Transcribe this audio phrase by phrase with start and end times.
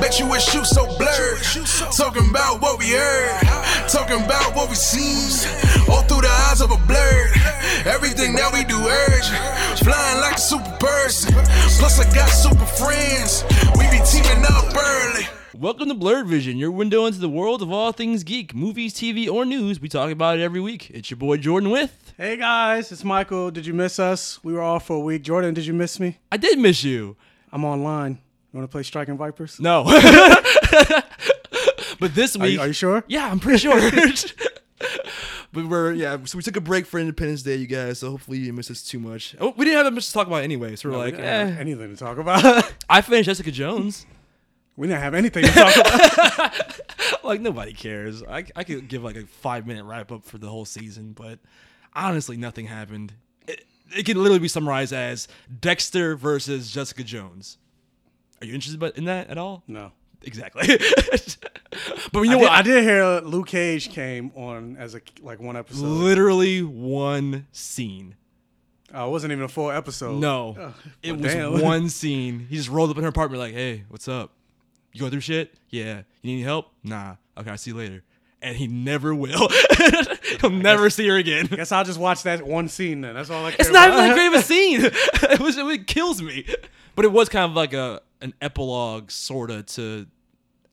[0.00, 1.42] Bet you wish you so blurred.
[1.96, 3.40] Talking about what we heard.
[3.88, 5.48] Talking about what we seen.
[5.88, 7.30] All through the eyes of a blur.
[7.86, 9.28] Everything that we do urge.
[9.80, 11.32] Flying like a super person.
[11.78, 13.44] Plus I got super friends.
[13.78, 15.24] We be teaming up early.
[15.54, 19.26] Welcome to Blurred Vision, your window into the world of all things geek, movies, TV,
[19.26, 19.80] or news.
[19.80, 20.90] We talk about it every week.
[20.90, 22.12] It's your boy Jordan with.
[22.18, 23.50] Hey guys, it's Michael.
[23.50, 24.38] Did you miss us?
[24.44, 25.22] We were off for a week.
[25.22, 26.18] Jordan, did you miss me?
[26.30, 27.16] I did miss you.
[27.50, 28.18] I'm online.
[28.56, 29.60] You want to play Striking Vipers?
[29.60, 29.84] No.
[32.00, 32.54] but this Are week.
[32.54, 33.04] you, are you sure?
[33.06, 33.78] Yeah, I'm pretty sure.
[35.52, 37.98] but we're yeah, so we took a break for Independence Day, you guys.
[37.98, 39.36] So hopefully you didn't miss us too much.
[39.38, 40.74] Oh, we didn't have that much to talk about anyway.
[40.74, 41.56] So we're We like, have eh.
[41.60, 42.72] anything to talk about.
[42.88, 44.06] I finished Jessica Jones.
[44.74, 46.80] we didn't have anything to talk about.
[47.24, 48.22] like nobody cares.
[48.22, 51.40] I I could give like a five minute wrap up for the whole season, but
[51.94, 53.12] honestly, nothing happened.
[53.46, 55.28] It, it can literally be summarized as
[55.60, 57.58] Dexter versus Jessica Jones.
[58.40, 59.62] Are you interested in that at all?
[59.66, 59.92] No.
[60.22, 60.66] Exactly.
[62.12, 62.64] but you know I, what?
[62.64, 65.84] did, I did hear Luke Cage came on as a like one episode.
[65.84, 68.16] literally one scene.
[68.94, 70.20] Oh, it wasn't even a full episode.
[70.20, 71.60] No, Oh, it was damn.
[71.60, 72.46] one scene.
[72.48, 74.32] He just rolled up in her apartment like, "Hey, what's up?
[74.92, 75.54] You going through shit?
[75.70, 75.98] Yeah.
[76.22, 76.68] You need any help?
[76.82, 77.16] Nah.
[77.36, 78.02] Okay, I'll see you later."
[78.42, 79.48] And he never will.
[80.40, 81.46] He'll never see her again.
[81.46, 83.14] Guess I'll just watch that one scene then.
[83.14, 84.08] That's all I care It's not even about.
[84.08, 84.80] that great of a scene.
[85.32, 86.46] it was it kills me.
[86.94, 90.06] But it was kind of like a an epilogue sorta to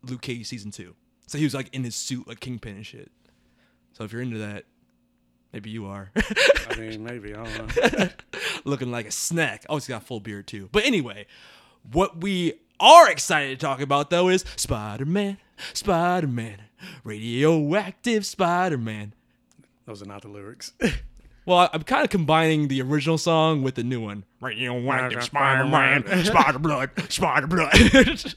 [0.03, 0.95] Luke Cage season two.
[1.27, 3.11] So he was like in his suit like Kingpin and shit.
[3.93, 4.65] So if you're into that,
[5.51, 6.11] maybe you are.
[6.69, 7.33] I mean, maybe.
[7.33, 8.09] I don't know.
[8.65, 9.65] Looking like a snack.
[9.69, 10.69] Oh, he's got full beard too.
[10.71, 11.27] But anyway,
[11.91, 15.37] what we are excited to talk about though is Spider-Man,
[15.73, 16.61] Spider-Man,
[17.03, 19.13] radioactive Spider-Man.
[19.85, 20.73] Those are not the lyrics.
[21.45, 24.23] Well, I'm kind of combining the original song with the new one.
[24.41, 27.71] Radioactive Spider-Man, Spider-Blood, Spider-Blood.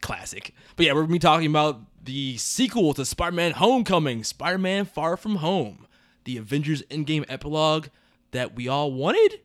[0.00, 0.54] Classic.
[0.76, 5.16] But yeah, we're going to be talking about the sequel to Spider-Man Homecoming, Spider-Man Far
[5.16, 5.86] From Home,
[6.24, 7.88] the Avengers Endgame epilogue
[8.30, 9.40] that we all wanted?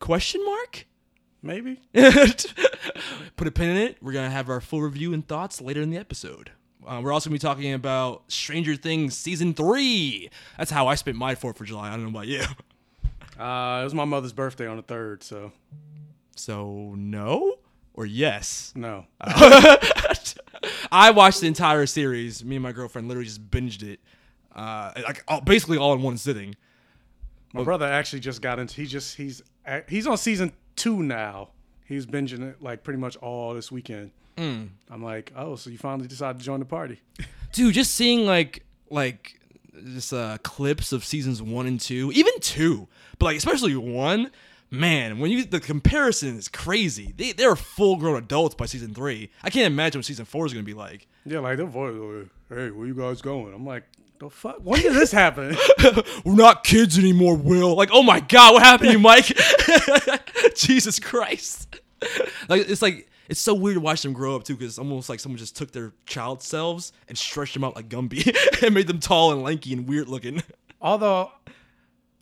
[0.00, 0.86] Question mark?
[1.42, 1.80] maybe.
[3.36, 3.98] Put a pin in it.
[4.00, 6.52] We're gonna have our full review and thoughts later in the episode.
[6.86, 10.30] Uh, we're also gonna be talking about Stranger Things season three.
[10.58, 11.88] That's how I spent my Fourth of July.
[11.88, 12.42] I don't know about you.
[13.38, 15.50] Uh, it was my mother's birthday on the third, so
[16.36, 17.54] So no
[17.94, 18.72] or yes.
[18.76, 19.06] no.
[20.92, 22.44] I watched the entire series.
[22.44, 24.00] Me and my girlfriend literally just binged it,
[24.54, 26.54] uh, like all, basically all in one sitting.
[27.52, 28.74] My brother actually just got into.
[28.76, 29.42] He just he's
[29.88, 31.48] he's on season two now.
[31.84, 34.10] He's binging it like pretty much all this weekend.
[34.36, 34.68] Mm.
[34.90, 37.00] I'm like, oh, so you finally decided to join the party?
[37.52, 39.38] dude just seeing like like
[39.94, 42.88] just uh clips of seasons one and two even two
[43.18, 44.30] but like especially one
[44.70, 49.28] man when you the comparison is crazy they, they're full grown adults by season three
[49.42, 51.94] i can't imagine what season four is gonna be like Yeah, like their voice.
[51.94, 52.28] like,
[52.58, 53.52] Hey, where you guys going?
[53.52, 53.84] I'm like,
[54.18, 54.58] the fuck?
[54.62, 55.54] When did this happen?
[56.24, 59.26] we're not kids anymore will like oh my god what happened to you mike
[60.54, 61.80] jesus christ
[62.48, 65.08] like it's like it's so weird to watch them grow up too because it's almost
[65.08, 68.86] like someone just took their child selves and stretched them out like gumby and made
[68.86, 70.42] them tall and lanky and weird looking
[70.82, 71.30] Although,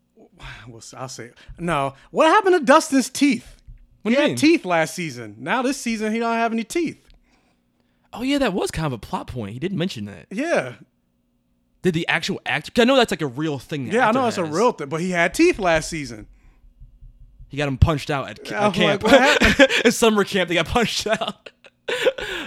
[0.68, 1.94] well, I'll say no.
[2.12, 3.56] What happened to Dustin's teeth?
[4.04, 5.34] do He had teeth last season.
[5.38, 7.04] Now this season he don't have any teeth.
[8.12, 9.52] Oh yeah, that was kind of a plot point.
[9.52, 10.26] He didn't mention that.
[10.30, 10.74] Yeah,
[11.82, 12.70] Did the actual actor?
[12.80, 13.90] I know that's like a real thing.
[13.90, 16.28] yeah, I know it's a real thing, but he had teeth last season.
[17.50, 19.02] He got him punched out at, at camp.
[19.02, 21.50] like, at summer camp, they got punched out.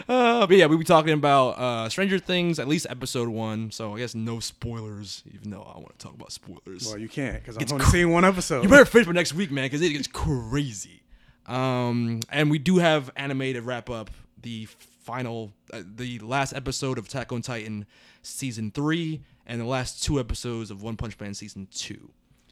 [0.07, 3.71] Uh, but yeah, we'll be talking about uh, Stranger Things, at least episode one.
[3.71, 6.87] So I guess no spoilers, even though I want to talk about spoilers.
[6.87, 8.63] Well, you can't because I've only cr- seen one episode.
[8.63, 11.03] You better finish for next week, man, because it gets crazy.
[11.45, 14.09] Um, and we do have anime to wrap up
[14.41, 14.67] the
[15.03, 17.85] final, uh, the last episode of Attack on Titan
[18.21, 22.11] season three, and the last two episodes of One Punch Man season two.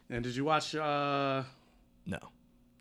[0.09, 0.73] and did you watch?
[0.75, 1.43] uh
[2.05, 2.19] No,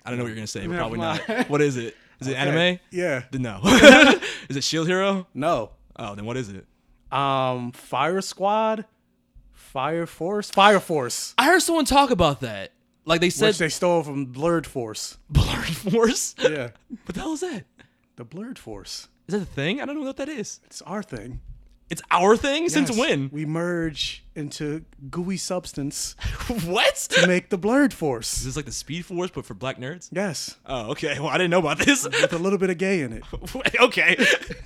[0.04, 1.22] I don't know what you're gonna say, but Never probably mind.
[1.28, 1.50] not.
[1.50, 1.96] What is it?
[2.20, 2.78] Is it anime?
[2.90, 3.22] Yeah.
[3.30, 3.60] Then No.
[4.48, 5.26] is it Shield Hero?
[5.34, 5.70] No.
[5.96, 6.66] Oh, then what is it?
[7.12, 8.84] Um, Fire Squad,
[9.52, 11.34] Fire Force, Fire Force.
[11.38, 12.72] I heard someone talk about that.
[13.04, 15.18] Like they said, which they stole from Blurred Force.
[15.30, 16.34] Blurred Force.
[16.38, 16.70] Yeah,
[17.04, 17.64] What the hell is that?
[18.16, 19.08] the Blurred Force.
[19.26, 19.80] Is that a thing?
[19.80, 20.60] I don't know what that is.
[20.66, 21.40] It's our thing.
[21.90, 23.30] It's our thing since Yes, when?
[23.32, 26.14] We merge into gooey substance
[26.64, 26.94] what?
[27.10, 28.38] to make the Blurred Force.
[28.38, 30.08] Is this like the Speed Force, but for black nerds?
[30.12, 31.18] Yes, Oh, okay.
[31.18, 32.04] Well, I didn't know about this.
[32.04, 33.24] with a little bit of gay in it.
[33.80, 34.16] okay.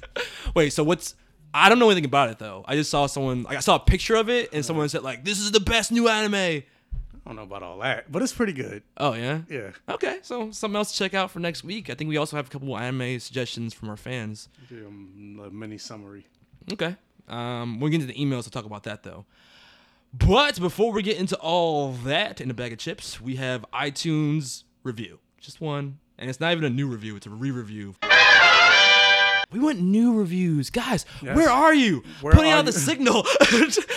[0.54, 0.70] Wait.
[0.74, 1.14] So what's?
[1.54, 2.64] I don't know anything about it though.
[2.66, 3.44] I just saw someone.
[3.44, 5.92] Like, I saw a picture of it, and someone said like, "This is the best
[5.92, 6.62] new anime." I
[7.30, 8.82] don't know about all that, but it's pretty good.
[8.98, 9.40] Oh yeah.
[9.48, 9.70] Yeah.
[9.88, 10.18] Okay.
[10.20, 11.88] So something else to check out for next week.
[11.88, 14.50] I think we also have a couple anime suggestions from our fans.
[14.70, 16.26] Um, a mini summary.
[16.72, 16.96] Okay.
[17.28, 19.24] Um, we'll get into the emails to talk about that though.
[20.12, 24.62] But before we get into all that in a bag of chips, we have iTunes
[24.82, 25.18] review.
[25.40, 25.98] Just one.
[26.18, 27.96] And it's not even a new review, it's a re-review.
[29.52, 30.70] We want new reviews.
[30.70, 31.36] Guys, Yes.
[31.36, 32.02] where are you?
[32.20, 33.22] Where Putting are out the signal.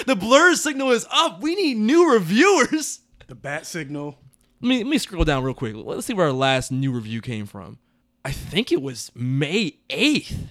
[0.06, 1.42] the blur signal is up.
[1.42, 3.00] We need new reviewers.
[3.28, 4.18] The bat signal.
[4.62, 5.76] Let me let me scroll down real quick.
[5.76, 7.80] Let's see where our last new review came from.
[8.24, 10.50] I think it was May 8th.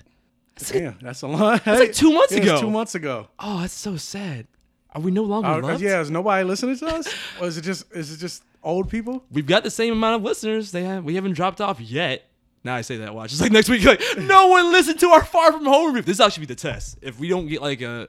[0.56, 1.64] Damn, that's a lot.
[1.64, 2.60] That's like two months Yeah, ago.
[2.60, 3.28] two months ago.
[3.38, 4.46] Oh, that's so sad.
[4.94, 5.82] Are we no longer Uh, loved?
[5.82, 7.08] yeah, is nobody listening to us?
[7.40, 9.22] or is it just is it just old people?
[9.30, 10.72] We've got the same amount of listeners.
[10.72, 12.28] They have we haven't dropped off yet.
[12.64, 13.32] Now I say that, watch.
[13.32, 16.02] It's like next week, like no one listened to our Far From Home review.
[16.02, 16.98] This actually be the test.
[17.02, 18.08] If we don't get like a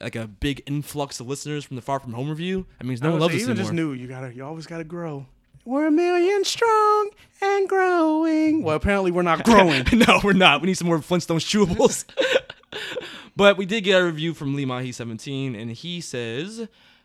[0.00, 3.10] like a big influx of listeners from the Far From Home review, I mean, no
[3.10, 3.64] one loves us even anymore.
[3.64, 3.92] just new.
[3.94, 5.26] You gotta, you always gotta grow.
[5.68, 7.10] We're a million strong
[7.42, 8.62] and growing.
[8.62, 9.84] Well, apparently we're not growing.
[9.92, 10.62] no, we're not.
[10.62, 12.06] We need some more Flintstones chewables.
[13.36, 16.60] but we did get a review from Lee Mahi 17, and he says,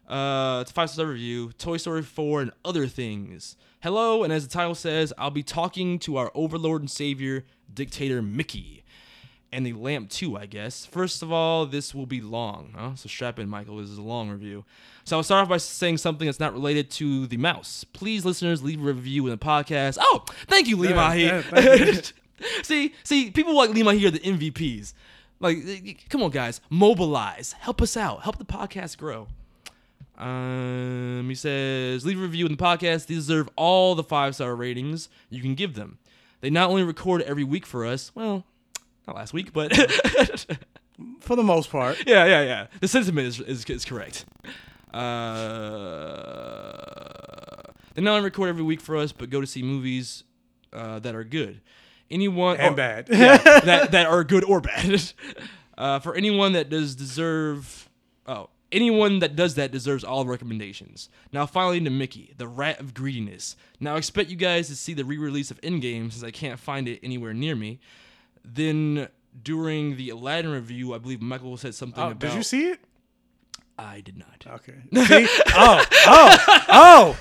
[0.08, 3.58] uh, it's a five star review Toy Story 4 and other things.
[3.82, 7.44] Hello, and as the title says, I'll be talking to our overlord and savior,
[7.74, 8.83] dictator Mickey.
[9.54, 10.86] And the lamp too, I guess.
[10.86, 12.74] First of all, this will be long.
[12.76, 12.96] Huh?
[12.96, 13.78] So strap in, Michael.
[13.78, 14.66] This is a long review.
[15.04, 17.84] So I'll start off by saying something that's not related to the mouse.
[17.84, 19.98] Please, listeners, leave a review in the podcast.
[20.02, 22.02] Oh, thank you, Lee Yeah, yeah,
[22.64, 24.94] see, see, people like Lima here, are the MVPs.
[25.40, 29.28] Like, come on, guys, mobilize, help us out, help the podcast grow.
[30.18, 33.08] Um, he says, leave a review in the podcast.
[33.08, 36.00] They deserve all the five star ratings you can give them.
[36.42, 38.46] They not only record every week for us, well,
[39.08, 39.74] not last week, but
[41.22, 41.98] For the most part.
[42.08, 42.68] yeah, yeah, yeah.
[42.80, 44.26] The sentiment is is, is correct.
[46.34, 47.64] Uh,
[47.96, 50.24] they not only record every week for us, but go to see movies
[50.72, 51.62] uh, that are good.
[52.12, 53.08] Anyone And or- bad.
[53.12, 55.02] yeah, that that are good or bad.
[55.78, 57.90] Uh, for anyone that does deserve,
[58.28, 61.10] oh, anyone that does that deserves all recommendations.
[61.32, 63.56] Now, finally, to Mickey, the rat of greediness.
[63.80, 66.88] Now, I expect you guys to see the re-release of Endgame since I can't find
[66.88, 67.80] it anywhere near me.
[68.44, 69.08] Then
[69.42, 72.20] during the Aladdin review, I believe Michael said something Oh, about.
[72.20, 72.80] did you see it?
[73.78, 74.46] I did not.
[74.48, 74.74] Okay.
[75.28, 75.28] See?
[75.56, 77.18] oh, oh, oh.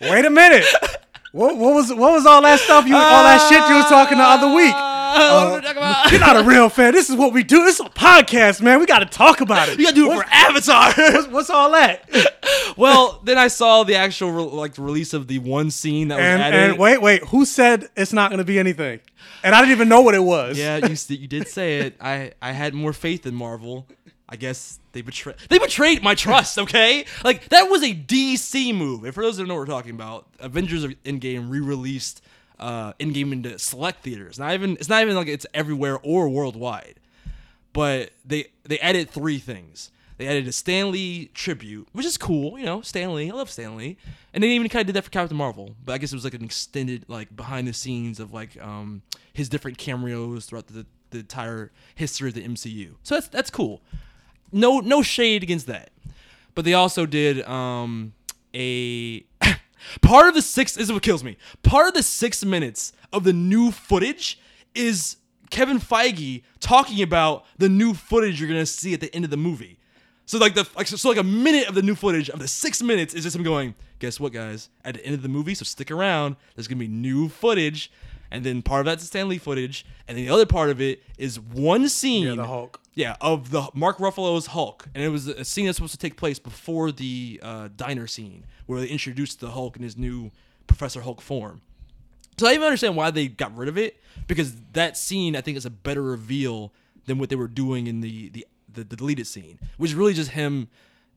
[0.00, 0.64] Wait a minute.
[1.32, 4.18] What, what was what was all that stuff you all that shit you was talking
[4.18, 4.72] the other week?
[4.72, 6.10] Uh, what are we talking about?
[6.12, 6.92] You're not a real fan.
[6.92, 7.64] This is what we do.
[7.64, 8.78] This is a podcast, man.
[8.80, 9.78] We got to talk about it.
[9.78, 10.92] You gotta do it for Avatar.
[10.96, 12.08] what's, what's all that?
[12.76, 16.24] well, then I saw the actual re- like release of the one scene that was
[16.24, 16.70] And, added.
[16.70, 17.24] and wait, wait.
[17.24, 19.00] Who said it's not going to be anything?
[19.44, 20.58] And I didn't even know what it was.
[20.58, 21.96] Yeah, you you did say it.
[22.00, 23.86] I I had more faith in Marvel.
[24.26, 26.58] I guess they betrayed they betrayed my trust.
[26.58, 29.04] Okay, like that was a DC move.
[29.04, 32.22] And for those that don't know what we're talking about, Avengers Endgame re-released
[32.58, 34.38] uh, Endgame into select theaters.
[34.38, 36.98] Not even it's not even like it's everywhere or worldwide.
[37.74, 39.90] But they they added three things.
[40.16, 43.30] They added a Stan Lee tribute, which is cool, you know, Stan Lee.
[43.30, 43.96] I love Stan Lee.
[44.32, 45.74] And they even kind of did that for Captain Marvel.
[45.84, 49.02] But I guess it was like an extended, like behind the scenes of like um
[49.32, 52.94] his different cameos throughout the, the entire history of the MCU.
[53.02, 53.82] So that's that's cool.
[54.52, 55.90] No no shade against that.
[56.54, 58.14] But they also did um
[58.54, 59.20] a
[60.00, 61.36] part of the six is what kills me.
[61.64, 64.38] Part of the six minutes of the new footage
[64.76, 65.16] is
[65.50, 69.36] Kevin Feige talking about the new footage you're gonna see at the end of the
[69.36, 69.78] movie.
[70.26, 72.48] So like the like so, so like a minute of the new footage of the
[72.48, 74.70] six minutes is just him going, guess what, guys?
[74.84, 76.36] At the end of the movie, so stick around.
[76.54, 77.90] There's gonna be new footage,
[78.30, 80.80] and then part of that's the Stan Lee footage, and then the other part of
[80.80, 82.26] it is one scene.
[82.26, 82.80] Yeah, the Hulk.
[82.94, 86.16] Yeah, of the Mark Ruffalo's Hulk, and it was a scene that's supposed to take
[86.16, 90.30] place before the uh, diner scene where they introduced the Hulk in his new
[90.66, 91.60] Professor Hulk form.
[92.38, 95.56] So I even understand why they got rid of it because that scene I think
[95.56, 96.72] is a better reveal
[97.06, 100.30] than what they were doing in the the, the, deleted scene, which is really just
[100.30, 100.68] him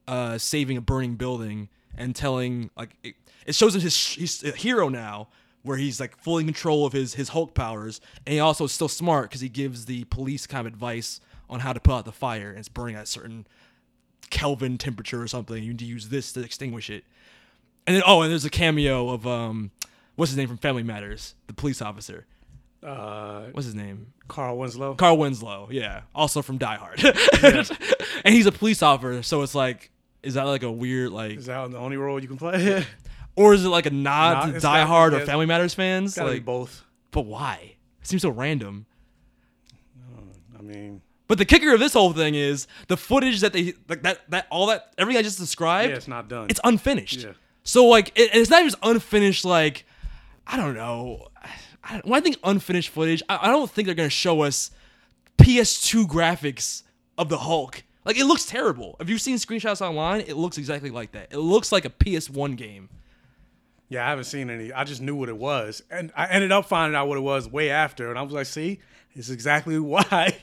[0.08, 4.52] uh, saving a burning building and telling like it, it shows him his he's a
[4.52, 5.28] hero now
[5.64, 8.72] where he's like fully in control of his his Hulk powers and he also is
[8.72, 12.06] still smart because he gives the police kind of advice on how to put out
[12.06, 13.48] the fire and it's burning at a certain
[14.30, 15.62] Kelvin temperature or something.
[15.64, 17.04] You need to use this to extinguish it.
[17.86, 19.72] And then oh, and there's a cameo of um,
[20.16, 22.26] what's his name from Family Matters, the police officer.
[22.84, 24.14] Uh, What's his name?
[24.28, 24.96] Carl Winslow.
[24.96, 25.68] Carl Winslow.
[25.72, 27.04] Yeah, also from Die Hard.
[28.24, 29.92] and he's a police officer, so it's like,
[30.24, 32.86] is that like a weird like, Is that the only role you can play?
[33.36, 36.18] or is it like a nod Nah, to Die Hard or Family Matters fans?
[36.18, 36.84] Like, both.
[37.12, 37.76] but why?
[38.02, 38.86] It seems so random.
[40.58, 44.04] I mean, But the kicker of this whole thing is the footage that they like
[44.04, 45.92] that that all that everything I just described.
[45.92, 46.48] yeah, it's not done.
[46.50, 47.24] it's unfinished.
[47.24, 47.32] Yeah.
[47.64, 49.46] So like, it, it's not just unfinished.
[49.46, 49.86] Like,
[50.46, 51.28] I don't know.
[51.90, 54.72] I, when I think unfinished footage, I, I don't think they're gonna show us
[55.38, 56.84] PS2 graphics
[57.18, 57.84] of the Hulk.
[58.06, 58.96] Like, it looks terrible.
[59.00, 61.28] If you've seen screenshots online, it looks exactly like that.
[61.32, 62.90] It looks like a PS1 game.
[63.90, 64.72] yeah, I haven't seen any.
[64.72, 67.50] I just knew what it was, and I ended up finding out what it was
[67.50, 68.80] way after, and I was like, see,
[69.14, 70.38] it's exactly why.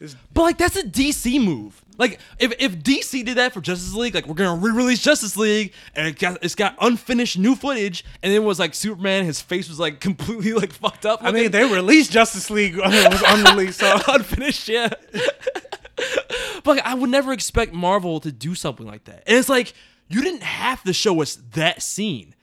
[0.00, 1.84] It's, But like, that's a DC move.
[1.98, 5.72] Like, if, if DC did that for Justice League, like we're gonna re-release Justice League,
[5.96, 9.40] and it got it's got unfinished new footage, and then it was like Superman, his
[9.40, 11.22] face was like completely like fucked up.
[11.22, 12.78] I mean, they released Justice League.
[12.88, 14.88] It was unreleased, so unfinished, yeah.
[16.64, 19.24] but like, I would never expect Marvel to do something like that.
[19.26, 19.74] And it's like
[20.08, 22.34] you didn't have to show us that scene.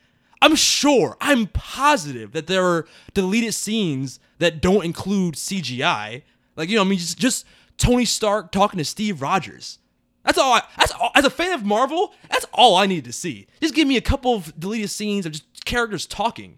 [0.42, 6.24] I'm sure, I'm positive that there are deleted scenes that don't include CGI.
[6.56, 7.46] Like you know, I mean, just just
[7.78, 9.80] Tony Stark talking to Steve Rogers.
[10.24, 10.54] That's all.
[10.54, 11.12] I, that's all.
[11.16, 13.48] As a fan of Marvel, that's all I need to see.
[13.62, 16.58] Just give me a couple of deleted scenes of just characters talking.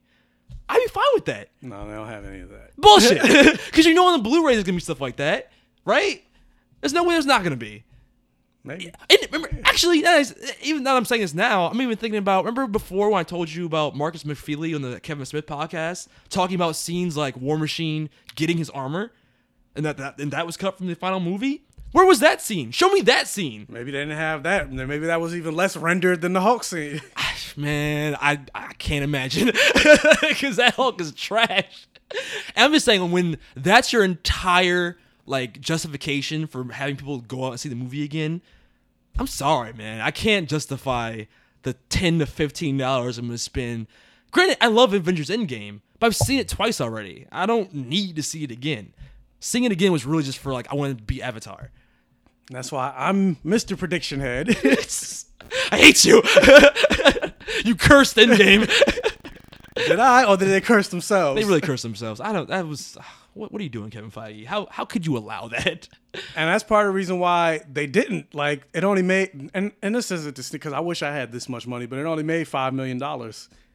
[0.69, 1.49] I'd be fine with that.
[1.61, 2.75] no, they don't have any of that.
[2.77, 3.21] Bullshit.
[3.65, 5.51] Because you know on the Blu-ray there's gonna be stuff like that,
[5.85, 6.23] right?
[6.81, 7.83] There's no way there's not gonna be.
[8.63, 8.91] Maybe.
[9.09, 9.99] And remember, actually,
[10.61, 12.43] even now that I'm saying this now, I'm even thinking about.
[12.43, 16.55] Remember before when I told you about Markus McFeely on the Kevin Smith podcast, talking
[16.55, 19.13] about scenes like War Machine getting his armor,
[19.77, 21.63] and that, that and that was cut from the final movie.
[21.93, 22.71] Where was that scene?
[22.71, 23.65] Show me that scene.
[23.69, 24.71] Maybe they didn't have that.
[24.71, 27.01] Maybe that was even less rendered than the Hulk scene.
[27.55, 29.47] Man, I I can't imagine
[30.21, 31.87] because that Hulk is trash.
[32.55, 37.51] And I'm just saying when that's your entire like justification for having people go out
[37.51, 38.41] and see the movie again,
[39.17, 40.01] I'm sorry, man.
[40.01, 41.23] I can't justify
[41.63, 43.87] the ten to fifteen dollars I'm gonna spend.
[44.31, 47.27] Granted, I love Avengers Endgame, but I've seen it twice already.
[47.31, 48.93] I don't need to see it again.
[49.39, 51.71] Seeing it again was really just for like I want to be Avatar.
[52.49, 53.77] That's why I'm Mr.
[53.77, 54.49] Prediction Head.
[55.71, 56.15] I hate you.
[57.65, 58.67] you cursed Endgame.
[59.75, 61.39] did I, or did they curse themselves?
[61.39, 62.19] They really cursed themselves.
[62.21, 62.47] I don't.
[62.49, 62.97] That was.
[63.37, 64.47] What, what are you doing, Kevin Feige?
[64.47, 65.87] How how could you allow that?
[66.35, 68.33] and that's part of the reason why they didn't.
[68.33, 71.47] Like, it only made, and, and this isn't this because I wish I had this
[71.47, 72.99] much money, but it only made $5 million.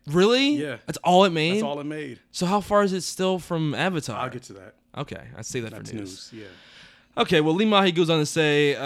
[0.08, 0.56] Really?
[0.56, 0.78] Yeah.
[0.86, 1.52] That's all it made.
[1.52, 2.18] That's all it made.
[2.32, 4.18] so how far is it still from Avatar?
[4.18, 4.74] I'll get to that.
[4.98, 6.32] Okay, I say that That's for news.
[6.32, 6.42] news.
[6.42, 7.20] Yeah.
[7.22, 8.82] Okay, well, Lee Mahi goes on to say, uh,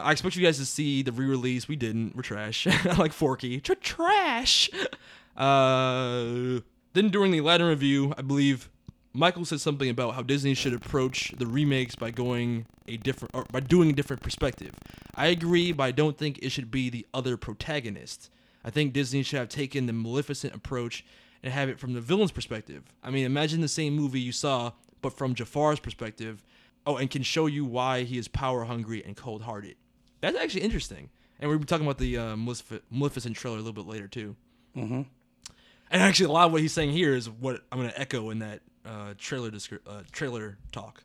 [0.00, 1.68] "I expect you guys to see the re-release.
[1.68, 2.14] We didn't.
[2.14, 2.66] We're trash.
[2.98, 3.60] like Forky.
[3.60, 4.70] Tr- trash."
[5.34, 6.60] Uh,
[6.92, 8.68] then during the Aladdin review, I believe
[9.14, 13.46] Michael said something about how Disney should approach the remakes by going a different or
[13.50, 14.72] by doing a different perspective.
[15.14, 18.28] I agree, but I don't think it should be the other protagonist.
[18.64, 21.04] I think Disney should have taken the Maleficent approach
[21.42, 22.82] and have it from the villain's perspective.
[23.02, 26.42] I mean, imagine the same movie you saw, but from Jafar's perspective.
[26.84, 29.76] Oh, and can show you why he is power hungry and cold hearted.
[30.20, 31.10] That's actually interesting.
[31.38, 34.36] And we'll be talking about the uh, Malefic- Maleficent trailer a little bit later too.
[34.76, 35.02] Mm-hmm.
[35.90, 38.30] And actually, a lot of what he's saying here is what I'm going to echo
[38.30, 39.50] in that uh, trailer
[39.86, 41.04] uh, trailer talk.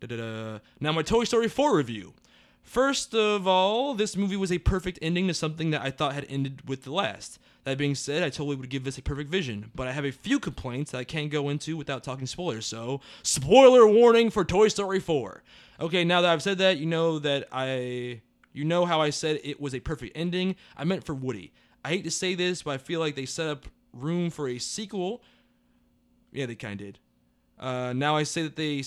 [0.00, 0.60] Da-da-da.
[0.78, 2.14] Now, my Toy Story 4 review.
[2.62, 6.26] First of all, this movie was a perfect ending to something that I thought had
[6.28, 7.38] ended with the last.
[7.66, 10.12] That being said, I totally would give this a perfect vision, but I have a
[10.12, 12.64] few complaints that I can't go into without talking spoilers.
[12.64, 15.42] So, spoiler warning for Toy Story 4.
[15.80, 19.40] Okay, now that I've said that, you know that I you know how I said
[19.42, 20.54] it was a perfect ending.
[20.76, 21.52] I meant for Woody.
[21.84, 24.58] I hate to say this, but I feel like they set up room for a
[24.58, 25.24] sequel.
[26.30, 26.98] Yeah, they kind of did.
[27.58, 28.84] Uh, now I say that they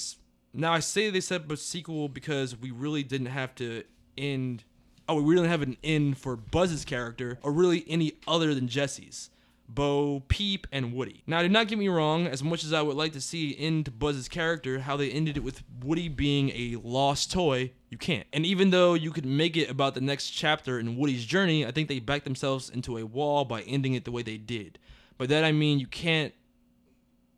[0.53, 3.83] now I say they set up a sequel because we really didn't have to
[4.17, 4.63] end.
[5.09, 9.31] Oh, we really have an end for Buzz's character, or really any other than Jesse's.
[9.67, 11.23] Bo, Peep, and Woody.
[11.27, 13.97] Now, do not get me wrong, as much as I would like to see end
[13.97, 18.27] Buzz's character, how they ended it with Woody being a lost toy, you can't.
[18.33, 21.71] And even though you could make it about the next chapter in Woody's journey, I
[21.71, 24.77] think they backed themselves into a wall by ending it the way they did.
[25.17, 26.33] By that I mean you can't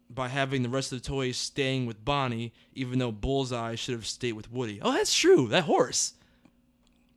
[0.09, 4.05] by having the rest of the toys staying with Bonnie, even though Bullseye should have
[4.05, 4.79] stayed with Woody.
[4.81, 5.47] Oh, that's true.
[5.47, 6.13] That horse.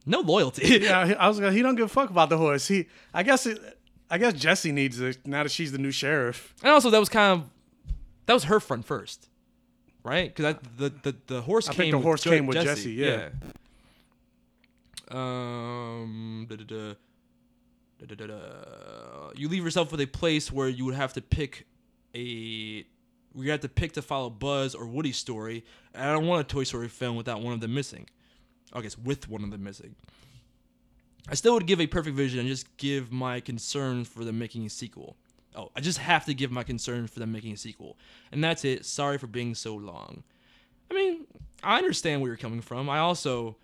[0.06, 0.78] No loyalty.
[0.82, 1.52] Yeah, I was gonna.
[1.52, 2.68] He don't give a fuck about the horse.
[2.68, 3.58] He, I guess, it,
[4.10, 6.54] I guess Jesse needs it now that she's the new sheriff.
[6.62, 7.48] And also, that was kind of
[8.26, 9.28] that was her friend first,
[10.02, 10.34] right?
[10.34, 11.78] Because the, the the horse I came.
[11.78, 13.28] think the with horse Jo- came with Jesse, yeah.
[15.10, 15.98] yeah.
[16.02, 16.46] Um.
[16.48, 16.56] Da,
[18.16, 18.34] da, da.
[19.34, 21.66] you leave yourself with a place where you would have to pick
[22.14, 22.84] a
[23.36, 25.64] you have to pick to follow Buzz or Woody's story.
[25.94, 28.08] And I don't want a Toy Story film without one of them missing.
[28.74, 29.94] I guess with one of them missing.
[31.28, 34.66] I still would give a perfect vision and just give my concerns for them making
[34.66, 35.16] a sequel.
[35.56, 37.96] Oh, I just have to give my concerns for them making a sequel.
[38.32, 38.84] And that's it.
[38.84, 40.24] Sorry for being so long.
[40.90, 41.26] I mean,
[41.62, 42.90] I understand where you're coming from.
[42.90, 43.56] I also,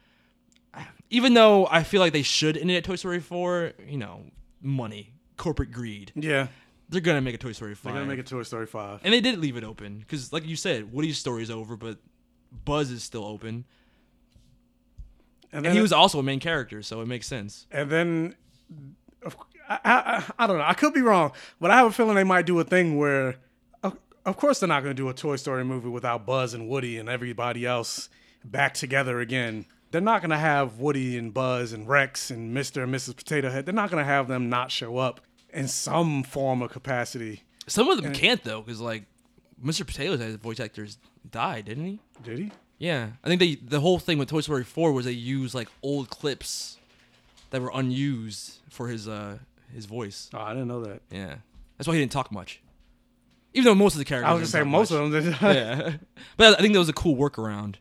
[1.10, 4.22] even though I feel like they should end it at Toy Story 4, you know,
[4.62, 6.46] money, corporate greed, Yeah,
[6.88, 7.84] they're going to make a Toy Story 5.
[7.92, 9.00] they're gonna make a Toy Story five.
[9.02, 11.98] And they did leave it open because, like you said, Woody's story is over, but
[12.64, 13.64] Buzz is still open.
[15.52, 17.66] And And he was also a main character, so it makes sense.
[17.70, 18.34] and then
[19.24, 19.36] of,
[19.68, 20.64] I, I, I don't know.
[20.64, 23.36] I could be wrong, but I have a feeling they might do a thing where,
[23.82, 26.68] of, of course, they're not going to do a Toy Story movie without Buzz and
[26.68, 28.08] Woody and everybody else
[28.44, 29.66] back together again.
[29.90, 32.84] They're not going to have Woody and Buzz and Rex and Mr.
[32.84, 33.16] and Mrs.
[33.16, 33.66] Potato Head.
[33.66, 35.20] They're not going to have them not show up
[35.52, 37.42] in some form of capacity.
[37.66, 39.04] Some of them can't though, because like
[39.62, 39.86] Mr.
[39.86, 42.00] Potato Head voice actors died, didn't he?
[42.22, 42.52] Did he?
[42.80, 45.68] Yeah, I think they the whole thing with Toy Story 4 was they used like
[45.82, 46.78] old clips
[47.50, 49.38] that were unused for his uh
[49.72, 50.30] his voice.
[50.32, 51.02] Oh, I didn't know that.
[51.10, 51.36] Yeah,
[51.76, 52.62] that's why he didn't talk much.
[53.52, 55.36] Even though most of the characters, I was going to say most of them.
[55.54, 55.96] Yeah,
[56.38, 57.74] but I think that was a cool workaround.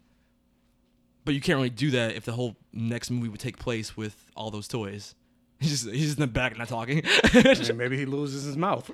[1.24, 4.32] But you can't really do that if the whole next movie would take place with
[4.36, 5.16] all those toys.
[5.60, 7.04] He's just, he's just in the back not talking.
[7.76, 8.90] maybe he loses his mouth.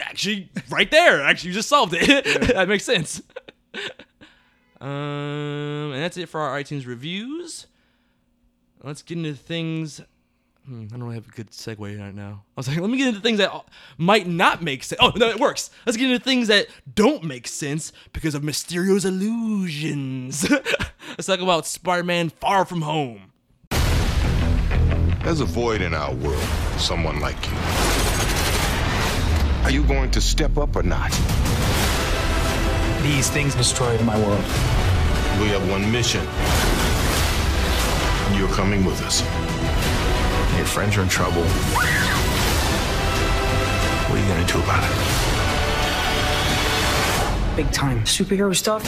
[0.00, 1.20] actually right there.
[1.22, 2.24] Actually, you just solved it.
[2.54, 3.20] that makes sense.
[4.80, 7.66] Um, and that's it for our iTunes reviews.
[8.82, 10.00] Let's get into things.
[10.66, 12.42] Hmm, I don't really have a good segue right now.
[12.56, 13.52] I was like, let me get into things that
[13.98, 15.00] might not make sense.
[15.00, 15.70] Oh, no, it works.
[15.86, 20.48] Let's get into things that don't make sense because of Mysterio's illusions.
[21.08, 23.32] Let's talk about Spider-Man Far From Home.
[25.22, 27.56] There's a void in our world for someone like you.
[29.64, 31.10] Are you going to step up or not?
[33.06, 34.44] These things destroyed my world.
[35.40, 36.24] We have one mission.
[38.36, 39.22] You're coming with us.
[40.56, 41.44] Your friends are in trouble.
[44.08, 45.26] What are you gonna do about it?
[47.56, 48.84] big time superhero stuff.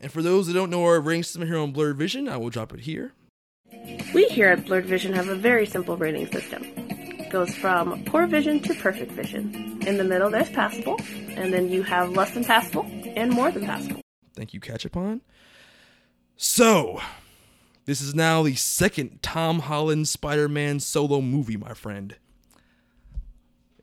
[0.00, 2.50] And for those that don't know our rating system here on Blurred Vision, I will
[2.50, 3.12] drop it here.
[4.12, 6.97] We here at Blurred Vision have a very simple rating system.
[7.28, 9.82] It goes from poor vision to perfect vision.
[9.86, 13.66] In the middle, there's passable, and then you have less than passable and more than
[13.66, 14.00] passable.
[14.34, 15.20] Thank you, Catch Upon.
[16.38, 17.02] So,
[17.84, 22.16] this is now the second Tom Holland Spider Man solo movie, my friend.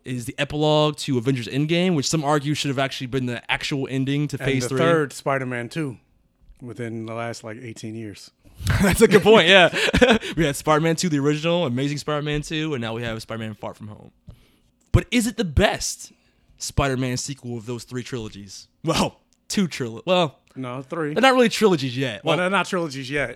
[0.04, 3.44] It is the epilogue to Avengers Endgame, which some argue should have actually been the
[3.52, 4.78] actual ending to and Phase the 3.
[4.80, 6.00] third Spider-Man 2
[6.64, 8.32] within the last like 18 years.
[8.82, 9.70] That's a good point, yeah.
[10.38, 13.22] we had Spider Man 2, the original, Amazing Spider Man 2, and now we have
[13.22, 14.12] Spider Man Far From Home.
[14.92, 16.12] But is it the best
[16.58, 18.68] Spider Man sequel of those three trilogies?
[18.84, 20.06] Well, two trilogies.
[20.06, 21.14] Well, No, three.
[21.14, 22.24] they're not really trilogies yet.
[22.24, 23.36] well, Well, they're not trilogies yet.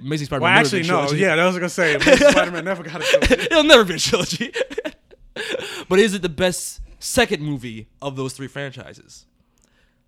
[0.00, 1.10] Amazing Spider Well, actually, no.
[1.12, 3.34] Yeah, that was gonna say Amazing Spider-Man never got a trilogy.
[3.44, 4.52] It'll never be a trilogy.
[5.88, 9.26] but is it the best second movie of those three franchises?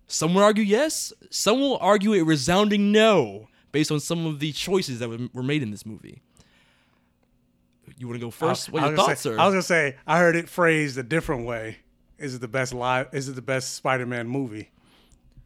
[0.07, 1.13] Some will argue yes.
[1.29, 5.43] Some will argue a resounding no, based on some of the choices that were were
[5.43, 6.21] made in this movie.
[7.97, 8.71] You want to go first?
[8.71, 9.39] what your thoughts say, are?
[9.39, 11.77] I was gonna say I heard it phrased a different way.
[12.17, 13.07] Is it the best live?
[13.13, 14.69] Is it the best Spider-Man movie?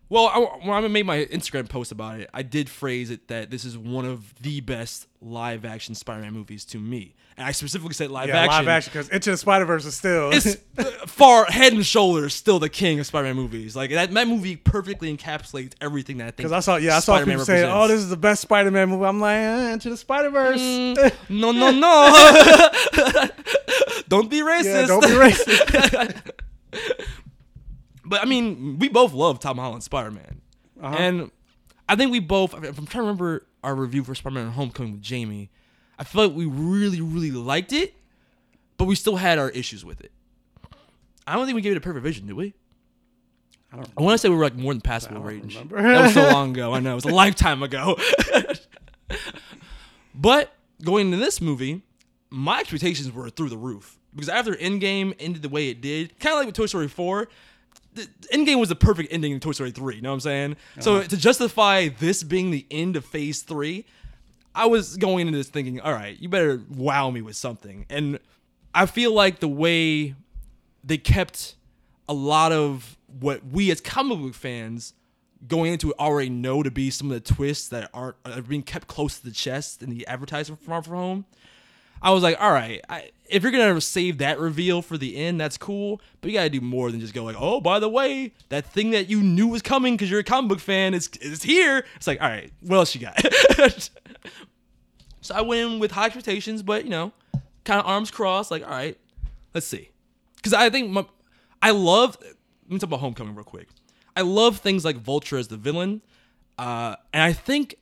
[0.08, 3.50] Well, I, when I made my Instagram post about it, I did phrase it that
[3.50, 7.96] this is one of the best live action Spider-Man movies to me, and I specifically
[7.96, 8.52] said live Yeah, action.
[8.52, 10.30] live action because Into the Spider Verse is still.
[10.32, 10.46] It's
[10.78, 13.76] uh, far head and shoulders still the king of Spider-Man movies.
[13.76, 16.38] Like that, that movie perfectly encapsulates everything that I think.
[16.38, 18.90] Because I saw, yeah, I saw Spider-Man people saying, "Oh, this is the best Spider-Man
[18.90, 20.62] movie." I'm like, eh, "Into the Spider Verse."
[21.30, 22.12] no, no, no!
[24.08, 24.64] don't be racist.
[24.66, 26.32] yeah, don't be racist.
[28.06, 30.42] But I mean, we both love Tom Holland's Spider-Man,
[30.82, 30.96] Uh-huh.
[30.98, 31.32] and
[31.90, 32.54] I think we both.
[32.54, 35.50] If I'm trying to remember our review for Spider-Man: Homecoming with Jamie,
[35.98, 37.96] I feel like we really, really liked it,
[38.78, 40.12] but we still had our issues with it.
[41.28, 42.54] I don't think we gave it a perfect vision, did we?
[43.74, 43.90] I don't.
[43.98, 45.58] I want to say we were like more than passable range.
[45.58, 45.72] that
[46.04, 46.74] was so long ago.
[46.74, 47.98] I know it was a lifetime ago.
[50.14, 51.82] but going into this movie,
[52.30, 56.34] my expectations were through the roof because after Endgame ended the way it did, kind
[56.34, 57.28] of like with Toy Story 4,
[57.96, 59.96] the Endgame was the perfect ending in Toy Story 3.
[59.96, 60.56] You know what I'm saying?
[60.80, 61.08] So uh-huh.
[61.08, 63.86] to justify this being the end of Phase 3,
[64.54, 67.86] I was going into this thinking, all right, you better wow me with something.
[67.90, 68.20] And
[68.74, 70.16] I feel like the way
[70.84, 71.56] they kept
[72.08, 74.94] a lot of what we as comic book fans
[75.48, 78.64] going into it already know to be some of the twists that aren't are being
[78.64, 81.26] kept close to the chest in the advertisement from Far From Home.
[82.02, 85.40] I was like, all right, I, if you're gonna save that reveal for the end,
[85.40, 86.02] that's cool.
[86.22, 88.92] But you gotta do more than just go like, oh, by the way, that thing
[88.92, 91.86] that you knew was coming because you're a comic book fan is is here.
[91.96, 93.20] It's like, all right, what else you got?
[95.22, 97.12] so I went in with high expectations, but you know,
[97.64, 98.98] kind of arms crossed, like, all right,
[99.54, 99.90] let's see,
[100.36, 101.06] because I think my,
[101.62, 102.18] I love.
[102.22, 103.70] Let me talk about Homecoming real quick.
[104.16, 106.02] I love things like Vulture as the villain,
[106.58, 107.76] uh, and I think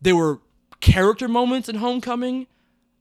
[0.00, 0.40] there were
[0.80, 2.46] character moments in Homecoming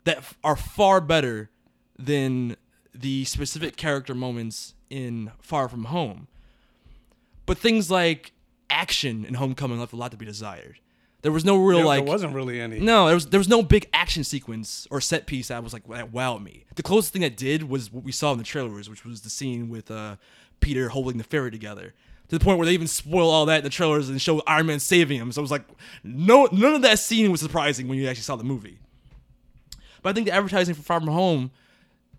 [0.06, 1.50] that are far better
[1.98, 2.56] than
[2.94, 6.28] the specific character moments in Far From Home.
[7.46, 8.32] But things like
[8.70, 10.80] action in Homecoming left a lot to be desired.
[11.22, 12.80] There was no real There, like there wasn't really any.
[12.80, 15.88] no, there was there was no big action sequence or set piece that was like
[15.88, 16.66] that wowed me.
[16.76, 19.32] The closest thing that did was what we saw in the trailers, which was the
[19.32, 20.18] scene with uh,
[20.60, 21.94] Peter holding the ferry together.
[22.30, 24.68] To the point where they even spoil all that in the trailers and show Iron
[24.68, 25.32] Man saving him.
[25.32, 25.66] So it was like,
[26.04, 28.80] no, none of that scene was surprising when you actually saw the movie.
[30.06, 31.50] But I think the advertising for Far From Home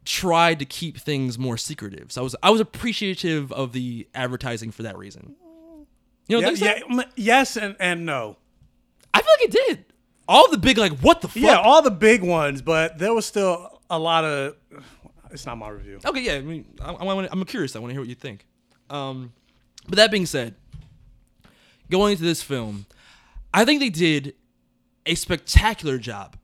[0.04, 2.10] tried to keep things more secretive.
[2.10, 5.36] So I was I was appreciative of the advertising for that reason.
[6.26, 8.38] You know, Yeah, yeah, yes and, and no.
[9.14, 9.84] I feel like it did.
[10.26, 11.36] All the big like what the fuck?
[11.36, 14.56] Yeah, all the big ones, but there was still a lot of.
[15.30, 16.00] It's not my review.
[16.04, 16.32] Okay, yeah.
[16.32, 17.76] I mean, I, I I'm curious.
[17.76, 18.46] I want to hear what you think.
[18.90, 19.32] Um,
[19.86, 20.56] but that being said,
[21.88, 22.86] going into this film,
[23.54, 24.34] I think they did
[25.06, 26.36] a spectacular job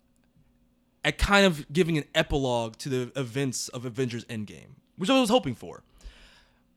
[1.05, 5.31] at kind of giving an epilogue to the events of Avengers Endgame, which I was
[5.31, 5.83] hoping for.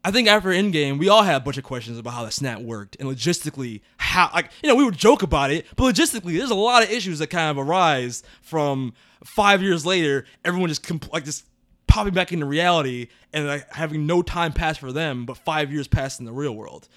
[0.03, 2.59] I think after Endgame, we all had a bunch of questions about how the snap
[2.59, 6.51] worked and logistically how, like, you know, we would joke about it, but logistically, there's
[6.51, 11.11] a lot of issues that kind of arise from five years later, everyone just compl-
[11.11, 11.45] like just
[11.87, 15.87] popping back into reality and like having no time pass for them, but five years
[15.87, 16.87] passed in the real world.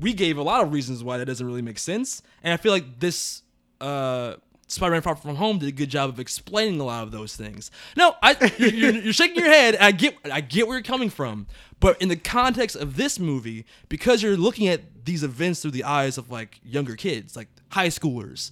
[0.00, 2.72] We gave a lot of reasons why that doesn't really make sense, and I feel
[2.72, 3.42] like this
[3.78, 4.36] uh,
[4.72, 7.70] Spider-Man: Far From Home did a good job of explaining a lot of those things.
[7.96, 9.76] No, I you're, you're, shaking your head.
[9.76, 11.46] I get I get where you're coming from,
[11.80, 15.84] but in the context of this movie, because you're looking at these events through the
[15.84, 18.50] eyes of like younger kids, like high schoolers,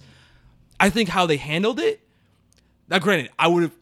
[0.79, 2.01] I think how they handled it.
[2.89, 3.75] Now, granted, I would have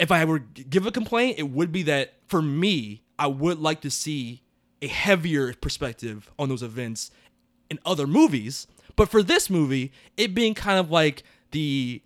[0.00, 3.82] if I were give a complaint, it would be that for me, I would like
[3.82, 4.42] to see
[4.82, 7.10] a heavier perspective on those events
[7.70, 8.66] in other movies.
[8.96, 12.02] But for this movie, it being kind of like the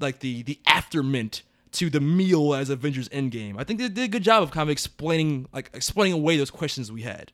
[0.00, 1.42] like the the aftermint
[1.72, 4.68] to the meal as Avengers Endgame, I think they did a good job of kind
[4.68, 7.32] of explaining like explaining away those questions we had.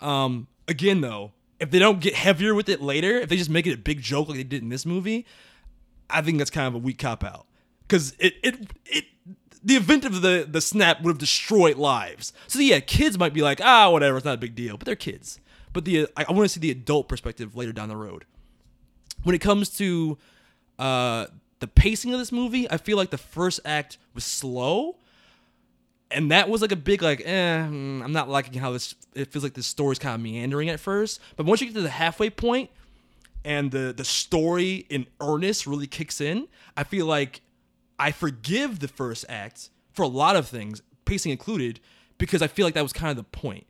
[0.00, 3.66] Um, again though, if they don't get heavier with it later, if they just make
[3.66, 5.26] it a big joke like they did in this movie,
[6.10, 7.46] I think that's kind of a weak cop out
[7.82, 9.04] because it it it
[9.62, 12.32] the event of the the snap would have destroyed lives.
[12.46, 14.96] So yeah, kids might be like, ah, whatever, it's not a big deal, but they're
[14.96, 15.40] kids.
[15.72, 18.24] But the I, I want to see the adult perspective later down the road.
[19.22, 20.18] When it comes to
[20.78, 21.26] uh,
[21.60, 24.96] the pacing of this movie, I feel like the first act was slow,
[26.10, 28.94] and that was like a big like, eh, mm, I'm not liking how this.
[29.14, 31.82] It feels like this story's kind of meandering at first, but once you get to
[31.82, 32.70] the halfway point,
[33.44, 37.40] and the the story in earnest really kicks in, I feel like
[37.98, 41.80] I forgive the first act for a lot of things, pacing included,
[42.18, 43.66] because I feel like that was kind of the point.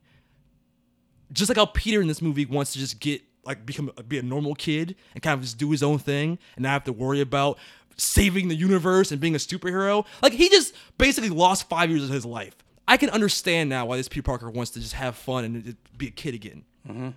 [1.33, 4.23] Just like how Peter in this movie wants to just get like become be a
[4.23, 7.21] normal kid and kind of just do his own thing and not have to worry
[7.21, 7.59] about
[7.97, 10.07] saving the universe and being a superhero.
[10.23, 12.57] Like he just basically lost five years of his life.
[12.87, 15.73] I can understand now why this Peter Parker wants to just have fun and uh,
[15.97, 16.65] be a kid again.
[16.89, 17.11] Mm-hmm.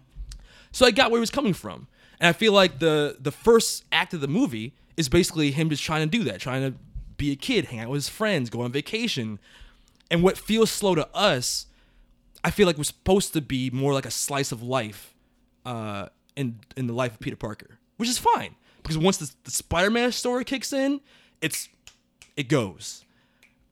[0.72, 1.88] So I got where he was coming from.
[2.20, 5.84] And I feel like the the first act of the movie is basically him just
[5.84, 6.78] trying to do that, trying to
[7.18, 9.40] be a kid, hang out with his friends, go on vacation.
[10.10, 11.66] And what feels slow to us,
[12.46, 15.14] I feel like was supposed to be more like a slice of life
[15.66, 19.52] uh, in in the life of Peter Parker, which is fine because once the, the
[19.52, 21.02] Spider-Man story kicks in,
[21.42, 21.70] it's
[22.38, 23.04] it goes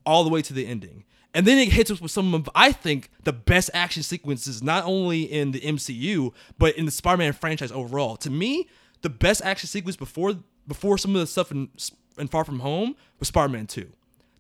[0.06, 1.06] all the way to the ending.
[1.36, 4.84] And then it hits us with some of, I think, the best action sequences, not
[4.86, 8.16] only in the MCU, but in the Spider Man franchise overall.
[8.18, 8.68] To me,
[9.02, 10.34] the best action sequence before
[10.68, 11.70] before some of the stuff in,
[12.18, 13.88] in Far From Home was Spider Man 2.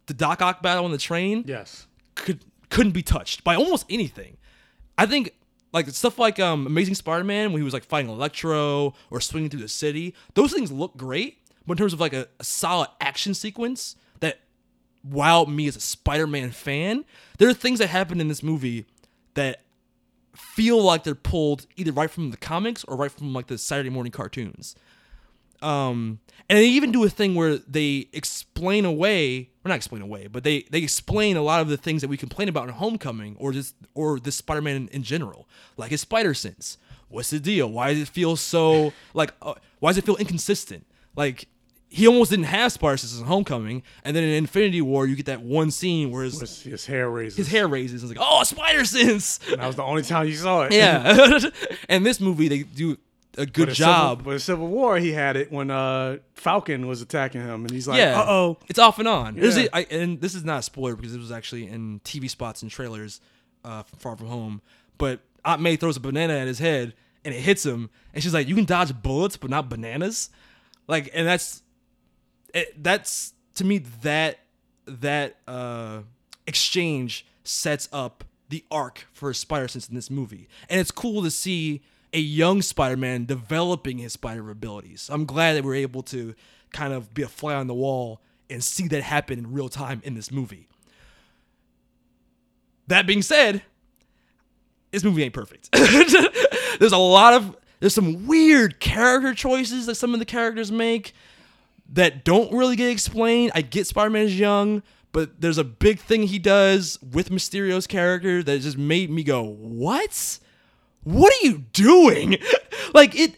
[0.07, 1.85] The Doc Ock battle on the train Yes.
[2.15, 4.35] could, couldn't be touched by almost anything.
[4.97, 5.35] I think
[5.73, 9.51] like stuff like um, Amazing Spider Man when he was like fighting Electro or swinging
[9.51, 11.37] through the city, those things look great.
[11.67, 14.39] But in terms of like a, a solid action sequence that
[15.07, 17.05] wowed me as a Spider-Man fan.
[17.37, 18.85] There are things that happen in this movie
[19.35, 19.61] that
[20.35, 23.91] feel like they're pulled either right from the comics or right from like the Saturday
[23.91, 24.75] morning cartoons.
[25.63, 30.27] Um, and they even do a thing where they explain away, or not explain away,
[30.27, 33.35] but they they explain a lot of the things that we complain about in Homecoming,
[33.39, 35.47] or just or this Spider-Man in, in general,
[35.77, 36.77] like his spider sense.
[37.07, 37.71] What's the deal?
[37.71, 39.33] Why does it feel so like?
[39.41, 40.85] Uh, why does it feel inconsistent?
[41.15, 41.47] Like
[41.87, 45.27] he almost didn't have spider sense in Homecoming, and then in Infinity War, you get
[45.27, 47.37] that one scene where his, His, his hair raises.
[47.37, 48.01] his hair raises.
[48.01, 49.37] And it's like, oh, spider sense.
[49.37, 50.73] That was the only time you saw it.
[50.73, 51.39] Yeah.
[51.89, 52.97] and this movie, they do
[53.37, 54.17] a good But job.
[54.19, 57.71] Civil, but in Civil War, he had it when uh, Falcon was attacking him, and
[57.71, 58.19] he's like, yeah.
[58.19, 59.35] "Uh oh." It's off and on.
[59.37, 59.43] Yeah.
[59.57, 62.61] a- I- and this is not a spoiler because it was actually in TV spots
[62.61, 63.21] and trailers
[63.65, 64.61] uh, from Far From Home.
[64.97, 66.93] But Aunt May throws a banana at his head
[67.25, 67.89] and it hits him.
[68.13, 70.29] And she's like, You can dodge bullets, but not bananas.
[70.87, 71.63] Like, and that's,
[72.53, 74.39] it, that's to me, that,
[74.85, 75.99] that uh,
[76.47, 80.47] exchange sets up the arc for Spider Sense in this movie.
[80.69, 81.81] And it's cool to see
[82.13, 85.09] a young Spider-Man developing his spider abilities.
[85.11, 86.35] I'm glad that we're able to
[86.71, 90.01] kind of be a fly on the wall and see that happen in real time
[90.05, 90.67] in this movie.
[92.87, 93.63] That being said,
[94.91, 95.71] this movie ain't perfect.
[96.79, 101.13] there's a lot of there's some weird character choices that some of the characters make
[101.89, 103.51] that don't really get explained.
[103.55, 108.43] I get Spider-Man is young, but there's a big thing he does with Mysterio's character
[108.43, 110.39] that just made me go, "What?
[111.03, 112.37] What are you doing?"
[112.93, 113.35] like it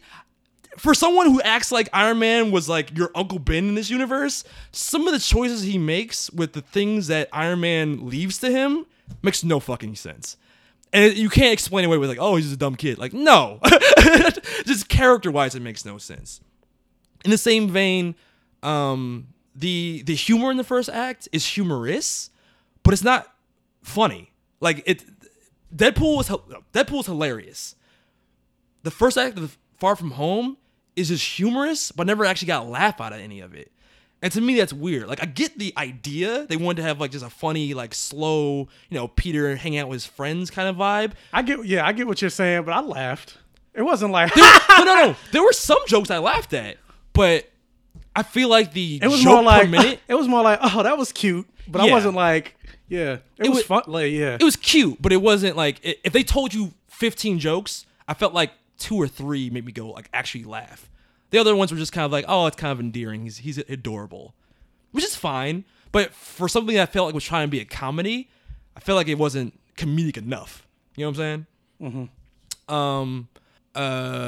[0.77, 4.43] for someone who acts like Iron Man was like your Uncle Ben in this universe,
[4.71, 8.85] some of the choices he makes with the things that Iron Man leaves to him
[9.21, 10.37] makes no fucking sense.
[10.93, 12.97] And you can't explain away with like, oh, he's a dumb kid.
[12.97, 13.59] Like, no.
[14.65, 16.39] just character wise, it makes no sense.
[17.23, 18.15] In the same vein,
[18.63, 22.29] um, the the humor in the first act is humorous,
[22.83, 23.33] but it's not
[23.81, 24.31] funny.
[24.59, 25.14] Like it
[25.75, 26.29] Deadpool was
[26.73, 27.75] Deadpool was hilarious.
[28.83, 30.57] The first act of Far From Home
[30.95, 33.71] is just humorous, but never actually got a laugh out of any of it.
[34.21, 35.07] And to me, that's weird.
[35.07, 36.47] Like, I get the idea.
[36.47, 39.89] They wanted to have, like, just a funny, like, slow, you know, Peter hanging out
[39.89, 41.11] with his friends kind of vibe.
[41.33, 43.37] I get, yeah, I get what you're saying, but I laughed.
[43.75, 45.15] It wasn't like no, no, no.
[45.31, 46.77] There were some jokes I laughed at,
[47.11, 47.49] but
[48.15, 50.59] I feel like the it was joke more like per minute, it was more like,
[50.61, 52.54] oh, that was cute, but I wasn't like,
[52.87, 53.83] yeah, it, was was- fun.
[53.87, 57.39] Like, yeah, it was cute, but it wasn't like i- if they told you 15
[57.39, 60.89] jokes, I felt like two or three made me go like actually laugh.
[61.31, 63.23] The other ones were just kind of like, oh, it's kind of endearing.
[63.23, 64.35] He's he's adorable,
[64.91, 65.65] which is fine.
[65.91, 68.29] But for something that I felt like was trying to be a comedy,
[68.75, 70.67] I felt like it wasn't comedic enough.
[70.95, 71.45] You know what I'm
[71.81, 72.09] saying?
[72.69, 72.73] Mm-hmm.
[72.73, 73.27] Um,
[73.75, 73.79] uh,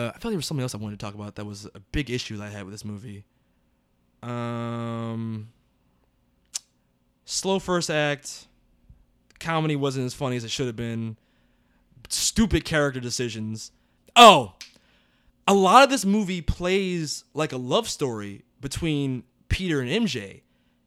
[0.09, 1.79] I felt like there was something else I wanted to talk about that was a
[1.91, 3.25] big issue that I had with this movie.
[4.23, 5.49] Um,
[7.27, 8.47] slow first act
[9.39, 11.17] comedy wasn't as funny as it should have been.
[12.09, 13.71] Stupid character decisions.
[14.15, 14.55] Oh,
[15.47, 20.41] a lot of this movie plays like a love story between Peter and MJ.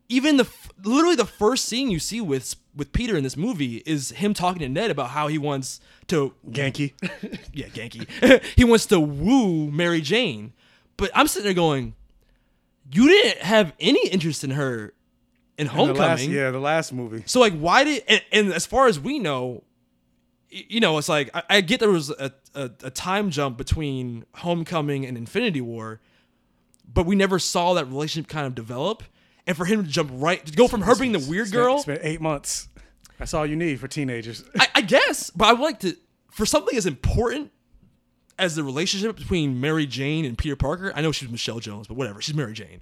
[0.09, 0.48] Even the
[0.83, 4.61] literally the first scene you see with with Peter in this movie is him talking
[4.61, 6.94] to Ned about how he wants to Genki.
[7.53, 8.42] yeah, Genki.
[8.57, 10.53] he wants to woo Mary Jane.
[10.96, 11.94] But I'm sitting there going,
[12.92, 14.92] you didn't have any interest in her
[15.61, 16.01] in The Homecoming.
[16.01, 17.23] last, yeah, the last movie.
[17.27, 19.62] So like, why did and, and as far as we know,
[20.49, 24.25] you know, it's like I, I get there was a, a, a time jump between
[24.37, 26.01] Homecoming and Infinity War,
[26.92, 29.03] but we never saw that relationship kind of develop.
[29.46, 31.99] And for him to jump right to go from her being the weird girl, Spent-
[31.99, 32.68] girl, spent eight months.
[33.18, 34.44] That's all you need for teenagers.
[34.59, 35.96] I, I guess, but I would like to
[36.31, 37.51] for something as important
[38.38, 40.92] as the relationship between Mary Jane and Peter Parker.
[40.94, 42.81] I know she's Michelle Jones, but whatever, she's Mary Jane.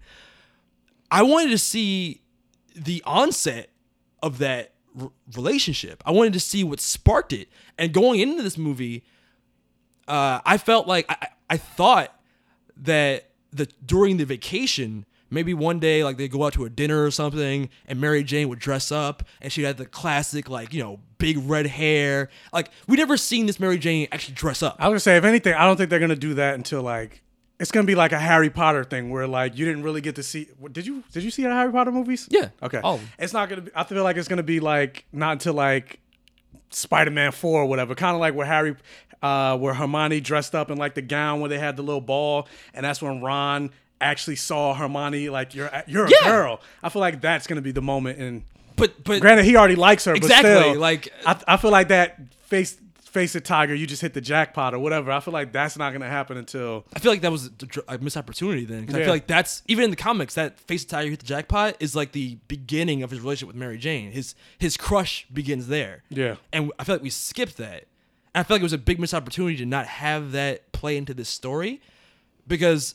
[1.11, 2.21] I wanted to see
[2.75, 3.71] the onset
[4.23, 6.03] of that r- relationship.
[6.07, 7.49] I wanted to see what sparked it.
[7.79, 9.05] And going into this movie,
[10.07, 12.15] uh, I felt like I, I- thought
[12.77, 17.05] that the during the vacation, maybe one day like they go out to a dinner
[17.05, 20.83] or something, and Mary Jane would dress up and she had the classic like you
[20.83, 22.29] know big red hair.
[22.53, 24.77] Like we never seen this Mary Jane actually dress up.
[24.79, 27.23] I was gonna say, if anything, I don't think they're gonna do that until like
[27.61, 30.23] it's gonna be like a Harry Potter thing where like you didn't really get to
[30.23, 30.49] see.
[30.73, 32.29] Did you did you see the Harry Potter movies?
[32.31, 32.81] Yeah, Okay.
[32.85, 33.01] Oh.
[33.19, 33.63] It's not gonna.
[33.63, 36.01] be I feel like it's gonna be like not until like
[36.71, 37.95] Spider Man Four or whatever.
[37.95, 38.77] Kind of like where Harry,
[39.23, 42.47] uh, where Hermione dressed up in like the gown where they had the little ball,
[42.75, 46.25] and that's when Ron actually saw Hermione like you're you're a Yeah.
[46.25, 46.61] girl.
[46.83, 48.43] I feel like that's gonna be the moment and.
[48.77, 51.89] But but Granted, he already likes her, Exactly, but still, like- I, I feel like
[51.89, 52.77] that face
[53.09, 53.75] face it, Tiger.
[53.75, 55.11] You just hit the jackpot or whatever.
[55.11, 57.51] I feel like that's not gonna happen until I feel like that was
[57.89, 58.87] a, a missed opportunity then.
[58.87, 61.27] 'cause I feel like that's even in the comics that Face of Tiger hit the
[61.27, 64.13] jackpot is like the beginning of his relationship with Mary Jane.
[64.13, 66.03] His his crush begins there.
[66.11, 66.37] Yeah.
[66.53, 67.87] and I feel like we skipped that.
[68.35, 70.97] And I feel like it was a big missed opportunity to not have that play
[70.97, 71.81] into this story,
[72.47, 72.95] because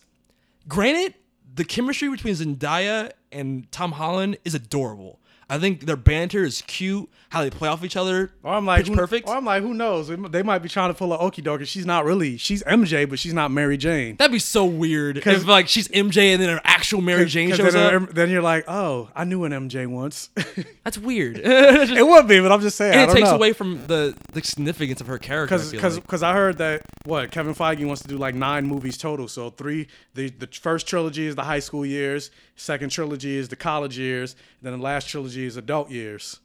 [0.68, 1.16] granted,
[1.56, 5.20] the chemistry between Zendaya and Tom Holland is adorable.
[5.54, 7.10] I think their banter is cute.
[7.30, 9.28] How they play off each other, Or I'm like, who- perfect.
[9.28, 10.08] Or I'm like, who knows?
[10.08, 11.66] They might be trying to pull a okie dokie.
[11.66, 12.38] She's not really.
[12.38, 14.18] She's MJ, but she's not Mary Jane.
[14.18, 17.50] That'd be so weird 'Cause- if like she's MJ and then an actual Mary Jane
[17.56, 18.14] shows then, up.
[18.14, 20.30] then you're like, oh, I knew an MJ once.
[20.84, 21.38] That's weird.
[21.44, 22.94] it would be, but I'm just saying.
[22.94, 23.36] and I it takes know.
[23.36, 25.56] away from the the significance of her character.
[25.56, 26.04] I because because like.
[26.04, 29.28] because I heard that what Kevin Feige wants to do like nine movies total.
[29.28, 33.56] So three the the first trilogy is the high school years, second trilogy is the
[33.56, 36.40] college years, then the last trilogy is adult years.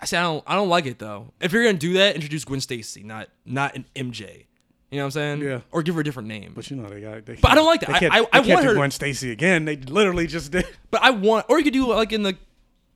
[0.00, 1.32] I say I don't I don't like it though.
[1.40, 4.46] If you're gonna do that, introduce Gwen Stacy, not not an MJ.
[4.90, 5.40] You know what I'm saying?
[5.42, 5.60] Yeah.
[5.70, 6.52] Or give her a different name.
[6.54, 7.24] But you know they got.
[7.24, 7.88] They But I don't like that.
[7.88, 9.64] They I- can't, I- they I can't want do her- Gwen Stacy again.
[9.64, 10.66] They literally just did.
[10.90, 12.36] But I want, or you could do like in the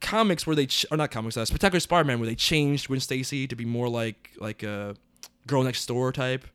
[0.03, 3.47] comics where they, ch- or not comics, uh, Spectacular Spider-Man, where they changed Gwen Stacy
[3.47, 4.95] to be more like like a
[5.47, 6.47] girl next door type,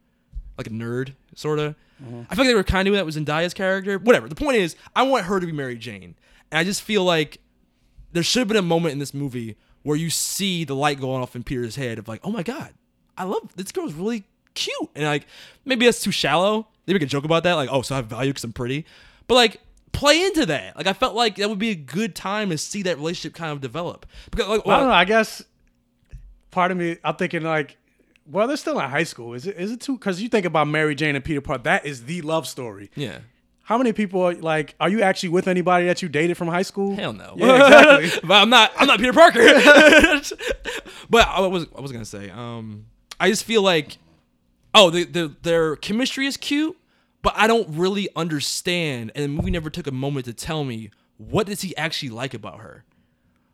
[0.59, 1.73] like a nerd sort of.
[2.01, 2.21] Mm-hmm.
[2.29, 3.99] I feel like they were kind of doing that with Zendaya's character.
[3.99, 4.27] Whatever.
[4.27, 6.15] The point is, I want her to be Mary Jane,
[6.51, 7.39] and I just feel like
[8.11, 11.21] there should have been a moment in this movie where you see the light going
[11.21, 12.73] off in Peter's head of like, oh my god,
[13.17, 15.27] I love this girl's really cute, and like
[15.65, 16.67] maybe that's too shallow.
[16.85, 18.85] They make a joke about that, like, oh, so I have value because I'm pretty,
[19.27, 19.61] but like
[19.91, 20.75] play into that.
[20.75, 23.51] Like I felt like that would be a good time to see that relationship kind
[23.51, 24.93] of develop because like I don't know.
[24.93, 25.43] I guess
[26.49, 27.77] part of me, I'm thinking like,
[28.25, 29.33] well, they're still in high school.
[29.33, 29.57] Is it?
[29.57, 29.97] Is it too?
[29.97, 31.63] Because you think about Mary Jane and Peter Parker.
[31.63, 32.91] That is the love story.
[32.95, 33.19] yeah.
[33.63, 34.75] How many people are like?
[34.81, 36.95] Are you actually with anybody that you dated from high school?
[36.95, 37.35] Hell no.
[37.37, 38.21] Yeah, exactly.
[38.27, 38.71] but I'm not.
[38.77, 39.39] I'm not Peter Parker.
[41.09, 41.67] but I was.
[41.77, 42.29] I was gonna say.
[42.31, 42.87] Um,
[43.19, 43.97] I just feel like,
[44.75, 46.75] oh, the, the their chemistry is cute,
[47.21, 49.11] but I don't really understand.
[49.15, 52.33] And the movie never took a moment to tell me what does he actually like
[52.33, 52.83] about her.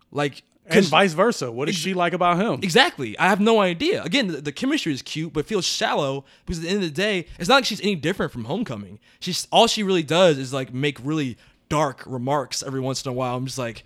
[0.09, 1.51] Like, and vice versa.
[1.51, 2.59] What does she like about him?
[2.63, 3.17] Exactly.
[3.17, 4.03] I have no idea.
[4.03, 6.95] Again, the, the chemistry is cute, but feels shallow because at the end of the
[6.95, 8.99] day, it's not like she's any different from Homecoming.
[9.19, 11.37] She's all she really does is like make really
[11.69, 13.35] dark remarks every once in a while.
[13.35, 13.83] I'm just like,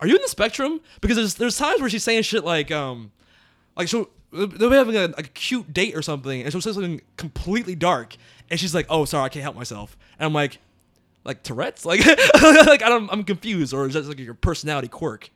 [0.00, 0.80] are you in the spectrum?
[1.00, 3.12] Because there's there's times where she's saying shit like um
[3.76, 7.00] like she'll they'll be having a, a cute date or something, and she'll say something
[7.16, 8.16] completely dark,
[8.50, 10.58] and she's like, "Oh, sorry, I can't help myself," and I'm like,
[11.24, 15.30] like Tourette's, like like I don't, I'm confused, or is that like your personality quirk?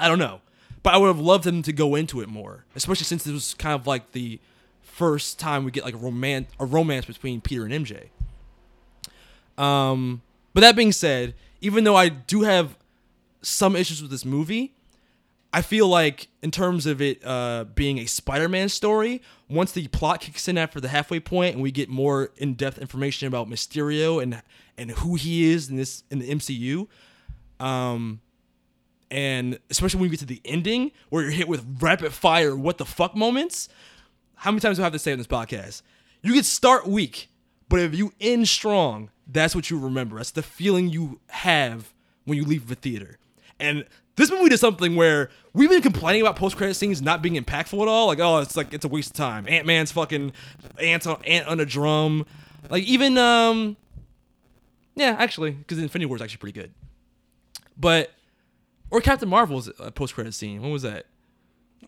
[0.00, 0.40] I don't know.
[0.82, 3.54] But I would have loved them to go into it more, especially since this was
[3.54, 4.40] kind of like the
[4.82, 8.08] first time we get like a romance a romance between Peter and MJ.
[9.62, 10.22] Um,
[10.54, 12.76] but that being said, even though I do have
[13.42, 14.72] some issues with this movie,
[15.52, 20.20] I feel like in terms of it uh, being a Spider-Man story, once the plot
[20.20, 24.42] kicks in after the halfway point and we get more in-depth information about Mysterio and
[24.78, 26.86] and who he is in this in the MCU,
[27.62, 28.20] um,
[29.10, 32.78] and especially when you get to the ending where you're hit with rapid fire what
[32.78, 33.68] the fuck moments.
[34.36, 35.82] How many times do I have to say on this podcast?
[36.22, 37.28] You could start weak,
[37.68, 40.16] but if you end strong, that's what you remember.
[40.16, 41.92] That's the feeling you have
[42.24, 43.18] when you leave the theater.
[43.58, 43.84] And
[44.16, 47.80] this movie did something where we've been complaining about post credit scenes not being impactful
[47.80, 48.06] at all.
[48.06, 49.46] Like, oh, it's like it's a waste of time.
[49.48, 50.32] Ant Man's fucking
[50.78, 52.26] ant on ant on a drum.
[52.68, 53.76] Like even um,
[54.94, 56.72] yeah, actually, because Infinity War is actually pretty good.
[57.76, 58.10] But
[58.90, 60.62] or Captain Marvel's uh, post credit scene.
[60.62, 61.06] What was that?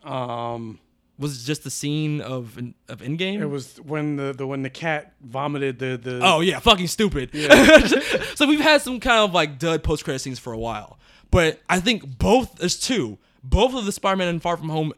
[0.03, 0.79] Um,
[1.19, 2.57] Was it just the scene of
[2.89, 3.39] of Endgame?
[3.41, 6.19] it was when the, the when the cat vomited the the.
[6.23, 7.29] Oh yeah, fucking stupid.
[8.35, 10.97] so we've had some kind of like dud post credit scenes for a while,
[11.31, 13.17] but I think both there's two.
[13.43, 14.93] Both of the Spider-Man and Far From Home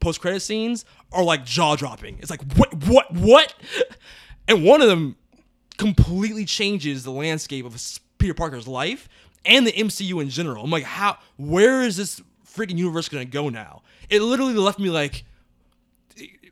[0.00, 2.18] post credit scenes are like jaw dropping.
[2.18, 3.54] It's like what what what,
[4.48, 5.16] and one of them
[5.78, 7.80] completely changes the landscape of
[8.18, 9.08] Peter Parker's life
[9.46, 10.64] and the MCU in general.
[10.64, 11.18] I'm like, how?
[11.36, 13.82] Where is this freaking universe gonna go now?
[14.08, 15.24] It literally left me like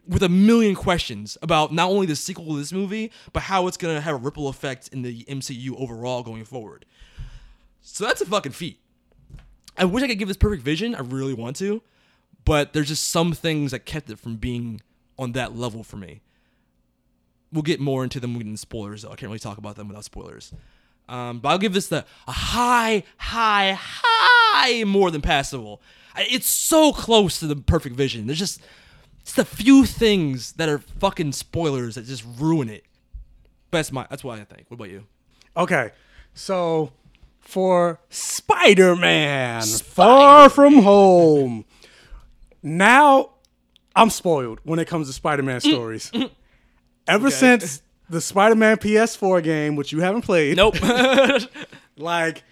[0.07, 3.77] with a million questions about not only the sequel to this movie, but how it's
[3.77, 6.85] gonna have a ripple effect in the MCU overall going forward.
[7.81, 8.81] So that's a fucking feat.
[9.77, 10.95] I wish I could give this perfect vision.
[10.95, 11.83] I really want to,
[12.45, 14.81] but there's just some things that kept it from being
[15.19, 16.21] on that level for me.
[17.53, 19.09] We'll get more into them in spoilers, though.
[19.11, 20.53] I can't really talk about them without spoilers.
[21.09, 25.83] Um, but I'll give this the a high, high, high more than passable.
[26.17, 28.27] It's so close to the perfect vision.
[28.27, 28.61] There's just
[29.21, 32.85] it's the few things that are fucking spoilers that just ruin it.
[33.71, 34.67] But that's my that's what I think.
[34.69, 35.07] What about you?
[35.57, 35.91] Okay,
[36.35, 36.93] so
[37.41, 41.65] for Spider Man, Far From Home,
[42.63, 43.31] now
[43.95, 46.11] I'm spoiled when it comes to Spider Man stories.
[47.07, 50.77] Ever since the Spider Man PS4 game, which you haven't played, Nope.
[51.97, 52.45] like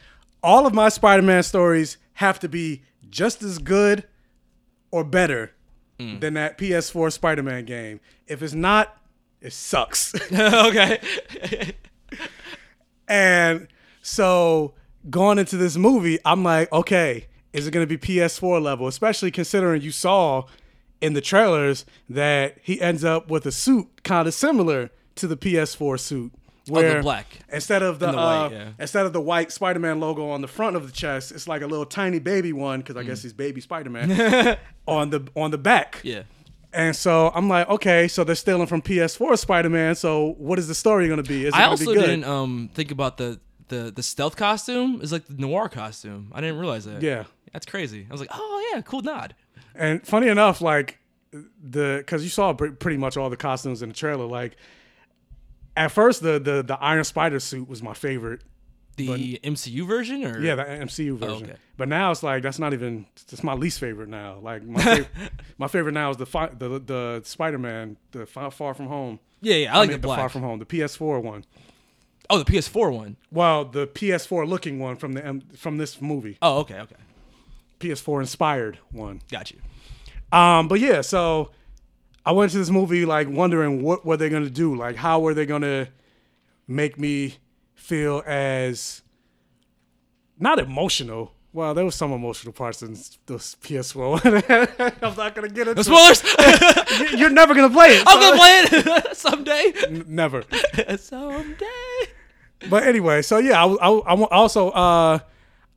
[0.42, 4.05] all of my Spider Man stories have to be just as good
[4.90, 5.53] or better
[5.98, 6.20] mm.
[6.20, 8.00] than that PS4 Spider Man game.
[8.26, 8.96] If it's not,
[9.40, 10.14] it sucks.
[10.32, 11.00] okay.
[13.09, 13.68] And
[14.00, 14.74] So
[15.11, 18.86] going into this movie, I'm like, okay, is it going to be PS4 level?
[18.86, 20.44] Especially considering you saw
[21.00, 25.37] in the trailers that he ends up with a suit kind of similar to the
[25.37, 26.33] PS4 suit.
[26.69, 27.27] Where black.
[27.53, 28.69] instead of the, the uh, white, yeah.
[28.79, 31.67] instead of the white Spider-Man logo on the front of the chest, it's like a
[31.67, 33.07] little tiny baby one because I Mm.
[33.07, 36.01] guess he's baby Spider-Man on the on the back.
[36.05, 36.23] Yeah.
[36.73, 39.97] And so I'm like, okay, so they're stealing from PS4 Spider-Man.
[39.97, 41.47] So what is the story going to be?
[41.47, 42.07] Is it I also be good?
[42.07, 46.31] didn't um think about the the the stealth costume is like the noir costume.
[46.33, 47.03] I didn't realize that.
[47.03, 47.25] Yeah.
[47.53, 48.07] That's crazy.
[48.09, 49.35] I was like, oh yeah, cool nod.
[49.75, 51.01] And funny enough, like
[51.33, 54.27] the because you saw pr- pretty much all the costumes in the trailer.
[54.27, 54.57] Like
[55.77, 58.43] at first, the the the Iron Spider suit was my favorite.
[58.97, 61.45] The MCU version or Yeah, the MCU version.
[61.51, 61.57] okay.
[61.79, 63.07] But now it's like that's not even.
[63.31, 64.39] It's my least favorite now.
[64.43, 65.09] Like my favorite,
[65.59, 69.18] my favorite now is the fi- the the Spider Man, the Far, Far From Home.
[69.41, 69.75] yeah, yeah.
[69.75, 70.18] I like mean, the black.
[70.18, 71.45] Far From Home, the PS4 one.
[72.29, 73.16] oh, the PS4 one.
[73.31, 76.97] Well, the PS4 looking one from the from this movie, Oh, okay, okay.
[77.81, 79.23] PS4 inspired one.
[79.31, 79.59] Got you.
[80.39, 81.51] Um, but yeah, so
[82.25, 85.35] I went to this movie like wondering what were they gonna do, like how were
[85.35, 85.89] they gonna
[86.68, 87.37] make me
[87.75, 89.03] feel as
[90.39, 91.35] not emotional.
[91.55, 92.95] Well, there was some emotional parts in
[93.27, 94.95] the PS4.
[95.03, 96.23] I'm not gonna get into No spoilers.
[96.39, 97.12] it.
[97.18, 98.05] You're never gonna play it.
[98.07, 99.16] I'm so- gonna play it
[99.91, 100.05] someday.
[100.07, 100.45] Never.
[100.97, 101.66] someday.
[102.70, 105.18] But anyway, so yeah, I, I, I also uh,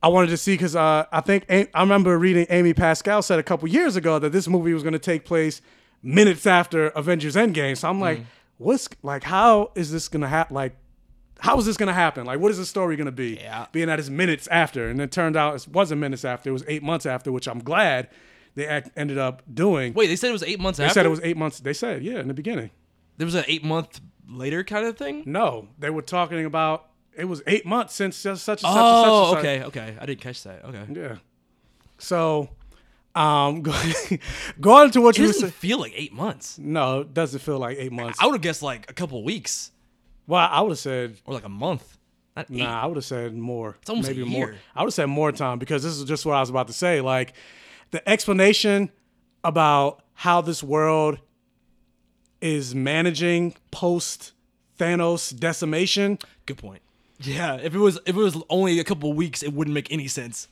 [0.02, 3.42] I wanted to see because uh, I think I remember reading Amy Pascal said a
[3.42, 5.60] couple years ago that this movie was going to take place
[6.02, 7.76] minutes after Avengers Endgame.
[7.76, 8.24] So I'm like, mm.
[8.58, 10.54] what's like, how is this to happen?
[10.54, 10.76] Like,
[11.40, 12.24] how is this to happen?
[12.26, 13.34] Like, what is the story to be?
[13.34, 13.66] Yeah.
[13.72, 16.64] Being that it's minutes after, and it turned out it wasn't minutes after; it was
[16.66, 18.08] eight months after, which I'm glad
[18.54, 19.92] they ac- ended up doing.
[19.94, 20.94] Wait, they said it was eight months they after.
[20.94, 21.60] said it was eight months.
[21.60, 22.70] They said, yeah, in the beginning.
[23.18, 25.22] There was an eight month later kind of thing.
[25.26, 28.78] No, they were talking about it was eight months since such such and such Oh,
[28.78, 29.04] and such.
[29.04, 29.38] and oh, such.
[29.38, 29.98] okay, okay.
[30.00, 30.64] I didn't catch that.
[30.64, 30.84] Okay.
[30.92, 31.16] Yeah.
[31.98, 32.50] So,
[33.16, 33.72] um, go-
[34.60, 36.58] going to what It you doesn't feel like eight months.
[36.58, 38.18] No, it doesn't feel like eight months.
[38.20, 39.70] I would have guessed like a couple weeks
[40.26, 41.96] Well, I would have said or like a month.
[42.36, 42.58] Not eight.
[42.58, 42.82] nah.
[42.82, 43.76] I would have said more.
[43.80, 44.46] It's almost a maybe year.
[44.48, 44.54] more.
[44.74, 46.74] I would have said more time because this is just what I was about to
[46.74, 47.00] say.
[47.00, 47.32] Like
[47.92, 48.90] the explanation
[49.42, 51.18] about how this world
[52.40, 54.32] is managing post
[54.78, 56.18] Thanos decimation.
[56.44, 56.82] Good point.
[57.20, 60.06] Yeah, if it was if it was only a couple weeks, it wouldn't make any
[60.06, 60.48] sense.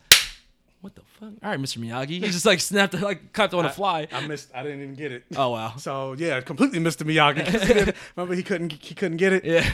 [0.84, 1.30] What the fuck?
[1.42, 1.78] All right, Mr.
[1.78, 2.08] Miyagi.
[2.08, 4.06] He just like snapped like clapped on a fly.
[4.12, 4.50] I missed.
[4.54, 5.24] I didn't even get it.
[5.34, 5.76] Oh wow.
[5.78, 7.48] So yeah, completely missed the Miyagi.
[7.86, 8.70] he Remember, he couldn't.
[8.70, 9.46] He couldn't get it.
[9.46, 9.66] Yeah.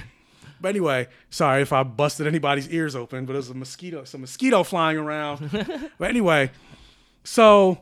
[0.60, 4.20] But anyway, sorry if I busted anybody's ears open, but it was a mosquito, some
[4.20, 5.50] mosquito flying around.
[5.98, 6.52] but anyway,
[7.24, 7.80] so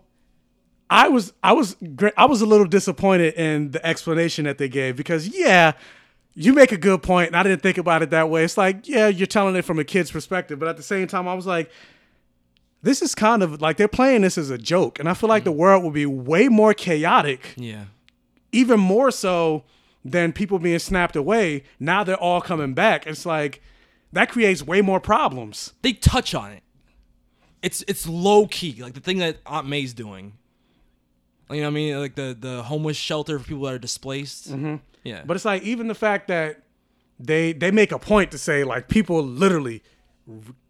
[0.89, 1.77] I was I was
[2.17, 5.73] I was a little disappointed in the explanation that they gave because yeah,
[6.33, 8.45] you make a good point, and I didn't think about it that way.
[8.45, 11.29] It's like yeah, you're telling it from a kid's perspective, but at the same time,
[11.29, 11.71] I was like.
[12.83, 15.45] This is kind of like they're playing this as a joke, and I feel like
[15.45, 17.87] the world would be way more chaotic Yeah.
[18.53, 19.65] even more so
[20.05, 21.65] than people being snapped away.
[21.81, 23.07] Now they're all coming back.
[23.07, 23.61] It's like
[24.13, 25.73] that creates way more problems.
[25.83, 26.63] They touch on it.
[27.63, 30.35] It's it's low key, like the thing that Aunt May's doing.
[31.51, 31.99] You know what I mean?
[31.99, 34.53] Like the the homeless shelter for people that are displaced.
[34.53, 34.77] Mm-hmm.
[35.03, 35.23] Yeah.
[35.27, 36.63] But it's like even the fact that
[37.19, 39.83] they they make a point to say like people literally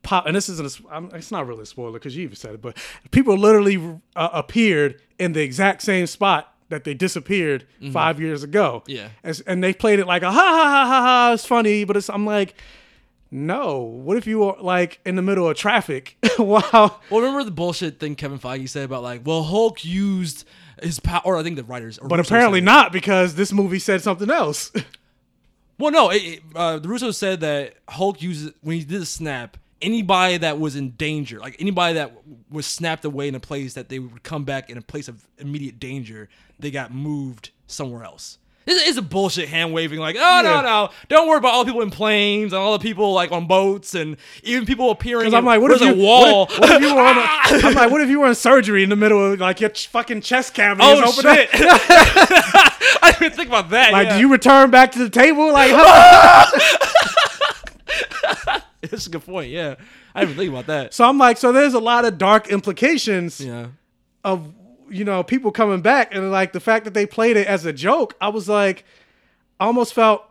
[0.03, 2.63] pop and this isn't a, it's not really a spoiler because you even said it
[2.63, 2.77] but
[3.11, 8.83] people literally uh, appeared in the exact same spot that they disappeared five years ago.
[8.87, 9.09] Yeah.
[9.23, 11.97] and, and they played it like a ha ha ha ha ha it's funny but
[11.97, 12.55] it's I'm like
[13.31, 16.17] no what if you were like in the middle of traffic?
[16.39, 17.01] Wow.
[17.11, 20.47] Well, remember the bullshit thing Kevin Feige said about like, well, Hulk used
[20.81, 24.31] his power, or I think the writers, but apparently not because this movie said something
[24.31, 24.71] else
[25.79, 29.57] Well, no, it, uh, the Russo said that Hulk uses when he did the snap.
[29.81, 32.13] Anybody that was in danger, like anybody that
[32.51, 35.25] was snapped away in a place that they would come back in a place of
[35.39, 38.39] immediate danger, they got moved somewhere else.
[38.69, 41.71] This is a bullshit hand waving, like, oh no, no, don't worry about all the
[41.71, 45.25] people in planes and all the people like on boats and even people appearing.
[45.25, 46.45] Because I'm like, what if there's you a wall?
[46.47, 47.21] What if, what if you were on a,
[47.67, 49.87] I'm like, what if you were in surgery in the middle of like your ch-
[49.87, 51.49] fucking chest cavity is oh open shit!
[51.55, 53.93] I didn't even think about that.
[53.93, 54.15] Like, yeah.
[54.17, 55.51] do you return back to the table?
[55.51, 55.73] Like?
[58.83, 59.51] That's a good point.
[59.51, 59.77] Yeah,
[60.15, 60.95] I didn't think about that.
[60.95, 63.69] so I'm like, so there's a lot of dark implications Yeah.
[64.25, 64.53] of
[64.91, 67.73] you know people coming back, and like the fact that they played it as a
[67.73, 68.15] joke.
[68.21, 68.85] I was like,
[69.61, 70.25] I almost felt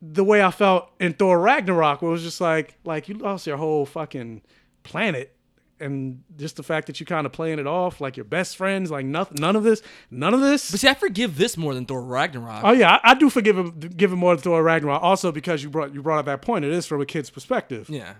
[0.00, 3.46] the way I felt in Thor Ragnarok, where it was just like, like you lost
[3.46, 4.42] your whole fucking
[4.84, 5.34] planet,
[5.80, 8.90] and just the fact that you kind of playing it off like your best friends,
[8.90, 10.70] like nothing, none of this, none of this.
[10.70, 12.62] But see, I forgive this more than Thor Ragnarok.
[12.64, 15.02] Oh yeah, I, I do forgive him, give him more than Thor Ragnarok.
[15.02, 17.88] Also because you brought you brought up that point, it is from a kid's perspective.
[17.88, 18.14] yeah.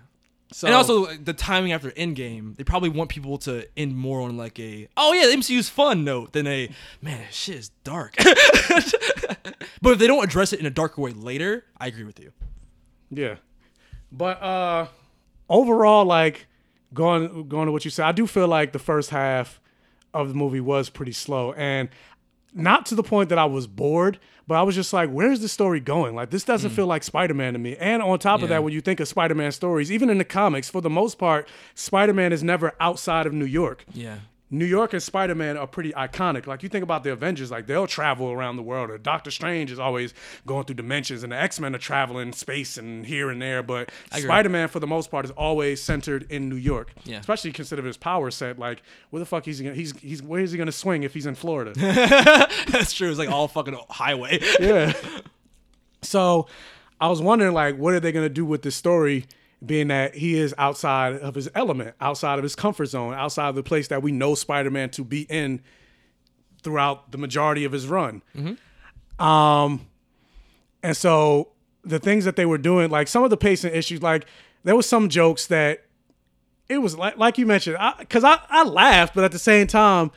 [0.51, 4.21] So, and also like, the timing after Endgame, they probably want people to end more
[4.21, 6.69] on like a oh yeah, the MCU's fun note than a
[7.01, 8.15] man, shit is dark.
[9.81, 12.31] but if they don't address it in a darker way later, I agree with you.
[13.11, 13.35] Yeah.
[14.11, 14.87] But uh
[15.49, 16.47] overall, like
[16.95, 19.59] going going to what you said, I do feel like the first half
[20.15, 21.89] of the movie was pretty slow and
[22.53, 25.47] not to the point that I was bored, but I was just like, where's the
[25.47, 26.15] story going?
[26.15, 26.75] Like this doesn't mm.
[26.75, 27.75] feel like Spider-Man to me.
[27.77, 30.69] And on top of that, when you think of Spider-Man stories, even in the comics,
[30.69, 33.85] for the most part, Spider-Man is never outside of New York.
[33.93, 34.17] Yeah.
[34.51, 36.47] New York and Spider Man are pretty iconic.
[36.47, 38.89] Like you think about the Avengers, like they'll travel around the world.
[38.89, 40.13] Or Doctor Strange is always
[40.45, 43.61] going through dimensions, and the X Men are traveling space and here and there.
[43.61, 43.91] But.
[44.11, 46.93] Spider Man, for the most part, is always centered in New York.
[47.05, 47.19] Yeah.
[47.19, 48.57] Especially considering his power set.
[48.57, 48.81] Like
[49.11, 51.35] where the fuck he's gonna, he's he's where is he gonna swing if he's in
[51.35, 51.73] Florida?
[52.67, 53.09] That's true.
[53.09, 54.39] It's like all fucking highway.
[54.59, 54.93] yeah.
[56.01, 56.47] So
[56.99, 59.25] I was wondering, like, what are they gonna do with this story?
[59.65, 63.55] Being that he is outside of his element, outside of his comfort zone, outside of
[63.55, 65.61] the place that we know Spider-Man to be in
[66.63, 68.21] throughout the majority of his run.
[69.19, 69.87] Um,
[70.81, 71.49] and so
[71.83, 74.25] the things that they were doing, like some of the pacing issues, like
[74.63, 75.83] there was some jokes that
[76.69, 80.11] it was like like you mentioned, because I, I laughed, but at the same time,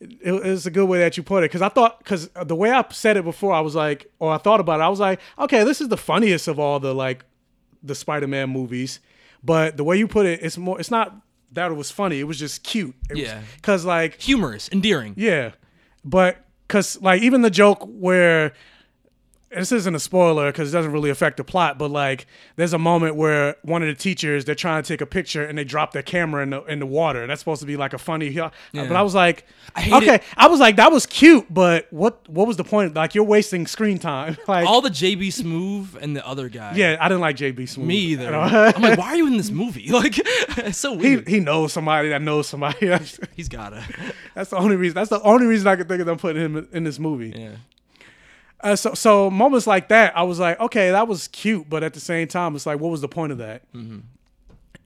[0.00, 1.50] it, was a good way that you put it.
[1.50, 4.38] Because I thought, because the way I said it before, I was like, or I
[4.38, 7.24] thought about it, I was like, okay, this is the funniest of all the like
[7.82, 9.00] the Spider-Man movies,
[9.42, 11.14] but the way you put it, it's more, it's not
[11.52, 12.94] that it was funny, it was just cute.
[13.10, 13.40] It Yeah.
[13.56, 15.14] Because like Humorous, endearing.
[15.16, 15.52] yeah,
[16.04, 18.52] but because like even the joke where
[19.56, 22.26] this isn't a spoiler because it doesn't really affect the plot, but like
[22.56, 25.56] there's a moment where one of the teachers they're trying to take a picture and
[25.56, 27.22] they drop their camera in the in the water.
[27.22, 28.30] And that's supposed to be like a funny.
[28.30, 29.44] But I was like,
[29.74, 29.96] I hate it.
[30.02, 30.22] okay, it.
[30.36, 32.94] I was like that was cute, but what what was the point?
[32.94, 34.36] Like you're wasting screen time.
[34.48, 36.74] like All the JB Smoove and the other guy.
[36.74, 37.84] yeah, I didn't like JB Smoove.
[37.84, 38.34] Me either.
[38.34, 39.90] I'm like, why are you in this movie?
[39.96, 40.18] Like,
[40.58, 41.26] it's so weird.
[41.26, 42.92] he he knows somebody that knows somebody.
[43.34, 43.82] He's gotta.
[44.34, 44.94] That's the only reason.
[44.94, 47.32] That's the only reason I could think of them putting him in this movie.
[47.34, 47.52] Yeah.
[48.60, 51.94] Uh, so, so moments like that, I was like, okay, that was cute, but at
[51.94, 53.62] the same time, it's like, what was the point of that?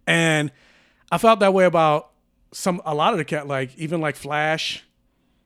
[0.06, 0.50] And
[1.12, 2.10] I felt that way about
[2.52, 4.84] some a lot of the cat, like even like Flash,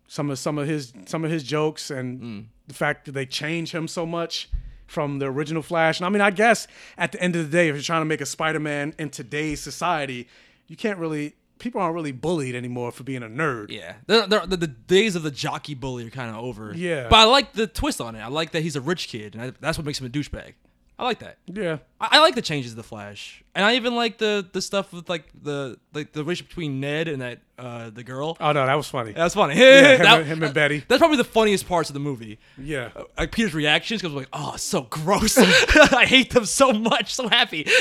[0.09, 3.75] some of some of his some of his jokes, and the fact that they change
[3.75, 4.49] him so much
[4.87, 5.99] from the original Flash.
[5.99, 6.66] And I mean, I guess
[6.97, 9.61] at the end of the day, if you're trying to make a Spider-Man in today's
[9.61, 10.29] society,
[10.66, 13.70] you can't really people aren't really bullied anymore for being a nerd.
[13.70, 13.94] Yeah.
[14.07, 16.72] The, the, the, the days of the jockey bully are kind of over.
[16.74, 17.09] Yeah.
[17.09, 18.20] But I like the twist on it.
[18.20, 20.55] I like that he's a rich kid, and I, that's what makes him a douchebag.
[20.96, 21.38] I like that.
[21.46, 21.78] Yeah.
[22.00, 24.92] I, I like the changes of the Flash, and I even like the the stuff
[24.92, 28.36] with like the like the relationship between Ned and that uh the girl.
[28.38, 29.11] Oh no, that was funny.
[29.11, 29.55] That's funny.
[29.57, 30.84] him That- and- him and Betty.
[30.86, 32.38] That's probably the funniest parts of the movie.
[32.57, 32.90] Yeah.
[33.18, 35.36] Like Peter's reactions, because like, oh, so gross.
[35.92, 37.12] I hate them so much.
[37.12, 37.66] So happy.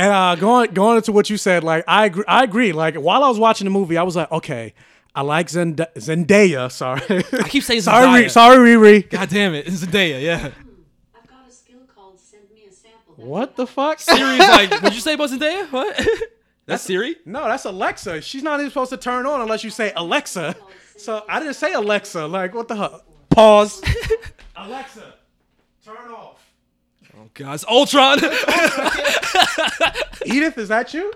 [0.00, 2.72] And uh, going going into what you said, like I agree, I agree.
[2.72, 4.72] Like while I was watching the movie, I was like, okay,
[5.14, 6.72] I like Zend- Zendaya.
[6.72, 8.22] Sorry, I keep saying sorry, Zendaya.
[8.22, 9.10] Ri- sorry, Riri.
[9.10, 10.22] God damn it, it's Zendaya.
[10.22, 10.52] Yeah.
[11.14, 13.14] I've got a skill called send me a sample.
[13.16, 13.98] What the fuck?
[14.00, 15.70] Siri's like, what'd you say about Zendaya?
[15.70, 16.08] What?
[16.64, 17.16] That's Siri.
[17.26, 18.22] No, that's Alexa.
[18.22, 20.56] She's not even supposed to turn on unless you say Alexa.
[20.96, 22.26] So I didn't say Alexa.
[22.26, 23.02] Like what the hell?
[23.28, 23.82] Pause.
[24.56, 25.14] Alexa,
[25.84, 26.29] turn off.
[27.38, 28.18] Oh it's Ultron.
[30.26, 31.12] Edith, is that you?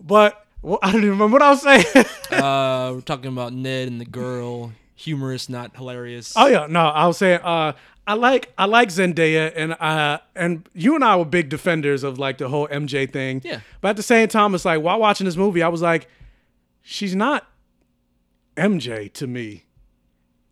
[0.00, 1.84] but well, I don't even remember what I was saying.
[2.42, 4.72] uh, we're talking about Ned and the girl.
[4.96, 6.32] Humorous, not hilarious.
[6.36, 7.72] Oh yeah, no, I was saying uh
[8.06, 12.18] I like I like Zendaya and uh and you and I were big defenders of
[12.18, 13.42] like the whole MJ thing.
[13.44, 13.60] Yeah.
[13.80, 16.08] But at the same time, it's like while watching this movie, I was like,
[16.82, 17.46] she's not
[18.56, 19.66] MJ to me.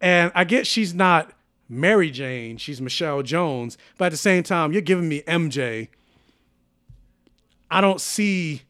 [0.01, 1.33] And I get she's not
[1.69, 5.89] Mary Jane, she's Michelle Jones, but at the same time, you're giving me MJ.
[7.71, 8.63] I don't see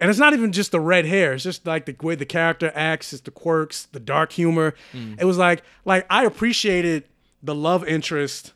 [0.00, 1.32] and it's not even just the red hair.
[1.32, 4.74] It's just like the way the character acts, it's the quirks, the dark humor.
[4.92, 5.20] Mm.
[5.20, 7.04] It was like like I appreciated
[7.42, 8.52] the love interest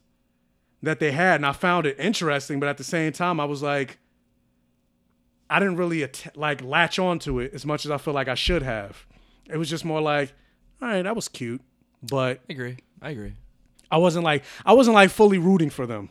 [0.83, 2.61] that they had, and I found it interesting.
[2.61, 3.99] But at the same time, I was like,
[5.51, 8.35] I didn't really att- like latch onto it as much as I feel like I
[8.35, 9.05] should have.
[9.51, 10.33] It was just more like,
[10.81, 11.61] all right, that was cute,
[12.03, 12.77] but I agree.
[13.01, 13.35] I agree.
[13.93, 16.11] I wasn't like I wasn't like fully rooting for them.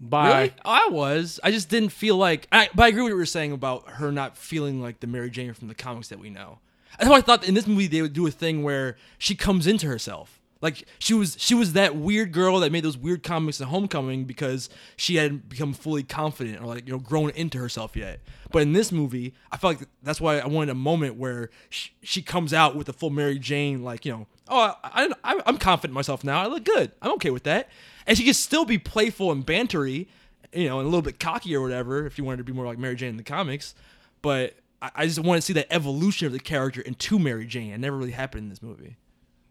[0.00, 0.54] By Really?
[0.64, 1.40] Oh, I was.
[1.42, 2.48] I just didn't feel like.
[2.52, 5.06] I, but I agree with what you were saying about her not feeling like the
[5.06, 6.58] Mary Jane from the comics that we know.
[6.98, 9.66] That's why I thought in this movie they would do a thing where she comes
[9.66, 10.40] into herself.
[10.60, 14.24] Like she was she was that weird girl that made those weird comics in Homecoming
[14.24, 18.20] because she hadn't become fully confident or like you know grown into herself yet.
[18.50, 21.90] But in this movie, I felt like that's why I wanted a moment where she,
[22.02, 25.58] she comes out with the full Mary Jane, like you know, oh I, I I'm
[25.58, 26.42] confident in myself now.
[26.42, 26.92] I look good.
[27.02, 27.68] I'm okay with that,
[28.06, 30.06] and she can still be playful and bantery,
[30.52, 32.66] you know, and a little bit cocky or whatever if you wanted to be more
[32.66, 33.74] like Mary Jane in the comics.
[34.22, 37.72] But I, I just want to see that evolution of the character into Mary Jane.
[37.72, 38.96] It never really happened in this movie.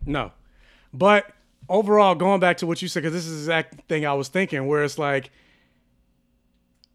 [0.06, 0.32] No.
[0.94, 1.32] But
[1.70, 4.28] overall, going back to what you said, because this is the exact thing I was
[4.28, 5.32] thinking, where it's like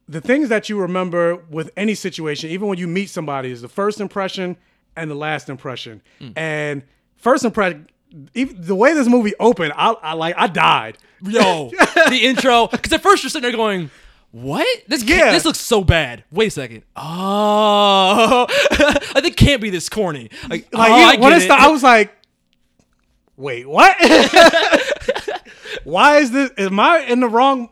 [0.09, 3.69] the things that you remember with any situation, even when you meet somebody, is the
[3.69, 4.57] first impression
[4.97, 6.03] and the last impression.
[6.19, 6.31] Hmm.
[6.37, 6.83] And
[7.19, 7.89] first impression,
[8.33, 10.99] the way this movie opened, I, I like I died.
[11.23, 11.71] Yo,
[12.09, 12.69] the intro.
[12.69, 13.91] Because at first you're sitting there going,
[14.31, 14.67] "What?
[14.87, 15.33] This Yeah.
[15.33, 16.83] this looks so bad." Wait a second.
[16.97, 18.47] Oh,
[19.15, 20.31] like it can't be this corny.
[20.49, 22.15] Like, Like oh, I even- when it started, I was like,
[23.37, 23.97] wait, what?
[25.85, 26.51] Why is this?
[26.59, 27.69] Am I in the wrong?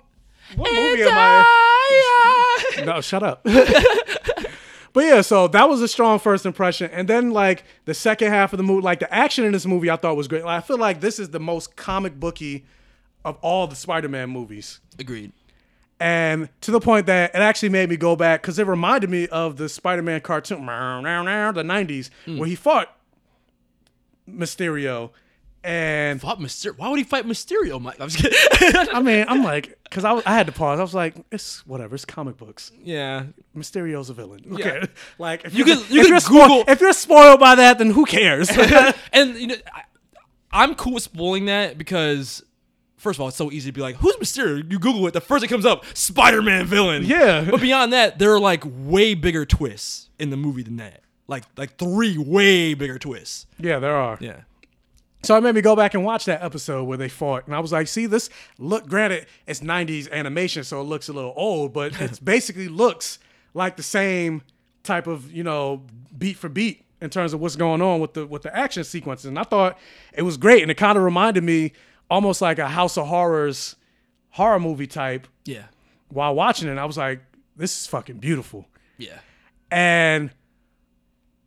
[0.55, 2.75] What movie am I?
[2.79, 2.87] in?
[2.87, 3.47] No, shut up.
[4.97, 8.55] But yeah, so that was a strong first impression, and then like the second half
[8.55, 10.43] of the movie, like the action in this movie, I thought was great.
[10.43, 12.65] Like, I feel like this is the most comic booky
[13.23, 15.33] of all the Spider-Man movies Agreed.
[16.01, 19.29] and to the point that it actually made me go back because it reminded me
[19.29, 22.39] of the Spider-Man cartoon, the '90s, hmm.
[22.39, 22.97] where he fought
[24.27, 25.11] Mysterio,
[25.67, 26.79] and Fought Mysterio.
[26.79, 27.81] Why would he fight Mysterio?
[27.81, 27.97] Mike?
[28.01, 28.23] I'm just
[28.61, 28.89] kidding.
[28.95, 30.79] I mean, I'm like, because I, was- I had to pause.
[30.79, 31.95] I was like, it's whatever.
[31.95, 32.71] It's comic books.
[32.83, 33.25] yeah.
[33.57, 34.45] Mysterio's a villain.
[34.53, 34.83] Okay,
[35.19, 37.55] like if You you can- if you can you're spoiled, Google- if you're spoiled by
[37.57, 38.49] that, then who cares?
[39.13, 39.83] and you know, I,
[40.53, 42.43] I'm cool with spoiling that because.
[42.99, 45.21] First of all, it's so easy to be like, "Who's Mysterio?" You Google it, the
[45.21, 47.05] first that comes up, Spider-Man villain.
[47.05, 47.47] Yeah.
[47.49, 51.03] But beyond that, there are like way bigger twists in the movie than that.
[51.29, 53.47] Like, like three way bigger twists.
[53.61, 54.17] yeah, there are.
[54.19, 54.41] Yeah.
[55.27, 57.61] So it made me go back and watch that episode where they fought, and I
[57.61, 58.87] was like, "See, this look.
[58.87, 63.19] Granted, it's '90s animation, so it looks a little old, but it basically looks
[63.53, 64.43] like the same
[64.85, 65.83] type of you know
[66.17, 69.27] beat for beat in terms of what's going on with the with the action sequences."
[69.27, 69.77] And I thought
[70.13, 71.73] it was great, and it kind of reminded me
[72.09, 73.75] almost like a House of Horrors
[74.31, 75.27] horror movie type.
[75.45, 75.65] Yeah.
[76.09, 77.21] While watching it, I was like,
[77.57, 78.67] "This is fucking beautiful."
[78.99, 79.19] Yeah.
[79.71, 80.31] and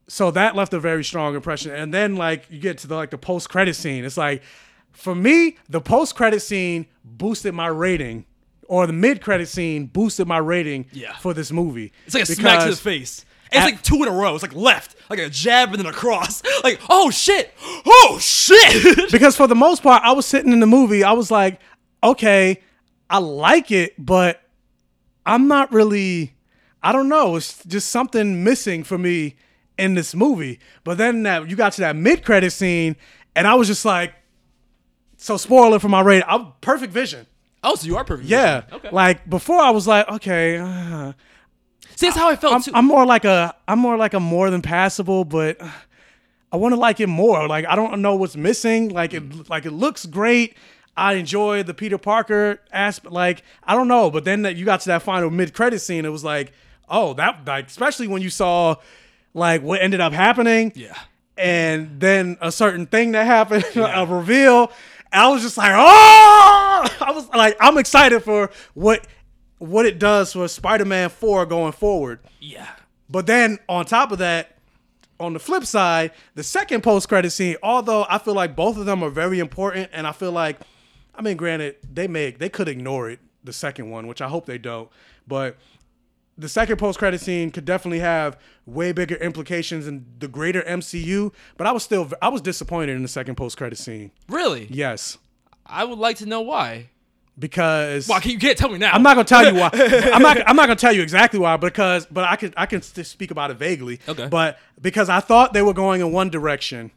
[0.10, 3.12] so that left a very strong impression and then like you get to the like
[3.12, 4.42] the post credit scene it's like
[4.92, 8.26] for me the post credit scene boosted my rating
[8.68, 11.16] or the mid credit scene boosted my rating Yeah.
[11.18, 13.24] for this movie It's like a smack to the face.
[13.52, 14.36] And it's at- like two in a row.
[14.36, 16.44] It's like left, like a jab and then a cross.
[16.64, 17.52] Like, oh shit,
[17.86, 19.12] oh shit.
[19.12, 21.60] because for the most part i was sitting in the movie i was like
[22.04, 22.62] okay
[23.10, 24.42] i like it but
[25.26, 26.36] i'm not really
[26.84, 29.36] i don't know it's just something missing for me
[29.80, 32.96] in this movie but then that you got to that mid-credit scene
[33.36, 34.14] and i was just like
[35.18, 37.26] so spoiler for my rating i'm perfect vision
[37.64, 38.28] oh, so you are perfect.
[38.30, 38.90] yeah Okay.
[38.92, 41.14] like before i was like okay uh,
[41.96, 42.72] See, that's how I felt I'm, too.
[42.74, 45.58] I'm more like a I'm more like a more than passable, but
[46.50, 47.46] I want to like it more.
[47.46, 48.88] Like I don't know what's missing.
[48.88, 50.56] Like it like it looks great.
[50.96, 53.12] I enjoy the Peter Parker aspect.
[53.12, 56.06] Like I don't know, but then that you got to that final mid credit scene,
[56.06, 56.54] it was like,
[56.88, 58.76] oh, that like especially when you saw
[59.34, 60.72] like what ended up happening.
[60.76, 60.98] yeah.
[61.38, 64.72] And then a certain thing that happened, a reveal.
[65.12, 65.78] I was just like, oh!
[67.02, 69.08] I was like, I'm excited for what
[69.58, 72.20] what it does for Spider-Man 4 going forward.
[72.40, 72.68] Yeah.
[73.10, 74.58] But then on top of that,
[75.20, 78.86] on the flip side, the second post credit scene, although I feel like both of
[78.86, 80.60] them are very important, and I feel like,
[81.14, 84.46] I mean, granted, they make they could ignore it, the second one, which I hope
[84.46, 84.90] they don't.
[85.28, 85.58] But
[86.38, 88.38] the second post credit scene could definitely have
[88.70, 91.34] way bigger implications in the greater MCU.
[91.58, 94.12] But I was still I was disappointed in the second post credit scene.
[94.28, 94.68] Really?
[94.70, 95.18] Yes,
[95.66, 96.90] I would like to know why.
[97.38, 98.18] because Why?
[98.18, 98.92] You can't you tell me now.
[98.92, 99.70] I'm not gonna tell you why.
[99.74, 100.38] I'm not.
[100.48, 102.54] I'm not gonna tell you exactly why because, but I can.
[102.58, 104.00] I can speak about it vaguely.
[104.08, 104.28] Okay.
[104.28, 106.92] But because I thought they were going in one direction,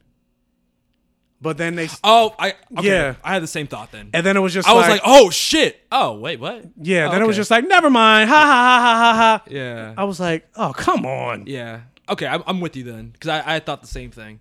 [1.43, 1.89] but then they.
[2.05, 2.55] Oh, I.
[2.79, 2.89] Okay.
[2.89, 3.15] Yeah.
[3.25, 4.11] I had the same thought then.
[4.15, 4.67] and then it was just.
[4.69, 5.81] I was like, like, oh shit.
[5.91, 6.65] Oh wait, what?
[6.81, 7.09] yeah.
[7.09, 8.31] Oh, Then it oh, was just like, never mind.
[8.31, 9.43] Ha ha ha ha ha ha.
[9.51, 9.95] Yeah.
[9.99, 11.45] I was like, oh come on.
[11.47, 11.81] Yeah.
[12.09, 14.41] Okay, I'm, I'm with you then because I, I thought the same thing.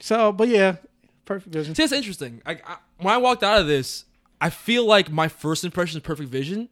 [0.00, 0.76] So, but yeah,
[1.24, 1.74] perfect vision.
[1.74, 2.40] See, that's interesting.
[2.46, 4.04] I, I, when I walked out of this,
[4.40, 6.68] I feel like my first impression is Perfect Vision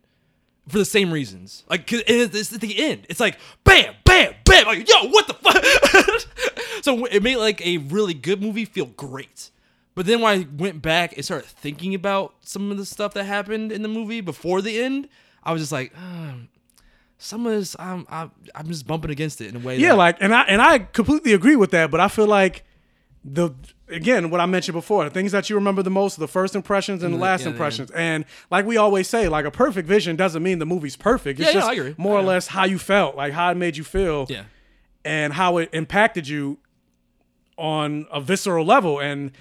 [0.69, 1.65] for the same reasons.
[1.69, 3.07] Like, 'cause it- it's at the end.
[3.09, 4.67] It's like, bam, bam, bam.
[4.67, 5.57] Like, yo, what the fuck?
[6.83, 9.51] so it made like a really good movie feel great.
[9.95, 13.25] But then when I went back and started thinking about some of the stuff that
[13.25, 15.09] happened in the movie before the end,
[15.43, 16.49] I was just like, um,
[17.19, 19.79] some of this, I'm, I'm, I'm just bumping against it in a way.
[19.79, 21.91] Yeah, that, like, and I and I completely agree with that.
[21.91, 22.65] But I feel like
[23.25, 23.53] the
[23.89, 26.55] again, what I mentioned before, the things that you remember the most, are the first
[26.55, 27.53] impressions and the last yeah, yeah.
[27.53, 27.91] impressions.
[27.93, 31.41] And like we always say, like a perfect vision doesn't mean the movie's perfect.
[31.41, 31.95] It's Yeah, yeah, just I agree.
[31.97, 32.27] more or Yeah.
[32.27, 34.43] less how you felt, like how it made you feel, Yeah.
[35.05, 36.59] and how it impacted you
[37.57, 38.99] on a visceral level.
[39.01, 39.33] And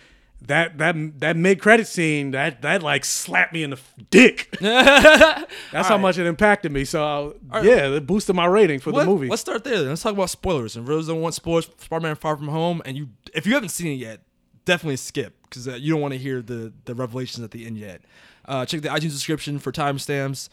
[0.41, 4.55] that that that mid credit scene that that like slapped me in the dick.
[4.61, 6.85] That's how much it impacted me.
[6.85, 9.27] So yeah, it boosted my rating for Let- the movie.
[9.27, 9.77] Let's start there.
[9.79, 10.75] Let's talk about spoilers.
[10.75, 13.69] And for those don't want spoilers, Spider-Man: Far From Home, and you, if you haven't
[13.69, 14.21] seen it yet,
[14.65, 17.77] definitely skip because uh, you don't want to hear the the revelations at the end
[17.77, 18.01] yet.
[18.47, 20.49] Uh, check the iTunes description for timestamps.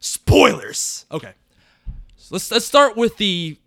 [0.00, 1.06] Spoilers.
[1.10, 1.32] Okay,
[2.16, 3.58] so let's let's start with the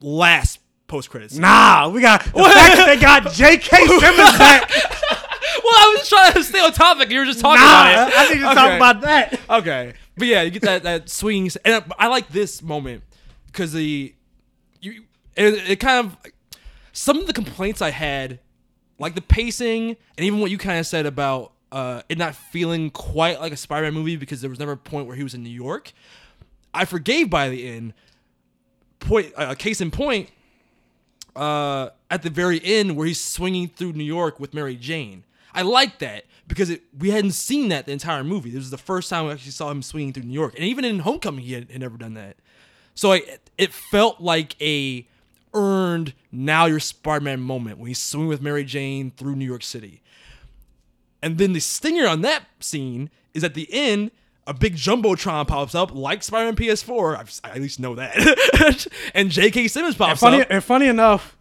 [0.00, 0.58] last
[0.94, 1.36] post credits.
[1.36, 3.76] Nah, we got the fact that they got J.K.
[3.86, 4.70] Simmons back.
[4.70, 7.10] Well, I was trying to stay on topic.
[7.10, 8.14] You were just talking Nah, about it.
[8.16, 8.54] I need to Okay.
[8.54, 9.40] talk about that.
[9.50, 13.02] okay, but yeah, you get that that swinging, and I, I like this moment
[13.46, 14.14] because the
[14.80, 15.02] you
[15.36, 16.16] it, it kind of
[16.92, 18.38] some of the complaints I had,
[19.00, 22.90] like the pacing, and even what you kind of said about uh, it not feeling
[22.90, 25.42] quite like a Spider-Man movie because there was never a point where he was in
[25.42, 25.92] New York.
[26.72, 27.94] I forgave by the end.
[29.00, 30.30] Point, uh, case in point,
[31.36, 35.24] uh, at the very end where he's swinging through New York with Mary Jane.
[35.54, 38.50] I like that because it, we hadn't seen that the entire movie.
[38.50, 40.84] This was the first time we actually saw him swinging through New York, and even
[40.84, 42.36] in Homecoming, he had, had never done that.
[42.94, 43.22] So I,
[43.58, 45.06] it felt like a
[45.52, 50.02] earned now your Spider-Man moment when he's swinging with Mary Jane through New York City.
[51.22, 54.10] And then the stinger on that scene is at the end,
[54.46, 57.18] a big jumbotron pops up like Spider-Man PS4.
[57.18, 58.86] I've, I at least know that.
[59.14, 59.68] and J.K.
[59.68, 60.48] Simmons pops funny, up.
[60.50, 61.36] and funny enough,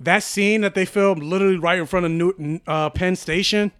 [0.00, 3.70] that scene that they filmed literally right in front of New, uh, Penn Station,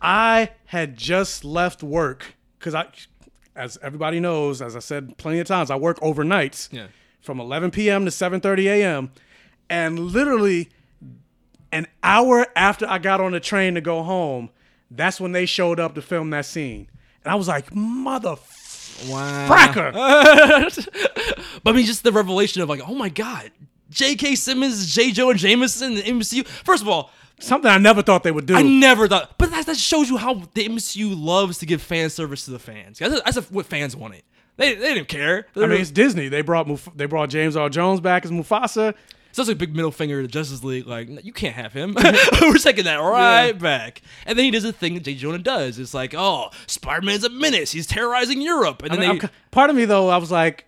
[0.00, 2.86] I had just left work because I,
[3.54, 6.72] as everybody knows, as I said plenty of times, I work overnights.
[6.72, 6.88] Yeah.
[7.20, 8.04] From 11 p.m.
[8.04, 9.10] to 7:30 a.m.
[9.68, 10.68] and literally
[11.72, 14.50] an hour after I got on the train to go home,
[14.90, 16.88] that's when they showed up to film that scene,
[17.26, 18.36] and I was like, mother.
[19.08, 19.48] Wow.
[19.48, 19.92] Fracker.
[21.64, 23.50] But I mean, just the revelation of like, oh my god,
[23.90, 24.36] J.K.
[24.36, 25.10] Simmons, J.
[25.10, 26.46] Jonah Jameson, the MCU.
[26.46, 28.54] First of all, Something I never thought they would do.
[28.56, 32.08] I never thought, but that, that shows you how the MCU loves to give fan
[32.08, 32.98] service to the fans.
[32.98, 34.22] That's, that's what fans wanted.
[34.56, 35.46] They, they didn't care.
[35.54, 36.28] I mean, it's Disney.
[36.28, 38.94] They brought Muf- they brought James Earl Jones back as Mufasa.
[39.36, 40.86] It's also a big middle finger to Justice League.
[40.86, 41.94] Like, you can't have him.
[42.40, 44.00] We're taking that right back.
[44.24, 45.14] And then he does a thing that J.
[45.14, 45.78] Jonah does.
[45.78, 47.70] It's like, oh, Spider Man's a menace.
[47.70, 48.82] He's terrorizing Europe.
[48.82, 50.64] And I then mean, they, part of me though, I was like,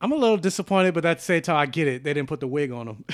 [0.00, 2.02] I'm a little disappointed, but that's the same time, I get it.
[2.02, 3.04] They didn't put the wig on him.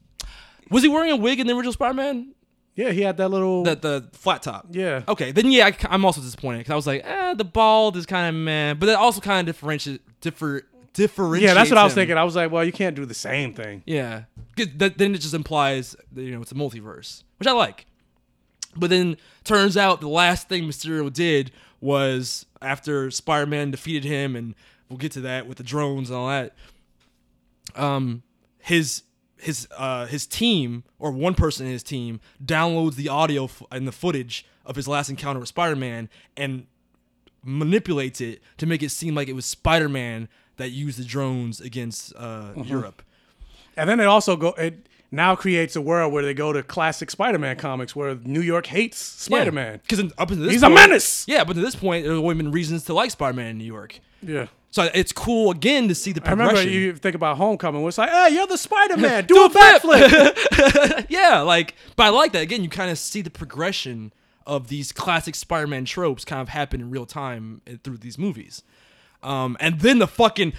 [0.70, 2.34] was he wearing a wig in the original Spider Man?
[2.74, 3.62] yeah, he had that little.
[3.62, 4.68] The the flat top.
[4.70, 5.02] yeah.
[5.06, 8.06] Okay, then yeah, I, am also disappointed because I was like, eh, the bald is
[8.06, 10.62] kind of man, but that also kind of differentiates differ
[10.94, 11.42] differentiates.
[11.48, 12.16] Yeah, that's what I was thinking.
[12.18, 13.82] I was like, well, you can't do the same thing.
[13.86, 14.24] Yeah,
[14.76, 17.86] that, then it just implies that, you know it's a multiverse, which I like.
[18.76, 24.54] But then turns out the last thing Mysterio did was after Spider-Man defeated him, and
[24.88, 26.54] we'll get to that with the drones and all that.
[27.74, 28.22] Um,
[28.58, 29.02] his
[29.38, 33.88] his uh his team or one person in his team downloads the audio f- and
[33.88, 36.66] the footage of his last encounter with Spider-Man and
[37.44, 42.12] manipulates it to make it seem like it was Spider-Man that use the drones against
[42.16, 43.02] uh, Europe.
[43.76, 44.48] And then it also go.
[44.50, 48.66] It now creates a world where they go to classic Spider-Man comics, where New York
[48.66, 49.80] hates Spider-Man.
[49.82, 51.24] Because up until this He's a menace!
[51.28, 54.00] Yeah, but to this point, there's only been reasons to like Spider-Man in New York.
[54.22, 54.46] Yeah.
[54.70, 56.72] So it's cool again to see the I remember progression.
[56.72, 61.06] you think about Homecoming, where it's like, hey, you're the Spider-Man, do, a backflip.
[61.10, 62.42] yeah, like, but I like that.
[62.42, 64.14] Again, you kind of see the progression
[64.46, 68.62] of these classic Spider-Man tropes kind of happen in real time uh, through these movies.
[69.22, 70.52] Um, and then the fucking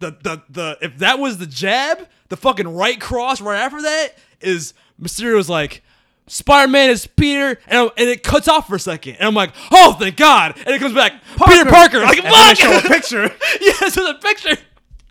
[0.00, 4.10] the the the if that was the jab, the fucking right cross right after that
[4.40, 5.82] is Mysterio's like.
[6.26, 9.92] Spider-Man is Peter, and, and it cuts off for a second, and I'm like, "Oh,
[9.92, 12.00] thank God!" And it comes back, Peter Parker.
[12.00, 12.90] Like, and they show a fuck!
[12.90, 13.30] picture.
[13.60, 14.56] yes, with a picture.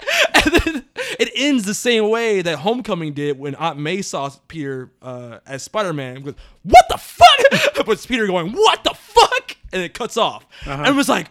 [0.34, 0.86] And then
[1.20, 5.64] it ends the same way that Homecoming did when Aunt May saw Peter uh, as
[5.64, 6.22] Spider Man.
[6.22, 7.86] Goes, what the fuck?
[7.86, 9.56] but Peter going, what the fuck?
[9.72, 10.46] And it cuts off.
[10.66, 11.28] And it was like,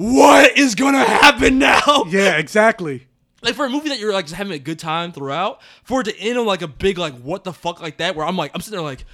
[0.00, 2.04] what is gonna happen now?
[2.08, 3.06] Yeah, exactly.
[3.42, 6.04] Like for a movie that you're like just having a good time throughout, for it
[6.04, 8.50] to end on like a big like what the fuck like that, where I'm like
[8.54, 9.04] I'm sitting there like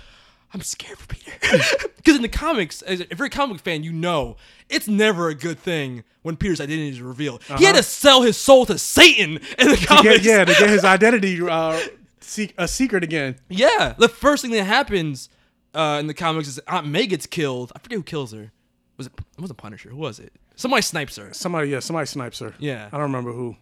[0.55, 1.33] I'm scared for Peter
[1.97, 4.37] because in the comics, as- if you're a comic fan, you know
[4.69, 7.43] it's never a good thing when Peter's identity is revealed.
[7.59, 9.77] He had to sell his soul to Satan in the Uh-huh.
[9.81, 10.15] To comics.
[10.19, 11.81] get, yeah, to get his identity uh,
[12.21, 13.37] seek, a secret again.
[13.49, 15.29] Yeah, the first thing that happens
[15.75, 17.73] uh, in the comics is Aunt May gets killed.
[17.75, 18.51] I forget who kills her.
[18.97, 19.13] Was it?
[19.19, 19.91] It wasn't Punisher.
[19.91, 20.33] Who was it?
[20.57, 21.33] Somebody snipes her.
[21.33, 22.55] Somebody, yeah, somebody snipes her.
[22.59, 22.87] Yeah.
[22.87, 23.57] I don't remember who.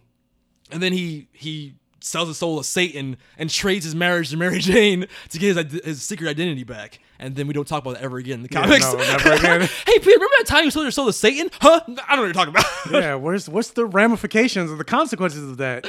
[0.71, 4.59] and then he he sells his soul to Satan and trades his marriage to Mary
[4.61, 6.99] Jane to get his, his secret identity back.
[7.17, 8.83] And then we don't talk about it ever again in the comics.
[8.91, 9.61] no, never again.
[9.61, 11.49] hey, Peter, remember that time you sold your soul to Satan?
[11.61, 11.81] Huh?
[11.81, 12.65] I don't know what you're talking about.
[12.91, 15.87] yeah, where's what's the ramifications or the consequences of that?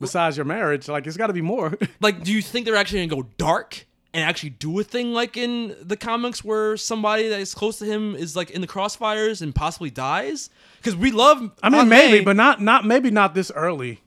[0.00, 1.76] Besides your marriage, like it's got to be more.
[2.00, 5.36] like, do you think they're actually gonna go dark and actually do a thing like
[5.36, 9.42] in the comics where somebody that is close to him is like in the crossfires
[9.42, 10.50] and possibly dies?
[10.78, 11.50] Because we love.
[11.62, 12.24] I mean, Aunt maybe, May.
[12.24, 14.00] but not not maybe not this early.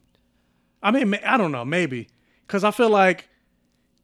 [0.83, 2.07] I mean, I don't know, maybe
[2.47, 3.29] because I feel like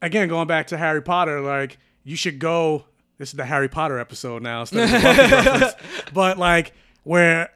[0.02, 2.86] again going back to Harry Potter, like you should go.
[3.18, 5.76] This is the Harry Potter episode now, instead of the
[6.14, 6.74] but like
[7.04, 7.50] where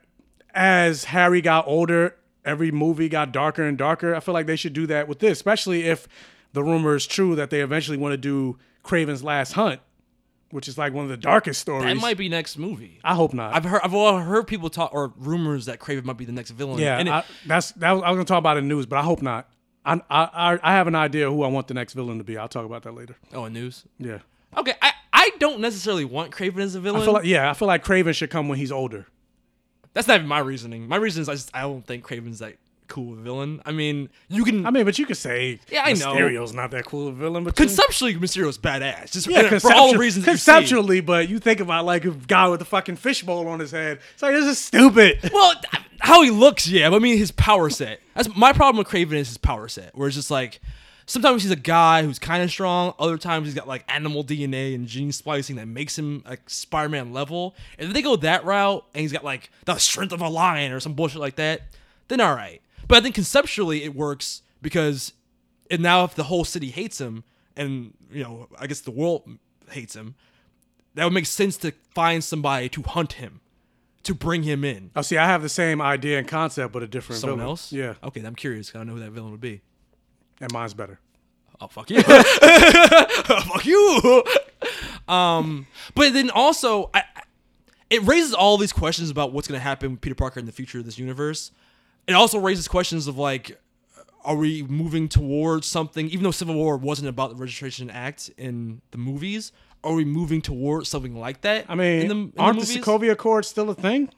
[0.56, 4.16] as Harry got older, every movie got darker and darker.
[4.16, 6.08] I feel like they should do that with this, especially if
[6.54, 9.80] the rumor is true that they eventually want to do Kraven's Last Hunt,
[10.50, 11.86] which is like one of the darkest stories.
[11.86, 13.00] that might be next movie.
[13.04, 13.54] I hope not.
[13.54, 16.52] I've heard I've all heard people talk or rumors that Kraven might be the next
[16.52, 16.80] villain.
[16.80, 17.92] Yeah, and it, I, that's that.
[17.92, 19.50] Was, I was gonna talk about in news, but I hope not.
[19.86, 22.38] I, I I I have an idea who I want the next villain to be.
[22.38, 23.16] I'll talk about that later.
[23.34, 23.86] oh, in news.
[23.98, 24.20] Yeah,
[24.58, 27.02] Okay, I I don't necessarily want Kraven as a villain.
[27.02, 29.08] I feel like yeah, I feel like Kraven should come when he's older.
[29.94, 30.88] That's not even my reasoning.
[30.88, 32.56] My reason is I just I don't think Kraven's that
[32.92, 33.62] cool villain.
[33.66, 36.14] I mean, you can I mean, but you could say Yeah, I know.
[36.14, 39.12] Mysterio's not that cool a villain, but you- conceptually Mysterio's badass.
[39.12, 42.12] Just yeah, for all the reasons that you conceptually, but you think about like a
[42.12, 44.00] guy with a fucking fishbowl on his head.
[44.14, 45.18] It's like this is stupid.
[45.34, 45.54] Well,
[46.00, 46.90] how he looks, yeah.
[46.90, 48.00] But I mean, his power set.
[48.16, 50.60] That's my problem with Kraven is his power set, where it's just like
[51.06, 52.94] sometimes he's a guy who's kind of strong.
[53.00, 57.14] Other times he's got like animal DNA and gene splicing that makes him like Spider-Man
[57.14, 57.56] level.
[57.78, 60.72] And if they go that route and he's got like the strength of a lion
[60.72, 61.62] or some bullshit like that,
[62.08, 62.62] then all right.
[62.92, 65.14] But I think conceptually it works because
[65.72, 67.24] and now if the whole city hates him
[67.56, 69.24] and you know I guess the world
[69.70, 70.16] hates him,
[70.96, 73.40] that would make sense to find somebody to hunt him,
[74.04, 74.92] to bring him in.
[74.94, 77.50] Oh, see, I have the same idea and concept, but a different Someone villain.
[77.52, 77.72] else?
[77.72, 78.72] Yeah, Okay, I'm curious.
[78.76, 79.62] I don't know who that villain would be.
[80.42, 81.00] and mine's better.
[81.62, 82.02] Oh fuck you.
[82.04, 84.24] fuck you.
[85.08, 87.22] Um, but then also, I, I-
[87.90, 90.52] it raises all these questions about what's going to happen with Peter Parker in the
[90.52, 91.52] future of this universe.
[92.08, 93.60] It also raises questions of like,
[94.24, 96.08] are we moving towards something?
[96.10, 99.52] Even though Civil War wasn't about the Registration Act in the movies,
[99.84, 101.66] are we moving towards something like that?
[101.68, 102.78] I mean, in the, in aren't the, movies?
[102.78, 104.10] Sokovia Accords still a thing?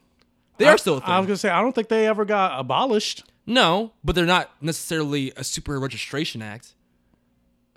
[0.57, 1.09] They are still a thing.
[1.09, 3.23] I was gonna say I don't think they ever got abolished.
[3.45, 6.73] No, but they're not necessarily a super registration act.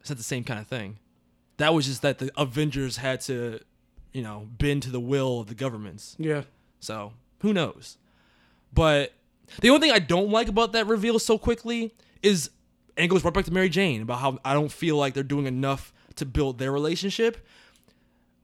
[0.00, 0.98] It's not the same kind of thing.
[1.56, 3.60] That was just that the Avengers had to,
[4.12, 6.14] you know, bend to the will of the governments.
[6.18, 6.42] Yeah.
[6.80, 7.98] So who knows?
[8.72, 9.12] But
[9.60, 12.50] the only thing I don't like about that reveal so quickly is,
[12.96, 15.22] and it goes right back to Mary Jane about how I don't feel like they're
[15.22, 17.46] doing enough to build their relationship.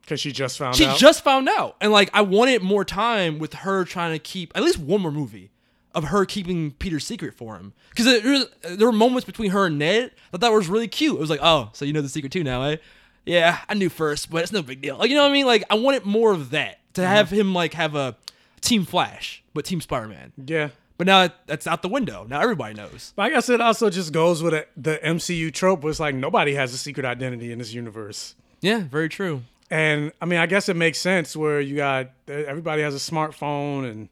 [0.02, 0.98] Because she just found out She out.
[0.98, 4.62] just found out, and like I wanted more time with her trying to keep at
[4.62, 5.50] least one more movie
[5.94, 7.72] of her keeping Peter's secret for him.
[7.90, 8.44] Because there,
[8.76, 11.14] there were moments between her and Ned that that was really cute.
[11.16, 12.76] It was like, oh, so you know the secret too now, eh?
[13.24, 14.96] Yeah, I knew first, but it's no big deal.
[14.96, 15.46] Like you know what I mean?
[15.46, 18.16] Like I wanted more of that to have him like have a
[18.60, 20.32] Team Flash, but Team Spider Man.
[20.44, 20.70] yeah.
[20.98, 22.26] But now that- that's out the window.
[22.28, 23.12] Now everybody knows.
[23.16, 26.14] But I guess it also just goes with it, the MCU trope, where it's like
[26.14, 28.34] nobody has a secret identity in this universe.
[28.60, 29.42] Yeah, very true.
[29.70, 33.90] And I mean, I guess it makes sense where you got everybody has a smartphone
[33.90, 34.08] and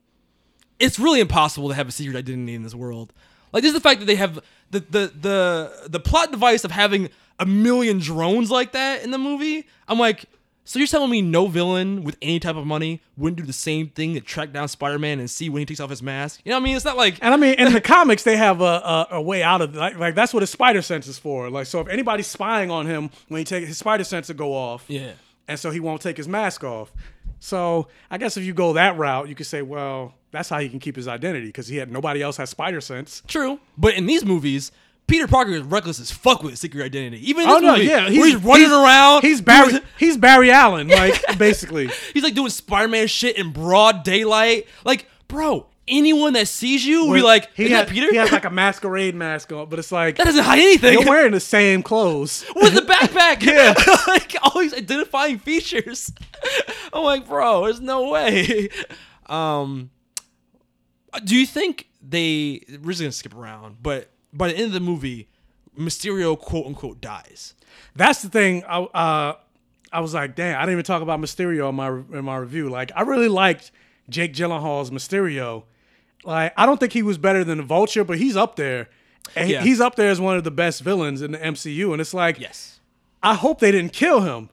[0.78, 3.12] it's really impossible to have a secret identity in this world.
[3.52, 7.10] Like just the fact that they have the the the the plot device of having
[7.38, 9.66] a million drones like that in the movie.
[9.88, 10.24] I'm like,
[10.70, 13.88] so you're telling me no villain with any type of money wouldn't do the same
[13.88, 16.40] thing to track down Spider-Man and see when he takes off his mask?
[16.44, 16.76] You know what I mean?
[16.76, 19.42] It's not like And I mean, in the comics, they have a, a, a way
[19.42, 21.50] out of like, like that's what his spider sense is for.
[21.50, 24.54] Like, so if anybody's spying on him, when he take his spider sense will go
[24.54, 25.14] off, yeah.
[25.48, 26.92] and so he won't take his mask off.
[27.40, 30.68] So I guess if you go that route, you could say, well, that's how he
[30.68, 33.24] can keep his identity because he had nobody else has spider sense.
[33.26, 33.58] True.
[33.76, 34.70] But in these movies,
[35.10, 37.28] Peter Parker is reckless as fuck with secret identity.
[37.28, 39.22] Even in Oh no, movie, yeah, where he's, running around.
[39.22, 39.70] He's Barry.
[39.70, 41.90] doing- He's Barry Allen, like basically.
[42.14, 44.66] He's like doing Spider-Man shit in broad daylight.
[44.84, 48.08] Like, bro, anyone that sees you will be like, he is had, that Peter?
[48.10, 50.92] He has like a masquerade mask on, but it's like that doesn't hide anything.
[50.94, 52.44] you're wearing the same clothes.
[52.56, 53.42] with the backpack.
[53.42, 53.74] yeah.
[54.06, 56.12] like all these identifying features.
[56.92, 58.68] I'm like, bro, there's no way.
[59.26, 59.90] Um
[61.24, 64.80] do you think they we're just gonna skip around, but by the end of the
[64.80, 65.28] movie,
[65.78, 67.54] Mysterio quote unquote dies.
[67.96, 68.64] That's the thing.
[68.68, 69.36] I uh,
[69.92, 72.68] I was like, damn, I didn't even talk about Mysterio in my in my review.
[72.68, 73.70] Like, I really liked
[74.08, 75.64] Jake Gyllenhaal's Mysterio.
[76.24, 78.88] Like, I don't think he was better than the Vulture, but he's up there.
[79.36, 79.62] And Yeah.
[79.62, 81.92] he's up there as one of the best villains in the MCU.
[81.92, 82.80] And it's like, Yes.
[83.22, 84.50] I hope they didn't kill him.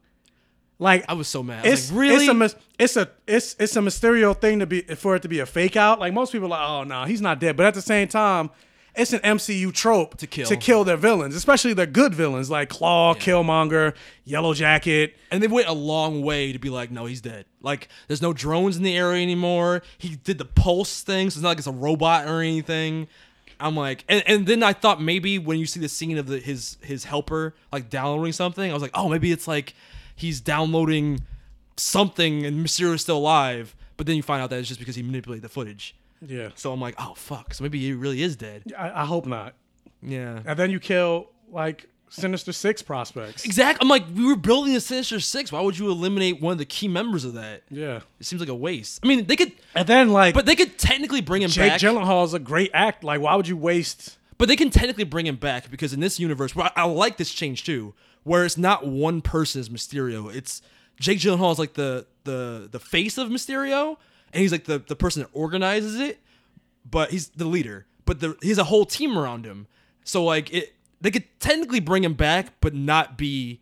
[0.80, 1.66] Like, I was so mad.
[1.66, 2.28] I it's like, really?
[2.28, 5.40] It's a it's a it's it's a Mysterio thing to be for it to be
[5.40, 6.00] a fake out.
[6.00, 7.58] Like most people are like, oh no, he's not dead.
[7.58, 8.50] But at the same time,
[8.98, 10.48] it's an MCU trope to kill.
[10.48, 13.96] to kill their villains, especially their good villains like Klaue, Killmonger,
[14.26, 15.16] Yellow Jacket.
[15.32, 17.46] And they went a long way to be like, no, he's dead.
[17.62, 19.84] Like, there's no drones in the area anymore.
[19.98, 23.08] He did the pulse thing, so it's not like it's a robot or anything.
[23.60, 26.40] I'm like, and, and then I thought maybe when you see the scene of the,
[26.40, 29.74] his his helper like downloading something, I was like, oh, maybe it's like
[30.16, 31.22] he's downloading
[31.76, 33.76] something and Mysterio's still alive.
[33.98, 35.96] But then you find out that it's just because he manipulated the footage.
[36.26, 38.74] Yeah, So I'm like, oh fuck, so maybe he really is dead.
[38.78, 39.54] I, I hope not.
[40.02, 40.42] Yeah.
[40.46, 43.46] And then you kill like Sinister Six prospects.
[43.46, 43.80] Exactly.
[43.82, 45.52] I'm like, we were building the Sinister Six.
[45.52, 47.64] Why would you eliminate one of the key members of that?
[47.70, 49.00] Yeah, It seems like a waste.
[49.04, 51.80] I mean, they could, and then like, but they could technically bring him back.
[51.80, 52.24] Jake back.
[52.24, 53.04] is a great act.
[53.04, 54.18] Like, why would you waste?
[54.38, 57.18] But they can technically bring him back because in this universe, where I, I like
[57.18, 57.94] this change too,
[58.24, 60.34] where it's not one person as Mysterio.
[60.34, 60.62] It's
[61.00, 63.98] Jake Gyllenhaal is like the the the face of Mysterio,
[64.38, 66.20] and he's like the the person that organizes it.
[66.90, 67.88] But he's the leader.
[68.06, 69.68] But the, he has a whole team around him.
[70.04, 73.62] So like it, they could technically bring him back, but not be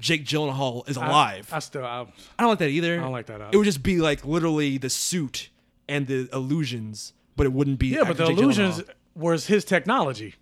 [0.00, 1.48] Jake Gyllenhaal is alive.
[1.52, 2.06] I, I still, I, I
[2.42, 2.98] don't like that either.
[2.98, 3.50] I don't like that either.
[3.52, 5.50] It would just be like literally the suit
[5.88, 7.88] and the illusions, but it wouldn't be.
[7.88, 8.94] yeah, but the Jake illusions Gyllenhaal.
[9.14, 10.36] was his technology.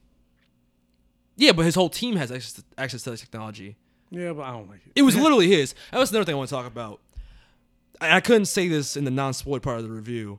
[1.36, 3.76] Yeah, but his whole team has access to, access to the technology.
[4.10, 4.92] Yeah, but I don't like it.
[4.94, 5.74] It was literally his.
[5.90, 7.00] That was another thing I want to talk about.
[8.00, 10.38] I, I couldn't say this in the non-spoiler part of the review.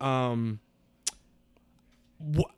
[0.00, 0.60] Um,
[2.36, 2.50] wh-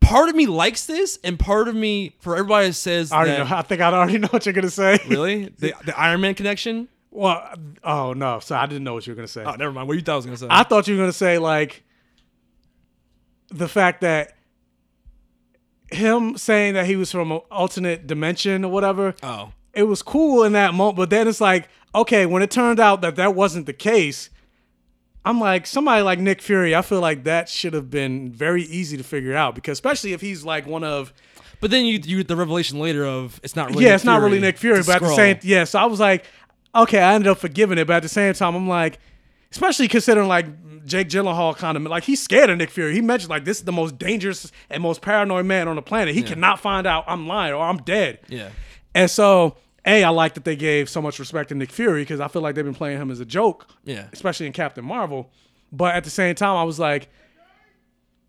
[0.00, 3.30] part of me likes this, and part of me, for everybody that says I already
[3.32, 3.56] that, know.
[3.56, 4.98] I think I already know what you're gonna say.
[5.08, 6.88] really the, the Iron Man connection.
[7.10, 7.54] Well,
[7.84, 9.44] oh no, so I didn't know what you were gonna say.
[9.44, 9.86] Oh, never mind.
[9.88, 10.46] What you thought I was gonna say?
[10.50, 11.84] I thought you were gonna say like
[13.50, 14.32] the fact that
[15.92, 19.14] him saying that he was from an alternate dimension or whatever.
[19.22, 22.80] oh, It was cool in that moment, but then it's like, okay, when it turned
[22.80, 24.30] out that that wasn't the case,
[25.24, 28.96] I'm like, somebody like Nick Fury, I feel like that should have been very easy
[28.96, 31.12] to figure out because especially if he's like one of
[31.60, 33.84] but then you you get the revelation later of it's not really.
[33.84, 35.98] yeah, Nick it's not really Nick Fury, but at the same yeah, so I was
[35.98, 36.26] like,
[36.74, 38.98] okay, I ended up forgiving it, but at the same time, I'm like,
[39.50, 40.46] especially considering like
[40.84, 42.92] Jake Gyllenhaal kind of like he's scared of Nick Fury.
[42.92, 46.14] He mentioned like this is the most dangerous and most paranoid man on the planet.
[46.14, 48.18] He cannot find out I'm lying or I'm dead.
[48.28, 48.50] Yeah.
[48.94, 49.56] And so,
[49.86, 52.42] a I like that they gave so much respect to Nick Fury because I feel
[52.42, 53.66] like they've been playing him as a joke.
[53.84, 54.06] Yeah.
[54.12, 55.30] especially in Captain Marvel.
[55.72, 57.08] But at the same time, I was like,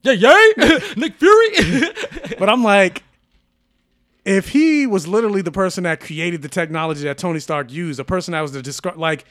[0.04, 0.52] Yeah, yay!
[0.98, 1.90] Nick Fury.
[2.40, 3.04] But I'm like,
[4.26, 8.04] if he was literally the person that created the technology that Tony Stark used, a
[8.04, 9.26] person that was the describe like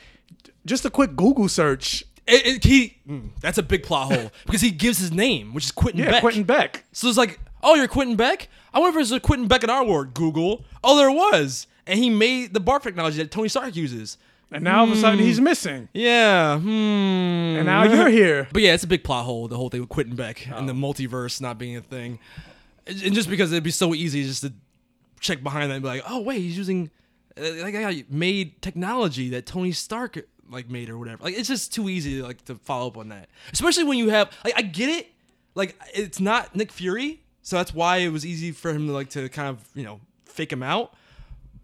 [0.65, 2.05] just a quick Google search.
[2.27, 5.65] It- it- he mm, that's a big plot hole because he gives his name, which
[5.65, 6.21] is Quentin Yeah, Beck.
[6.23, 6.85] Quentin Beck.
[6.93, 8.49] So it's like, oh, you're Quentin Beck.
[8.73, 10.15] I wonder if there's a Quentin Beck in our world.
[10.15, 10.65] Google.
[10.83, 14.19] Oh, there was, and he made the barf technology that Tony Stark uses.
[14.53, 15.45] And now all of a sudden he's Hmm.
[15.45, 15.89] missing.
[15.93, 16.59] Yeah.
[16.61, 16.69] Hmm.
[16.69, 18.47] And now you're here.
[18.53, 19.49] But yeah, it's a big plot hole.
[19.49, 20.77] The whole thing with Quentin Beck and the Oh.
[20.77, 22.19] multiverse not being a thing,
[22.87, 24.53] and just because it'd be so easy just to
[25.21, 26.91] check behind that and be like, oh wait, he's using
[27.37, 31.25] uh, like I made technology that Tony Stark like made or whatever.
[31.25, 34.31] Like it's just too easy like to follow up on that, especially when you have
[34.45, 35.09] like I get it,
[35.57, 39.09] like it's not Nick Fury, so that's why it was easy for him to like
[39.11, 40.95] to kind of you know fake him out,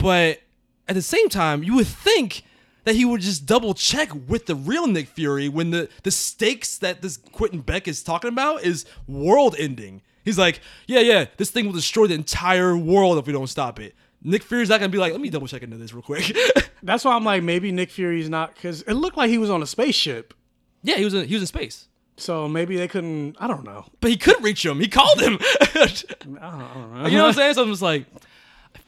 [0.00, 0.40] but
[0.88, 2.42] at the same time, you would think
[2.84, 6.78] that he would just double check with the real Nick Fury when the the stakes
[6.78, 10.02] that this Quentin Beck is talking about is world ending.
[10.24, 13.80] He's like, yeah, yeah, this thing will destroy the entire world if we don't stop
[13.80, 13.94] it.
[14.22, 16.36] Nick Fury's not gonna be like, let me double check into this real quick.
[16.82, 19.62] That's why I'm like, maybe Nick Fury's not because it looked like he was on
[19.62, 20.34] a spaceship.
[20.82, 23.36] yeah, he was in, he was in space, So maybe they couldn't.
[23.38, 23.86] I don't know.
[24.00, 24.80] but he could reach him.
[24.80, 25.38] He called him.
[25.60, 25.92] I
[26.24, 27.06] don't know.
[27.06, 27.54] you know what I'm saying?
[27.54, 28.18] So I'm just like, I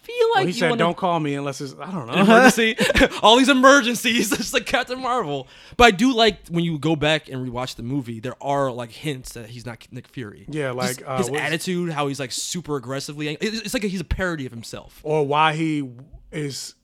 [0.02, 2.14] feel like Well, he you said, wanna- "Don't call me unless it's." I don't know.
[2.14, 2.76] emergency,
[3.22, 4.32] all these emergencies.
[4.42, 5.46] It's like Captain Marvel.
[5.76, 8.90] But I do like when you go back and rewatch the movie, there are like
[8.90, 10.44] hints that he's not Nick Fury.
[10.48, 13.28] Yeah, like, Just uh, his what's- attitude, how he's like super aggressively.
[13.40, 15.00] It's it's like he's a parody of himself.
[15.02, 15.88] or why he
[16.32, 16.74] is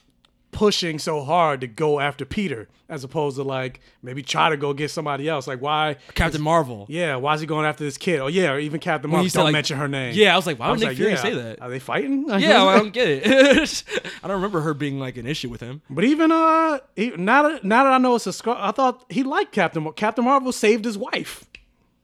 [0.51, 4.73] pushing so hard to go after Peter as opposed to like maybe try to go
[4.73, 5.47] get somebody else.
[5.47, 5.97] Like why?
[6.15, 6.87] Captain Marvel.
[6.89, 8.21] Yeah, why is he going after this kid?
[8.21, 9.29] Oh yeah, or even Captain Marvel.
[9.29, 10.15] Don't like- mention her name.
[10.15, 11.61] Yeah, I was like, why would Nick like, Fury yeah, say that?
[11.63, 12.27] Are they fighting?
[12.39, 13.83] Yeah, well, I don't get it.
[14.23, 15.83] I don't remember her being like an issue with him.
[15.91, 16.79] But even uh,
[17.17, 19.83] now that now that I know it's a Skrull, I thought he liked Captain.
[19.83, 21.45] Mar- Captain Marvel saved his wife.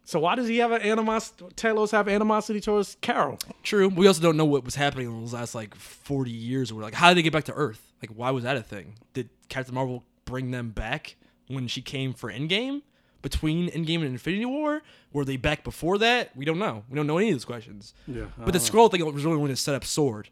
[0.05, 1.47] So why does he have an animosity?
[1.57, 3.39] Talos have animosity towards Carol?
[3.63, 3.89] True.
[3.89, 6.71] We also don't know what was happening in those last like 40 years.
[6.71, 7.93] Or we're like, how did they get back to Earth?
[8.03, 8.97] Like, why was that a thing?
[9.15, 11.17] Did Captain Marvel bring them back
[11.49, 12.83] when she came for Endgame?
[13.23, 14.83] Between Endgame and Infinity War?
[15.15, 16.37] Were they back before that?
[16.37, 16.85] We don't know.
[16.91, 17.95] We don't know any of those questions.
[18.07, 20.29] Yeah, But the Skrull thing was really when to set up Sword.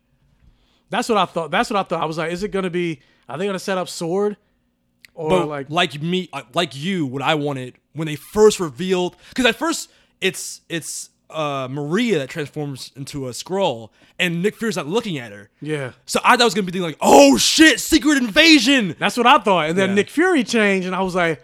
[0.91, 1.51] That's what I thought.
[1.51, 2.03] That's what I thought.
[2.03, 3.01] I was like, is it going to be?
[3.27, 4.37] Are they going to set up Sword?
[5.15, 9.17] Or But like, like me, uh, like you, what I wanted when they first revealed,
[9.31, 9.91] because at first
[10.21, 13.89] it's it's uh, Maria that transforms into a Skrull,
[14.19, 15.49] and Nick Fury's not looking at her.
[15.61, 15.93] Yeah.
[16.07, 18.95] So I thought I was gonna be thinking like, oh shit, secret invasion.
[18.99, 19.69] That's what I thought.
[19.71, 19.95] And then Yeah.
[19.97, 21.43] Nick Fury changed, and I was like,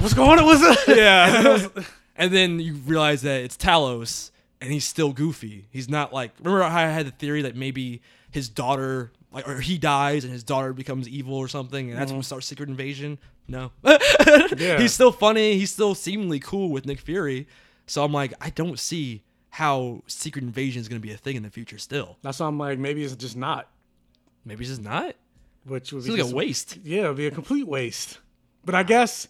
[0.00, 0.44] what's going on?
[0.46, 0.96] What's it?
[0.96, 1.68] Yeah.
[2.16, 4.30] and then you realize that it's Talos,
[4.60, 5.66] and he's still goofy.
[5.70, 9.60] He's not like remember how I had the theory that maybe his daughter, like, or
[9.60, 12.26] he dies and his daughter becomes evil or something, and that's when we mm-hmm.
[12.26, 13.18] start Secret Invasion.
[13.48, 14.78] No, Yeah.
[14.78, 15.58] he's still funny.
[15.58, 17.48] He's still seemingly cool with Nick Fury.
[17.86, 21.36] So I'm like, I don't see how Secret Invasion is going to be a thing
[21.36, 21.76] in the future.
[21.78, 23.68] Still, That's why I'm like, maybe it's just not.
[24.44, 25.14] maybe it's just not.
[25.64, 26.78] Which would be like a waste.
[26.84, 28.18] Yeah, it'd be a complete waste.
[28.64, 29.28] But I guess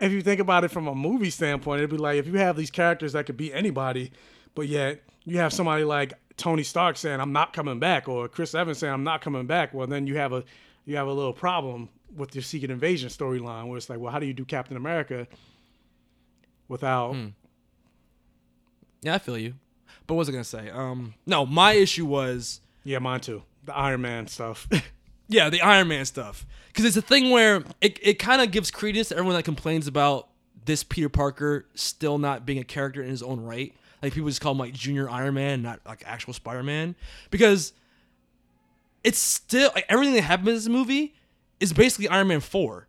[0.00, 2.56] if you think about it from a movie standpoint, it'd be like if you have
[2.56, 4.12] these characters that could be anybody,
[4.54, 8.54] but yet you have somebody like Tony Stark saying I'm not coming back, or Chris
[8.54, 9.72] Evans saying I'm not coming back.
[9.74, 10.44] Well, then you have a
[10.84, 14.18] you have a little problem with your Secret Invasion storyline, where it's like, well, how
[14.18, 15.26] do you do Captain America
[16.68, 17.14] without?
[17.14, 17.28] Hmm.
[19.02, 19.54] Yeah, I feel you.
[20.06, 20.70] But what was I gonna say?
[20.70, 23.42] Um, no, my issue was Yeah, mine too.
[23.64, 24.68] The Iron Man stuff.
[25.28, 26.44] Yeah, the Iron Man stuff.
[26.66, 29.86] Because it's a thing where it, it kind of gives credence to everyone that complains
[29.86, 30.28] about
[30.66, 33.74] this Peter Parker still not being a character in his own right.
[34.02, 36.96] Like people just call him like Junior Iron Man, not like actual Spider Man.
[37.30, 37.72] Because
[39.04, 41.14] it's still like everything that happened in this movie
[41.60, 42.88] is basically Iron Man 4.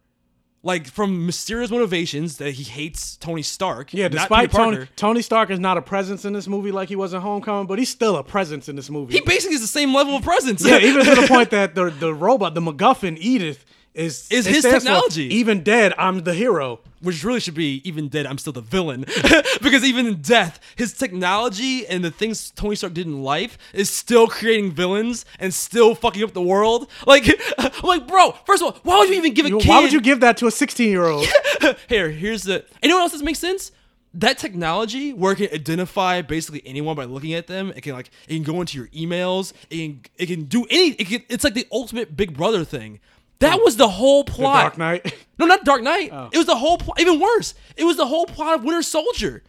[0.66, 3.94] Like from mysterious motivations that he hates Tony Stark.
[3.94, 7.14] Yeah, despite Tony, Tony Stark is not a presence in this movie like he was
[7.14, 9.14] in Homecoming, but he's still a presence in this movie.
[9.14, 10.66] He basically is the same level of presence.
[10.66, 14.64] yeah, even to the point that the the robot, the MacGuffin Edith, is Is his
[14.64, 15.26] technology.
[15.36, 16.80] even dead, I'm the hero.
[17.02, 19.02] which really should be even dead i'm still the villain
[19.62, 23.90] because even in death his technology and the things tony stark did in life is
[23.90, 27.26] still creating villains and still fucking up the world like
[27.58, 29.92] i'm like bro first of all why would you even give a kid Why would
[29.92, 31.28] you give that to a 16 year old?
[31.90, 33.72] here here's the anyone else that makes sense
[34.14, 38.12] that technology where it can identify basically anyone by looking at them it can like
[38.30, 41.44] it can go into your emails it can it can do any it can, it's
[41.44, 43.00] like the ultimate big brother thing
[43.40, 45.16] that was the whole plot Dark Knight.
[45.38, 46.10] no, not Dark Knight.
[46.12, 46.30] Oh.
[46.32, 47.00] It was the whole plot.
[47.00, 49.44] Even worse, it was the whole plot of Winter Soldier.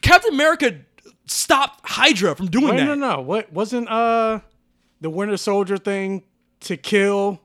[0.00, 0.80] Captain America
[1.26, 2.84] stopped Hydra from doing Wait, that.
[2.84, 3.20] no, no.
[3.20, 4.40] What wasn't uh
[5.00, 6.22] the Winter Soldier thing
[6.60, 7.40] to kill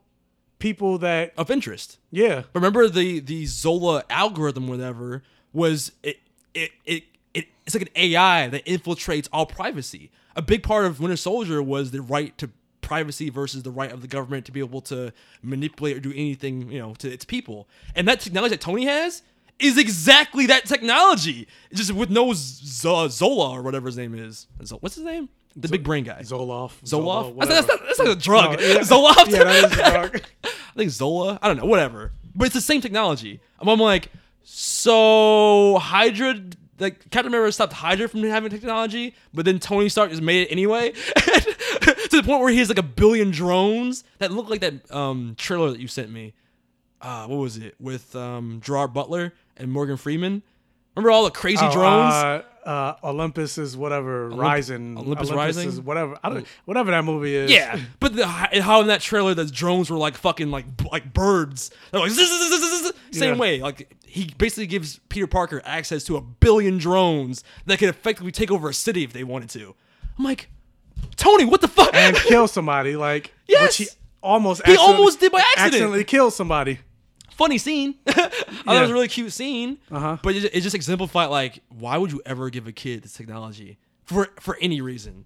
[0.60, 1.34] people that?
[1.38, 1.97] Of interest.
[2.12, 5.24] Yeah, Remember the the Zola algorithm, whatever,
[5.54, 6.18] was it
[6.54, 7.04] it it.
[7.34, 10.12] it it's like an AI that infiltrates all privacy.
[10.36, 12.50] A big part of Winter Soldier was the right to
[12.90, 15.14] privacy versus the right of the government to be able to
[15.44, 17.68] manipulate or do anything, you know, to its people.
[17.96, 19.22] And that technology that Tony has
[19.60, 24.48] is exactly that technology, just with no Z- Zola or whatever his name is.
[24.80, 25.30] What's his name?
[25.56, 26.22] The big brain guy.
[26.22, 26.72] Zoloff.
[26.84, 27.34] Zoloff.
[27.36, 28.60] Zolo- That's, that's, not, that's not a drug.
[28.60, 28.80] No, yeah.
[28.80, 29.28] Zoloft.
[29.32, 30.22] Yeah, that is a drug.
[30.44, 31.38] I think Zola.
[31.42, 31.66] I don't know.
[31.66, 32.12] Whatever.
[32.36, 33.40] But it's the same technology.
[33.60, 34.10] I'm, I'm like,
[34.44, 36.42] so Hydra,
[36.80, 40.52] like Captain America stopped Hydra from having technology, but then Tony Stark just made it
[40.52, 40.92] anyway.
[41.16, 45.36] to the point where he has like a billion drones that look like that um,
[45.38, 46.34] trailer that you sent me.
[47.02, 50.44] Uh, what was it with um, Gerard Butler and Morgan Freeman?
[50.96, 52.14] Remember all the crazy Oh, drones?
[52.14, 54.97] Uh, uh, Olympus is whatever Rising.
[54.97, 55.67] Olympus Rising?
[55.70, 56.17] is whatever.
[56.24, 57.49] I don't, whatever that movie is.
[57.51, 61.72] Yeah, but the, how in that trailer the drones were like fucking like like birds.
[61.91, 63.20] They're like zzz, zzz, zzz, zzz, zzz.
[63.20, 63.39] same Yeah.
[63.39, 63.61] way.
[63.61, 68.51] Like he basically gives Peter Parker access to a billion drones that could effectively take
[68.51, 69.76] over a city if they wanted to.
[70.17, 70.49] I'm like,
[71.15, 71.93] Tony, what the fuck?
[71.95, 73.80] and kill somebody like Yes!
[73.80, 75.65] which he almost He almost did by accident.
[75.67, 76.80] accidentally killed somebody.
[77.40, 77.96] Funny scene.
[78.08, 79.78] I thought it was a really cute scene.
[79.90, 80.18] Uh-huh.
[80.22, 83.78] But it, it just exemplified like why would you ever give a kid this technology
[84.04, 85.24] for for any reason?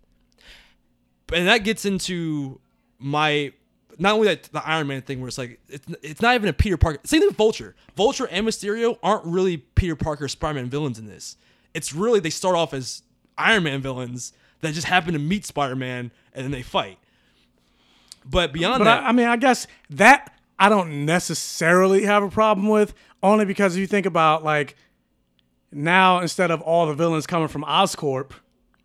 [1.34, 2.60] And that gets into
[3.00, 3.52] my
[3.98, 6.54] not only that the Iron Man thing where it's like it's, it's not even a
[6.54, 7.00] Peter Parker.
[7.04, 7.76] Same thing with Vulture.
[7.96, 11.36] Vulture and Mysterio aren't really Peter Parker Spider-Man villains in this.
[11.74, 13.02] It's really they start off as
[13.40, 17.00] Iron Man villains that just happen to meet Spider-Man and then they fight.
[18.24, 22.30] But beyond But that, I, I mean, I guess that I don't necessarily have a
[22.30, 24.76] problem with, only because if you think about like
[25.72, 28.32] now instead of all the villains coming from Oscorp,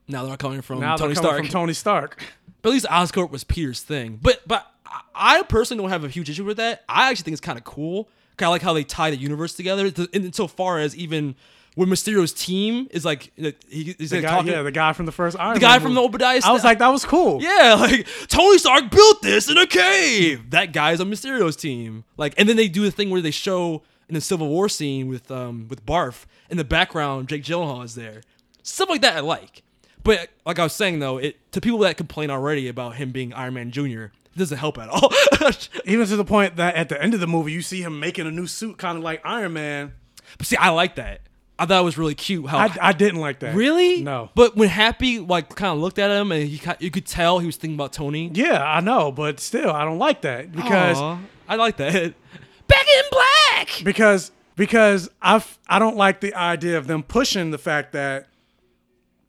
[0.06, 1.44] now they're not coming from now Tony they're coming Stark.
[1.44, 2.22] from Tony Stark.
[2.62, 4.18] But at least Oscorp was Peter's thing.
[4.20, 4.66] But but
[5.14, 6.84] I personally don't have a huge issue with that.
[6.88, 8.08] I actually think it's kind of cool.
[8.36, 9.90] Kind of like how they tie the universe together.
[9.90, 11.34] To, in, so far as even
[11.78, 13.54] when Mysterio's team is like he,
[13.96, 14.52] he's The like guy, talking.
[14.52, 16.02] yeah, the guy from the first Iron Man, The Man guy from the.
[16.02, 17.40] Obadiah I was like, that was cool.
[17.40, 20.50] yeah, like Tony Stark built this in a cave.
[20.50, 22.02] That guy's on Mysterio's team.
[22.16, 25.06] Like, and then they do the thing where they show in the Civil War scene
[25.06, 27.28] with um with Barf in the background.
[27.28, 28.22] Jake Gyllenhaal is there.
[28.64, 29.62] Stuff like that I like.
[30.02, 33.32] But like I was saying though, it to people that complain already about him being
[33.34, 35.12] Iron Man Junior, doesn't help at all.
[35.84, 38.26] Even to the point that at the end of the movie, you see him making
[38.26, 39.92] a new suit, kind of like Iron Man.
[40.38, 41.20] but see, I like that.
[41.58, 43.54] I thought it was really cute how I, I didn't like that.
[43.54, 44.30] really No.
[44.34, 47.46] But when Happy like kind of looked at him and he you could tell he
[47.46, 48.30] was thinking about Tony.
[48.32, 51.18] Yeah, I know, but still, I don't like that because Aw,
[51.48, 52.14] I like that.
[52.68, 53.80] Back in black.
[53.82, 58.28] because because I I don't like the idea of them pushing the fact that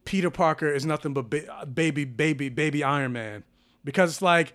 [0.04, 3.44] Peter Parker is nothing but ba- baby baby baby Iron Man
[3.84, 4.52] because it's like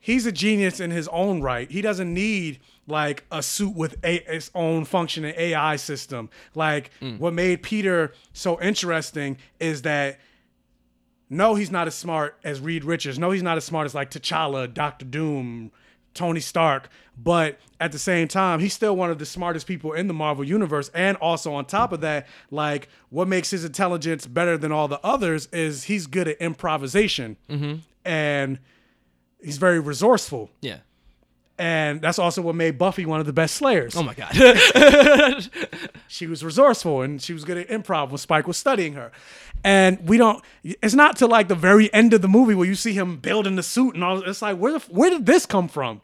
[0.00, 1.70] he's a genius in his own right.
[1.70, 6.30] He doesn't need like a suit with a, its own functioning AI system.
[6.54, 7.18] Like hmm.
[7.18, 10.18] what made Peter so interesting is that
[11.30, 13.18] no, he's not as smart as Reed Richards.
[13.18, 15.72] No, he's not as smart as like T'Challa, Doctor Doom,
[16.12, 16.88] Tony Stark.
[17.16, 20.44] But at the same time, he's still one of the smartest people in the Marvel
[20.44, 20.90] universe.
[20.94, 25.00] And also on top of that, like what makes his intelligence better than all the
[25.04, 27.76] others is he's good at improvisation, mm-hmm.
[28.04, 28.58] and
[29.42, 30.50] he's very resourceful.
[30.60, 30.78] Yeah.
[31.56, 33.94] And that's also what made Buffy one of the best Slayers.
[33.96, 35.50] Oh my god.
[36.08, 39.12] she was resourceful and she was good at improv when Spike was studying her.
[39.62, 40.44] And we don't.
[40.64, 43.54] It's not till like the very end of the movie where you see him building
[43.54, 44.22] the suit and all.
[44.28, 46.00] It's like where the, where did this come from?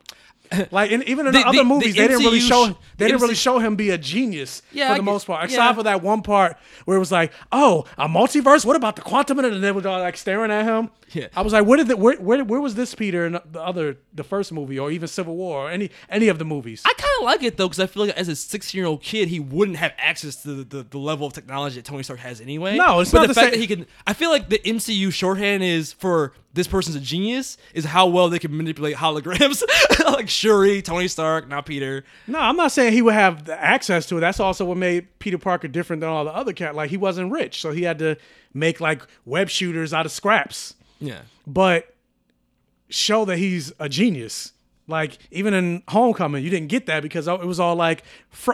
[0.73, 3.07] Like and even in the, The- other the- movies, the they didn't really show they
[3.07, 5.51] didn't really show him be a genius Yeah, for the get- most part.
[5.51, 5.73] Yeah.
[5.73, 8.65] for that one part where it was like, oh, a multiverse.
[8.65, 9.39] What about the quantum?
[9.39, 10.91] And they were all like staring at him.
[11.13, 11.27] Yeah.
[11.35, 13.99] I was like, where did the, where, where where was this Peter in the other
[14.13, 16.83] the first movie or even Civil War or any any of the movies?
[16.85, 19.03] I kind of like it though because I feel like as a 16 year old
[19.03, 22.41] kid, he wouldn't have access to the, the, level of technology that Tony Stark has
[22.41, 22.77] anyway.
[22.77, 23.87] No, it's but not the the fact same- that he can.
[24.07, 28.29] I feel like the MCU shorthand is for this person's a genius is how well
[28.29, 29.63] they can manipulate holograms,
[30.05, 32.05] like Shuri, Tony Stark, now Peter.
[32.27, 34.21] No, I'm not saying he would have the access to it.
[34.21, 36.75] That's also what made Peter Parker different than all the other cat.
[36.75, 38.17] Like he wasn't rich, so he had to
[38.53, 40.75] make like web shooters out of scraps.
[40.99, 41.21] Yeah.
[41.47, 41.95] But
[42.89, 44.53] show that he's a genius.
[44.89, 48.03] Like even in Homecoming, you didn't get that because it was all like,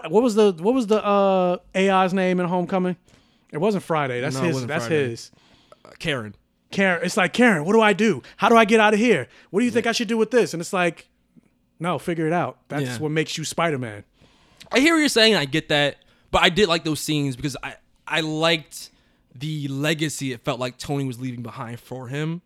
[0.08, 2.96] what was the what was the uh, AI's name in Homecoming?
[3.52, 4.20] It wasn't Friday.
[4.20, 4.52] That's No, his.
[4.54, 5.08] wasn't That's Friday.
[5.10, 5.30] his.
[5.82, 6.34] Uh, Karen.
[6.70, 7.64] Karen, it's like Karen.
[7.64, 8.22] What do I do?
[8.36, 9.28] How do I get out of here?
[9.50, 10.52] What do you think I should do with this?
[10.52, 11.08] And it's like,
[11.78, 12.58] no, figure it out.
[12.68, 12.98] That's Yeah.
[12.98, 14.04] what makes you Spider Man.
[14.72, 15.36] I hear what you're saying.
[15.36, 15.96] I get that,
[16.30, 17.76] but I did like those scenes because I
[18.08, 18.90] I liked
[19.34, 22.40] the legacy it felt like Tony was leaving behind for him.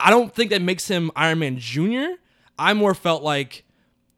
[0.00, 2.16] I don't think that makes him Iron Man Junior.
[2.58, 3.64] I more felt like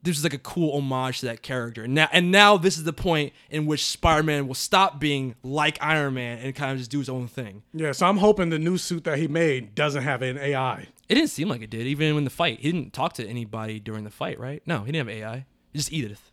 [0.02, 1.84] this is like a cool homage to that character.
[1.84, 5.78] And now and now this is the point in which Spider-Man will stop being like
[5.80, 7.62] Iron Man and kind of just do his own thing.
[7.72, 10.86] Yeah, so I'm hoping the new suit that he made doesn't have an AI.
[11.08, 12.60] It didn't seem like it did, even in the fight.
[12.60, 14.62] He didn't talk to anybody during the fight, right?
[14.66, 15.46] No, he didn't have AI.
[15.74, 16.30] Just Edith.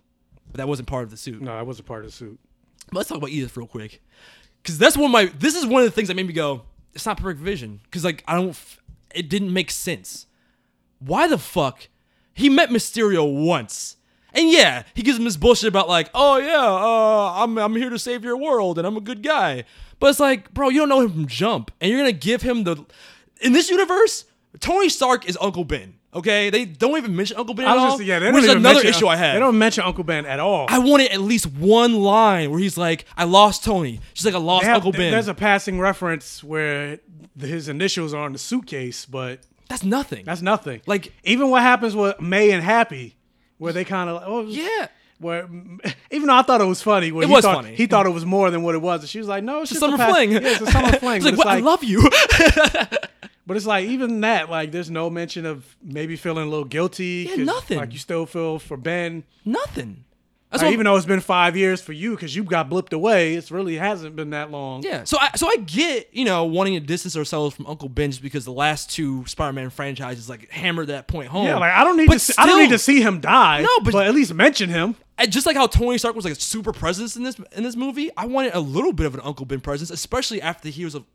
[0.52, 1.42] But that wasn't part of the suit.
[1.42, 2.40] No, that wasn't part of the suit.
[2.88, 4.02] But let's talk about Edith real quick,
[4.62, 5.26] because that's one of my.
[5.26, 6.64] This is one of the things that made me go,
[6.94, 8.56] "It's not perfect vision," because like I don't.
[9.14, 10.28] It didn't make sense.
[11.00, 11.88] Why the fuck?
[12.36, 13.96] He met Mysterio once,
[14.34, 17.90] and yeah, he gives him this bullshit about like, "Oh yeah, uh, I'm I'm here
[17.90, 19.64] to save your world, and I'm a good guy."
[20.00, 22.66] But it's like, bro, you don't know him from Jump, and you're gonna give him
[22.66, 22.86] the.
[23.42, 24.26] In this universe,
[24.60, 25.96] Tony Stark is Uncle Ben.
[26.14, 27.98] Okay, they don't even mention Uncle Ben I at all.
[27.98, 29.36] just yeah, they which is another mention, issue I had.
[29.36, 30.66] They don't mention Uncle Ben at all.
[30.70, 34.40] I wanted at least one line where he's like, "I lost Tony." She's like, "I
[34.40, 37.00] lost have- Uncle Ben." There's a passing reference where
[37.40, 40.26] his initials are on the suitcase, but That's nothing.
[40.26, 40.82] that's nothing.
[40.86, 43.16] Like- even what happens with May and Happy,
[43.58, 44.88] where they kind of oh yeah.
[45.18, 45.48] Where
[46.12, 47.74] even though I thought it was funny, where It he was thought, funny.
[47.76, 49.72] He thought it was more than what it was, and she was like, "No, it's
[49.72, 50.32] It's just a summer fling.
[50.34, 51.48] Yeah, it's a summer fling." Like, it's "What?
[51.48, 52.08] I love you."
[53.48, 57.30] But it's like even that, like, there's no mention of maybe feeling a little guilty.
[57.30, 57.78] Yeah, nothing.
[57.78, 59.24] Like you still feel for Ben.
[59.46, 60.04] nothing.
[60.62, 63.36] That's what, even though it's been five years for you because you got blipped away,
[63.36, 64.84] it really hasn't been that long.
[64.84, 65.04] yeah.
[65.04, 68.22] So I so I get you know wanting to distance ourselves from Uncle Ben just
[68.22, 71.46] because the last two Spider-Man franchises like hammered that point home.
[71.46, 72.20] Yeah, like I don't need But to.
[72.20, 73.62] See, I don't need to see him die.
[73.62, 74.96] No, but- at least mention him.
[75.18, 77.76] And just like how Tony Stark was like a super presence in this in this
[77.78, 80.94] movie, I wanted a little bit of an Uncle Ben presence, especially after the heels
[80.94, 81.06] of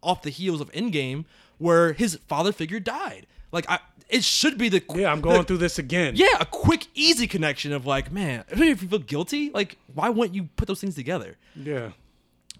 [0.00, 1.24] off the heels of Endgame,
[1.58, 3.26] where his father figure died.
[3.50, 6.14] Like I, it should be the Yeah, I'm going the- through this again.
[6.16, 10.34] Yeah, a quick, easy connection of like, man, if you feel guilty, like, why wouldn't
[10.34, 11.36] you put those things together?
[11.54, 11.90] yeah.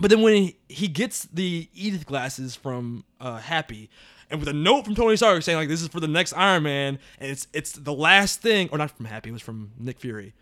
[0.01, 3.91] But then when he, he gets the Edith glasses from uh, Happy,
[4.31, 6.63] and with a note from Tony Stark saying like, this is for the next Iron
[6.63, 9.99] Man, and it's it's the last thing, or not from Happy, it was from Nick
[9.99, 10.35] Fury.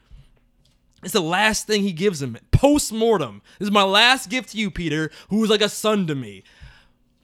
[1.02, 3.40] It's the last thing he gives him post mortem.
[3.58, 6.42] This is my last gift to you, Peter, who was like a son to me.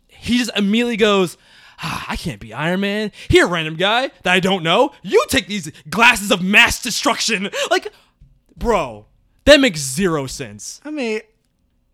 [0.08, 1.36] He just immediately goes,
[1.82, 3.12] ah, I can't be Iron Man.
[3.28, 4.92] Here, random guy that I don't know.
[5.02, 7.50] You take these glasses of mass destruction.
[7.70, 7.92] Like,
[8.56, 9.06] bro,
[9.44, 10.80] that makes zero sense.
[10.84, 11.20] I mean,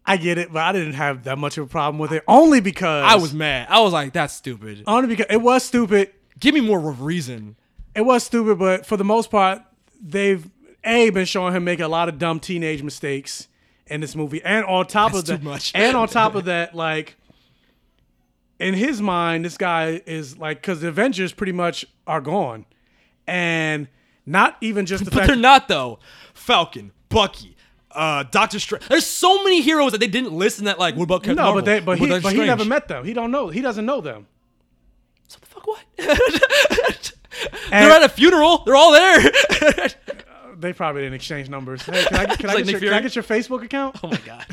[0.05, 2.24] I get it, but I didn't have that much of a problem with it.
[2.27, 3.69] Only because I was mad.
[3.70, 4.85] I was like, that's stupid.
[4.86, 6.10] only because it was stupid.
[6.40, 7.56] Give me more of a reason.
[7.94, 9.62] It was stupid, but for the most part,
[10.01, 10.48] they've
[10.85, 13.48] a been showing him make a lot of dumb teenage mistakes,
[13.90, 15.73] in this movie, and on top That's of that, much.
[15.74, 17.16] and on top of that, like
[18.59, 22.67] in his mind, this guy is like because the Avengers pretty much are gone,
[23.27, 23.89] and
[24.27, 25.27] not even just the But fact.
[25.29, 25.99] they're not though.
[26.35, 27.57] Falcon, Bucky,
[27.93, 28.87] uh, Doctor Strange.
[28.89, 30.79] There's so many heroes that they didn't list in that.
[30.79, 31.63] Like, what about Captain no, Marvel?
[31.63, 33.05] but they, but he, but he never met them.
[33.05, 33.49] He don't know.
[33.49, 34.27] He doesn't know them.
[35.29, 35.81] So the fuck what?
[37.71, 38.65] They're at a funeral.
[38.65, 39.31] They're all there.
[40.61, 41.83] They probably didn't exchange numbers.
[41.83, 43.97] Hey, can I, can I, like your, can I get your Facebook account?
[44.03, 44.45] oh my god.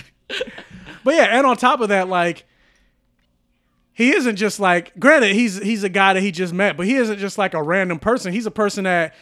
[1.04, 2.46] But yeah, and on top of that, like
[3.96, 6.96] he isn't just like granted he's he's a guy that he just met, but he
[6.96, 8.34] isn't just like a random person.
[8.34, 9.16] He's a person that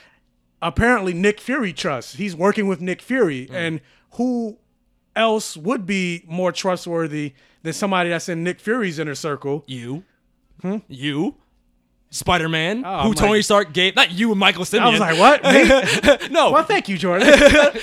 [0.64, 2.16] apparently Nick Fury trusts.
[2.16, 3.54] He's working with Nick Fury, mm.
[3.54, 3.82] and
[4.14, 4.58] who
[5.16, 9.64] else would be more trustworthy than somebody that's in Nick Fury's inner circle?
[9.68, 10.04] You,
[10.62, 10.78] hmm?
[10.88, 11.36] you,
[12.14, 13.96] Spider Man, Oh, who Tony Stark gave.
[13.96, 14.88] Not you and Michael Simeon.
[14.88, 16.30] I was like, what?
[16.32, 17.28] No, well, thank you, Jordan.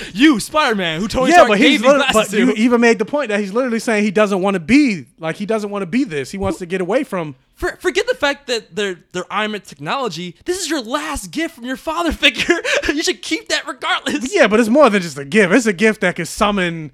[0.13, 2.97] you, Spider Man, who Tony yeah, Stark but gave these glasses but you even made
[2.97, 5.81] the point that he's literally saying he doesn't want to be like he doesn't want
[5.83, 6.31] to be this.
[6.31, 7.35] He wants to get away from.
[7.55, 10.35] For, forget the fact that they're they're Iron Man technology.
[10.45, 12.55] This is your last gift from your father figure.
[12.87, 14.33] you should keep that regardless.
[14.33, 15.53] Yeah, but it's more than just a gift.
[15.53, 16.91] It's a gift that can summon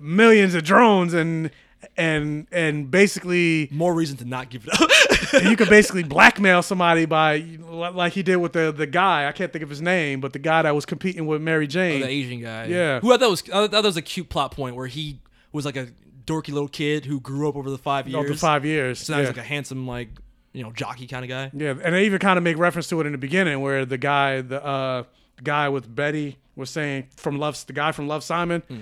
[0.00, 1.50] millions of drones and
[1.96, 5.42] and and basically More reason to not give it up.
[5.44, 9.28] you can basically blackmail somebody by like he did with the the guy.
[9.28, 12.00] I can't think of his name, but the guy that was competing with Mary Jane.
[12.00, 12.66] the Asian guy.
[12.66, 13.00] Yeah.
[13.00, 15.20] Who I thought was I thought that was a cute plot point where he
[15.52, 15.88] was like a
[16.26, 18.24] dorky little kid who grew up over the five years.
[18.24, 19.00] over five years.
[19.00, 19.26] So now yeah.
[19.26, 20.08] he's like a handsome, like
[20.52, 21.50] you know, jockey kind of guy.
[21.52, 23.98] Yeah, and they even kind of make reference to it in the beginning, where the
[23.98, 25.04] guy, the uh,
[25.42, 28.78] guy with Betty, was saying from Love, the guy from Love Simon, Hmm.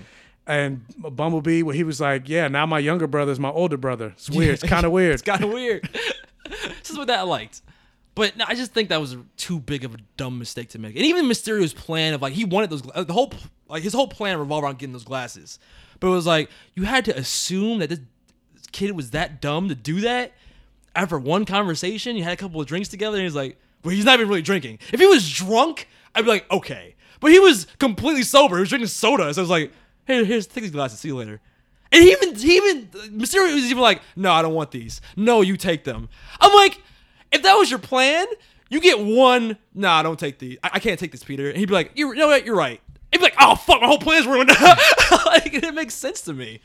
[0.48, 4.14] And Bumblebee, where he was like, "Yeah, now my younger brother is my older brother."
[4.16, 4.54] It's weird.
[4.54, 5.12] It's kind of weird.
[5.12, 5.88] It's kind of weird.
[6.48, 7.62] this is what that I liked.
[8.14, 10.96] But no, I just think that was too big of a dumb mistake to make.
[10.96, 13.32] And even Mysterio's plan of like he wanted those uh, the whole
[13.68, 15.60] like his whole plan revolved around getting those glasses.
[16.00, 18.00] But it was like you had to assume that this
[18.72, 20.32] kid was that dumb to do that
[20.96, 22.16] after one conversation.
[22.16, 24.42] You had a couple of drinks together, and he's like, "Well, he's not even really
[24.42, 24.80] drinking.
[24.92, 28.56] If he was drunk, I'd be like, okay." But he was completely sober.
[28.56, 29.72] He was drinking soda, so I was like,
[30.08, 30.98] "Hey, here's take these glasses.
[30.98, 31.40] See you later."
[31.92, 32.86] And he even he even
[33.16, 35.00] Mysterio was even like, "No, I don't want these.
[35.16, 36.08] No, you take them."
[36.40, 36.82] I'm like,
[37.30, 38.26] if that was your plan,
[38.68, 39.56] you get one.
[39.74, 40.58] Nah, I don't take these.
[40.64, 41.48] I, I can't take this, Peter.
[41.48, 42.44] And he'd be like, "You know what?
[42.44, 42.80] You're right."
[43.12, 44.50] He'd be like, "Oh fuck, my whole plan's ruined."
[45.26, 46.60] like, it makes sense to me.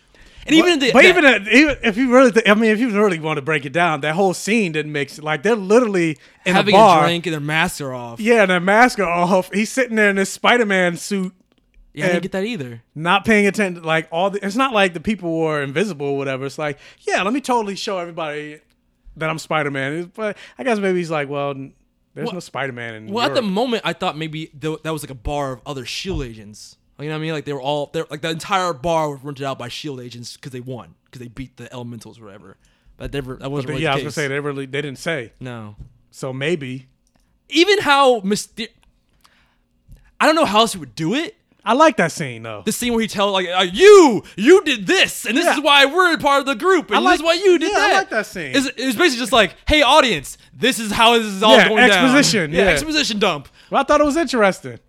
[0.45, 2.79] And even the, but that- even, uh, even if you really, th- I mean, if
[2.79, 5.23] you really want to break it down, that whole scene didn't make sense.
[5.23, 7.03] Like they're literally in having a bar.
[7.03, 8.19] drink and their masks are off.
[8.19, 9.53] Yeah, and their mask are off.
[9.53, 11.31] He's sitting there in this Spider-Man suit,
[11.93, 12.81] Yeah, I didn't get that either.
[12.95, 13.83] not paying attention.
[13.83, 16.45] Like all, the, it's not like the people were invisible or whatever.
[16.45, 18.59] It's like, yeah, let me totally show everybody
[19.17, 20.11] that I'm Spider-Man.
[20.15, 23.41] But I guess maybe he's like, well, there's Well- no Spider-Man in Well, at the
[23.43, 26.77] moment, I thought maybe th- that was like a bar of other Shield agents.
[26.99, 27.31] You know what I mean?
[27.33, 30.35] Like they were all, they're like the entire bar was rented out by Shield agents
[30.37, 32.57] because they won, because they beat the Elementals or whatever.
[32.97, 34.99] But never, that wasn't But really yeah, I was gonna say they really they didn't
[34.99, 35.33] say.
[35.39, 35.75] no.
[36.11, 36.87] So maybe
[37.49, 38.69] Even how Myster-
[40.19, 41.35] I don't know how else he would do it.
[41.65, 42.61] I like that scene though.
[42.65, 45.53] The scene where he tells like, uh, "You, you did this, and this Yeah.
[45.55, 47.71] is why we're part of the group, and I like- this is why you did
[47.71, 48.51] yeah, I that." like that scene.
[48.55, 51.87] It's, it's basically just like, "Hey, audience, this is how this is all Yeah, going
[51.87, 52.63] down." exposition, yeah.
[52.63, 53.47] exposition dump.
[53.69, 54.79] Well, I thought it was interesting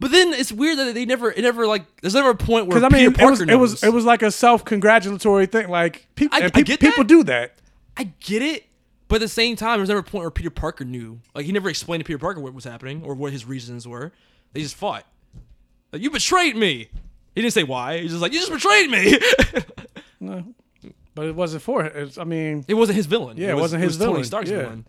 [0.00, 2.78] But then it's weird that they never, it never like, there's never a point where
[2.82, 3.82] I mean, Peter it was Parker it was knows.
[3.84, 5.68] it was like a self-congratulatory thing.
[5.68, 7.08] Like people, I- and I get people that.
[7.08, 7.58] do that.
[7.96, 8.64] I get it,
[9.08, 11.20] but at the same time, there's never a point where Peter Parker knew.
[11.34, 14.12] Like he never explained to Peter Parker what was happening or what his reasons were.
[14.54, 15.04] They just fought.
[15.92, 16.88] Like you betrayed me.
[17.34, 17.98] He didn't say why.
[17.98, 19.18] He's just like you just betrayed me.
[20.20, 20.44] no,
[21.14, 21.94] But it wasn't for it.
[21.96, 23.36] It's, I mean, it wasn't his villain.
[23.36, 24.24] Yeah, it was, wasn't his was Tony villain.
[24.24, 24.58] Stark's Yeah.
[24.58, 24.86] villain.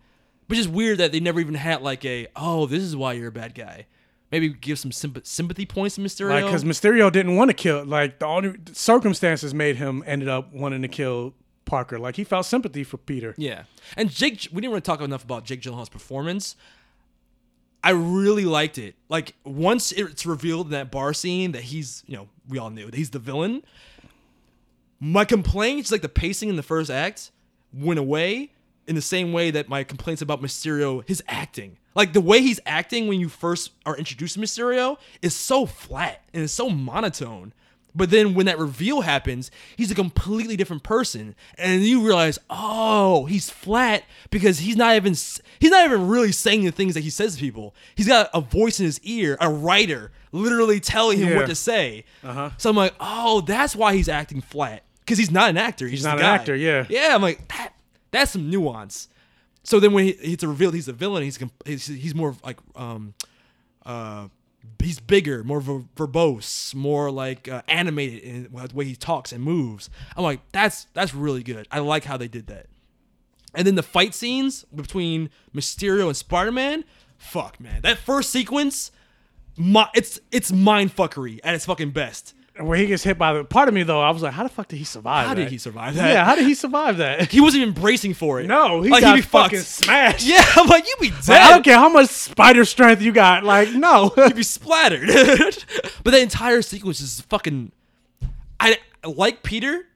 [0.47, 3.29] Which is weird that they never even had like a oh this is why you're
[3.29, 3.85] a bad guy.
[4.31, 6.29] Maybe give some symp- sympathy points to Mysterio.
[6.31, 7.85] like because Mysterio didn't want to kill.
[7.85, 11.33] Like the only circumstances made him ended up wanting to kill
[11.65, 11.97] Parker.
[11.99, 13.33] Like he felt sympathy for Peter.
[13.37, 13.63] Yeah.
[13.95, 16.55] And Jake, we didn't really talk enough about Jake Gyllenhaal's performance.
[17.83, 18.95] I really liked it.
[19.09, 22.85] Like once it's revealed in that bar scene that he's, you know, we all knew
[22.85, 23.63] that he's the villain.
[24.99, 27.31] My complaints, like the pacing in the first act,
[27.73, 28.51] went away
[28.87, 32.59] in the same way that my complaints about Mysterio, his acting, like the way he's
[32.65, 37.53] acting when you first are introduced to Mysterio, is so flat and it's so monotone.
[37.95, 43.25] But then when that reveal happens, he's a completely different person, and you realize, oh,
[43.25, 47.09] he's flat because he's not even he's not even really saying the things that he
[47.11, 47.75] says to people.
[47.95, 51.35] He's got a voice in his ear, a writer, literally telling him Yeah.
[51.37, 52.05] what to say.
[52.23, 52.49] Uh-huh.
[52.57, 55.87] So I'm like, oh, that's why he's acting flat because he's not an actor.
[55.87, 56.35] He's, just not an guy.
[56.35, 56.85] actor, yeah.
[56.89, 57.73] Yeah, I'm like that.
[58.11, 59.07] That's some nuance.
[59.63, 63.13] So then when he, it's revealed he's a villain, he's he's, he's more like um
[63.85, 64.27] uh
[64.81, 69.43] he's bigger, more ver- verbose, more like uh, animated in the way he talks and
[69.43, 69.89] moves.
[70.15, 71.67] I'm like, that's that's really good.
[71.71, 72.67] I like how they did that.
[73.55, 76.83] And then the fight scenes between Mysterio and Spider Man,
[77.17, 78.91] fuck man, that first sequence,
[79.57, 82.33] my, it's it's mind fuckery at its fucking best.
[82.59, 84.49] Where he gets hit by the part of me though, I was like, how the
[84.49, 85.25] fuck did he survive?
[85.27, 85.41] How that?
[85.41, 86.07] did he survive that?
[86.13, 87.31] Yeah, how did he survive that?
[87.31, 88.45] He wasn't even bracing for it.
[88.45, 89.67] No, he Like, got he'd be fucking fucked.
[89.69, 90.27] smashed.
[90.27, 91.27] Yeah, I'm like, you'd be dead.
[91.29, 93.43] Like, I don't care how much spider strength you got.
[93.43, 94.13] Like, no.
[94.17, 95.07] You'd be splattered.
[96.03, 97.71] but the entire sequence is fucking.
[98.59, 99.87] I like Peter.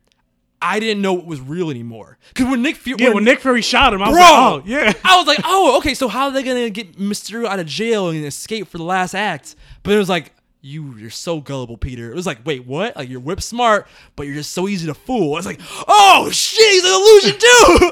[0.59, 2.17] I didn't know it was real anymore.
[2.29, 4.63] Because when Nick Fury, yeah, when Nick Fury shot him, I was bro, like, oh,
[4.65, 4.93] yeah.
[5.05, 5.93] I was like, oh, okay.
[5.93, 9.13] So how are they gonna get Mysterio out of jail and escape for the last
[9.13, 9.55] act?
[9.84, 10.31] But it was like.
[10.68, 12.11] You, you're so gullible, Peter.
[12.11, 12.95] It was like, wait, what?
[12.98, 13.88] Like you're whip smart,
[14.18, 15.34] but you're just so easy to fool.
[15.34, 17.91] I was like, oh shit, he's an illusion too.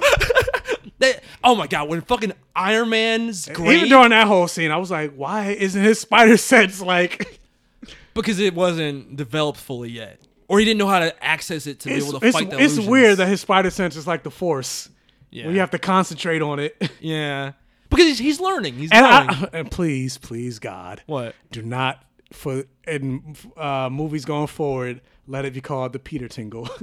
[0.99, 4.77] That- oh my god, when fucking Iron Man's grave, Even during that whole scene, I
[4.77, 7.37] was like, why isn't his spider sense like.
[8.13, 11.89] because it wasn't developed fully yet, or he didn't know how to access it to
[11.89, 12.87] be able to it's, fight the it's illusions.
[12.87, 14.87] weird that his spider sense is like the force.
[15.31, 16.89] yeah, you have to concentrate on it.
[17.01, 17.51] yeah,
[17.89, 18.75] because he's, he's learning.
[18.75, 19.49] He's And, learning.
[19.53, 21.35] I, and please, please, God, what?
[21.51, 22.01] do not
[22.35, 26.69] for in uh, movies going forward let it be called the Peter Tingle.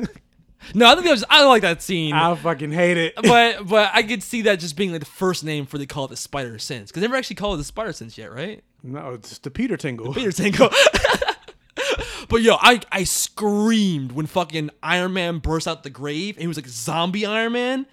[0.74, 2.14] No, I think that was I like that scene.
[2.14, 3.14] I fucking hate it.
[3.22, 6.04] but but I could see that just being like the first name for they call
[6.04, 8.62] it the Spider Sense because they never actually called it the Spider Sense yet, right?
[8.84, 10.14] no, it's the Peter Tingle.
[10.14, 10.70] Peter Tingle.
[12.28, 16.46] but yo, I I screamed when fucking Iron Man burst out the grave and he
[16.46, 17.86] was like zombie Iron Man.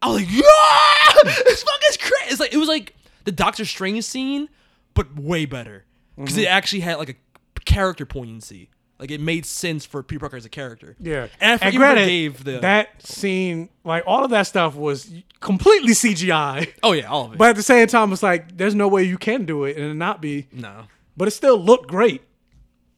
[0.00, 2.32] I was like, yeah, this fucking crazy.
[2.32, 4.48] It's like it was like the Doctor Strange scene,
[4.94, 5.84] but way better
[6.16, 6.52] because it mm-hmm.
[6.52, 8.70] actually had like a character poignancy.
[8.98, 10.94] Like it made sense for Peter Parker as a character.
[11.00, 15.12] Yeah, and I forget granted, forgave the that scene, like all of that stuff, was
[15.40, 16.72] completely CGI.
[16.82, 17.38] Oh yeah, all of it.
[17.38, 19.98] But at the same time, it's like there's no way you can do it and
[19.98, 20.46] not be.
[20.52, 20.84] no.
[21.16, 22.22] But it still looked great.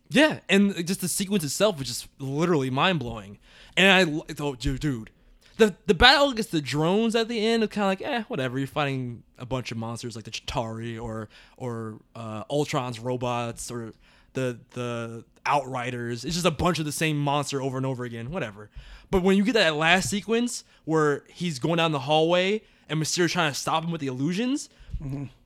[0.08, 3.38] Yeah, and just the sequence itself was just literally mind blowing.
[3.76, 5.10] And I thought, dude, dude,
[5.56, 8.58] the the battle against the drones at the end is kind of like, eh, whatever.
[8.58, 13.92] You're fighting a bunch of monsters like the Chitauri or or uh, Ultron's robots or
[14.34, 16.24] the the Outriders.
[16.24, 18.30] It's just a bunch of the same monster over and over again.
[18.30, 18.68] Whatever.
[19.10, 23.30] But when you get that last sequence where he's going down the hallway and Mysterio
[23.30, 24.68] trying to stop him with the illusions,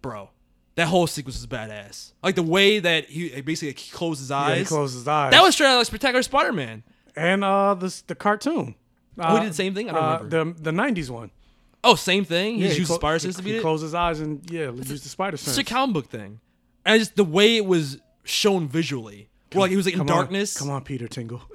[0.01, 0.31] bro.
[0.77, 2.13] That whole sequence is badass.
[2.23, 4.51] Like the way that he basically closed his eyes.
[4.51, 5.33] Yeah, he closed his eyes.
[5.33, 6.83] That was straight out like Spectacular Spider-Man.
[7.15, 8.75] and uh the the cartoon.
[9.19, 9.91] Oh, he Uh, did the same thing?
[9.91, 10.61] I don't uh, remember.
[10.63, 11.31] The the '90s one.
[11.83, 12.57] Oh, same thing.
[12.57, 13.63] He Yeah, just used clo- Spider Sense to he, beat he it.
[13.63, 15.57] closed his eyes and yeah, used the spider sense.
[15.59, 16.41] It's a comic book thing,
[16.85, 20.11] and just the way it was shown visually, where like he was like in Come
[20.11, 20.57] on, darkness.
[20.59, 21.41] come on, Peter Tingle.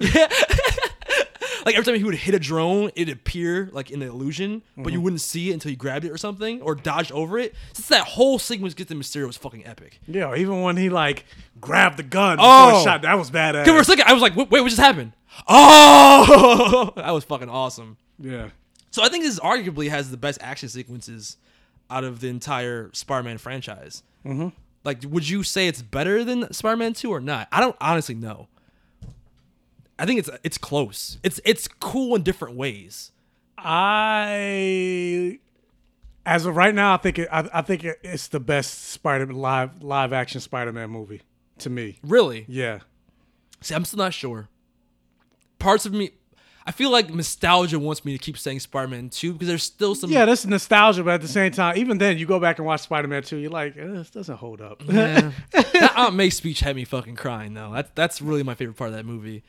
[1.66, 4.82] Like every time he would hit a drone, it'd appear like in the illusion, but
[4.84, 4.90] Mm-hmm.
[4.94, 7.54] you wouldn't see it until you grabbed it or something or dodged over it.
[7.74, 10.00] Since that whole sequence gets to Mysterio was fucking epic.
[10.06, 11.26] yeah, even when he like
[11.60, 12.82] grabbed the gun Oh.
[12.84, 13.66] shot, that was badass.
[13.66, 15.12] For a second, I was like, wait, wait, what just happened?
[15.48, 17.96] Oh, that was fucking awesome.
[18.18, 18.50] Yeah.
[18.90, 21.36] So I think this arguably has the best action sequences
[21.90, 24.02] out of the entire Spider-Man franchise.
[24.24, 24.48] Mm-hmm.
[24.84, 27.48] Like, would you say it's better than Spider-Man Two or not?
[27.52, 28.48] I don't honestly know.
[29.98, 31.18] I think it's it's close.
[31.22, 33.12] It's it's cool in different ways.
[33.58, 35.38] I,
[36.26, 39.26] as of right now, I think it, I, I think it, it's the best Spider
[39.32, 41.22] live live action Spider Man movie
[41.58, 41.98] to me.
[42.02, 42.44] Really?
[42.48, 42.80] Yeah.
[43.62, 44.48] See, I'm still not sure.
[45.58, 46.10] Parts of me,
[46.66, 50.10] I feel like nostalgia wants me to keep saying Spider-Man Two because there's still some.
[50.10, 52.82] Yeah, that's nostalgia, but at the same time, even then, you go back and watch
[52.82, 54.82] Spider Man 2, you're like, eh, this doesn't hold up.
[54.84, 55.30] Yeah.
[55.52, 57.72] that Aunt May speech had me fucking crying though.
[57.72, 59.44] That's that's really my favorite part of that movie.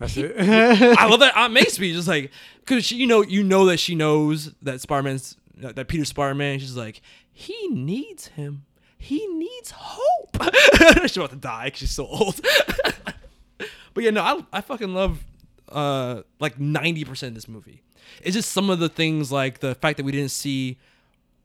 [0.00, 0.34] That's it.
[0.98, 1.94] I love that Aunt May speech.
[1.94, 5.88] just like because she, you know, you know that she knows that Spider-Man's that that
[5.88, 6.58] Peter Spider-Man.
[6.58, 7.02] She's like,
[7.32, 8.64] he needs him.
[8.96, 10.42] He needs hope.
[11.02, 12.40] she's about to die because she's so old.
[13.94, 15.22] but yeah, no, I I fucking love
[15.68, 17.82] uh like ninety percent of this movie.
[18.22, 20.78] It's just some of the things like the fact that we didn't see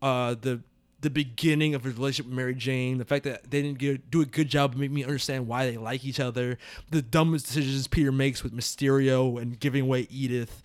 [0.01, 0.61] uh the
[1.01, 4.21] the beginning of his relationship with Mary Jane, the fact that they didn't get, do
[4.21, 6.57] a good job of making me understand why they like each other,
[6.89, 10.63] the dumbest decisions Peter makes with Mysterio and giving away Edith,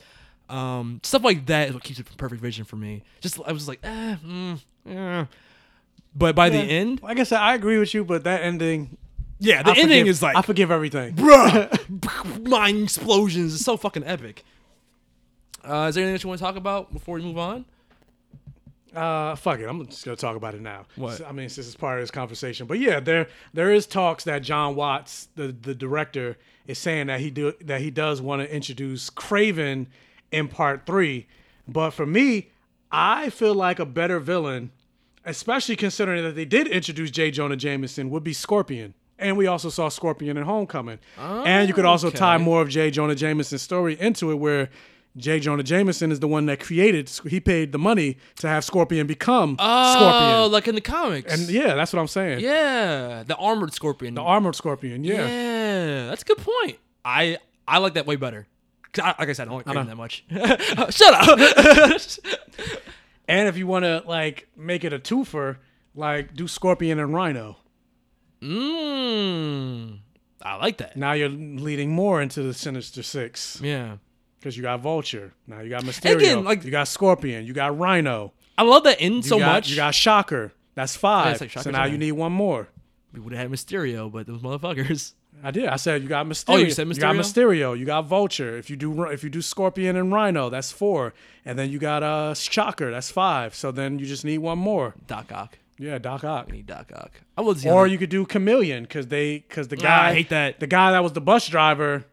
[0.49, 3.03] um, stuff like that is what keeps it from Perfect Vision for me.
[3.21, 5.25] Just I was like, eh, mm, eh.
[6.15, 8.97] but by the end, like I said, I agree with you, but that ending,
[9.39, 11.15] yeah, the I ending forgive- is like, I forgive everything.
[11.15, 13.55] bruh, mind explosions.
[13.55, 14.45] It's so fucking epic.
[15.63, 17.65] Uh, is there anything that you want to talk about before we move on?
[18.95, 19.67] Uh, fuck it.
[19.67, 20.87] I'm just gonna talk about it now.
[20.97, 21.25] What?
[21.27, 24.43] I mean, since it's part of this conversation, but yeah, there there is talks that
[24.43, 28.55] Jon Watts, the the director, is saying that he do that he does want to
[28.55, 29.87] introduce Kraven
[30.33, 31.27] in part three.
[31.69, 32.51] But for me,
[32.91, 34.73] I feel like a better villain
[35.25, 37.31] especially considering that they did introduce J.
[37.31, 38.95] Jonah Jameson, would be Scorpion.
[39.19, 40.99] And we also saw Scorpion in Homecoming.
[41.19, 42.91] and you could also tie more of J.
[42.91, 44.71] Jonah Jameson's story into it, where
[45.17, 45.41] J.
[45.41, 49.57] Jonah Jameson is the one that created, he paid the money to have Scorpion become
[49.59, 50.53] Oh, Scorpion.
[50.53, 51.33] like in the comics.
[51.33, 52.41] And yeah, that's what I'm saying.
[52.41, 54.15] yeah, the armored scorpion.
[54.15, 55.27] The armored Scorpion, yeah.
[55.27, 56.79] Yeah, that's a good point.
[57.05, 58.47] I I like that way better.
[59.03, 60.25] I, like I said, I don't like Kraven that much.
[60.95, 61.39] Shut up.
[63.29, 65.59] And if you want to like make it a twofer,
[65.95, 67.59] like do Scorpion and Rhino.
[68.43, 69.99] Mmm.
[70.43, 70.97] I like that.
[70.97, 73.97] Now you're leading more into the Sinister Six Yeah.
[74.41, 75.33] Because you got Vulture.
[75.47, 76.17] Now you got Mysterio.
[76.17, 77.45] Again, like- you got Scorpion.
[77.47, 78.33] You got Rhino.
[78.59, 79.71] I love that end You so got, much.
[79.71, 80.53] You got Shocker.
[80.75, 81.41] That's five.
[81.41, 82.69] like so now you need one more.
[83.13, 85.15] we would have had Mysterio, but those motherfuckers.
[85.43, 85.67] I did.
[85.67, 86.45] I said you got Mysterio.
[86.55, 87.73] Oh, you said You got Mysterio?
[87.73, 87.79] Mysterio.
[87.79, 88.59] You got Vulture.
[88.59, 91.15] If you do if you do Scorpion and Rhino, that's four.
[91.47, 92.91] And then you got uh Shocker.
[92.91, 93.55] That's five.
[93.55, 94.95] So then you just need one more.
[95.07, 95.59] Doc Ock.
[95.79, 96.47] Yeah, Doc Ock.
[96.51, 97.23] I need Doc Ock.
[97.39, 100.61] I was Or you could do Chameleon because they because the guy I hate that.
[100.61, 102.05] the guy that was the bus driver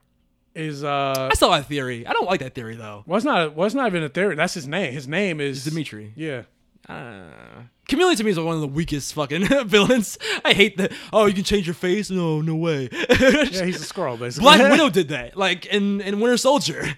[0.57, 2.05] is uh I saw that theory.
[2.07, 3.03] I don't like that theory though.
[3.05, 6.13] well it's not well not even a theory that's his name his name is Dimitri.
[6.15, 6.43] yeah
[6.89, 10.17] Uh, Chameleon to me is one of the weakest fucking villains.
[10.43, 10.91] I hate that.
[11.13, 12.09] Oh, you can change your face?
[12.09, 12.89] No, no way.
[13.09, 16.95] yeah he's a Skrull basically Black Widow did that, like in in Winter Soldier.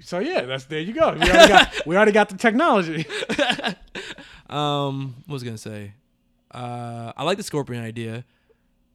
[0.00, 3.06] so yeah that's there you go we already got we already got the technology
[4.48, 5.92] Um, what was I gonna say?
[6.50, 8.24] Uh, I like the Scorpion idea.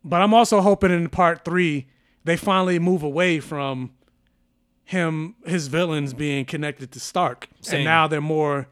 [0.04, 1.88] but I'm also hoping in part three
[2.26, 3.92] they finally move away from
[4.86, 7.78] him his villains being connected to Stark Same.
[7.78, 8.68] and now they're more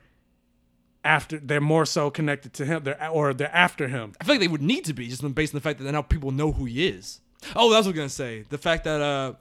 [1.03, 4.41] after they're more so connected to him they're or they're after him I feel like
[4.41, 6.65] they would need to be just based on the fact that now people know who
[6.65, 7.21] he is.
[7.55, 8.43] Oh, that's what I was gonna say.
[8.49, 9.33] The fact that uh,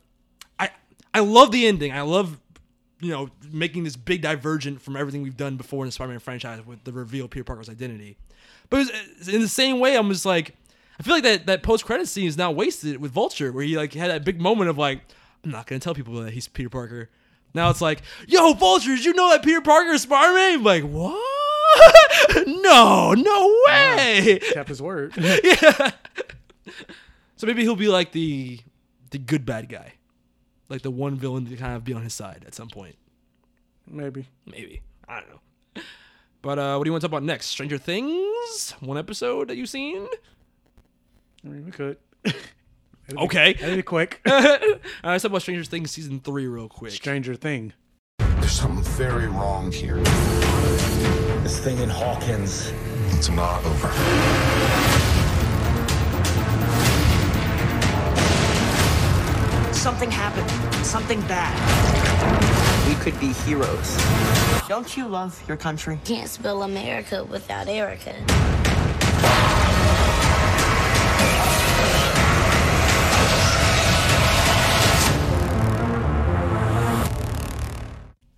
[0.58, 0.70] I
[1.12, 1.92] I love the ending.
[1.92, 2.40] I love
[3.00, 6.64] you know making this big divergent from everything we've done before in the Spider-Man franchise
[6.64, 8.16] with the reveal of Peter Parker's identity.
[8.70, 10.54] But it was, in the same way, I'm just like
[10.98, 13.76] I feel like that that post credit scene is now wasted with Vulture, where he
[13.76, 15.02] like had that big moment of like
[15.44, 17.10] I'm not gonna tell people that he's Peter Parker.
[17.54, 20.62] Now it's like, yo, Vulture, you know that Peter Parker is Spider-Man?
[20.62, 21.20] Like, what?
[22.46, 24.40] no, no way.
[24.52, 25.90] kept his word yeah.
[27.36, 28.60] So maybe he'll be like the
[29.10, 29.94] the good bad guy,
[30.68, 32.96] like the one villain to kind of be on his side at some point.
[33.86, 35.82] maybe Maybe I don't know.
[36.42, 37.46] But uh, what do you want to talk about next?
[37.46, 40.06] Stranger Things, one episode that you've seen.
[41.44, 41.96] I mean we could
[43.16, 43.54] Okay.
[43.54, 46.92] That'd be quick All right, let's talk about Stranger Things season three real quick.
[46.92, 47.72] Stranger Thing
[48.18, 49.96] There's something very wrong here.
[51.42, 52.72] This thing in Hawkins.
[53.12, 53.88] It's not over.
[59.72, 60.84] Something happened.
[60.84, 61.56] Something bad.
[62.86, 63.96] We could be heroes.
[64.68, 65.98] Don't you love your country?
[66.04, 68.14] Can't spell America without Erica.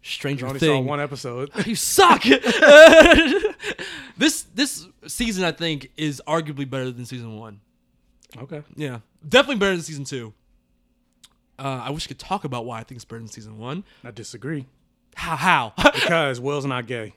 [0.03, 0.70] Stranger I only Things.
[0.70, 2.23] saw one episode You suck.
[4.19, 7.61] this this season, I think, is arguably better than season one.
[8.39, 10.33] okay Yeah, definitely better than season two.
[11.59, 13.85] Uh, I wish I could talk about why I think it's better than season one.
[14.03, 14.66] I disagree
[15.15, 15.37] How?
[15.37, 15.73] How?
[15.93, 17.15] because Will's not gay.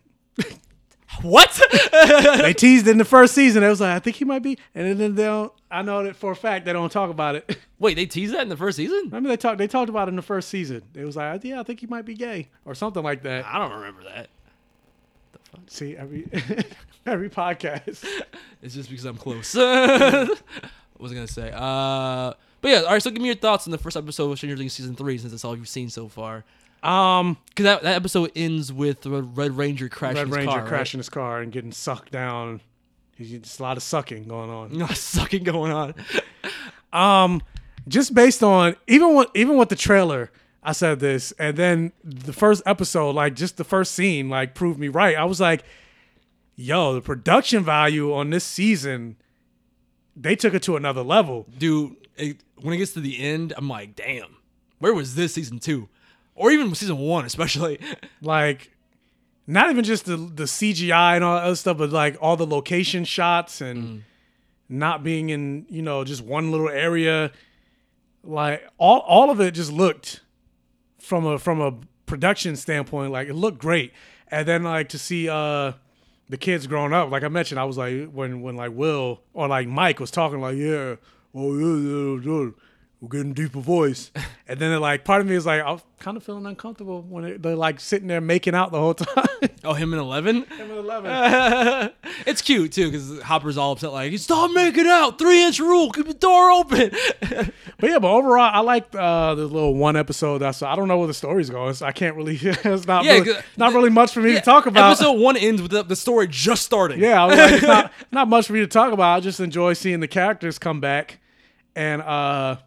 [1.22, 1.62] What?
[1.92, 3.64] They teased in the first season.
[3.64, 5.52] It was like, I think he might be, and then they don't.
[5.72, 7.58] I know that for a fact they don't talk about it.
[7.80, 9.04] Wait, they teased that in the first season?
[9.06, 9.58] Remember they talked.
[9.58, 10.84] They talked about it in the first season.
[10.94, 13.46] It was like, yeah, I think he might be gay or something like that.
[13.46, 14.30] I don't remember that.
[15.68, 16.28] See every
[17.06, 18.06] every podcast.
[18.62, 19.56] It's just because I'm close.
[19.56, 20.38] what
[21.00, 21.52] was I gonna say?
[21.54, 23.02] Uh, but yeah, all right.
[23.02, 25.32] So give me your thoughts on the first episode of Stranger Things season three, since
[25.32, 26.44] that's all you've seen so far.
[26.86, 30.72] Um, Because that, that episode ends with the Red Ranger crashing Red his Ranger car,
[30.72, 30.88] right?
[30.90, 32.62] his car and getting sucked down.
[33.16, 34.88] He's just a lot of sucking going on.
[34.96, 35.96] Sucking going on.
[36.94, 37.42] Um,
[37.90, 40.32] just based on even what even with the trailer,
[40.64, 44.80] I said this, and then the first episode, like just the first scene, like proved
[44.80, 45.18] me right.
[45.18, 45.66] I was like,
[46.56, 49.18] "Yo, the production value on this season,
[50.16, 53.68] they took it to another level." dude, it, when it gets to the end, I'm
[53.68, 54.38] like, damn,
[54.80, 55.90] where was this season two,
[56.36, 57.80] or even season one, especially?
[58.22, 58.72] Like,
[59.48, 62.48] not even just the the CGI and all that other stuff, but like all the
[62.48, 64.04] location shots and
[64.68, 67.32] not being in you know just one little area.
[68.24, 70.22] Like all all of it just looked
[71.00, 71.74] from a from a
[72.08, 73.94] production standpoint, like it looked great.
[74.30, 75.74] And then like to see uh
[76.28, 79.48] the kids growing up, like I mentioned, I was like when when like Will or
[79.48, 80.96] like Mike was talking like, yeah,
[81.36, 82.50] oh yeah, yeah, yeah.
[83.06, 84.12] We're getting deeper voice.
[84.48, 87.38] And then, like, part of me is like, I'm kind of feeling uncomfortable when they-
[87.38, 89.26] they're like sitting there making out the whole time.
[89.64, 90.44] Oh, him and Eleven.
[90.44, 91.92] Him and Eleven.
[92.28, 95.18] it's cute too because Hopper's all upset, like, "Stop making out!
[95.18, 95.90] Three inch rule.
[95.92, 96.92] Keep the door open."
[97.80, 100.38] But yeah, but overall, I liked uh, the little one episode.
[100.38, 101.74] That's I don't know where the story's going.
[101.74, 102.38] So I can't really.
[102.40, 104.92] it's not Yeah, really, not really much for me Yeah, to talk about.
[104.92, 107.00] Episode one ends with the, the story just starting.
[107.00, 109.18] Yeah, I was like, it's not, not much for me to talk about.
[109.18, 111.18] I just enjoy seeing the characters come back,
[111.76, 112.58] and uh,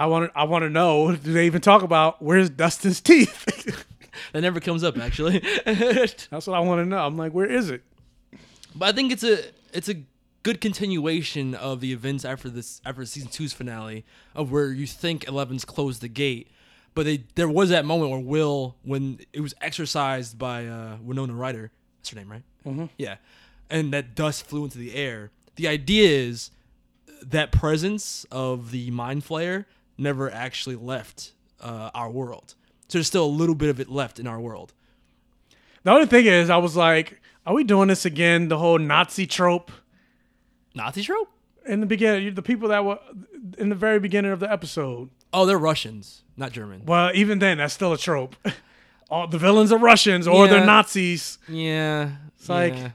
[0.00, 3.86] I want to I want to know do they even talk about where's Dustin's teeth?
[4.32, 5.40] that never comes up actually.
[5.66, 7.04] That's what I want to know.
[7.04, 7.82] I'm like, where is it?
[8.74, 9.44] But I think it's a
[9.74, 10.02] it's a
[10.42, 15.28] good continuation of the events after this after season two's finale of where you think
[15.28, 16.48] Eleven's closed the gate,
[16.94, 21.34] but they there was that moment where Will when it was exercised by uh, Winona
[21.34, 22.42] Ryder, that's her name, right?
[22.64, 22.86] Mm-hmm.
[22.96, 23.16] Yeah,
[23.68, 25.30] and that dust flew into the air.
[25.56, 26.52] The idea is
[27.22, 29.66] that presence of the mind flayer
[30.00, 32.54] never actually left uh, our world.
[32.88, 34.72] So there's still a little bit of it left in our world.
[35.84, 38.48] The only thing is, I was like, are we doing this again?
[38.48, 39.70] The whole Nazi trope
[40.74, 41.28] Nazi trope?
[41.66, 42.34] in the beginning.
[42.34, 42.98] The people that were
[43.58, 45.10] in the very beginning of the episode.
[45.32, 46.84] Oh, they're Russians, not German.
[46.86, 48.34] Well, even then, that's still a trope.
[49.10, 50.50] All the villains are Russians or Yeah.
[50.52, 51.38] they're Nazis.
[51.48, 52.92] Yeah, it's like-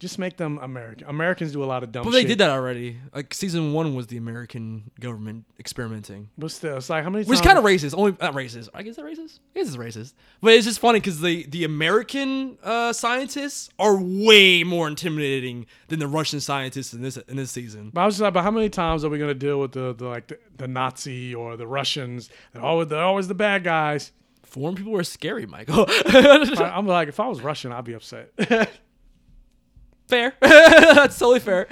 [0.00, 1.08] Just make them American.
[1.08, 2.22] Americans do a lot of dumb But shit.
[2.22, 2.98] they did that already.
[3.12, 7.34] Like season one was the American government experimenting, But still, it's like how many which
[7.34, 7.54] is times?
[7.54, 7.98] kind of racist.
[7.98, 8.68] Only not racist.
[8.72, 9.40] I guess it's racist.
[9.56, 10.12] I guess it's racist.
[10.40, 15.98] But it's just funny because the the American uh, scientists are way more intimidating than
[15.98, 17.90] the Russian scientists in this in this season.
[17.92, 19.94] But I was just like, but how many times are we gonna deal with the,
[19.94, 22.30] the like the, the Nazi or the Russians?
[22.52, 24.12] They're always they're always the bad guys.
[24.44, 25.86] Foreign people are scary, Michael.
[26.06, 28.30] I, I'm like, if I was Russian, I'd be upset.
[30.08, 30.34] fair.
[30.40, 31.68] That's totally fair.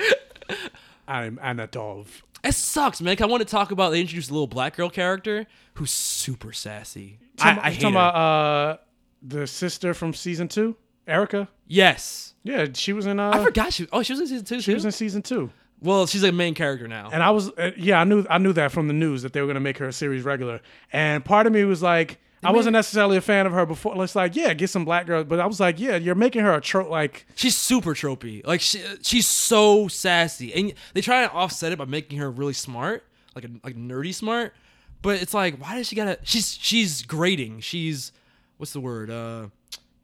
[1.08, 2.06] I'm Anatov.
[2.44, 3.16] It sucks, man.
[3.20, 7.18] I want to talk about they introduced a little black girl character who's super sassy.
[7.40, 7.98] I, Talking- I hate talking her.
[8.00, 8.76] about uh,
[9.22, 10.76] the sister from season two,
[11.06, 11.48] Erica.
[11.66, 13.18] yes, Yeah, she was in.
[13.18, 13.88] Uh, I forgot she.
[13.92, 14.60] Oh, she was in season two.
[14.60, 15.50] She was in season two,
[15.80, 17.10] Well, she's a main character now.
[17.12, 19.40] and I was uh, yeah, I knew I knew that from the news that they
[19.40, 20.60] were gonna make her a series regular,
[20.92, 22.18] and part of me was like.
[22.42, 24.02] I wasn't necessarily a fan of her before.
[24.04, 26.54] It's like, yeah, get some black girls, but I was like, yeah, you're making her
[26.54, 26.90] a trope.
[26.90, 28.46] Like, she's super tropey.
[28.46, 32.52] Like she, she's so sassy, and they try to offset it by making her really
[32.52, 33.04] smart,
[33.34, 34.54] like a, like nerdy smart.
[35.02, 36.18] But it's like, why does she gotta?
[36.22, 37.60] She's she's grating.
[37.60, 38.12] She's
[38.58, 39.10] what's the word?
[39.10, 39.48] Uh,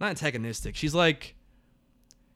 [0.01, 0.75] not antagonistic.
[0.75, 1.35] She's like,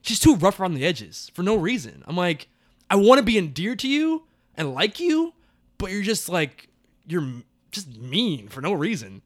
[0.03, 2.05] she's too rough around the edges for no reason.
[2.07, 2.49] I'm like,
[2.91, 4.25] I want to be endeared to you
[4.57, 5.35] and like you,
[5.79, 6.69] but you're just like,
[7.07, 7.43] you're
[7.73, 9.23] just mean for no reason.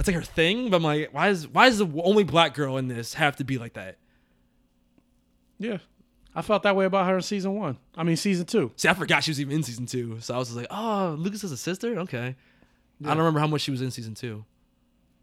[0.00, 0.70] That's like her thing.
[0.70, 3.44] But I'm like, why is why does the only black girl in this have to
[3.44, 3.98] be like that?
[5.58, 5.76] yeah,
[6.34, 7.76] I felt that way about her in season one.
[7.94, 8.72] I mean, season two.
[8.76, 10.18] See, I forgot she was even in season two.
[10.20, 11.98] So I was just like, oh, Lucas has a sister?
[11.98, 12.34] Okay.
[13.04, 14.46] I don't remember how much she was in season two.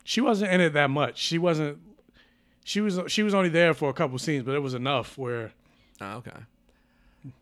[0.04, 1.18] She wasn't in it that much.
[1.18, 1.80] She wasn't.
[2.64, 3.00] She was.
[3.08, 5.54] She was only there for a couple scenes, but it was enough where.
[6.00, 6.38] Oh, okay.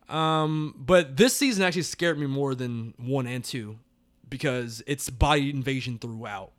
[0.08, 3.78] Um, but this season actually scared me more than one and two
[4.30, 6.54] because it's body invasion throughout.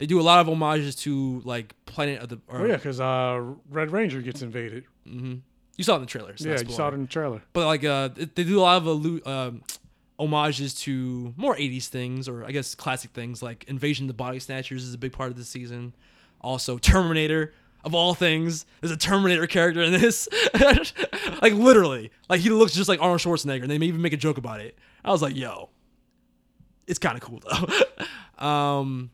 [0.00, 2.40] They do a lot of homages to like Planet of the.
[2.48, 4.84] Or, Oh yeah, because uh, Red Ranger gets invaded.
[5.04, 6.34] You saw it in the trailer.
[6.38, 7.42] so yeah, you saw it in the trailer.
[7.52, 9.62] But like, uh, they do a lot of allu- um,
[10.18, 14.38] homages to more '80s things, or I guess classic things like Invasion of the Body
[14.38, 15.94] Snatchers is a big part of the season.
[16.40, 17.52] Also, Terminator
[17.84, 20.30] of all things, there's a Terminator character in this.
[21.42, 24.18] like literally, like he looks just like Arnold Schwarzenegger, and they may even make a
[24.18, 24.78] joke about it.
[25.04, 25.68] I was like, yo,
[26.86, 27.42] it's kind of cool
[28.38, 28.44] though.
[28.46, 29.10] um.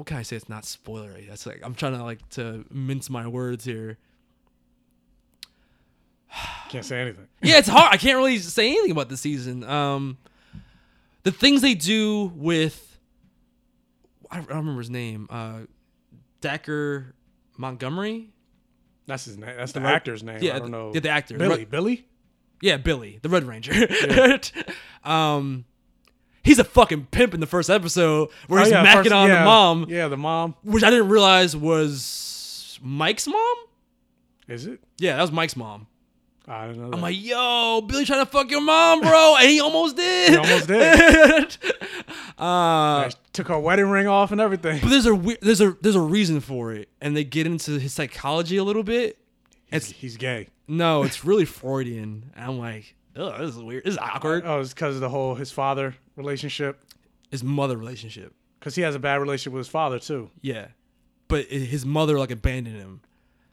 [0.00, 0.34] What can I say?
[0.36, 1.28] It's not spoilery.
[1.28, 3.98] That's like I'm trying to like to mince my words here.
[6.70, 7.28] Can't say anything.
[7.42, 7.92] yeah, it's hard.
[7.92, 9.62] I can't really say anything about the season.
[9.62, 10.16] Um,
[11.24, 12.98] the things they do with
[14.30, 15.26] I don't, remember his name.
[15.28, 15.64] Uh,
[16.40, 17.14] Dacre
[17.58, 18.30] Montgomery.
[19.06, 19.54] That's his name.
[19.54, 19.96] That's the Right.
[19.96, 20.38] actor's name.
[20.40, 20.92] Yeah, I don't know.
[20.94, 21.36] yeah, the actor.
[21.36, 21.58] Billy.
[21.58, 21.70] Right.
[21.70, 22.06] Billy.
[22.62, 23.74] Yeah, Billy, the Red Ranger.
[25.04, 25.66] um,
[26.42, 29.28] he's a fucking pimp in the first episode where Oh, he's yeah, macking first- on
[29.28, 30.54] yeah, the mom, Yeah, the mom.
[30.62, 33.54] which I didn't realize was Mike's mom.
[34.48, 34.80] Is it?
[34.98, 35.86] Yeah, that was Mike's mom.
[36.48, 36.90] I don't know.
[36.92, 40.30] I'm like, yo, Billy trying to fuck your mom, bro, and he almost did.
[40.30, 41.56] He almost did.
[42.38, 44.80] uh, Yeah, took her wedding ring off and everything.
[44.80, 47.78] but there's a we- there's a there's a reason for it, and they get into
[47.78, 49.18] his psychology a little bit.
[49.70, 50.48] It's He's gay.
[50.66, 52.32] no, it's really Freudian.
[52.34, 53.84] And I'm like, oh, this is weird.
[53.84, 54.42] This is awkward.
[54.44, 56.84] Oh, it's because of the whole his father relationship.
[57.30, 60.30] His mother relationship, Because he has a bad relationship with his father too.
[60.42, 60.68] yeah,
[61.28, 63.00] but his mother like abandoned him.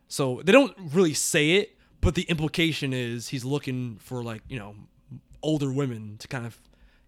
[0.08, 4.58] So they don't really say it, but the implication is he's looking for like you
[4.58, 4.76] know
[5.44, 6.58] older women to kind of,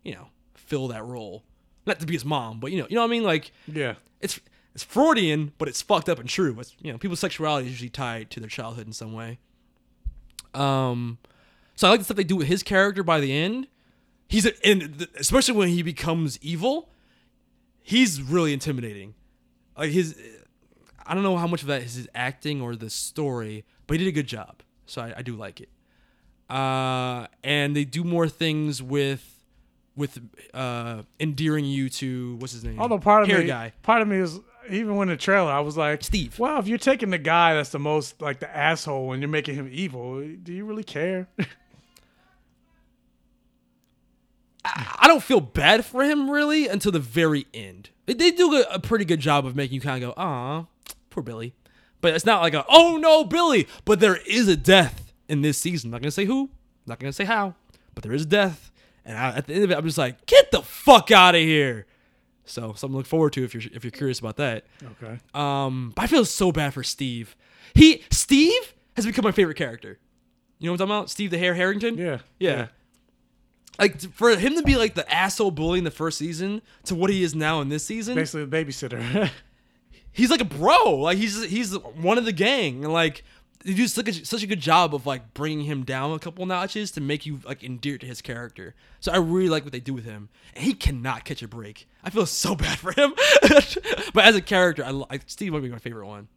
[0.03, 1.43] you know, fill that role.
[1.85, 3.23] Not to be his mom, but you know, you know what I mean.
[3.23, 3.95] Like Yeah.
[4.21, 4.39] it's
[4.75, 6.55] it's Freudian, but it's fucked up and true.
[6.59, 9.39] It's you know, people's sexuality is usually tied to their childhood in some way.
[10.53, 11.17] Um,
[11.75, 13.67] so I like the stuff they do with his character by the end.
[14.29, 16.89] He's a, and th- especially when he becomes evil,
[17.81, 19.15] he's really intimidating.
[19.77, 20.15] Like his,
[21.05, 24.05] I don't know how much of that is his acting or the story, but he
[24.05, 24.61] did a good job.
[24.85, 25.69] So I, I do like it.
[26.49, 29.35] Uh, and they do more things with
[29.95, 30.17] with
[30.53, 32.79] uh endearing you to what's his name?
[32.79, 33.73] Although part of Hair me, guy.
[33.81, 34.39] part of me is
[34.69, 36.37] even when the trailer, I was like, Steve.
[36.39, 39.55] Wow, if you're taking the guy that's the most like the asshole and you're making
[39.55, 41.27] him evil, do you really care?
[44.75, 47.89] I don't feel bad for him really until the very end.
[48.05, 50.65] They- do a, pretty good job of making you kind of go, "Ah,
[51.09, 51.53] poor Billy,"
[52.01, 55.57] but it's not like a "Oh no, Billy." But there is a death in this
[55.57, 55.89] season.
[55.89, 56.49] I'm not gonna say who, I'm
[56.87, 57.55] not gonna say how,
[57.93, 58.71] but there is death,
[59.05, 61.41] and I, at the end of it, I'm just like, "Get the fuck out of
[61.41, 61.85] here!"
[62.45, 64.65] So something to look forward to if you're if you're curious about that.
[64.83, 65.19] okay.
[65.33, 67.35] Um, but I feel so bad for Steve.
[67.75, 69.99] He Steve has become my favorite character.
[70.57, 71.09] You know what I'm talking about?
[71.11, 71.97] Steve the Hair Harrington.
[71.97, 72.17] Yeah.
[72.39, 72.67] yeah.
[73.79, 77.09] Like for him to be like the asshole bully in the first season to what
[77.09, 79.31] he is now in this season, Basically, the babysitter.
[80.11, 80.95] he's like a bro.
[80.95, 83.23] Like he's he's one of the gang, and like
[83.63, 86.45] they do such a, such a good job of like bringing him down a couple
[86.45, 88.75] notches to make you like endeared to his character.
[88.99, 91.87] So I really like what they do with him, and he cannot catch a break.
[92.03, 93.13] I feel so bad for him,
[94.13, 96.27] but as a character, I, li- I Steve might be my favorite one.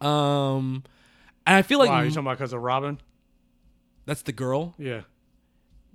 [0.00, 0.84] Um,
[1.46, 2.98] and I feel like wow, you talking about because of Robin?
[4.06, 4.74] that's the girl.
[4.78, 5.02] Yeah.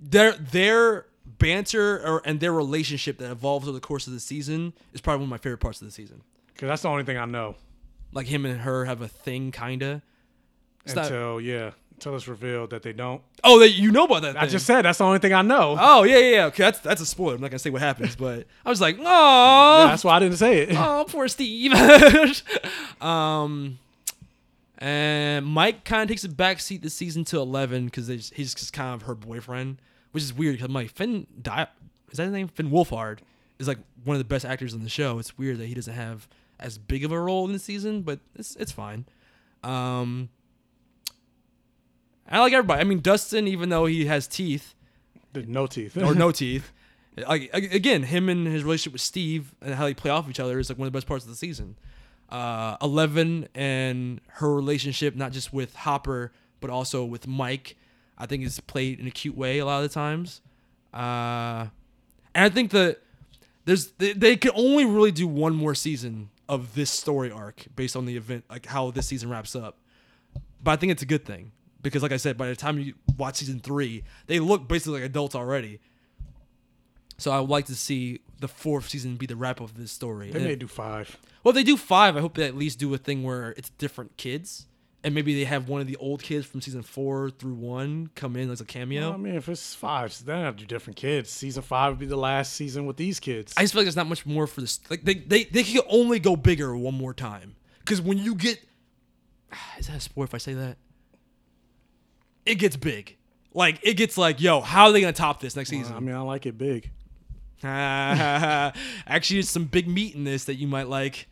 [0.00, 1.06] Their their
[1.38, 5.18] banter or, and their relationship that evolves over the course of the season is probably
[5.20, 6.22] one of my favorite parts of the season.
[6.52, 7.56] Because that's the only thing I know.
[8.12, 10.02] Like him and her have a thing, kinda.
[10.84, 13.22] It's not- until yeah, until it's revealed that they don't.
[13.42, 14.36] oh, that you know about that.
[14.36, 14.50] I thing.
[14.50, 15.76] just said that's the only thing I know.
[15.78, 16.44] Oh yeah, yeah, yeah.
[16.46, 17.34] Okay, that's that's a spoiler.
[17.34, 20.36] I'm not gonna say what happens, but I was like, oh, that's why I didn't
[20.36, 20.68] say it.
[20.76, 21.72] oh, poor Steve.
[23.00, 23.78] um,
[24.78, 28.72] and Mike kind of takes a back seat this season to Eleven because he's just
[28.72, 29.80] kind of her boyfriend,
[30.12, 30.54] which is weird.
[30.54, 31.68] Because I'm like Finn, Di-
[32.10, 32.48] is that his name?
[32.48, 33.18] Finn Wolfhard
[33.58, 35.18] is like one of the best actors in the show.
[35.18, 36.28] It's weird that he doesn't have
[36.60, 39.06] as big of a role in the season, but it's it's fine.
[39.64, 40.28] Um,
[42.28, 42.80] I like everybody.
[42.80, 44.74] I mean, Dustin, even though he has teeth,
[45.34, 46.72] no teeth or no teeth.
[47.26, 50.58] Like again, him and his relationship with Steve and how they play off each other
[50.58, 51.76] is like one of the best parts of the season.
[52.28, 57.76] Uh, Eleven and her relationship, not just with Hopper but also with Mike,
[58.18, 60.40] I think is played in a cute way a lot of the times.
[60.92, 61.66] Uh,
[62.34, 63.00] and I think that
[63.64, 67.96] there's they, they can only really do one more season of this story arc based
[67.96, 69.78] on the event, like how this season wraps up.
[70.62, 72.94] But I think it's a good thing because, like I said, by the time you
[73.16, 75.80] watch season three, they look basically like adults already.
[77.18, 80.30] So I would like to see the fourth season be the wrap of this story.
[80.30, 81.16] They And- may do five.
[81.42, 83.70] well, if they do five, I hope they at least do a thing where it's
[83.70, 84.66] different kids,
[85.02, 88.36] and maybe they have one of the old kids from season four through one come
[88.36, 89.12] in as a cameo.
[89.12, 91.30] I mean, if it's five, so then I have to do different kids.
[91.30, 93.54] Season five would be the last season with these kids.
[93.56, 94.80] I just feel like there's not much more for this.
[94.90, 97.56] Like they they they can only go bigger one more time.
[97.78, 98.58] Because when you get,
[99.78, 100.76] is that a spoiler if I say that?
[102.44, 103.16] It gets big.
[103.54, 105.94] Like it gets like, yo, how are they gonna top this next season?
[105.94, 106.90] I mean, I like it big.
[109.06, 111.28] Actually, there's some big meat in this that you might like.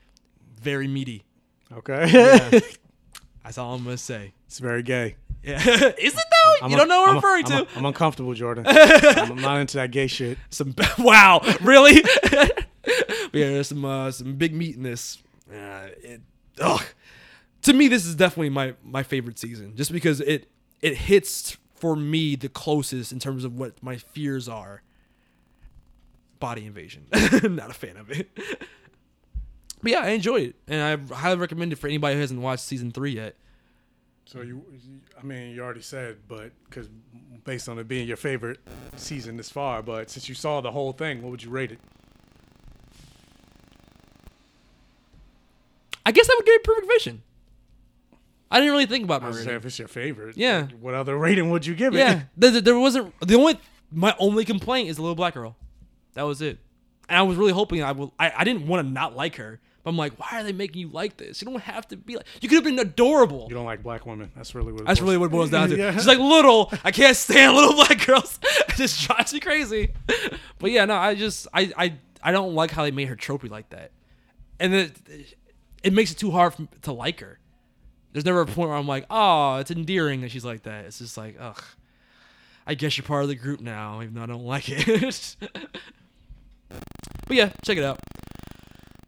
[0.61, 1.25] Very meaty.
[1.73, 2.11] Okay.
[2.13, 2.61] Yeah.
[3.45, 4.33] That's all I'm gonna say.
[4.47, 5.17] It's very gay.
[5.43, 5.59] Yeah.
[5.67, 6.55] Is it though?
[6.63, 7.73] I'm you a- don't know what I'm a- referring I'm to.
[7.75, 8.65] a- I'm uncomfortable, Jordan.
[8.67, 10.39] I'm I'm not into that gay shit.
[10.49, 11.97] some wow, really?
[12.33, 12.49] yeah,
[13.33, 15.19] there's some uh, some big meat in this.
[15.53, 16.23] Uh, it,
[16.59, 16.83] ugh.
[17.63, 20.49] To me, this is definitely my my favorite season, just because it
[20.81, 24.81] it hits for me the closest in terms of what my fears are.
[26.41, 27.07] Body invasion.
[27.13, 28.31] Not a fan of it.
[29.83, 30.81] But yeah, I enjoy it, and
[31.11, 33.37] I highly recommend it for anybody who hasn't watched season three yet.
[34.25, 34.65] So you,
[35.21, 36.89] I mean, you already said, but because
[37.45, 38.61] based on it being your favorite
[38.97, 41.79] season this far, but since you saw the whole thing, what would you rate it?
[46.07, 47.23] I guess I would give it perfect vision.
[48.51, 49.55] I didn't really think about I my was rating.
[49.55, 50.37] if it's your favorite.
[50.39, 50.67] Yeah.
[50.81, 51.99] what other rating would you give it?
[51.99, 53.59] Yeah, there, there- there wasn't the only
[53.93, 55.57] my only complaint is the little black girl.
[56.15, 56.59] That was it,
[57.09, 58.13] and I was really hoping I will.
[58.19, 60.81] I, I didn't want to not like her, but I'm like, why are they making
[60.81, 61.43] you like this?
[61.43, 62.27] You don't have to be like.
[62.41, 63.47] You could have been adorable.
[63.49, 64.31] You don't like black women.
[64.37, 64.83] That's really what.
[64.83, 65.77] It That's boils- really what it boils down to.
[65.79, 65.93] Yeah.
[65.93, 66.73] She's like little.
[66.85, 68.39] I can't stand little black girls.
[68.43, 69.93] it just drives me crazy.
[70.59, 73.51] But yeah, no, I just I I I don't like how they made her tropey
[73.51, 73.91] like that,
[74.61, 74.93] and it
[75.83, 77.39] it makes it too hard for, to like her.
[78.13, 80.85] There's never a point where I'm like, oh, it's endearing that she's like that.
[80.85, 81.61] It's just like, ugh.
[82.67, 85.37] I guess you're part of the group now, even though I don't like it.
[87.27, 87.99] But yeah, check it out.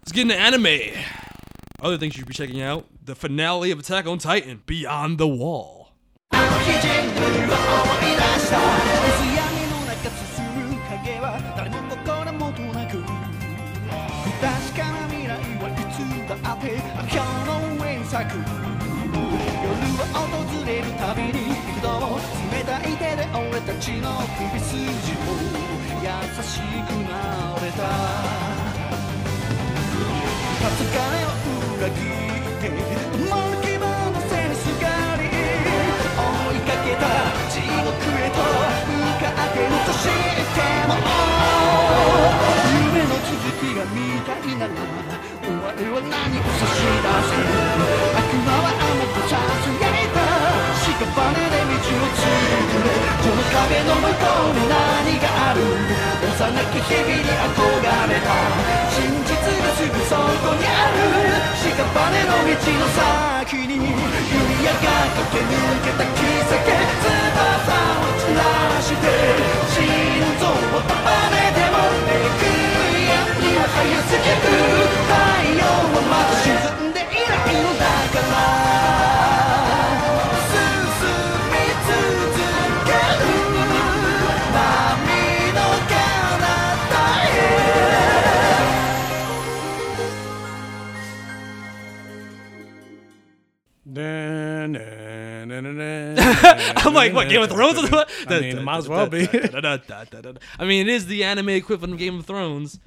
[0.01, 0.97] Let's get into anime.
[1.81, 5.29] Other things you should be checking out: the finale of Attack on Titan, Beyond the
[5.29, 5.93] Wall.
[26.07, 27.19] 優しくな
[27.61, 27.83] れた。
[30.77, 31.35] 疲れを
[31.79, 32.65] 裏切って
[33.15, 35.27] 思う気望のせにすがり。
[36.17, 37.05] 追いかけた
[37.51, 37.91] 地獄
[38.23, 40.23] へと向かってると知っ
[40.55, 40.95] ても。
[42.87, 44.71] 夢の続きが見たいなら
[45.43, 47.07] お前は何を差し出
[48.21, 48.26] せ。
[52.87, 55.61] この壁の向こうに何がある
[56.23, 56.39] 幼
[56.71, 58.31] き日々に憧れた
[58.95, 60.99] 真実がすぐそこにある
[61.67, 63.91] 屍の道の先に弓
[64.65, 64.87] 矢が
[65.17, 68.41] 駆け抜けた奇跡翼を散ら
[68.81, 69.05] して
[69.75, 69.83] 心
[70.39, 70.95] 臓を束
[71.31, 71.77] ねても
[72.07, 72.47] めく
[73.07, 74.47] 闇は早すぎる。
[75.07, 75.11] 太
[75.53, 77.83] 陽はまだ沈んでいないのだ
[78.15, 78.21] か
[78.71, 78.76] ら。
[96.77, 97.79] I'm like, what, Game of Thrones?
[98.29, 99.29] I mean, might as well be.
[100.59, 102.79] I mean, it is the anime equivalent of Game of Thrones.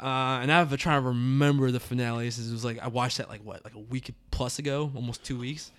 [0.00, 3.18] Uh, and I've been trying to remember the finale since it was like I watched
[3.18, 5.70] that like what like a week plus ago, almost two weeks.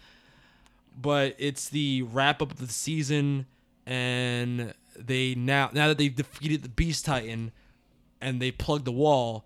[1.00, 3.46] But it's the wrap up of the season,
[3.86, 7.52] and they now now that they've defeated the Beast Titan,
[8.22, 9.46] and they plugged the wall.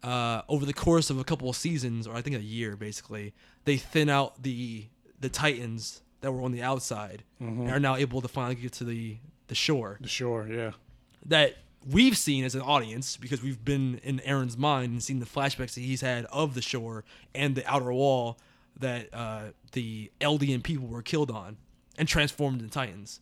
[0.00, 3.34] Uh, over the course of a couple of seasons, or I think a year, basically,
[3.64, 4.86] they thin out the
[5.20, 8.84] the Titans that were on the outside, and are now able to finally get to
[8.84, 9.18] the
[9.48, 9.98] the shore.
[10.00, 10.72] the shore yeah.
[11.24, 11.56] that
[11.90, 15.74] we've seen as an audience because we've been in Eren's mind and seen the flashbacks
[15.74, 17.04] that he's had of the shore
[17.34, 18.38] and the outer wall
[18.78, 19.42] that uh,
[19.72, 21.56] the Eldian people were killed on
[21.96, 23.20] and transformed into Titans.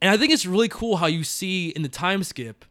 [0.00, 2.64] And I think it's really cool how you see in the time skip.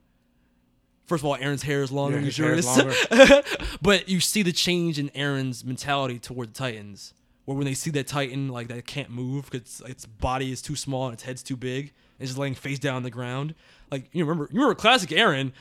[1.05, 2.19] First of all, Eren's hair is longer.
[2.19, 3.77] Yeah, than his hair is yours.
[3.81, 7.13] but you see the change in Eren's mentality toward the Titans,
[7.45, 10.75] where when they see that Titan like that can't move because its body is too
[10.75, 13.55] small and its head's too big, it's just laying face down on the ground.
[13.91, 15.51] Like you remember, you remember classic Eren,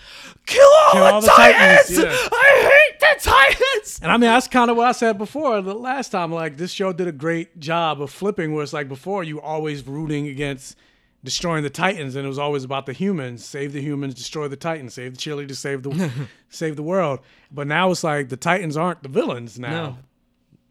[0.47, 1.89] kill all, Kill the, all the Titans!
[1.89, 2.29] Titans, yeah.
[2.33, 4.01] I hate the Titans.
[4.03, 5.61] And I mean, that's kind of what I said before.
[5.61, 8.55] The last time, like this show did a great job of flipping.
[8.55, 10.77] Where it's like before, you were always rooting against
[11.23, 14.57] destroying the Titans, and it was always about the humans: save the humans, destroy the
[14.57, 16.11] Titans, save the cheerleaders, save the
[16.49, 17.21] save the world.
[17.51, 19.71] But now it's like the Titans aren't the villains now.
[19.71, 19.99] No,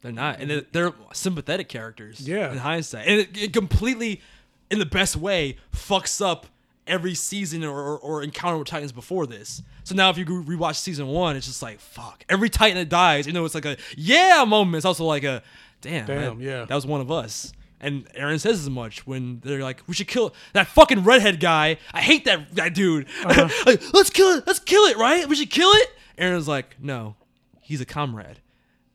[0.04, 2.28] they're not, and they're, they're sympathetic characters.
[2.28, 2.52] Yeah.
[2.52, 4.22] in hindsight, and it, it completely,
[4.70, 6.46] in the best way, fucks up
[6.86, 9.62] every season or, or, or encounter with Titans before this.
[9.86, 12.24] So now, if you rewatch season one, it's just like fuck.
[12.30, 14.76] Every Titan that dies, you know, it's like a yeah moment.
[14.78, 15.42] It's also like a
[15.82, 16.66] damn, Damn, that- yeah.
[16.66, 17.52] that was one of us.
[17.82, 21.78] And Eren says as much when they're like, "We should kill that fucking redhead guy.
[21.94, 23.08] I hate that that dude.
[23.26, 23.50] Uh-huh.
[23.66, 24.48] like, let's kill it.
[24.48, 24.96] Let's kill it.
[24.96, 25.28] Right?
[25.28, 27.16] We should kill it." Eren's like, "No,
[27.62, 28.40] he's a comrade."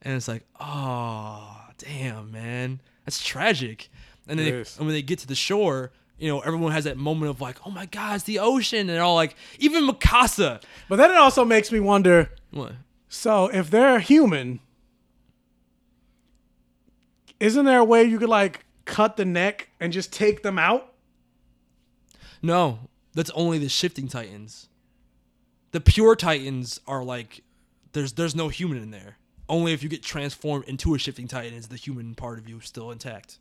[0.03, 3.89] And it's like, oh, damn, man, that's tragic.
[4.29, 6.97] And then they, and when they get to the shore, you know, everyone has that
[6.97, 10.63] moment of like, oh my god, it's the ocean, and they're all like, even Mikasa.
[10.89, 12.31] But then it also makes me wonder.
[12.51, 12.73] What?
[13.09, 14.61] So if they're human,
[17.41, 20.93] isn't there a way you could like cut the neck and just take them out?
[22.43, 22.81] No,
[23.15, 24.69] that's only the shifting titans.
[25.73, 27.43] The pure titans are like,
[27.93, 29.18] there's there's no human in there.
[29.49, 32.61] Only if you get transformed into a shifting titan is the human part of you
[32.61, 33.39] still intact.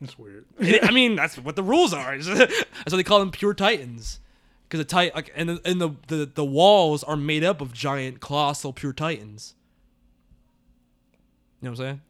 [0.00, 0.46] That's weird.
[0.60, 2.16] I mean, that's what the rules are.
[2.22, 4.20] that's why they call them pure titans.
[4.68, 7.72] Because the titan, like, and the, and the, the the walls are made up of
[7.72, 9.54] giant, colossal, pure titans.
[11.60, 12.00] You know what I'm saying?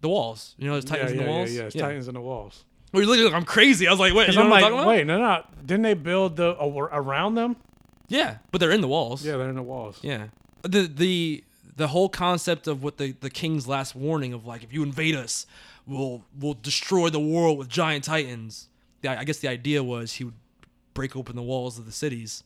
[0.00, 0.54] The walls.
[0.58, 1.52] You know, there's titans yeah, in the yeah, walls.
[1.52, 1.66] yeah, yeah.
[1.66, 2.64] It's Titans in the walls.
[2.92, 3.86] Well, you're looking like I'm crazy.
[3.86, 4.88] I was like, wait, you know I'm like, talking about?
[4.88, 5.44] wait, no, no.
[5.64, 7.56] Didn't they build the around them?
[8.12, 9.24] Yeah, but they're in the walls.
[9.24, 9.98] Yeah, they're in the walls.
[10.02, 10.26] Yeah.
[10.62, 11.44] The the
[11.76, 15.16] the whole concept of what the the king's last warning of like if you invade
[15.16, 15.46] us,
[15.86, 18.68] we'll we'll destroy the world with giant titans.
[19.00, 20.34] The, I guess the idea was he would
[20.92, 22.44] break open the walls of the cities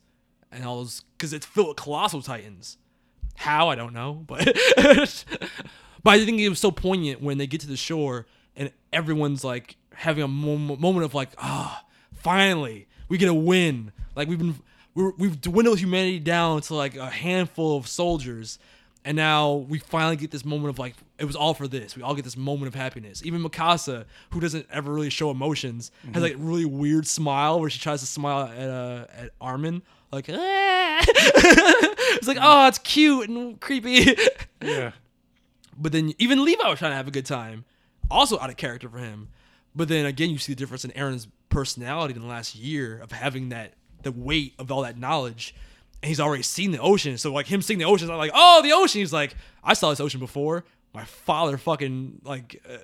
[0.52, 2.78] and all those because it's filled with colossal titans.
[3.34, 4.44] How I don't know, but
[4.76, 9.42] but I think it was so poignant when they get to the shore and everyone's
[9.42, 13.92] like having a mom- moment of like, ah, finally we get a win.
[14.14, 14.54] Like we've been
[14.96, 18.58] we're, we've dwindled humanity down to like a handful of soldiers,
[19.04, 21.94] and now we finally get this moment of like it was all for this.
[21.94, 23.24] We all get this moment of happiness.
[23.24, 27.68] Even Mikasa, who doesn't ever really show emotions, has like a really weird smile where
[27.68, 33.28] she tries to smile at uh, at Armin, like "Ah." it's like oh it's cute
[33.28, 34.16] and creepy.
[34.62, 34.92] Yeah.
[35.78, 37.66] But then even Levi was trying to have a good time,
[38.10, 39.28] also out of character for him.
[39.74, 43.12] But then again, you see the difference in Eren's personality in the last year of
[43.12, 45.54] having that the weight of all that knowledge,
[46.02, 47.18] and he's already seen the ocean.
[47.18, 49.00] So like him seeing the ocean, I'm like, oh, the ocean.
[49.00, 50.64] He's like, I saw this ocean before.
[50.94, 52.62] My father fucking like.
[52.68, 52.78] Uh,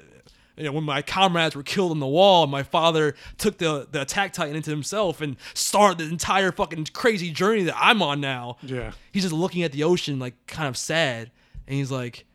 [0.55, 4.02] you know, when my comrades were killed on the wall, my father took the the
[4.02, 8.59] attack titan into himself and started the entire fucking crazy journey that I'm on now.
[8.62, 8.93] Yeah.
[9.12, 11.30] He's just looking at the ocean like kind of sad,
[11.66, 12.26] and he's like,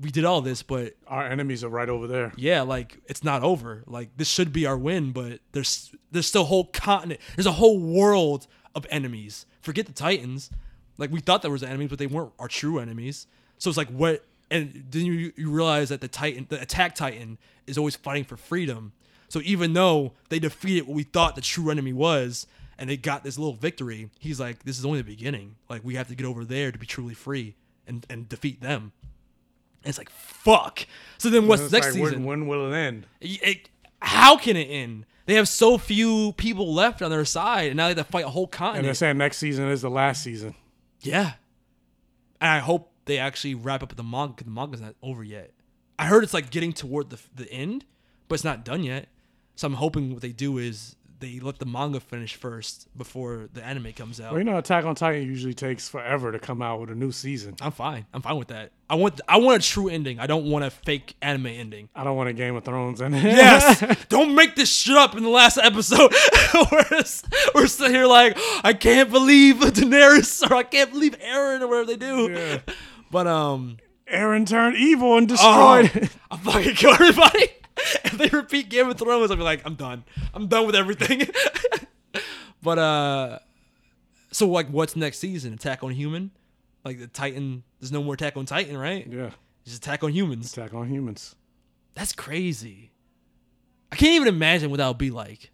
[0.00, 2.32] "We did all this, but Our enemies are right over there.
[2.36, 3.82] yeah, like it's not over.
[3.86, 7.20] Like this should be our win, but there's there's still a whole continent.
[7.36, 9.46] There's a whole world of enemies.
[9.60, 10.50] Forget the Titans.
[10.98, 13.26] Like we thought there was enemies, but they weren't our true enemies.
[13.58, 17.38] So it's like what and then you, you realize that the Titan the attack Titan
[17.66, 18.92] is always fighting for freedom.
[19.28, 22.46] So even though they defeated what we thought the true enemy was
[22.78, 25.56] and they got this little victory, he's like, This is only the beginning.
[25.70, 27.54] Like we have to get over there to be truly free
[27.86, 28.92] and, and defeat them.
[29.84, 30.86] It's like fuck.
[31.18, 32.24] So then what's next like, season?
[32.24, 33.06] When, when will it end?
[33.20, 33.68] it-
[34.00, 35.06] how can it end?
[35.26, 38.24] They have so few people left on their side, and now they have to fight
[38.24, 38.78] a whole continent.
[38.78, 40.56] And they're saying next season is the last season.
[41.00, 41.34] yeah,
[42.40, 44.34] and I hope they actually wrap up the manga.
[44.34, 45.52] 'cause the manga's not over yet.
[45.98, 47.84] I heard it's like getting toward the the end,
[48.26, 49.08] but it's not done yet.
[49.54, 53.64] So I'm hoping what they do is they let the manga finish first before the
[53.64, 54.32] anime comes out.
[54.32, 57.12] Well, you know, Attack on Titan usually takes forever to come out with a new
[57.12, 57.54] season.
[57.60, 58.06] I'm fine.
[58.12, 58.72] I'm fine with that.
[58.90, 60.18] I want I want a true ending.
[60.18, 61.88] I don't want a fake anime ending.
[61.94, 63.22] I don't want a Game of Thrones ending.
[63.22, 64.04] Yes.
[64.08, 66.12] Don't make this shit up in the last episode.
[66.72, 67.04] we're,
[67.54, 71.86] we're sitting here like, I can't believe Daenerys or I can't believe Eren or whatever
[71.86, 72.32] they do.
[72.32, 72.74] Yeah.
[73.10, 73.78] But um
[74.12, 76.10] Eren turned evil and oh, destroyed.
[76.30, 77.50] I'll fucking kill everybody.
[78.04, 80.04] if they repeat Game of Thrones, I'll be like, I'm done.
[80.34, 81.28] I'm done with everything.
[82.62, 83.38] but uh
[84.30, 85.54] so like what's next season?
[85.54, 86.30] Attack on Human?
[86.84, 89.06] Like the Titan there's no more Attack on Titan, right?
[89.10, 89.30] yeah.
[89.64, 90.52] Just Attack on Humans.
[90.52, 91.36] Attack on Humans.
[91.94, 92.90] That's crazy.
[93.90, 95.50] I can't even imagine what that would be like.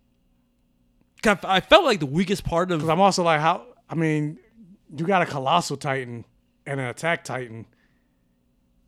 [1.24, 3.66] I felt like the weakest part of Because I'm also like, how?
[3.90, 4.38] I mean,
[4.96, 6.24] you got a Colossal Titan
[6.64, 7.66] and an Attack Titan.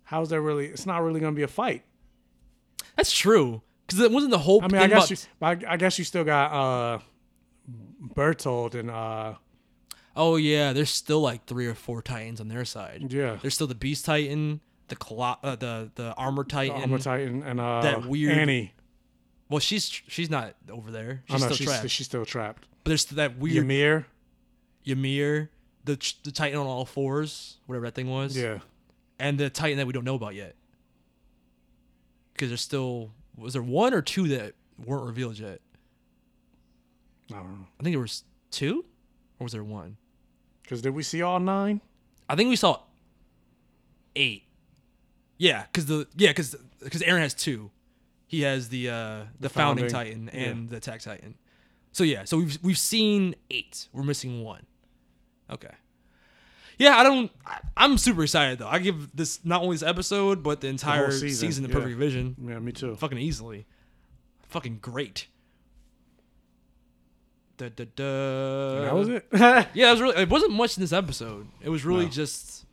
[0.05, 0.67] How's that really?
[0.67, 1.83] It's not really going to be a fight.
[3.01, 5.59] That's true because it wasn't the whole I thing mean, I guess about.
[5.61, 6.99] you, I, I guess you still got uh,
[8.15, 9.35] Bertholdt and uh,
[10.17, 13.13] oh yeah, there's still like three or four titans on their side.
[13.13, 13.39] Yeah.
[13.41, 17.61] there's still the Beast Titan, the Colo- uh, the the Armor Titan, Armor Titan and
[17.61, 18.75] uh, that weird Annie.
[19.49, 21.23] Well, she's she's not over there.
[21.29, 21.91] Oh She's no, still she's trapped.
[21.91, 22.67] she's still trapped.
[22.85, 24.07] but there's that weird Ymir.
[24.87, 25.51] Ymir,
[25.85, 28.37] the the Titan on all fours, whatever that thing was.
[28.37, 28.59] Yeah.
[29.19, 30.55] and the Titan that we don't know about yet.
[32.41, 35.61] Because there's still was there one or two that weren't revealed yet?
[37.31, 37.67] I don't know.
[37.79, 38.87] I think there was two,
[39.39, 39.99] or was there one?
[40.63, 41.83] Because did we see all nine?
[42.31, 42.81] I think we saw
[44.17, 44.45] eight.
[45.37, 47.71] Yeah, because the yeah because because Eren has two.
[48.27, 51.35] He has the uh the, founding, founding, Titan and the attack Titan.
[51.93, 53.87] So yeah, so we've we've seen eight.
[53.93, 54.65] We're missing one.
[55.51, 55.75] Okay.
[56.81, 57.31] Yeah, I don't.
[57.45, 58.67] I, I'm super excited though.
[58.67, 61.77] I give this not only this episode but the entire season, season, of yeah.
[61.77, 62.37] Perfect Vision.
[62.43, 62.97] Yeah, me too.
[62.97, 63.67] Fucking easily.
[64.49, 65.27] Fucking great.
[67.59, 68.81] Da, da, da.
[68.85, 69.27] that was it.
[69.75, 70.17] Yeah, it was really.
[70.23, 71.47] It wasn't much in this episode.
[71.61, 72.11] It was really No.
[72.11, 72.65] just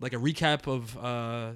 [0.00, 1.52] like a recap of uh,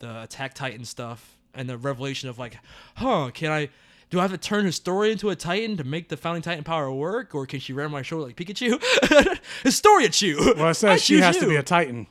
[0.00, 2.56] the Attack Titan stuff and the revelation of like,
[2.96, 3.68] huh, can I?
[4.10, 6.92] Do I have to turn Historia into a Titan to make the founding Titan power
[6.92, 8.82] work, or can she run my shoulder like Pikachu?
[9.62, 10.36] Historia Chew.
[10.56, 12.08] well, it I says she choose has to be a Titan.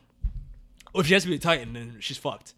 [0.94, 2.54] Well, if she has to be a Titan, then she's fucked.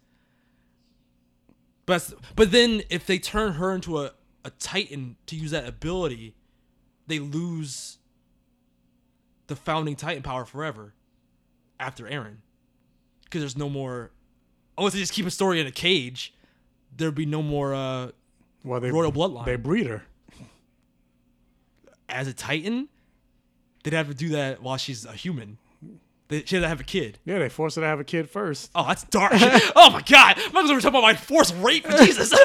[1.86, 4.12] But but then if they turn her into a,
[4.44, 6.36] a Titan to use that ability,
[7.08, 7.98] they lose
[9.48, 10.94] the founding Titan power forever
[11.80, 12.36] after Eren.
[13.24, 14.12] Because there's no more
[14.78, 16.32] unless they just keep a story in a cage,
[16.96, 18.12] there'd be no more uh
[18.64, 19.44] Well, they royal bloodline.
[19.44, 20.02] They breed her.
[22.08, 22.88] As a Titan,
[23.82, 25.58] they'd have to do that while she's a human.
[26.28, 27.18] They, she had to have a kid.
[27.24, 28.70] Yeah, they forced her to have a kid first.
[28.74, 29.32] Oh, that's dark.
[29.36, 30.38] oh my god.
[30.52, 31.86] Well be talking about my forced rape.
[31.98, 32.32] Jesus.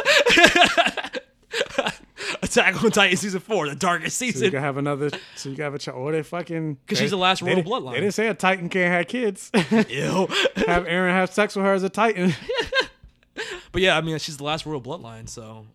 [2.43, 4.39] Attack on Titan season four, the darkest season.
[4.39, 5.09] So you can have another.
[5.35, 5.97] So you can have a child.
[5.99, 6.75] Or they fucking.
[6.85, 7.93] Because she's the last royal bloodline.
[7.93, 9.51] They didn't say a Titan can't have kids.
[9.53, 9.61] Ew.
[9.61, 12.33] have Eren have sex with her as a Titan.
[13.71, 15.65] But yeah, I mean, she's the last royal bloodline, so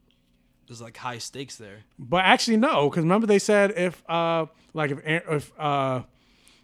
[0.73, 1.79] there's like high stakes there.
[1.99, 6.03] But actually, no, because remember they said if uh like if if uh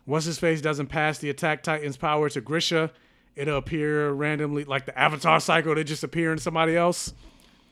[0.06, 2.90] what's his face doesn't pass the Attack Titan's power to Grisha,
[3.36, 5.74] it'll appear randomly like the Avatar cycle.
[5.74, 7.12] They just appear in somebody else.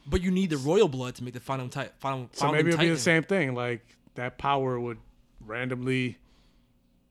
[0.06, 2.28] But you need the royal blood to make the final ti- final.
[2.32, 3.54] So maybe it'll be the same thing.
[3.54, 3.84] Like
[4.14, 4.98] that power would
[5.40, 6.18] randomly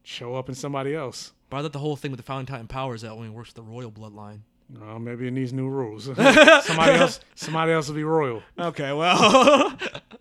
[0.03, 1.33] show up in somebody else.
[1.49, 3.65] But I thought the whole thing with the founding titan powers that only works with
[3.65, 4.41] the royal bloodline.
[4.73, 6.05] Uh, maybe it needs new rules.
[6.05, 8.41] somebody else, somebody else will be royal.
[8.57, 9.77] Okay, well,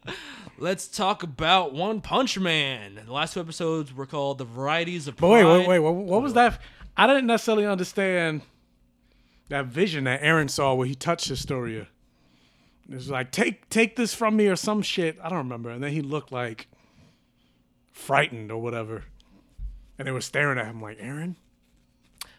[0.58, 3.00] let's talk about One Punch Man.
[3.06, 5.78] The last two episodes were called "The Varieties of But wait, wait, wait.
[5.78, 6.60] What, what was that?
[6.96, 8.42] I didn't necessarily understand
[9.48, 11.88] that vision that Eren saw where he touched Historia.
[12.88, 15.18] It was like, take take this from me or some shit.
[15.22, 15.70] I don't remember.
[15.70, 16.68] And then he looked like
[17.92, 19.04] frightened or whatever.
[19.98, 21.36] And they were staring at him like, Eren?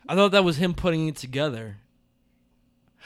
[0.08, 1.78] I thought that was him putting it together.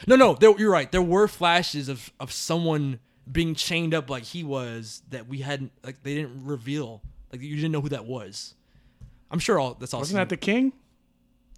[0.07, 0.91] No, no, there, you're right.
[0.91, 2.99] There were flashes of of someone
[3.31, 7.01] being chained up like he was that we hadn't like they didn't reveal.
[7.31, 8.55] Like you didn't know who that was.
[9.31, 9.99] I'm sure all that's all.
[10.01, 10.73] Wasn't that the king?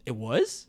[0.06, 0.68] It was.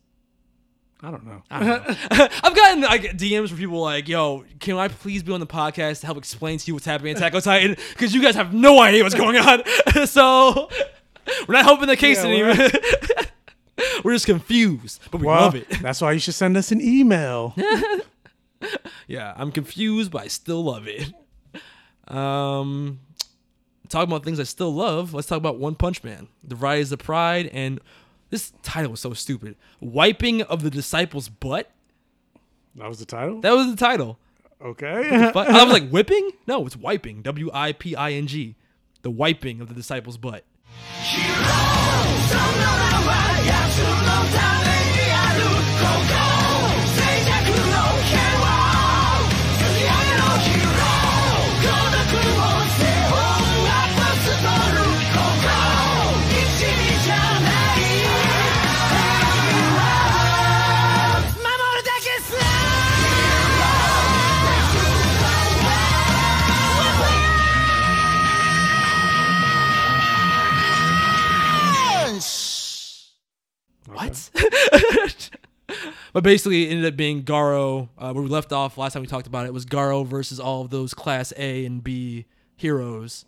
[1.05, 1.43] I don't know.
[1.51, 2.31] I.
[2.45, 6.01] I've gotten like DMs from people like, "Yo, can I please be on the podcast
[6.01, 7.77] to help explain to you what's happening in Attack on Titan?
[7.91, 9.63] Because you guys have no idea what's going on.
[10.07, 10.71] so
[11.49, 12.55] we're not helping the case Yeah, anymore.
[13.83, 15.69] we're- we're just confused, but we well, love it.
[15.83, 17.55] that's why you should send us an email.
[19.09, 21.13] Yeah, I'm confused, but I still love it.
[22.07, 23.01] Um,
[23.89, 25.13] talking about things I still love.
[25.13, 27.81] Let's talk about One Punch Man, The Rise of Pride, and
[28.31, 29.57] this title was so stupid.
[29.81, 31.73] Wiping of the disciples' butt.
[32.77, 33.41] That was the title?
[33.41, 34.19] That was the title.
[34.65, 35.31] Okay.
[35.35, 36.31] But I was like, whipping?
[36.47, 37.23] No, it's wiping.
[37.23, 38.55] W I P I N G.
[39.03, 40.45] The wiping of the disciples' butt.
[43.73, 46.22] Odczuł tą talerię lud kogo
[74.09, 75.31] What?
[76.13, 77.89] but basically, it ended up being Garo.
[77.99, 80.63] Uh, where we left off last time we talked about it was Garo versus all
[80.63, 82.27] of those Class A and B
[82.57, 83.25] heroes,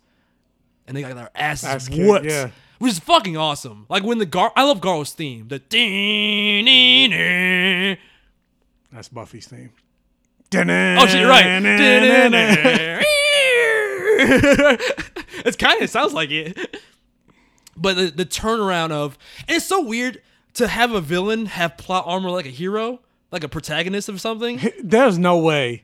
[0.87, 2.25] and they got their asses Ass kicked, whooped.
[2.25, 2.51] yeah.
[2.79, 3.85] Which is fucking awesome.
[3.89, 5.47] Like when the Gar, I love Garo's theme.
[5.47, 6.65] The ding
[8.91, 9.71] That's Buffy's theme.
[10.53, 11.45] Oh shit, you're right.
[15.45, 16.77] it's kind of it sounds like it.
[17.77, 20.21] But the, the turnaround of and it's so weird
[20.55, 22.99] to have a villain have plot armor like a hero,
[23.31, 24.59] like a protagonist of something.
[24.83, 25.83] There's no way.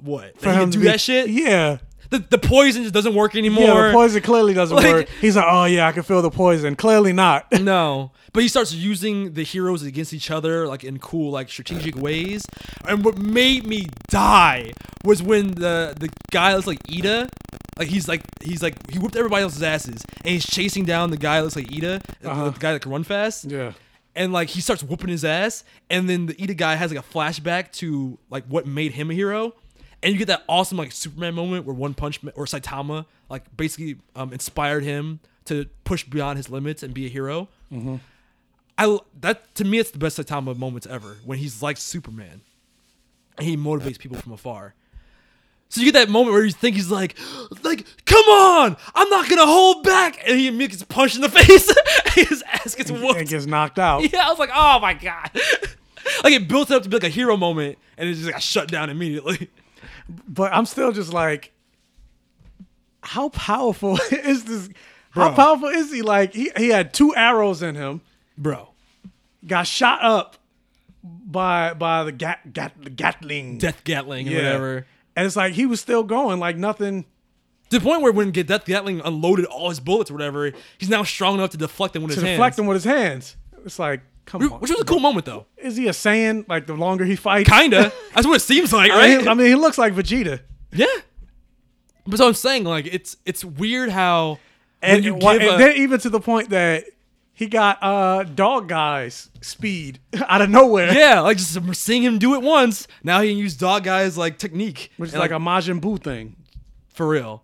[0.00, 0.40] What?
[0.40, 1.28] For he him can to do be- that shit?
[1.28, 1.78] Yeah.
[2.10, 3.64] The, the poison just doesn't work anymore.
[3.64, 5.08] Yeah, the poison clearly doesn't Like- work.
[5.20, 6.74] He's like, oh yeah, I can feel the poison.
[6.76, 7.46] Clearly not.
[7.60, 8.12] no.
[8.32, 12.44] But he starts using the heroes against each other, like in cool, like strategic ways.
[12.86, 14.72] And what made me die
[15.04, 17.28] was when the the guy looks like Ida,
[17.78, 21.16] like he's like he's like he whooped everybody else's asses, and he's chasing down the
[21.16, 22.50] guy that looks like Ida, the- Uh-huh.
[22.50, 23.44] the guy that can run fast.
[23.46, 23.72] Yeah.
[24.14, 27.08] And like he starts whooping his ass, and then the Ida guy has like a
[27.08, 29.54] flashback to like what made him a hero,
[30.02, 33.44] and you get that awesome like Superman moment where One Punch Man or Saitama like
[33.56, 37.48] basically um, inspired him to push beyond his limits and be a hero.
[37.72, 37.96] Mm-hmm.
[38.76, 42.42] I that to me it's the best Saitama moments ever when he's like Superman,
[43.36, 44.74] and he motivates people from afar.
[45.70, 47.16] So you get that moment where you think he's like,
[47.62, 51.28] like, come on, I'm not gonna hold back, and he immediately gets punched in the
[51.28, 51.72] face,
[52.14, 53.18] his ass gets whooped.
[53.18, 54.02] And gets knocked out.
[54.12, 55.30] Yeah, I was like, oh my god.
[56.24, 58.68] like it built up to be like a hero moment, and it just got shut
[58.68, 59.50] down immediately.
[60.08, 61.52] But I'm still just like,
[63.02, 64.68] how powerful is this?
[65.10, 65.36] How Bro.
[65.36, 66.02] powerful is he?
[66.02, 68.00] Like he, he had two arrows in him,
[68.36, 68.70] bro.
[69.46, 70.36] Got shot up
[71.02, 74.86] by by the gat gat the Gatling Death Gatling or whatever.
[75.16, 77.04] and it's like he was still going, like nothing.
[77.70, 81.02] To the point where when Death Gatling unloaded all his bullets or whatever, he's now
[81.02, 82.58] strong enough to deflect them with to his deflect hands.
[82.58, 83.36] him with his hands.
[83.64, 84.60] It's like, come on.
[84.60, 85.46] Which was a cool moment though.
[85.56, 86.48] Is he a Saiyan?
[86.48, 87.92] Like the longer he fights, Kinda.
[88.14, 89.18] That's what it seems like, I right?
[89.18, 90.40] mean, I mean, he looks like Vegeta.
[90.72, 90.86] Yeah.
[92.06, 94.38] But so I'm saying, like, it's it's weird how
[94.82, 96.84] And, you wha- give and a- then even to the point that
[97.34, 100.92] he got uh dog guys speed out of nowhere.
[100.92, 104.38] yeah, like just seeing him do it once, now he can use dog guys like
[104.38, 106.36] technique, Which is And, like, a Majin Buu thing.
[106.94, 107.42] for real.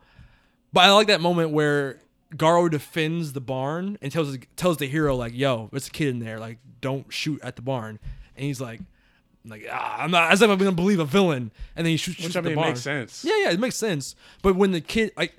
[0.72, 2.00] But I like that moment where
[2.36, 6.18] Garo defends the barn and tells tells the hero like, "Yo, there's a kid in
[6.18, 6.38] there.
[6.38, 7.98] Like, don't shoot at the barn."
[8.36, 8.80] And he's like,
[9.46, 12.18] like ah, I'm not as if I'm gonna believe a villain, and then he shoots,
[12.18, 12.68] Which shoots I the mean barn.
[12.70, 13.24] makes sense.
[13.24, 14.16] Yeah, yeah, it makes sense.
[14.42, 15.34] But when the kid, like,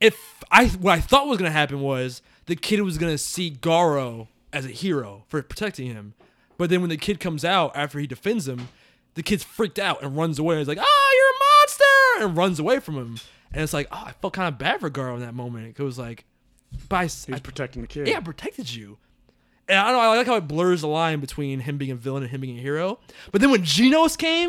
[0.00, 4.28] if I what I thought was gonna happen was the kid was gonna see Garo
[4.52, 6.14] as a hero for protecting him,
[6.56, 8.68] but then when the kid comes out after he defends him,
[9.14, 10.58] the kid's freaked out and runs away.
[10.58, 13.18] He's like, "Ah, you're a monster!" and runs away from him.
[13.52, 15.74] And it's like, oh, I felt kind of bad for Garo in that moment.
[15.78, 16.26] It was like,
[16.88, 18.08] but I, He was I- protecting the kid.
[18.08, 18.98] yeah, protected you.
[19.68, 20.00] And I don't know.
[20.00, 22.58] I like how it blurs the line between him being a villain and him being
[22.58, 22.98] a hero.
[23.32, 24.48] But then when Genos came,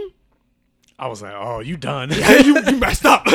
[0.98, 2.10] I was like, oh, you done?
[2.12, 2.18] you,
[2.62, 3.28] you messed up.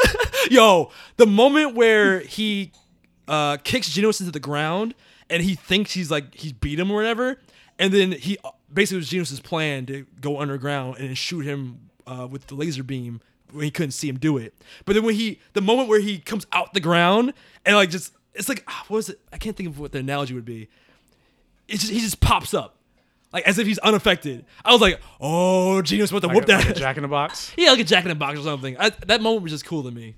[0.50, 2.72] Yo, the moment where he
[3.28, 4.94] uh, kicks Genos into the ground
[5.30, 7.38] and he thinks he's like he's beat him or whatever,
[7.78, 8.38] and then he
[8.72, 12.82] basically it was Genos's plan to go underground and shoot him uh, with the laser
[12.82, 13.20] beam
[13.52, 14.54] when he couldn't see him do it.
[14.84, 17.32] But then when he the moment where he comes out the ground
[17.64, 19.20] and like just it's like ah, what was it?
[19.32, 20.68] I can't think of what the analogy would be.
[21.68, 22.76] It's just he just pops up.
[23.32, 24.44] Like as if he's unaffected.
[24.64, 27.02] I was like, "Oh, Genos about to Like whoop a- that like a Jack in
[27.02, 27.52] the Box.
[27.58, 28.76] yeah, like a Jack in the Box or something.
[28.78, 30.16] I, that moment was just cool to me.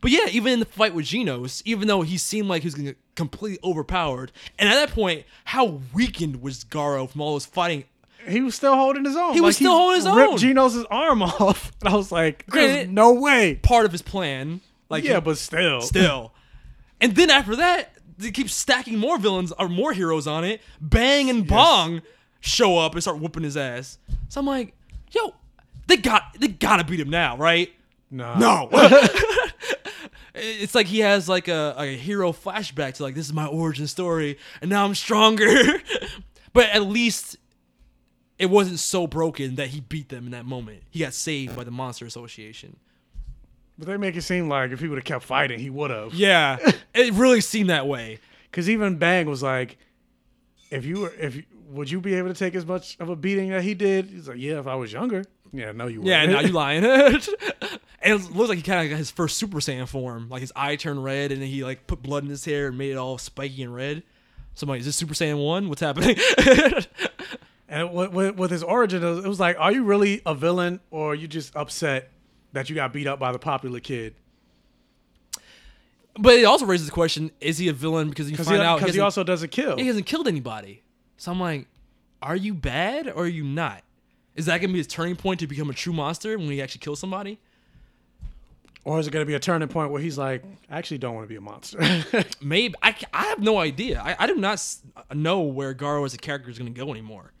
[0.00, 2.74] But yeah, even in the fight with Genos, even though he seemed like he was
[2.74, 7.46] gonna get completely overpowered, and at that point, how weakened was Garo from all those
[7.46, 7.84] fighting?
[8.26, 9.34] He was still holding his own.
[9.34, 10.38] He was still holding his ripped own.
[10.38, 11.72] Genos' arm off.
[11.80, 13.56] And I was like, there's Granted- no way.
[13.56, 15.80] Part of his plan, like yeah, but still.
[15.82, 16.32] still.
[17.00, 20.60] And then after that, they keep stacking more villains or more heroes on it.
[20.80, 22.02] Bang and Bong
[22.40, 23.98] show up and start whooping his ass.
[24.28, 24.74] So I'm like,
[25.12, 25.34] yo,
[25.86, 27.72] they got they gotta beat him now, right?
[28.10, 28.36] No.
[28.38, 28.68] No.
[30.34, 33.86] it's like he has like a, a hero flashback to like this is my origin
[33.86, 35.46] story and now I'm stronger.
[36.52, 37.36] but at least
[38.38, 40.82] it wasn't so broken that he beat them in that moment.
[40.90, 42.76] He got saved by the Monster Association.
[43.78, 46.12] But they make it seem like if he would have kept fighting, he would have.
[46.14, 46.58] Yeah,
[46.94, 48.18] it really seemed that way.
[48.50, 49.78] Because even Bang was like,
[50.70, 53.14] if you were, if you, would you be able to take as much of a
[53.16, 54.06] beating that he did?
[54.06, 55.24] He's like, yeah, if I was younger.
[55.52, 56.42] Yeah, no, you Yeah, wouldn't.
[56.42, 56.84] now you lying.
[56.84, 57.28] and
[58.02, 60.28] it looks like he kind of got his first Super Saiyan form.
[60.28, 62.76] Like his eye turned red, and then he like put blood in his hair and
[62.78, 64.02] made it all spiky and red.
[64.54, 65.68] So I'm like, is this Super Saiyan one?
[65.68, 66.16] What's happening?
[67.70, 70.34] And with, with, with his origin, it was, it was like, are you really a
[70.34, 72.10] villain or are you just upset
[72.52, 74.14] that you got beat up by the popular kid?
[76.20, 78.78] but it also raises the question: Is he a villain because you find he, out
[78.80, 79.76] 'cause he hasn't- also doesn't kill.
[79.76, 80.82] he hasn't killed anybody?
[81.16, 81.66] So I'm like,
[82.22, 83.82] are you bad or are you not?
[84.34, 86.80] Is that gonna be his turning point to become a true monster when he actually
[86.80, 87.38] kills somebody?
[88.84, 91.14] Or is it going to be a turning point where he's like, I actually don't
[91.14, 91.78] want to be a monster?
[92.40, 94.00] Maybe I, I have no idea.
[94.00, 94.64] I, I do not
[95.12, 97.32] know where Garo as a character is gonna go anymore.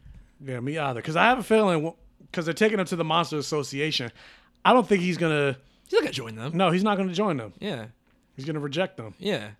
[0.44, 1.00] yeah, me either.
[1.00, 1.94] Because I have a feeling,
[2.30, 4.10] because they're taking him to the Monster Association,
[4.64, 5.56] I don't think he's to.
[5.84, 6.56] He's not gonna join them.
[6.56, 7.52] No, he's not to join them.
[7.58, 7.86] Yeah.
[8.36, 9.14] He's to reject them.
[9.18, 9.50] Yeah.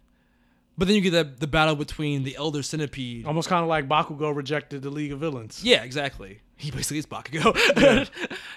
[0.77, 3.27] But then you get the, the battle between the Elder Centipede.
[3.27, 5.65] Almost kind of like Bakugo rejected the League of Villains.
[5.65, 6.41] Yeah, exactly.
[6.57, 7.57] He basically is Bakugo.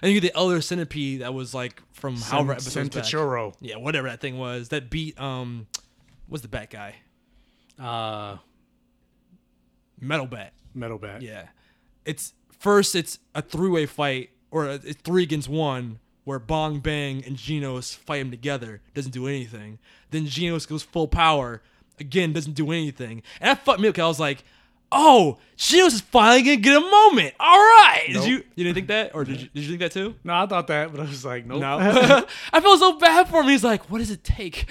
[0.01, 3.03] and you get the Elder Centipede that was like from however episodes back.
[3.05, 3.55] Centachuro.
[3.59, 4.69] Yeah, whatever that thing was.
[4.69, 5.65] That beat um
[6.27, 6.95] what's the bat guy?
[7.80, 8.38] Uh,
[9.99, 10.53] Metal Bat.
[10.76, 11.23] Metal Bat.
[11.23, 11.47] Yeah.
[12.05, 17.23] It's first it's a three-way fight or a, it's 3 against 1 where Bong Bang
[17.26, 18.81] and Genos fight him together.
[18.93, 19.80] Doesn't do anything.
[20.11, 21.61] Then Genos goes full power.
[21.99, 23.23] Again, doesn't do anything.
[23.39, 24.43] And that fucked me up 'cause I was like,
[24.91, 28.07] "Oh, Genos is finally going to get a moment." All right.
[28.10, 28.23] Nope.
[28.23, 30.15] Did you you didn't think that or did you, did you think that too?
[30.23, 31.61] No, I thought that, but I was like, nope.
[31.61, 31.77] No.
[32.53, 33.48] I felt so bad for him.
[33.49, 34.65] He's like, "What does it take?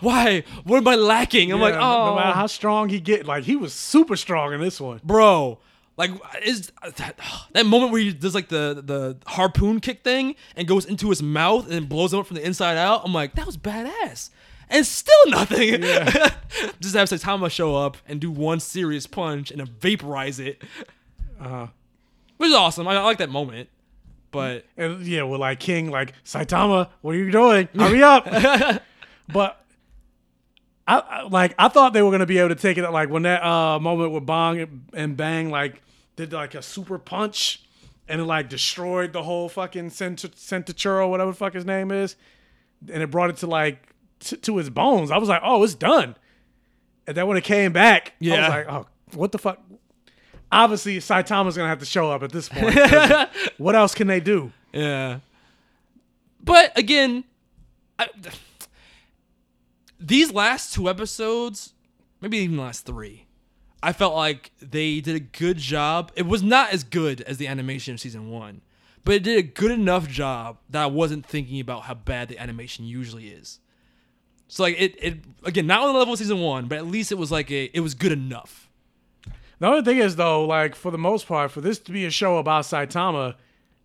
[0.00, 0.44] Why?
[0.64, 2.32] What am I lacking?" I'm like, "Oh, no matter oh.
[2.32, 5.00] how strong he get, like he was super strong in this one.
[5.04, 5.58] bro.
[6.02, 7.16] Like is that
[7.52, 11.22] that moment where he does like the the harpoon kick thing and goes into his
[11.22, 13.02] mouth and blows him up from the inside out.
[13.04, 14.30] I'm like, that was badass.
[14.68, 15.82] And still nothing.
[16.80, 20.62] Just have Saitama show up and do one serious punch and vaporize it.
[21.38, 21.68] Uh,
[22.38, 22.88] Which is awesome.
[22.88, 23.68] I, I like that moment.
[24.32, 27.68] But and yeah, well, like King, like Saitama, what are you doing?
[27.76, 28.24] Hurry up!
[29.32, 29.64] but
[30.88, 33.22] I, I like I thought they were gonna be able to take it like when
[33.22, 35.82] that uh moment with Bong and Bang like
[36.16, 37.62] did like a super punch
[38.08, 42.16] and it like destroyed the whole fucking Cent- Centachuro, whatever the fuck his name is,
[42.92, 43.88] and it brought it to like
[44.20, 45.10] t- to his bones.
[45.10, 46.16] I was like, oh, it's done.
[47.06, 48.40] And then when it came back, I Yeah.
[48.40, 49.58] was like, oh, what the fuck?
[50.50, 52.74] Obviously, Saitama's gonna have to show up at this point.
[53.58, 54.52] what else can they do?
[54.72, 55.20] Yeah.
[56.44, 57.24] But again,
[57.98, 58.08] I,
[59.98, 61.72] these last two episodes,
[62.20, 63.26] maybe even the last three,
[63.82, 66.12] I felt like they did a good job.
[66.14, 68.60] It was not as good as the animation of season one,
[69.04, 72.38] but it did a good enough job that I wasn't thinking about how bad the
[72.38, 73.58] animation usually is.
[74.46, 77.10] So like it, it again, not on the level of season one, but at least
[77.10, 78.68] it was like a, it was good enough.
[79.58, 82.10] The only thing is though, like for the most part, for this to be a
[82.10, 83.34] show about Saitama,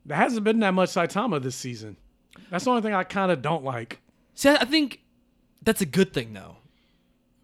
[0.06, 1.98] there hasn't been that much Saitama this season.
[2.52, 4.00] That's the only thing I kind of don't like.
[4.36, 5.02] See, I I think
[5.62, 6.58] that's a good thing though,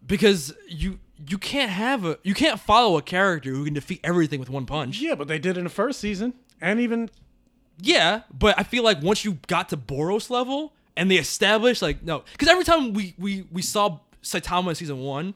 [0.06, 4.40] because you you can't have a you can't follow a character who can defeat everything
[4.40, 5.00] with one punch.
[5.00, 7.10] Yeah, but they did in the first season, and even
[7.80, 12.02] Yeah, but I feel like once you got to Boros level and they established like
[12.02, 15.34] no, because every time we we we saw Saitama in season one,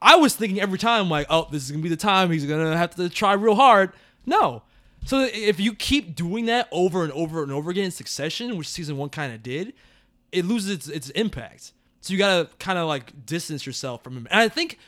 [0.00, 2.76] I was thinking every time like, oh, this is gonna be the time he's gonna
[2.76, 3.92] have to try real hard.
[4.26, 4.62] No,
[5.04, 8.68] so if you keep doing that over and over and over again in succession, which
[8.68, 9.72] season one kind of did,
[10.32, 11.72] it loses its its impact.
[12.00, 14.28] So you gotta kind of like distance yourself from him.
[14.30, 14.78] And I think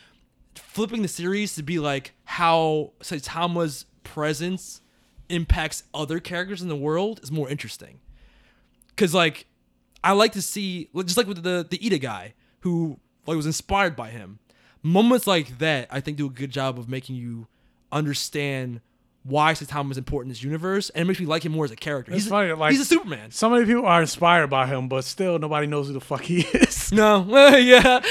[0.54, 4.80] flipping the series to be like how Saitama's presence
[5.28, 8.00] impacts other characters in the world is more interesting.
[8.96, 9.46] Cause like
[10.04, 13.96] I like to see just like with the the Ida guy who like was inspired
[13.96, 14.38] by him.
[14.82, 17.46] Moments like that I think do a good job of making you
[17.90, 18.80] understand
[19.24, 21.70] why Saitama is important in this universe and it makes me like him more as
[21.70, 22.12] a character.
[22.12, 22.50] it's he's, funny.
[22.50, 23.30] a, Like he's a Superman.
[23.30, 26.40] So many people are inspired by him, but still nobody knows who the fuck he
[26.54, 26.92] is.
[26.92, 27.24] No,
[27.56, 28.02] yeah.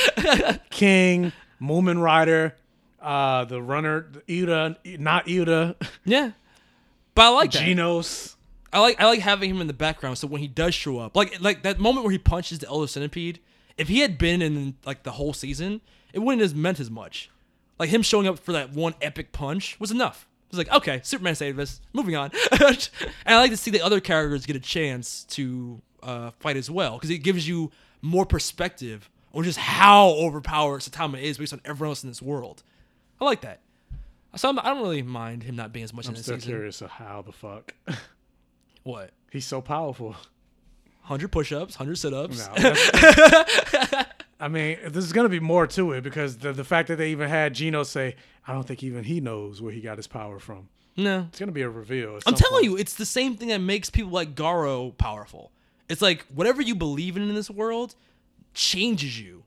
[0.70, 2.56] King, Mumen Rider,
[3.02, 5.76] uh, the runner, Ida, not Ida,
[6.06, 6.32] Yeah.
[7.14, 7.64] But I like that.
[7.64, 8.36] Genos.
[8.74, 11.16] I like I like having him in the background so when he does show up,
[11.16, 13.40] like like that moment where he punches the Elder Centipede,
[13.78, 15.82] if he had been in like the whole season,
[16.14, 17.30] it wouldn't have meant as much.
[17.78, 20.28] Like him showing up for that one epic punch was enough.
[20.48, 21.82] It was like, okay, Superman saved us.
[21.94, 22.32] Moving on.
[22.52, 22.90] and
[23.26, 26.94] I like to see the other characters get a chance to uh, fight as well
[26.96, 27.72] because it gives you
[28.02, 32.64] more perspective on just how overpowered Saitama is based on everyone else in this world.
[33.20, 33.60] I like that.
[34.36, 36.38] So I'm, I don't really mind him not being as much I'm in this still
[36.38, 36.52] season.
[36.52, 37.74] curious of how the fuck
[38.84, 39.12] What?
[39.32, 40.12] he's so powerful.
[41.02, 42.48] 100 push-ups, 100 sit-ups.
[42.48, 42.54] No,
[44.40, 47.28] I mean, there's gonna be more to it because the the fact that they even
[47.30, 48.16] had Genos say,
[48.48, 51.26] "I don't think even he knows where he got his power from." No.
[51.30, 52.20] It's gonna be a reveal.
[52.26, 52.64] I'm telling point.
[52.66, 55.52] you, it's the same thing that makes people like Garou powerful.
[55.90, 57.96] It's like whatever you believe in in this world
[58.54, 59.44] changes you.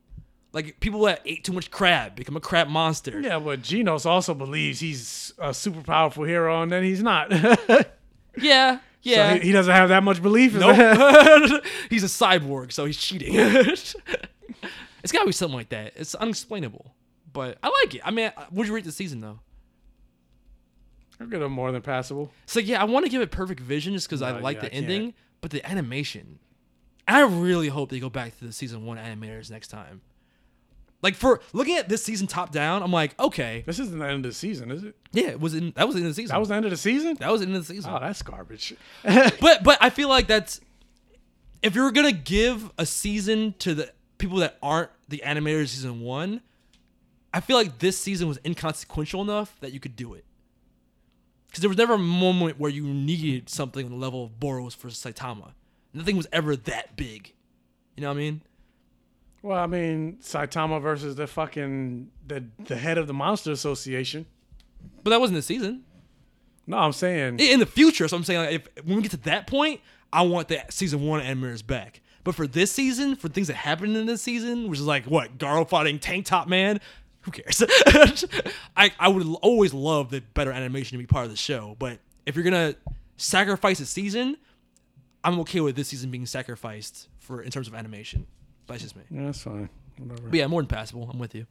[0.53, 3.19] Like people that ate too much crab become a crab monster.
[3.19, 7.31] Yeah, but Genos also believes he's a super powerful hero, and then he's not.
[8.37, 8.77] Yeah.
[8.77, 9.33] So Yeah.
[9.35, 10.53] he, he doesn't have that much belief.
[10.55, 10.75] in nope.
[11.89, 13.33] he's a cyborg, so he's cheating.
[13.35, 13.95] it's
[15.11, 15.93] got to be something like that.
[15.95, 16.93] It's unexplainable,
[17.31, 18.01] but I like it.
[18.03, 19.39] I mean, uh, would you rate the season though?
[21.19, 22.31] I'll give him more than passable.
[22.45, 24.73] So yeah, I want to give it perfect vision just because I like yeah, the
[24.75, 26.39] I ending, but the animation,
[27.07, 30.01] I really hope they go back to the season one animators next time.
[31.01, 34.25] Like for looking at this season top down, I'm like, okay, This isn't the end
[34.25, 34.95] of the season, is it?
[35.11, 36.33] yeah, it was in that was in the season.
[36.33, 37.15] That was the end of the season.
[37.19, 37.91] that was in the season.
[37.93, 38.73] Oh, that's garbage.
[39.03, 40.61] but but I feel like that's
[41.61, 46.41] if you're gonna give a season to the people that aren't the animators season one,
[47.33, 50.25] I feel like this season was inconsequential enough that you could do it.
[51.47, 54.75] Because there was never a moment where you needed something on the level of Boros
[54.75, 55.51] for Saitama.
[55.95, 57.33] Nothing was ever that big.
[57.95, 58.41] You know what I mean?
[59.41, 64.25] Well, I mean, Saitama versus the fucking the the head of the Monster Association.
[65.03, 65.83] But that wasn't the season.
[66.67, 69.17] No, I'm saying In the future, so I'm saying like, if when we get to
[69.17, 69.81] that point,
[70.11, 72.01] I want the season one animators back.
[72.23, 75.37] But for this season, for things that happened in this season, which is like what
[75.37, 76.81] Garou fighting Tank Top Man,
[77.21, 77.63] who cares?
[78.75, 81.75] I I would always love the better animation to be part of the show.
[81.77, 82.75] But if you're gonna
[83.15, 84.37] sacrifice a season,
[85.25, 88.27] I'm okay with this season being sacrificed for in terms of animation.
[88.67, 89.03] But that's just me.
[89.09, 89.69] yeah, that's fine.
[89.97, 90.29] Whatever.
[90.29, 91.09] But yeah, more than passable.
[91.11, 91.47] I'm with you.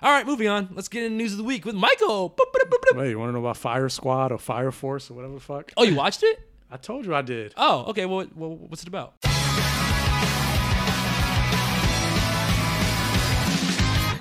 [0.00, 0.70] All right, moving on.
[0.72, 2.30] Let's get into news of the week with Michael.
[2.30, 2.98] Boop, boop, boop, boop.
[2.98, 5.72] Wait, you want to know about Fire Squad or Fire Force or whatever the fuck?
[5.76, 6.40] Oh, you watched it?
[6.70, 7.52] I told you I did.
[7.56, 8.06] Oh, okay.
[8.06, 9.14] Well, well what's it about?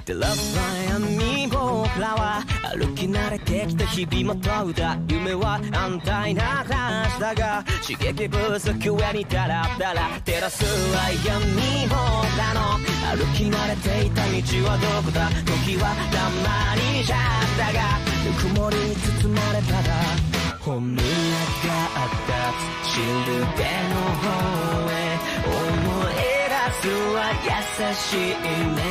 [0.05, 0.53] でラス
[0.91, 1.61] トに僕
[1.99, 2.43] らは
[2.75, 11.95] 歩き慣れてきた日々も問うた夢は安泰な話だが刺激不足上にダラダラ照らすは闇僕
[12.38, 12.80] らの
[13.15, 14.31] 歩き慣れていた道
[14.67, 17.19] はどこだ時はたまにじゃっ
[17.57, 17.80] たが
[18.25, 22.51] ぬくもりに包まれたら本音があった
[22.84, 24.27] 土る手の方
[24.91, 25.15] へ
[25.47, 27.47] 思い出すは優
[27.95, 28.84] しいメ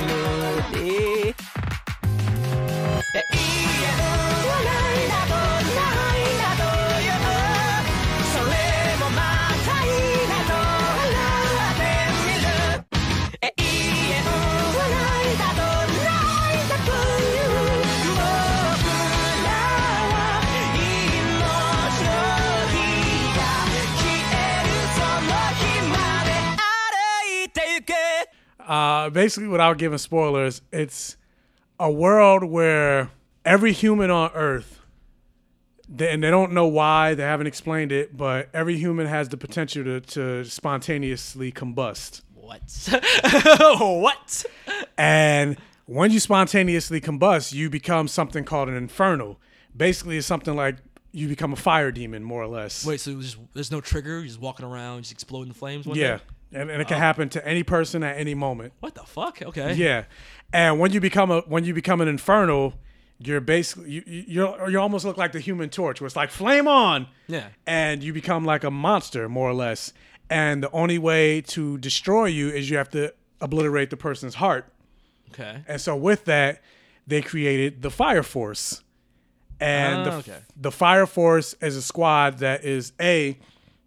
[0.00, 0.19] ロデ
[28.70, 31.16] Uh, basically, without giving spoilers, it's
[31.80, 33.10] a world where
[33.44, 34.80] every human on Earth,
[35.88, 39.36] they, and they don't know why, they haven't explained it, but every human has the
[39.36, 42.22] potential to, to spontaneously combust.
[42.32, 42.62] What?
[43.80, 44.44] what?
[44.96, 45.56] And
[45.86, 49.40] when you spontaneously combust, you become something called an infernal.
[49.76, 50.76] Basically, it's something like
[51.10, 52.86] you become a fire demon, more or less.
[52.86, 54.18] Wait, so there's, there's no trigger?
[54.18, 55.88] You're just walking around, just exploding in flames?
[55.88, 56.18] One yeah.
[56.18, 56.22] day?
[56.52, 57.00] And, and it can Oh.
[57.00, 58.72] happen to any person at any moment.
[58.80, 59.40] What the fuck?
[59.42, 59.74] Okay.
[59.74, 60.04] Yeah,
[60.52, 62.74] and when you become a when you become an infernal,
[63.18, 66.30] you're basically you you you're, you almost look like the Human Torch, where it's like
[66.30, 67.06] flame on.
[67.28, 67.48] Yeah.
[67.66, 69.92] and you become like a monster more or less.
[70.28, 74.72] And the only way to destroy you is you have to obliterate the person's heart.
[75.32, 75.62] Okay.
[75.68, 76.62] And so with that,
[77.06, 78.82] they created the Fire Force.
[79.60, 80.38] And the, Ah, okay.
[80.56, 83.38] the Fire Force is a squad that is a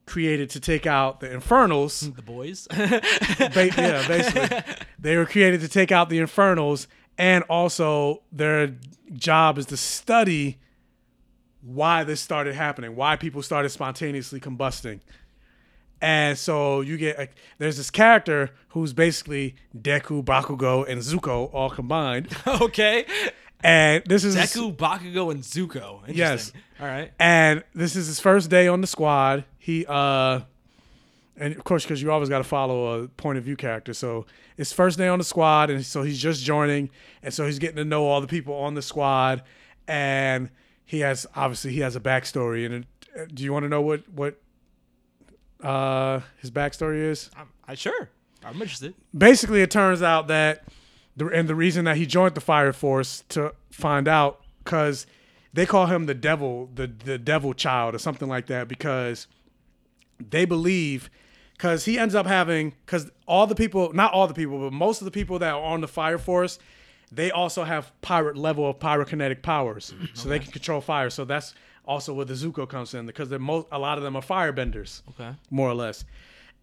[0.06, 2.02] created to take out the Infernals.
[2.16, 2.68] The boys?
[2.72, 4.76] Ba- yeah, basically.
[5.00, 8.76] They were created to take out the Infernals, and also their
[9.14, 10.60] job is to study
[11.62, 15.00] why this started happening, why people started spontaneously combusting.
[16.02, 21.70] And so you get like, there's this character who's basically Deku, Bakugo, and Zuko all
[21.70, 22.28] combined.
[22.48, 23.06] okay.
[23.64, 26.02] And this is Deku, Bakugo, and Zuko.
[26.10, 26.18] Interesting.
[26.18, 26.52] Yes.
[26.82, 27.14] All right.
[27.20, 29.46] And this is his first day on the squad.
[29.64, 30.42] He uh
[31.38, 33.94] and of course because you always got to follow a point of view character.
[33.94, 34.26] So
[34.58, 36.90] it's first day on the squad and so he's just joining
[37.22, 39.42] and so he's getting to know all the people on the squad
[39.88, 40.50] and
[40.84, 42.86] he has obviously he has a backstory and
[43.16, 44.42] it, do you want to know what what
[45.64, 47.30] uh his backstory is?
[47.66, 48.10] i'm sure.
[48.44, 48.94] I'm interested.
[49.18, 50.66] basically it turns out that
[51.16, 55.08] the and the reason that he joined the fire force to find out because
[55.54, 59.28] they call him the devil the the devil child or something like that because
[60.20, 61.10] they believe
[61.58, 65.02] because he ends up having because all the people not all the people but most
[65.02, 66.60] of the people that are on the fire force
[67.12, 71.54] they also have pirate level of pyrokinetic powers so they can control fire so that's
[71.86, 75.02] also where the zuko comes in because they're most a lot of them are firebenders
[75.10, 75.36] Okay.
[75.50, 76.06] more or less.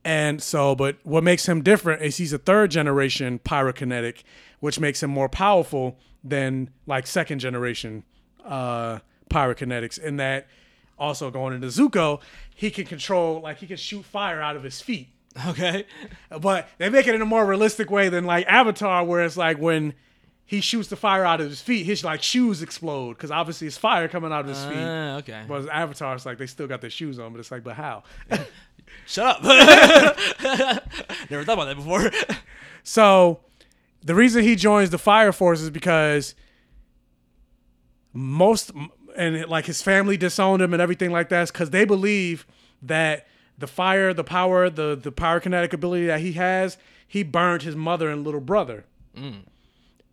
[0.02, 4.22] And so, but what makes him different is he's a third generation pyrokinetic,
[4.60, 8.04] which makes him more powerful than like second generation
[8.42, 9.98] uh, pyrokinetics.
[9.98, 10.46] In that,
[11.00, 12.20] also going into Zuko,
[12.54, 15.08] he can control like he can shoot fire out of his feet.
[15.48, 15.86] Okay.
[16.40, 19.58] But they make it in a more realistic way than like Avatar, where it's like
[19.58, 19.94] when
[20.44, 23.76] he shoots the fire out of his feet, his like shoes explode because obviously it's
[23.76, 24.76] fire coming out of his feet.
[24.76, 25.44] Ah, okay.
[25.48, 28.02] But Avatar, it's like they still got their shoes on, but it's like, but how?
[29.06, 29.42] Shut up.
[31.30, 32.10] Never thought about that before.
[32.82, 33.40] So
[34.02, 36.34] the reason he joins the fire force is because
[38.14, 38.72] most
[39.20, 42.46] and like his family disowned him and everything like that because they believe
[42.82, 43.26] that
[43.58, 48.08] the fire, the power, the the pyrokinetic ability that he has, he burned his mother
[48.08, 48.84] and little brother.
[49.16, 49.42] Mm.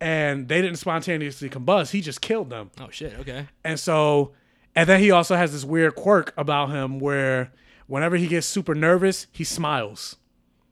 [0.00, 1.90] And they didn't spontaneously combust.
[1.90, 2.70] He just killed them.
[2.80, 3.14] oh shit.
[3.20, 3.46] Okay.
[3.64, 4.32] And so,
[4.76, 7.50] and then he also has this weird quirk about him where
[7.86, 10.16] whenever he gets super nervous, he smiles.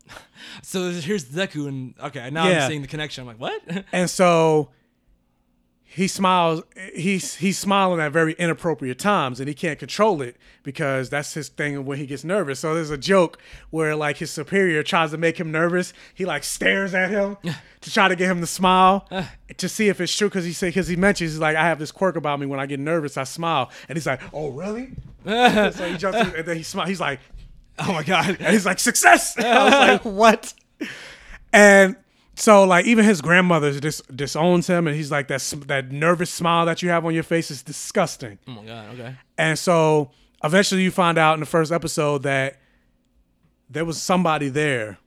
[0.62, 2.64] So here's Deku, and okay, now Yeah.
[2.64, 3.22] I'm seeing the connection.
[3.22, 3.84] I'm like, what?
[3.92, 4.70] And so
[5.88, 6.62] he smiles.
[6.94, 11.48] He's he's smiling at very inappropriate times, and he can't control it because that's his
[11.48, 12.60] thing when he gets nervous.
[12.60, 13.38] So there's a joke
[13.70, 15.92] where like his superior tries to make him nervous.
[16.14, 17.36] He like stares at him
[17.80, 19.08] to try to get him to smile
[19.56, 20.28] to see if it's true.
[20.28, 22.60] Because he say because he mentions he's like I have this quirk about me when
[22.60, 24.90] I get nervous I smile, and he's like oh really?
[25.24, 26.88] so he jumps in, and then he smiles.
[26.88, 27.20] He's like
[27.78, 28.36] oh my god.
[28.40, 29.36] and he's like, success.
[29.38, 30.54] I was like, what?
[31.52, 31.96] And
[32.36, 36.66] so like even his grandmother dis- disowns him, and he's like that that nervous smile
[36.66, 38.38] that you have on your face is disgusting.
[38.46, 38.94] Oh my god.
[38.94, 39.14] Okay.
[39.36, 40.10] And so
[40.44, 42.60] eventually you find out in the first episode that
[43.68, 44.98] there was somebody there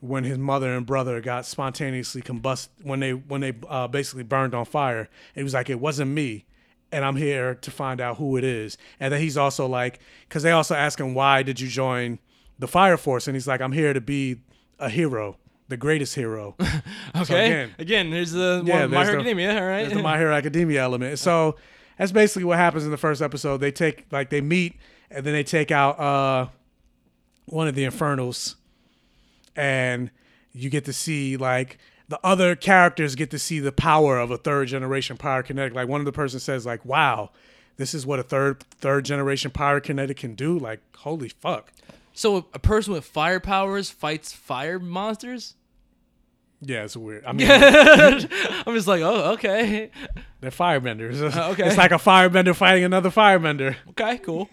[0.00, 4.54] when his mother and brother got spontaneously combust when they when they uh, basically burned
[4.54, 5.00] on fire.
[5.00, 6.46] And he was like, it wasn't me.
[6.92, 8.78] And I'm here to find out who it is.
[9.00, 9.98] And then he's also like,
[10.28, 12.20] because they also ask him, why did you join
[12.60, 13.26] the fire force?
[13.26, 14.36] And he's like, I'm here to be
[14.78, 15.36] a hero,
[15.68, 16.54] the greatest hero.
[17.16, 17.46] Okay.
[17.46, 19.58] again- again, there's the Yeah, yeah, My there's Hero the- Academia.
[19.60, 19.82] All right.
[19.84, 21.18] There's the My Hero Academia element.
[21.18, 21.56] So
[21.98, 23.58] that's basically what happens in the first episode.
[23.58, 24.76] They take like they meet
[25.10, 26.48] and then they take out uh
[27.46, 28.56] one of the Infernals
[29.54, 30.10] and
[30.52, 31.78] you get to see like
[32.08, 35.74] the other characters get to see the power of a third generation pyrokinetic.
[35.74, 37.30] Like one of the person says like, "Wow,
[37.78, 41.72] this is what a third third generation pyrokinetic can do." Like, holy fuck.
[42.16, 45.54] So a person with fire powers fights fire monsters.
[46.62, 47.24] Yeah, it's weird.
[47.26, 49.90] I mean, I'm just like, oh, okay,
[50.40, 51.20] they're firebenders.
[51.20, 51.66] Uh, okay.
[51.68, 53.76] It's like a firebender fighting another firebender.
[53.90, 54.48] okay, cool.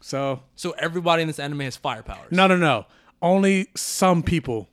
[0.00, 2.32] So So everybody in this anime has fire powers.
[2.32, 2.86] No, no, no.
[3.20, 4.68] Only some people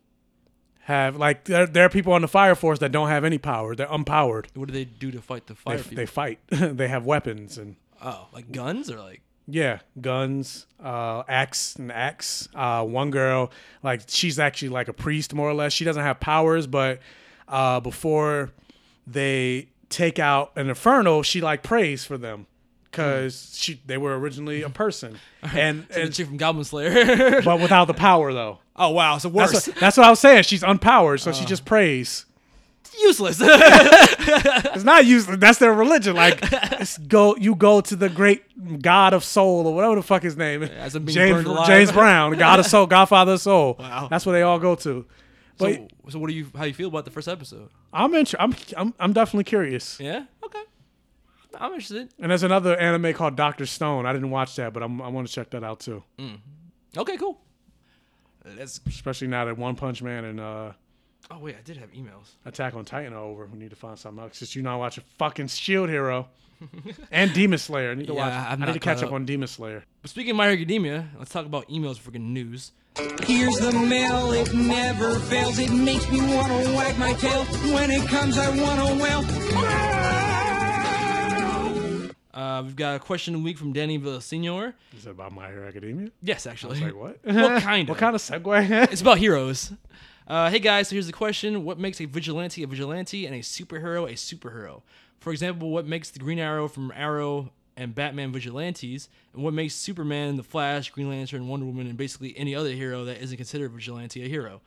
[0.83, 3.75] have like there, there are people on the fire force that don't have any power.
[3.75, 4.45] They're unpowered.
[4.55, 5.95] What do they do to fight the fire They, people?
[5.97, 6.39] they fight.
[6.49, 12.47] they have weapons and oh, like guns or like yeah, guns, uh, axe and axe.
[12.53, 13.51] Uh, one girl,
[13.83, 15.73] like she's actually like a priest more or less.
[15.73, 16.99] She doesn't have powers, but
[17.47, 18.51] uh, before
[19.07, 22.45] they take out an inferno, she like prays for them
[22.91, 27.41] because she they were originally a person and, So and chick from Goblin Slayer.
[27.45, 28.59] but without the power though.
[28.75, 29.51] oh wow, so worse.
[29.51, 30.43] That's what, that's what I was saying.
[30.43, 32.25] She's unpowered, so she just prays.
[33.01, 33.41] Useless.
[34.71, 35.37] It's not useless.
[35.39, 36.15] That's their religion.
[36.15, 40.21] Like, it's go you go to the great God of Soul or whatever the fuck
[40.23, 40.93] his name is.
[40.93, 41.45] James.
[41.67, 43.75] James Brown, God of Soul, Godfather of Soul.
[43.79, 44.07] Wow.
[44.09, 45.05] That's what they all go to.
[45.57, 47.69] But so, so what do you how you feel about the first episode?
[47.91, 49.99] I'm, inter- I'm I'm I'm definitely curious.
[49.99, 50.25] Yeah.
[50.43, 50.61] Okay.
[51.59, 52.09] I'm interested.
[52.19, 54.05] And there's another anime called Doctor Stone.
[54.05, 56.03] I didn't watch that, but I'm, I want to check that out too.
[56.95, 57.41] Okay, cool.
[58.57, 58.79] Let's.
[58.87, 60.71] Especially now that One Punch Man and uh,
[61.31, 62.31] Oh wait, I did have emails.
[62.45, 63.45] Attack on Titan are over.
[63.45, 64.37] We need to find something else.
[64.37, 66.27] Since you're not watching fucking Shield Hero
[67.11, 67.91] and Demon Slayer.
[67.91, 68.33] I need to Yeah, watch.
[68.51, 69.13] I've I need to catch up up.
[69.13, 69.83] on Demon Slayer.
[70.01, 72.71] But speaking of My Hero Academia, let's talk about emails for freaking news.
[73.23, 75.59] Here's the mail, it never fails.
[75.59, 77.43] It makes me wanna wag my tail.
[77.73, 79.23] When it comes, I wanna wail.
[82.33, 84.73] Uh, we've got a question of the week from Danny Villasenor.
[84.97, 86.09] Is it about My Hero Academia?
[86.23, 86.79] Yes, actually.
[86.79, 87.19] Like what?
[87.23, 87.89] What kind of?
[87.89, 88.91] what kind of segue?
[88.91, 89.71] It's about heroes.
[90.29, 93.39] Uh, hey guys, so here's the question: What makes a vigilante a vigilante and a
[93.39, 94.83] superhero a superhero?
[95.19, 99.73] For example, what makes the Green Arrow from Arrow and Batman vigilantes, and what makes
[99.73, 103.37] Superman, the Flash, Green Lantern, and Wonder Woman, and basically any other hero that isn't
[103.37, 104.61] considered a vigilante a hero?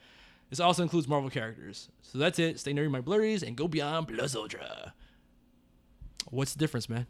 [0.50, 1.88] This also includes Marvel characters.
[2.00, 2.58] So that's it.
[2.58, 4.92] Stay nerdy, my blurries, and go beyond Plus Ultra.
[6.30, 7.06] What's the difference, man?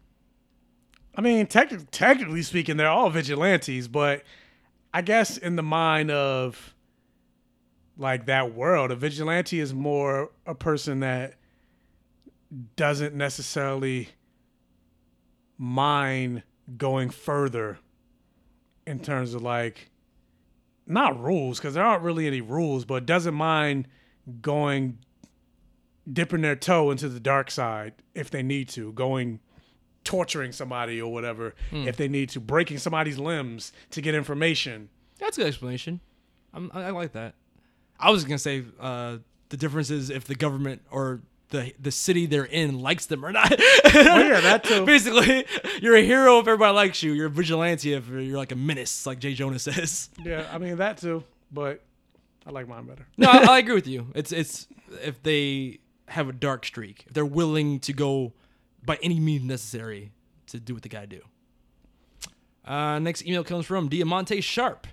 [1.15, 4.25] I mean, technically, technically speaking, they're all vigilantes, but
[4.93, 6.75] I guess in the mind of
[7.97, 11.35] like that world, a vigilante is more a person that
[12.77, 14.09] doesn't necessarily
[15.59, 16.43] mind
[16.77, 17.79] going further
[18.87, 19.91] in terms of like
[20.87, 23.87] not rules because there aren't really any rules, but doesn't mind
[24.41, 24.99] going
[26.11, 29.39] dipping their toe into the dark side if they need to, going
[30.05, 31.87] torturing somebody or whatever Hmm.
[31.87, 34.89] if they need to, breaking somebody's limbs to get information.
[35.21, 36.01] That's a good explanation.
[36.53, 37.35] I'm, I I like that.
[38.03, 39.19] I was gonna say uh,
[39.49, 41.21] the difference is if the government or
[41.51, 43.53] the the city they're in likes them or not.
[43.95, 44.87] Oh, yeah, that too.
[44.87, 45.45] Basically,
[45.81, 47.13] you're a hero if everybody likes you.
[47.13, 50.09] You're a vigilante if you're like a menace, like Jay Jonah says.
[50.25, 51.83] Yeah, I mean that too, but
[52.47, 53.07] I like mine better.
[53.19, 54.07] No, I, I agree with you.
[54.15, 54.67] It's it's
[55.03, 58.33] if they have a dark streak, if they're willing to go
[58.85, 60.13] by any means necessary
[60.49, 61.21] to do what they gotta do.
[62.65, 64.87] Uh, next email comes from Diamante Sharp.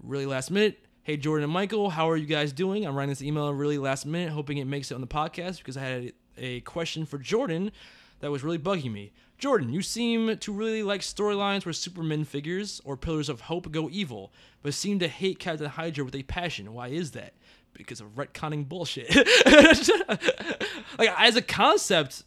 [0.00, 0.85] Really last minute.
[1.06, 2.84] Hey Jordan and Michael, how are you guys doing?
[2.84, 5.76] I'm writing this email really last minute, hoping it makes it on the podcast because
[5.76, 7.70] I had a question for Jordan
[8.18, 9.12] that was really bugging me.
[9.38, 13.88] Jordan, you seem to really like storylines where Superman figures or pillars of hope go
[13.88, 14.32] evil,
[14.64, 16.74] but seem to hate Captain Hydra with a passion.
[16.74, 17.34] Why is that?
[17.72, 19.08] Because of retconning bullshit.
[20.98, 22.24] like as a concept,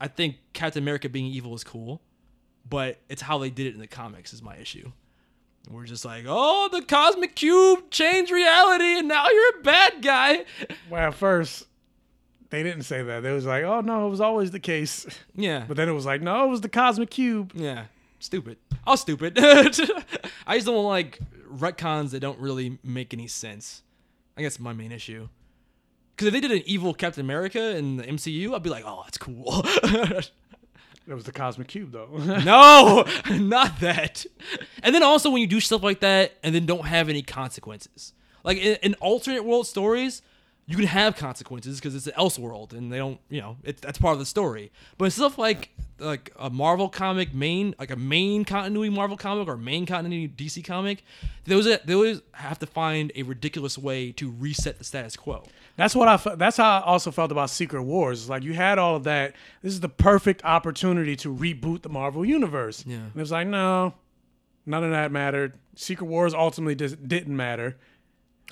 [0.00, 2.02] I think Captain America being evil is cool,
[2.68, 4.90] but it's how they did it in the comics is my issue.
[5.68, 10.44] We're just like, oh, the cosmic cube changed reality, and now you're a bad guy.
[10.88, 11.66] Well, at first
[12.50, 13.22] they didn't say that.
[13.22, 15.64] They was like, "Oh no, it was always the case." Yeah.
[15.66, 17.84] But then it was like, "No, it was the cosmic cube." Yeah,
[18.18, 18.58] stupid.
[18.86, 19.38] I was stupid.
[19.40, 23.82] I just don't like retcons that don't really make any sense.
[24.36, 25.28] I guess my main issue.
[26.10, 29.02] Because if they did an evil Captain America in the MCU, I'd be like, oh,
[29.04, 29.64] that's cool.
[31.10, 32.06] It was the cosmic cube though.
[32.44, 33.04] no,
[33.36, 34.24] not that.
[34.84, 38.12] And then also when you do stuff like that and then don't have any consequences.
[38.44, 40.22] Like in, in alternate world stories,
[40.66, 43.80] you can have consequences because it's an else world and they don't, you know, it,
[43.80, 44.70] that's part of the story.
[44.98, 49.56] But stuff like like a Marvel comic main, like a main continuity Marvel comic or
[49.56, 51.02] main continuity DC comic,
[51.44, 55.42] those they always have to find a ridiculous way to reset the status quo.
[55.76, 56.34] That's what I.
[56.36, 58.20] That's how I also felt about Secret Wars.
[58.22, 59.34] It's like you had all of that.
[59.62, 62.84] This is the perfect opportunity to reboot the Marvel universe.
[62.86, 62.96] Yeah.
[62.96, 63.94] And it was like, no,
[64.66, 65.54] none of that mattered.
[65.76, 67.78] Secret Wars ultimately dis- didn't matter.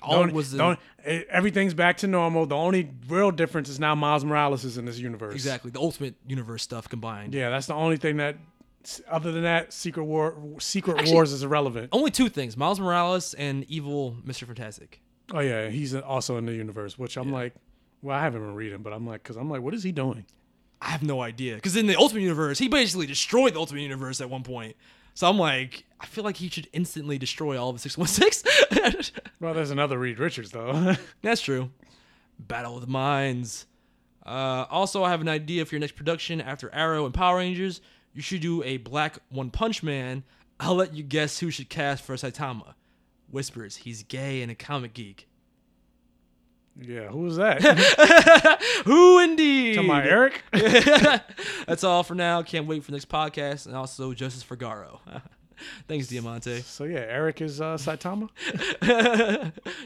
[0.01, 2.47] All only- was the- eh, everything's back to normal.
[2.47, 5.35] The only real difference is now Miles Morales is in this universe.
[5.35, 7.35] Exactly, the Ultimate Universe stuff combined.
[7.35, 8.37] Yeah, that's the only thing that.
[9.11, 11.89] Other than that, Secret War, Secret Actually- Wars is irrelevant.
[11.93, 15.03] Only two things: Miles Morales and evil Mister Fantastic.
[15.33, 17.55] Oh yeah, he's also in the universe, which I'm like,
[18.03, 20.25] well, I haven't been reading, but I'm like, because I'm like, what is he doing?
[20.81, 21.57] I have no idea.
[21.57, 24.77] Because in the Ultimate Universe, he basically destroyed the Ultimate Universe at one point.
[25.15, 29.13] So I'm like, I feel like he should instantly destroy all of the 616.
[29.41, 30.95] Well, there's another Reed Richards though.
[31.23, 31.71] That's true.
[32.41, 33.67] Battle of the Minds.
[34.27, 37.81] Uh, also, I have an idea for your next production after Arrow and Power Rangers.
[38.15, 40.25] You should do a Black One Punch Man.
[40.61, 42.75] I'll let you guess who should cast for Saitama.
[43.31, 45.29] Whispers, he's gay and a comic geek.
[46.81, 47.61] Yeah, who was that?
[48.85, 49.75] Who indeed?
[49.75, 50.43] Talking about Eric?
[51.67, 52.43] That's all for now.
[52.43, 54.99] Can't wait for the next podcast and also Justice for Garou.
[55.89, 56.61] Thanks, Diamante.
[56.61, 58.29] so yeah, Eric is uh, Saitama.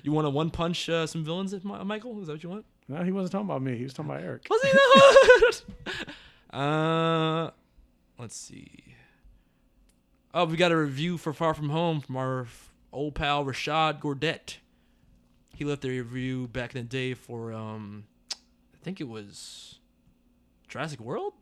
[0.03, 2.21] you want to one punch uh, some villains, Mi- Michael?
[2.21, 2.67] Is that what you want?
[2.89, 3.79] No, he wasn't talking about me.
[3.79, 4.47] He was talking about Eric.
[4.51, 4.73] Was he
[6.53, 6.61] not?
[6.61, 7.51] uh,
[8.19, 8.85] let's see.
[10.35, 12.47] Oh, we got a review for Far From Home from our
[12.93, 14.57] old pal Rashad Gordet.
[15.55, 19.79] He left a review back in the day for um, I think it was
[20.69, 21.35] Jurassic World.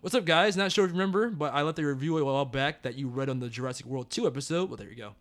[0.00, 0.56] What's up, guys?
[0.56, 3.08] Not sure if you remember, but I left a review a while back that you
[3.08, 4.68] read on the Jurassic World 2 episode.
[4.68, 5.14] Well, there you go.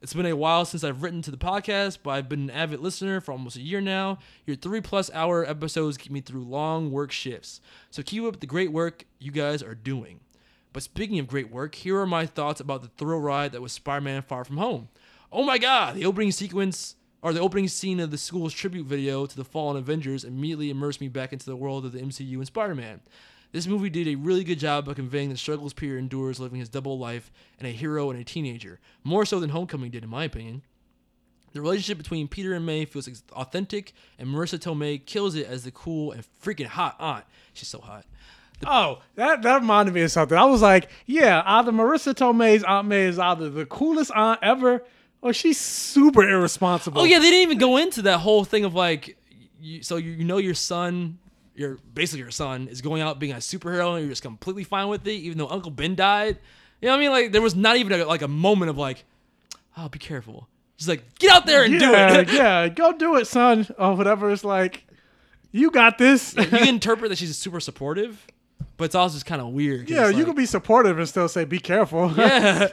[0.00, 2.78] It's been a while since I've written to the podcast, but I've been an avid
[2.78, 4.20] listener for almost a year now.
[4.46, 7.60] Your three plus hour episodes keep me through long work shifts.
[7.90, 10.20] So keep up the great work you guys are doing.
[10.72, 13.72] But speaking of great work, here are my thoughts about the thrill ride that was
[13.72, 14.88] Spider Man Far From Home.
[15.30, 19.26] Oh my god, the opening sequence or the opening scene of the school's tribute video
[19.26, 22.46] to the fallen Avengers immediately immersed me back into the world of the MCU and
[22.46, 23.00] Spider Man.
[23.52, 26.70] This movie did a really good job of conveying the struggles Peter endures living his
[26.70, 30.24] double life and a hero and a teenager, more so than Homecoming did, in my
[30.24, 30.62] opinion.
[31.52, 35.70] The relationship between Peter and May feels authentic, and Marisa Tomei kills it as the
[35.70, 37.24] cool and freaking hot aunt.
[37.52, 38.04] She's so hot.
[38.66, 40.36] Oh, that that reminded me of something.
[40.36, 44.84] I was like, yeah, either Marisa Tomei's Aunt May is either the coolest aunt ever,
[45.22, 47.00] or she's super irresponsible.
[47.00, 49.16] Oh yeah, they didn't even go into that whole thing of like,
[49.60, 51.18] you, so you, you know your son,
[51.54, 54.88] your basically your son is going out being a superhero, and you're just completely fine
[54.88, 56.38] with it, even though Uncle Ben died.
[56.80, 57.10] You know what I mean?
[57.10, 59.04] Like there was not even a, like a moment of like,
[59.76, 60.48] oh, be careful.
[60.76, 61.78] Just like get out there and yeah,
[62.14, 62.32] do it.
[62.32, 64.30] yeah, go do it, son, or whatever.
[64.30, 64.86] It's like,
[65.50, 66.36] you got this.
[66.36, 68.24] you can interpret that she's super supportive,
[68.76, 69.90] but it's also just kind of weird.
[69.90, 72.12] yeah, it's you like- can be supportive and still say, be careful.
[72.16, 72.68] Yeah.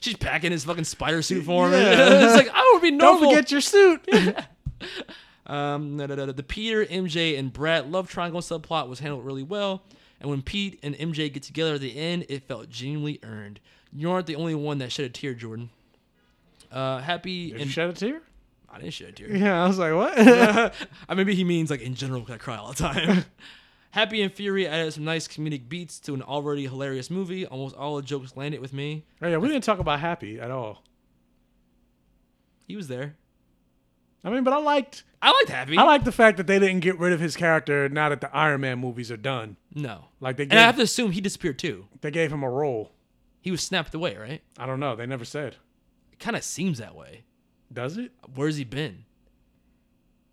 [0.00, 1.72] She's packing his fucking spider suit for him.
[1.74, 2.24] Yeah.
[2.24, 3.20] it's like I would be normal.
[3.22, 4.08] Don't forget your suit.
[5.46, 9.44] Um, da- da- da- the Peter, MJ, and Brett love triangle subplot was handled really
[9.44, 9.84] well,
[10.20, 13.60] and when Pete and MJ get together at the end, it felt genuinely earned.
[13.92, 15.70] You aren't the only one that shed a tear, Jordan.
[16.72, 18.22] Uh, happy Did and you shed a tear?
[18.68, 19.36] I didn't shed a tear.
[19.36, 20.18] Yeah, I was like, what?
[20.18, 20.70] uh,
[21.14, 23.24] maybe he means like in general, 'cause I cry all the time.
[23.96, 27.46] Happy and Fury added some nice comedic beats to an already hilarious movie.
[27.46, 29.06] Almost all the jokes landed with me.
[29.22, 30.82] Oh, yeah, we didn't talk about Happy at all.
[32.68, 33.16] He was there.
[34.22, 35.04] I mean, but I liked.
[35.22, 35.78] I liked Happy.
[35.78, 38.36] I like the fact that they didn't get rid of his character now that the
[38.36, 39.56] Iron Man movies are done.
[39.74, 40.08] No.
[40.20, 41.86] Like they And I have to assume he disappeared too.
[42.02, 42.92] they gave him a role.
[43.40, 44.42] He was snapped away, right?
[44.58, 44.94] I don't know.
[44.94, 45.56] They never said.
[46.12, 47.24] It kind of seems that way.
[47.72, 48.12] Does it?
[48.34, 49.06] Where's he been?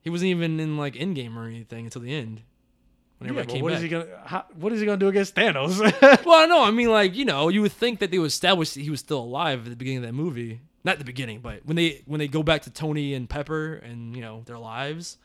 [0.01, 2.42] He wasn't even in like Endgame or anything until the end.
[3.24, 3.77] Whenever Yeah, I but came what back.
[3.77, 4.08] is he gonna?
[4.26, 5.80] How, what is he gonna do against Thanos?
[6.26, 8.82] well, no, I mean like you know you would think that they would establish that
[8.82, 10.61] he was still alive at the beginning of that movie.
[10.84, 14.16] Not the beginning, but when they when they go back to Tony and Pepper and
[14.16, 15.18] you know their lives,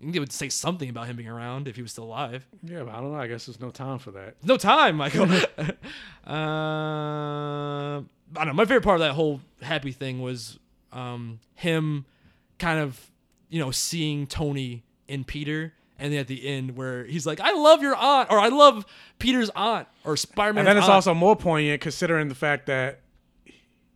[0.00, 2.46] I think they would say something about him being around if he was still alive.
[2.62, 3.18] yeah, but I don't know.
[3.18, 4.36] I guess there's no time for that.
[4.44, 5.26] No time, Michael.
[6.26, 8.02] uh, I
[8.34, 8.52] don't know.
[8.52, 10.58] My favorite part of that whole happy thing was
[10.92, 12.04] um, him
[12.58, 13.10] kind of,
[13.48, 15.74] you know, seeing Tony in Peter.
[16.02, 18.84] And then at the end, where he's like, I love your aunt, or I love
[19.20, 20.62] Peter's aunt, or Spider Man.
[20.62, 23.02] And then it's also more poignant considering the fact that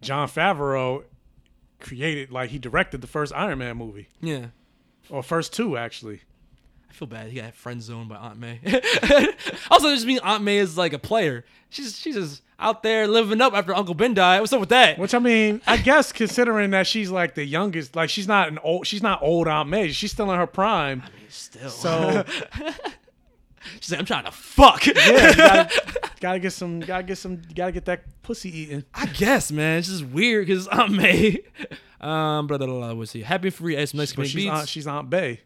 [0.03, 1.03] Jon Favreau
[1.81, 4.47] created, like, he directed the first Iron Man movie, Yeah.
[5.11, 6.21] or first two actually.
[6.89, 7.29] I feel bad.
[7.31, 8.61] He got friend zoned by Aunt May.
[9.71, 11.45] also, just mean Aunt May is like a player.
[11.71, 14.41] She's she's just out there living up after Uncle Ben died.
[14.41, 14.99] What's up with that?
[14.99, 18.59] Which I mean, I guess considering that she's like the youngest, like she's not an
[18.63, 19.93] old, she's not old Aunt May.
[19.93, 21.03] She's still in her prime.
[21.29, 21.71] Still.
[21.71, 22.25] So
[23.81, 24.87] She's like, I'm trying to fuck.
[24.87, 25.83] yeah, gotta,
[26.21, 28.85] gotta get some, gotta get some, gotta get that pussy eaten.
[28.95, 29.79] I guess, man.
[29.79, 31.41] It's just weird because Aunt May.
[32.01, 33.23] Um, blah, blah, blah, blah, what's he?
[33.23, 34.49] Happy Free nice But she's.
[34.49, 35.41] Aunt, she's Aunt Bay.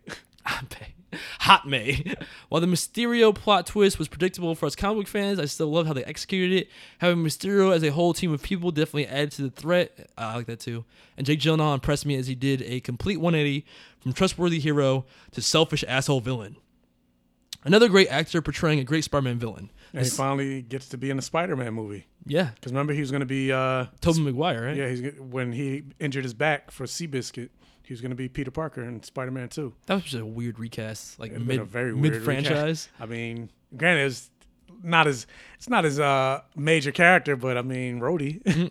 [0.46, 0.94] Aunt May.
[1.40, 2.14] Hot May.
[2.48, 5.86] While the Mysterio plot twist was predictable for us comic book fans, I still love
[5.86, 6.68] how they executed it.
[6.98, 10.10] Having Mysterio as a whole team of people definitely added to the threat.
[10.16, 10.84] Uh, I like that too.
[11.16, 13.64] And Jake Gyllenhaal impressed me as he did a complete 180
[14.00, 16.56] from trustworthy hero to selfish asshole villain.
[17.62, 19.70] Another great actor portraying a great Spider-Man villain.
[19.92, 22.06] And he finally gets to be in a Spider-Man movie.
[22.24, 22.50] Yeah.
[22.54, 24.76] Because remember he was going to be uh, Tobey Maguire, right?
[24.76, 27.50] Yeah, he's when he injured his back for Seabiscuit,
[27.90, 29.72] he was going to be Peter Parker in Spider-Man 2.
[29.86, 32.88] That was just a weird recast, like It'd mid a very mid weird franchise.
[33.00, 34.30] I mean, granted, it's
[34.80, 38.70] not as it's not as uh major character, but I mean, Rhodey.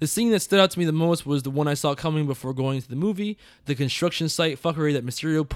[0.00, 2.26] The scene that stood out to me the most was the one I saw coming
[2.26, 5.48] before going to the movie the construction site fuckery that Mysterio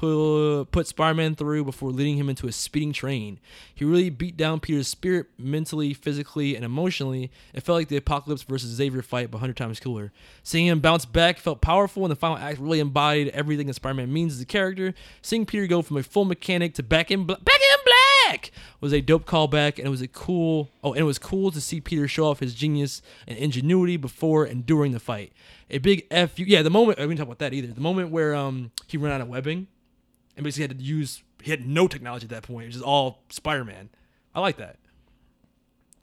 [0.70, 3.38] put, Spider Man through before leading him into a speeding train.
[3.74, 7.30] He really beat down Peter's spirit mentally, physically, and emotionally.
[7.52, 10.12] It felt like the Apocalypse versus Xavier fight, but 100 times cooler.
[10.42, 13.94] Seeing him bounce back felt powerful, and the final act really embodied everything that Spider
[13.94, 14.94] Man means as a character.
[15.22, 17.98] Seeing Peter go from a full mechanic to back in, bla- back in black
[18.80, 20.70] was a dope callback, and it was a cool.
[20.82, 24.27] Oh, and it was cool to see Peter show off his genius and ingenuity before
[24.44, 25.32] and during the fight.
[25.70, 26.46] A big F you.
[26.46, 26.98] Yeah, the moment.
[26.98, 27.68] I didn't talk about that either.
[27.68, 29.66] The moment where um he ran out of webbing,
[30.36, 31.22] and basically had to use.
[31.42, 32.64] He had no technology at that point.
[32.64, 33.90] It was all Spider Man.
[34.34, 34.76] I like that.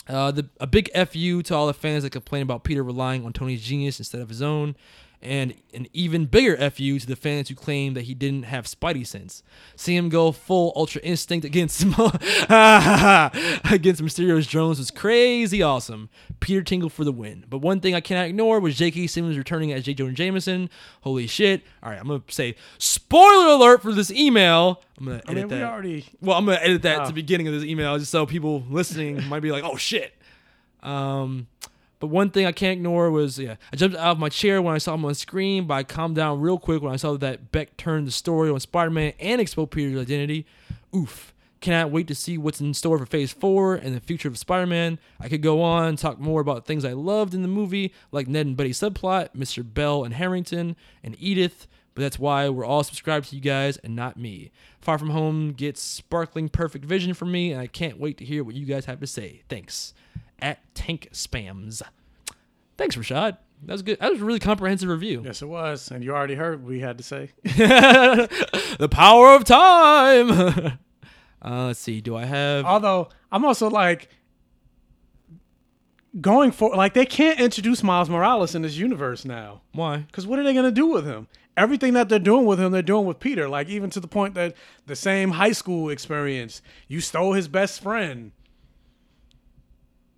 [0.08, 3.34] Uh, the a big fu to all the fans that complain about Peter relying on
[3.34, 4.76] Tony's genius instead of his own,
[5.22, 9.06] and an even bigger fu to the fans who claim that he didn't have Spidey
[9.06, 9.44] sense.
[9.76, 11.96] Seeing him go full Ultra Instinct against against
[14.02, 16.10] Mysterio's drones was crazy awesome.
[16.40, 17.46] Peter Tingle for the win.
[17.50, 19.08] But one thing I cannot ignore was J.K.
[19.08, 19.94] Simmons returning as J.
[19.94, 20.70] Jonah Jameson.
[21.02, 21.64] Holy shit!
[21.84, 24.82] All right, I'm gonna say spoiler alert for this email.
[24.98, 25.64] I'm gonna edit I mean, we that.
[25.64, 26.06] already.
[26.22, 27.08] Well, I'm gonna edit that at Oh.
[27.08, 30.14] the beginning of this email just so people listening might be like, "Oh shit."
[30.84, 31.48] Um,
[32.00, 34.76] but one thing I can't ignore was yeah, I jumped out of my chair when
[34.76, 37.52] I saw him on screen, but I calmed down real quick when I saw that
[37.52, 40.46] Beck turned the story on Spider-Man and exposed Peter's identity.
[40.96, 41.34] Oof.
[41.62, 45.00] Cannot wait to see what's in store for Phase 4 and the future of Spider-Man.
[45.20, 48.46] I could go on talk more about things I loved in the movie, like Ned
[48.46, 49.66] and Betty subplot, Mr.
[49.66, 53.96] Bell and Harrington, and Edith, but that's why we're all subscribed to you guys and
[53.96, 54.52] not me.
[54.80, 58.44] Far From Home gets sparkling perfect vision for me, and I can't wait to hear
[58.44, 59.42] what you guys have to say.
[59.50, 59.94] Thanks.
[60.46, 61.82] At Tank Spams.
[62.78, 63.40] Thanks, Rashad.
[63.64, 64.00] That was good.
[64.00, 65.24] That was a really comprehensive review.
[65.26, 65.90] Yes, it was.
[65.90, 67.32] And you already heard what we had to say.
[67.44, 70.30] the power of time.
[71.42, 72.00] uh, let's see.
[72.00, 72.64] Do I have?
[72.64, 74.10] Although I'm also like
[76.22, 79.64] going for like they can't introduce Miles Morales in this universe now.
[79.72, 79.98] Why?
[79.98, 81.28] Because what are they gonna do with him?
[81.58, 83.50] Everything that they're doing with him, they're doing with Peter.
[83.50, 84.54] Like even to the point that
[84.86, 88.32] the same high school experience, you stole his best friend.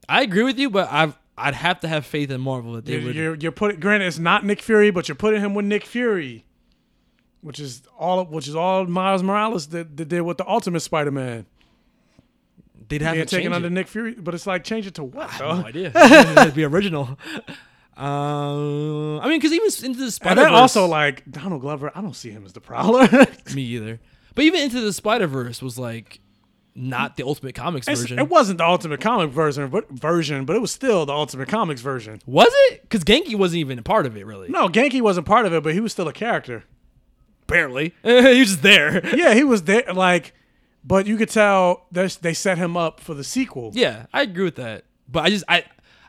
[0.09, 2.93] I agree with you, but I've I'd have to have faith in Marvel that they
[2.93, 3.15] You're, would.
[3.15, 6.45] you're, you're putting granted it's not Nick Fury, but you're putting him with Nick Fury,
[7.41, 11.45] which is all which is all Miles Morales that, that did with the Ultimate Spider-Man.
[12.89, 13.69] They'd have Being to taken under.
[13.69, 15.27] Nick Fury, but it's like change it to what?
[15.27, 15.61] I have though?
[15.61, 15.91] no idea.
[16.41, 17.17] It'd be original.
[17.99, 20.41] Uh, I mean, because even into the Spider.
[20.41, 23.07] And then also like Donald Glover, I don't see him as the Prowler.
[23.55, 23.99] me either.
[24.35, 26.19] But even into the Spider Verse was like
[26.77, 28.19] not the Ultimate Comics It's- version.
[28.19, 31.81] It wasn't the Ultimate Comic version, but version, but it was still the Ultimate Comics
[31.81, 32.21] version.
[32.25, 32.83] Was it?
[32.83, 34.47] Because Ganke wasn't even a part of it, really.
[34.49, 36.63] No, Ganke wasn't part of it, but he was still a character.
[37.47, 37.93] Barely.
[38.03, 39.03] he was just there.
[39.17, 39.91] Yeah, he was there.
[39.93, 40.33] Like,
[40.83, 43.71] but you could tell they set him up for the sequel.
[43.73, 44.85] Yeah, I agree with that.
[45.09, 45.63] But I just I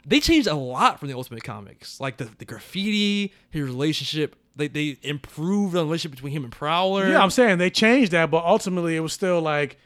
[0.07, 2.01] they changed a lot from the Ultimate Comics.
[2.01, 4.37] Like the, the graffiti, his relationship.
[4.57, 7.09] They they improved the relationship between him and Prowler.
[7.09, 9.79] Yeah, I'm saying they changed that, but ultimately it was still like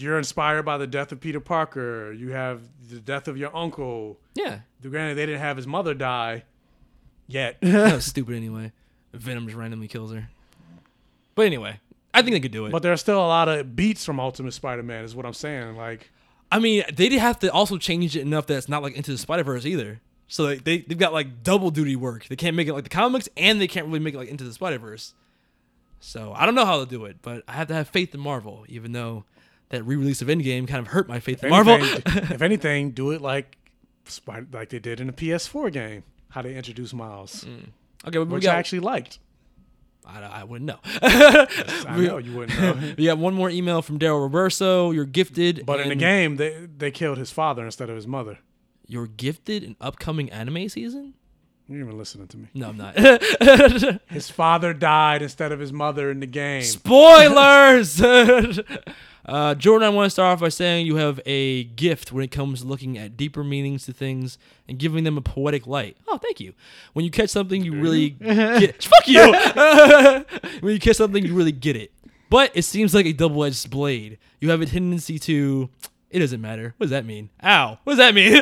[0.00, 2.12] you're inspired by the death of Peter Parker.
[2.12, 4.18] You have the death of your uncle.
[4.34, 4.60] Yeah.
[4.82, 6.44] Granted, they didn't have his mother die
[7.26, 7.58] yet.
[7.62, 8.72] that was stupid anyway.
[9.12, 10.28] Venom just randomly kills her.
[11.34, 11.80] But anyway,
[12.14, 12.72] I think they could do it.
[12.72, 15.76] But there are still a lot of beats from Ultimate Spider-Man, is what I'm saying.
[15.76, 16.10] Like,
[16.50, 19.10] I mean, they did have to also change it enough that it's not like into
[19.10, 20.00] the Spider Verse either.
[20.28, 22.26] So like, they they've got like double duty work.
[22.26, 24.44] They can't make it like the comics, and they can't really make it like into
[24.44, 25.14] the Spider Verse.
[26.00, 28.20] So I don't know how to do it, but I have to have faith in
[28.20, 29.24] Marvel, even though
[29.70, 31.74] that re-release of Endgame kind of hurt my faith if in Marvel.
[31.74, 33.58] anything, if anything, do it like
[34.52, 36.04] like they did in a PS4 game.
[36.30, 37.68] How they introduced Miles, mm.
[38.06, 39.18] okay, but we which got, I actually liked.
[40.06, 40.78] I, I wouldn't know.
[40.84, 42.94] I know you wouldn't know.
[42.98, 44.94] we got one more email from Daryl Roberso.
[44.94, 48.38] You're gifted, But in the game, they they killed his father instead of his mother.
[48.86, 51.14] You're gifted an upcoming anime season.
[51.68, 52.48] You're even listening to me.
[52.54, 52.96] No, I'm not.
[54.08, 56.62] His father died instead of his mother in the game.
[56.62, 58.00] Spoilers!
[59.26, 62.30] Uh, Jordan, I want to start off by saying you have a gift when it
[62.30, 64.38] comes to looking at deeper meanings to things
[64.68, 65.96] and giving them a poetic light.
[66.06, 66.54] Oh, thank you.
[66.92, 69.32] When you catch something, you really get Fuck you!
[70.60, 71.92] when you catch something, you really get it.
[72.30, 74.18] But it seems like a double edged blade.
[74.40, 75.70] You have a tendency to.
[76.08, 76.74] It doesn't matter.
[76.76, 77.30] What does that mean?
[77.42, 77.78] Ow.
[77.82, 78.40] What does that mean?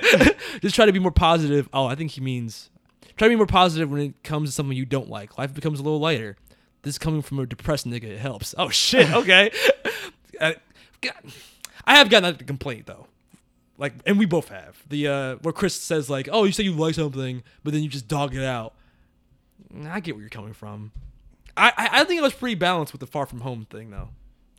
[0.60, 1.68] Just try to be more positive.
[1.72, 2.68] Oh, I think he means
[3.16, 5.38] try to be more positive when it comes to something you don't like.
[5.38, 6.36] Life becomes a little lighter.
[6.82, 8.04] This is coming from a depressed nigga.
[8.04, 8.54] It helps.
[8.58, 9.10] Oh shit.
[9.12, 9.50] Okay.
[11.84, 13.06] I have gotten that complaint though.
[13.76, 16.72] Like, and we both have the uh where Chris says like, "Oh, you say you
[16.72, 18.74] like something, but then you just dog it out."
[19.84, 20.92] I get where you're coming from.
[21.56, 24.10] I I, I think it was pretty balanced with the far from home thing though.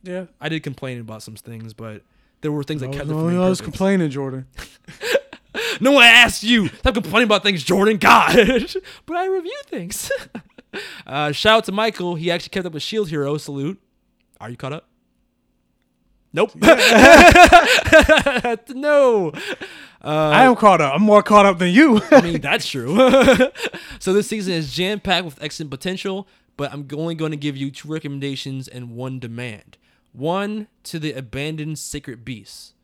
[0.02, 0.26] Yeah.
[0.40, 2.02] I did complain about some things, but
[2.40, 4.46] there were things that kept it No, I was complaining, Jordan.
[5.80, 6.68] no one asked you.
[6.68, 7.96] Stop complaining about things, Jordan.
[7.96, 8.36] God.
[9.06, 10.10] but I review things.
[11.06, 12.14] uh, shout out to Michael.
[12.14, 13.36] He actually kept up with Shield Hero.
[13.36, 13.80] Salute.
[14.40, 14.88] Are you caught up?
[16.36, 16.54] Nope.
[18.68, 19.32] no.
[20.04, 20.94] Uh, I am caught up.
[20.94, 22.02] I'm more caught up than you.
[22.10, 22.94] I mean, that's true.
[23.98, 27.56] so this season is jam packed with excellent potential, but I'm only going to give
[27.56, 29.78] you two recommendations and one demand.
[30.12, 32.74] One to the abandoned sacred beasts.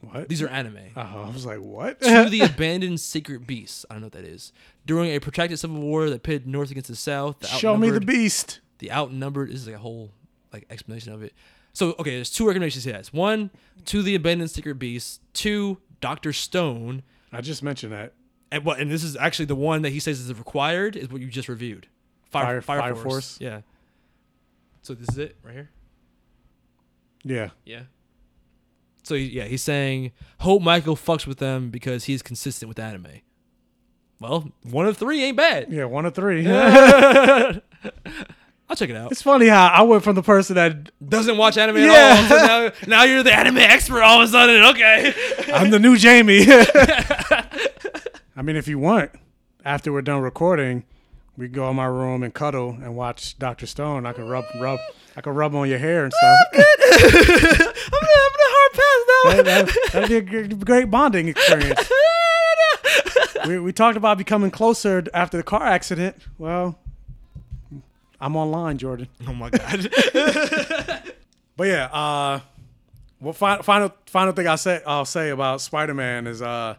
[0.00, 0.30] What?
[0.30, 0.78] These are anime.
[0.96, 2.00] Oh, I was like, what?
[2.00, 3.84] to the abandoned sacred beasts.
[3.90, 4.50] I don't know what that is.
[4.86, 8.00] During a protracted civil war that pitted North against the South, the Show me the
[8.00, 8.60] beast.
[8.78, 10.10] The outnumbered this is like a whole
[10.54, 11.34] like explanation of it.
[11.72, 13.12] So okay, there's two recommendations he has.
[13.12, 13.50] One,
[13.86, 15.20] to the abandoned secret beast.
[15.32, 17.02] Two, Doctor Stone.
[17.32, 18.12] I just mentioned that.
[18.50, 18.78] And what?
[18.78, 20.96] And this is actually the one that he says is required.
[20.96, 21.88] Is what you just reviewed.
[22.30, 23.02] Fire, Fire- Fire, Force.
[23.04, 23.38] Force.
[23.40, 23.60] Yeah.
[24.82, 25.70] So this is it right here.
[27.24, 27.50] Yeah.
[27.64, 27.82] Yeah.
[29.04, 33.08] So yeah, he's saying hope Michael fucks with them because he's consistent with anime.
[34.20, 35.72] Well, one of three ain't bad.
[35.72, 36.42] Yeah, one of three.
[38.72, 39.12] I'll check it out.
[39.12, 42.24] It's funny how I went from the person that Doesn't watch anime Yeah.
[42.24, 42.38] at all.
[42.46, 44.62] Now, now you're the anime expert all of a sudden.
[44.62, 45.12] Okay.
[45.52, 46.46] I'm the new Jamie.
[48.34, 49.10] I mean, if you want,
[49.62, 50.84] after we're done recording,
[51.36, 54.06] we go in my room and cuddle and watch Doctor Stone.
[54.06, 54.80] I can rub, rub,
[55.18, 56.38] I can rub on your hair and stuff.
[56.54, 56.64] I'm gonna,
[57.92, 61.90] I'm gonna hard pass that, that, that'd be a great bonding experience.
[63.46, 66.16] we, we talked about becoming closer after the car accident.
[66.38, 66.78] Well,
[68.22, 69.08] I'm online, Jordan.
[69.28, 69.92] Oh my god.
[71.54, 72.40] But yeah, uh,
[73.20, 76.76] well, final final final thing I say I'll say about Spider Man is uh,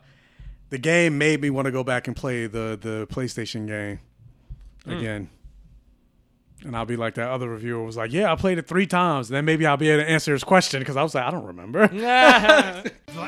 [0.71, 3.99] the game made me want to go back and play the the PlayStation game
[4.87, 5.29] again.
[6.65, 9.29] And I'll be like that other reviewer was like, "Yeah, I played it three times."
[9.29, 11.31] And then maybe I'll be able to answer his question because I was like, "I
[11.31, 11.87] don't remember."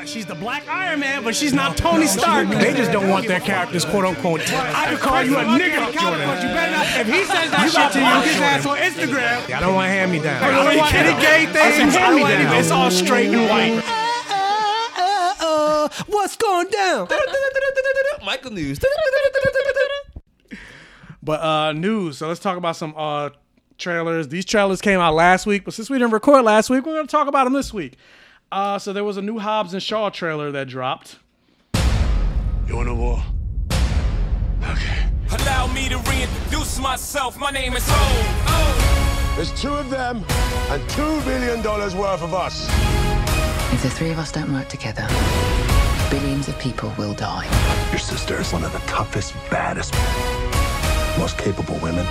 [0.06, 2.48] She's the Black Iron Man, but she's not Tony Stark.
[2.48, 4.40] They just don't want their characters, quote unquote.
[4.52, 6.26] I could call you a nigga, Jordan.
[6.26, 6.86] But you better not.
[7.00, 9.48] If he says that shit to you, his ass on Instagram.
[9.48, 10.42] Yeah, I don't want hand me down.
[10.42, 11.94] I don't want any gay things.
[11.94, 12.56] Hand me down.
[12.56, 13.82] It's all straight and white.
[16.06, 17.08] What's going down?
[18.24, 18.78] Michael News.
[21.26, 22.18] But uh news.
[22.18, 23.30] So let's talk about some uh
[23.78, 24.28] trailers.
[24.28, 27.08] These trailers came out last week, but since we didn't record last week, we're gonna
[27.08, 27.96] talk about them this week.
[28.52, 31.18] Uh so there was a new Hobbs and Shaw trailer that dropped.
[32.68, 33.22] You want no more?
[35.32, 37.36] Allow me to reintroduce myself.
[37.40, 39.34] My name is Ho.
[39.34, 40.24] There's two of them
[40.70, 42.68] and two billion dollars worth of us.
[43.72, 45.08] If the three of us don't work together,
[46.08, 47.48] billions of people will die.
[47.90, 49.92] Your sister is one of the toughest, baddest,
[51.18, 52.06] most capable women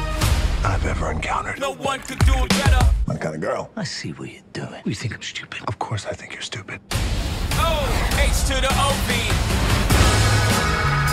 [0.64, 1.60] I've ever encountered.
[1.60, 2.86] No one could do it better.
[3.08, 3.70] My kind of girl.
[3.76, 4.82] I see what you're doing.
[4.84, 5.62] You think I'm stupid?
[5.68, 6.82] Of course I think you're stupid.
[7.54, 7.86] Oh,
[8.18, 9.10] H to the OV.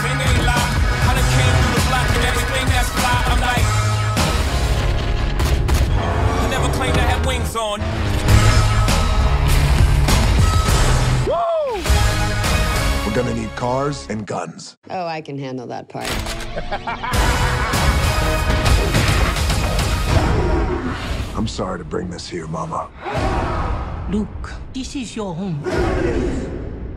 [0.00, 0.72] Thing ain't lie.
[1.04, 3.18] I done came through the block and everything that's fly.
[3.28, 3.66] I'm like,
[6.42, 7.80] I never claimed I had wings on.
[13.12, 14.78] We're gonna need cars and guns.
[14.88, 16.06] Oh, I can handle that part.
[21.36, 22.88] I'm sorry to bring this here, Mama.
[24.10, 25.60] Luke, this is your home.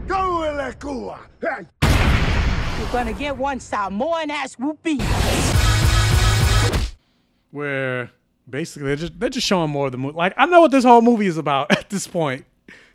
[0.07, 1.19] Go, Elekua!
[1.41, 1.65] Hey.
[2.79, 5.01] You're gonna get one Samoan ass whoopee.
[7.51, 8.09] where
[8.49, 10.15] basically they're just they're just showing more of the movie.
[10.15, 12.45] Like I know what this whole movie is about at this point.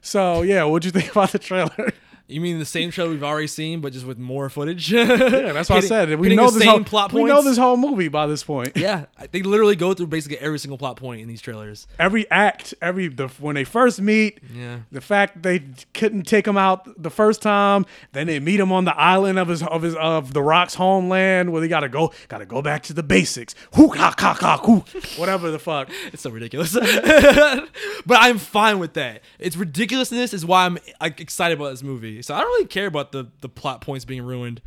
[0.01, 1.93] So yeah, what'd you think about the trailer?
[2.31, 4.91] You mean the same trailer we've already seen, but just with more footage?
[4.93, 5.05] yeah,
[5.53, 6.19] that's what I said.
[6.19, 8.77] We know the this same whole plot We know this whole movie by this point.
[8.77, 11.87] Yeah, they literally go through basically every single plot point in these trailers.
[11.99, 14.81] Every act, every the when they first meet, Yeah.
[14.93, 18.85] the fact they couldn't take him out the first time, then they meet him on
[18.85, 22.47] the island of his of his of the Rock's homeland where they gotta go gotta
[22.47, 23.55] go back to the basics.
[23.75, 24.85] Hoo ha ha ha hoo,
[25.21, 25.89] whatever the fuck.
[26.13, 26.75] It's so ridiculous.
[26.75, 29.23] but I'm fine with that.
[29.39, 32.20] It's ridiculousness is why I'm like, excited about this movie.
[32.23, 34.61] So I don't really care about the the plot points being ruined.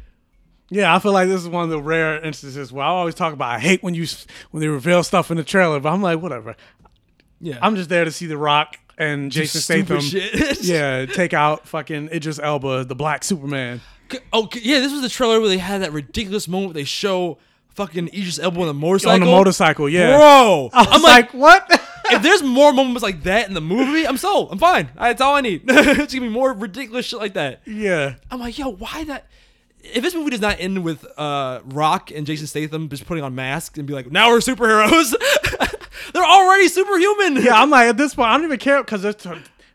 [0.70, 3.34] Yeah, I feel like this is one of the rare instances where I always talk
[3.34, 4.08] about I hate when you
[4.52, 6.56] when they reveal stuff in the trailer, but I'm like whatever.
[7.40, 7.60] Yeah.
[7.62, 10.00] I'm just there to see The Rock and Jason Statham.
[10.62, 13.82] yeah, take out fucking Idris Elba, the Black Superman.
[14.32, 17.38] Oh yeah, this was the trailer where they had that ridiculous moment where they show
[17.70, 19.14] fucking Idris Elba on the motorcycle.
[19.14, 20.18] On the motorcycle, yeah.
[20.18, 21.83] Bro, I'm like, like, what?
[22.12, 24.52] If there's more moments like that in the movie, I'm sold.
[24.52, 24.90] I'm fine.
[24.98, 25.68] That's all I need.
[25.68, 27.62] Just give me more ridiculous shit like that.
[27.66, 28.16] Yeah.
[28.32, 29.28] I'm like, yo, why that?
[29.82, 33.36] If this movie does not end with uh, Rock and Jason Statham just putting on
[33.36, 35.14] masks and be like, now we're superheroes,
[36.14, 37.44] they're already superhuman.
[37.44, 39.14] Yeah, I'm like at this point, I don't even care because they're.
[39.14, 39.32] T-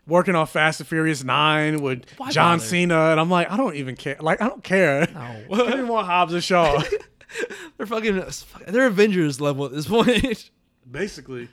[0.07, 2.67] working on Fast and Furious Nine with Why John bother?
[2.67, 4.17] Cena, and I'm like, I don't even care.
[4.19, 5.07] Like, I don't care.
[5.13, 5.65] No.
[5.67, 6.81] Give me more Hobbs and Shaw.
[7.77, 8.23] They're fucking.
[8.67, 10.49] They're Avengers level at this point.
[10.89, 11.47] Basically.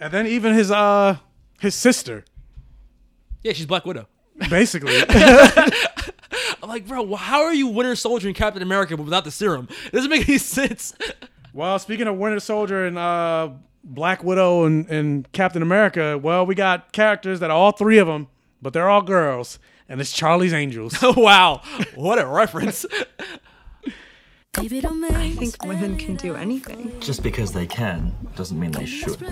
[0.00, 1.16] And then even his uh
[1.60, 2.24] his sister,
[3.42, 4.06] yeah, she's Black Widow.
[4.50, 4.94] basically.
[6.62, 9.68] I'm like, bro, how are you Winter Soldier and Captain America but without the serum?
[9.86, 10.94] It doesn't make any sense.
[11.52, 13.50] well, speaking of Winter Soldier and uh
[13.84, 18.06] Black Widow and, and Captain America, well, we got characters that are all three of
[18.06, 18.26] them,
[18.60, 20.94] but they're all girls, and it's Charlie's Angels.
[21.16, 21.62] wow,
[21.94, 22.84] what a reference.
[24.60, 26.92] I think women can do anything.
[27.00, 29.18] Just because they can doesn't mean they should.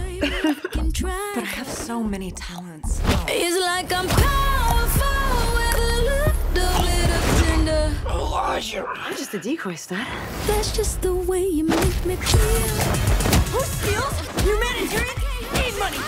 [1.02, 3.00] But I have so many talents.
[3.28, 7.92] It's like I'm powerful with a little bit of tender.
[8.06, 10.06] I'm just a decoy stud.
[10.46, 12.40] That's just the way you make me feel.
[13.50, 14.46] Who steals?
[14.46, 15.04] Your manager
[15.54, 15.98] need money.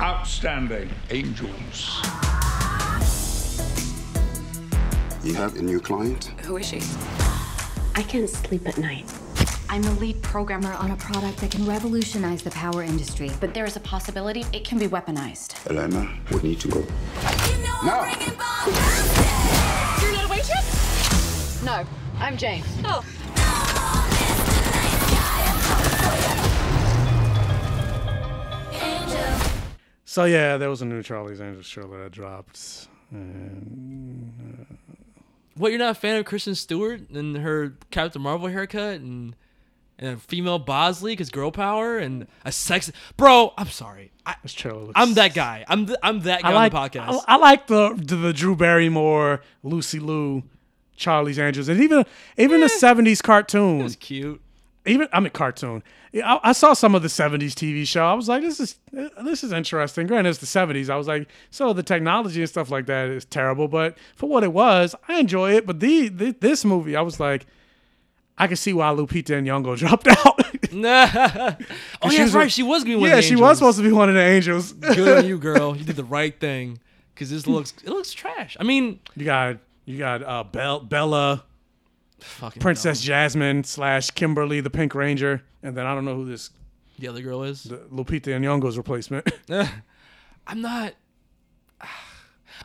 [0.00, 2.02] Outstanding angels.
[5.22, 6.24] You have a new client?
[6.42, 6.80] Who is she?
[7.96, 9.04] I can't sleep at night.
[9.68, 13.64] I'm the lead programmer on a product that can revolutionize the power industry, but there
[13.64, 15.54] is a possibility it can be weaponized.
[15.70, 16.84] Elena, we need to go.
[17.84, 18.04] Now.
[20.00, 21.62] You're not a waitress?
[21.64, 21.84] No,
[22.18, 22.64] I'm Jane.
[22.84, 23.04] Oh.
[30.04, 32.88] So yeah, there was a new Charlie's Angels trailer that dropped.
[33.10, 34.83] And, uh,
[35.56, 39.36] What you're not a fan of Kristen Stewart and her Captain Marvel haircut and
[39.98, 43.52] and a female Bosley because girl power and a sex bro.
[43.56, 44.10] I'm sorry.
[44.26, 45.64] I, this trailer looks- I'm that guy.
[45.68, 47.22] I'm th- I'm that guy I like on the podcast.
[47.28, 50.42] I, I like the, the the Drew Barrymore, Lucy Liu,
[50.96, 52.04] Charlie's Angels, and even
[52.36, 52.68] even the eh.
[52.68, 53.78] '70s cartoon.
[53.84, 54.40] was cute.
[54.86, 55.82] Even I mean cartoon.
[56.14, 58.04] I, I saw some of the '70s TV show.
[58.06, 60.06] I was like, this is this is interesting.
[60.06, 60.90] Granted, it's the '70s.
[60.90, 64.44] I was like, so the technology and stuff like that is terrible, but for what
[64.44, 65.66] it was, I enjoy it.
[65.66, 67.46] But the, the this movie, I was like.
[68.36, 70.16] I can see why Lupita and Nyong'o dropped out.
[70.74, 71.56] oh
[72.10, 72.50] yeah, that's right.
[72.50, 74.16] She was gonna be one yeah, of the she was supposed to be one of
[74.16, 74.72] the angels.
[74.72, 75.76] Good on you, girl.
[75.76, 76.80] You did the right thing.
[77.14, 78.56] Cause this looks it looks trash.
[78.58, 81.44] I mean, You got you got uh, Bell, Bella,
[82.20, 86.50] fucking Princess Jasmine slash Kimberly the Pink Ranger, and then I don't know who this
[86.98, 87.64] the other girl is.
[87.64, 89.28] the Lupita Nyong'o's replacement.
[90.46, 90.94] I'm not.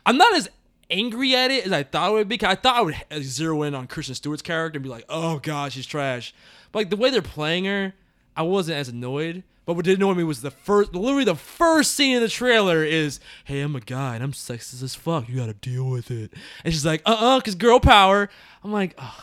[0.06, 0.48] I'm not as
[0.90, 2.38] angry at it as I thought it would be.
[2.44, 5.72] I thought I would zero in on Kristen Stewart's character and be like, "Oh God,
[5.72, 6.34] she's trash."
[6.72, 7.94] But like the way they're playing her,
[8.36, 9.42] I wasn't as annoyed.
[9.66, 12.82] But what did annoy me was the first, literally the first scene in the trailer
[12.84, 15.28] is, "Hey, I'm a guy and I'm sexist as fuck.
[15.28, 16.32] You gotta deal with it."
[16.64, 18.28] And she's like, "Uh, uh cause girl power."
[18.64, 19.22] I'm like, "Ugh,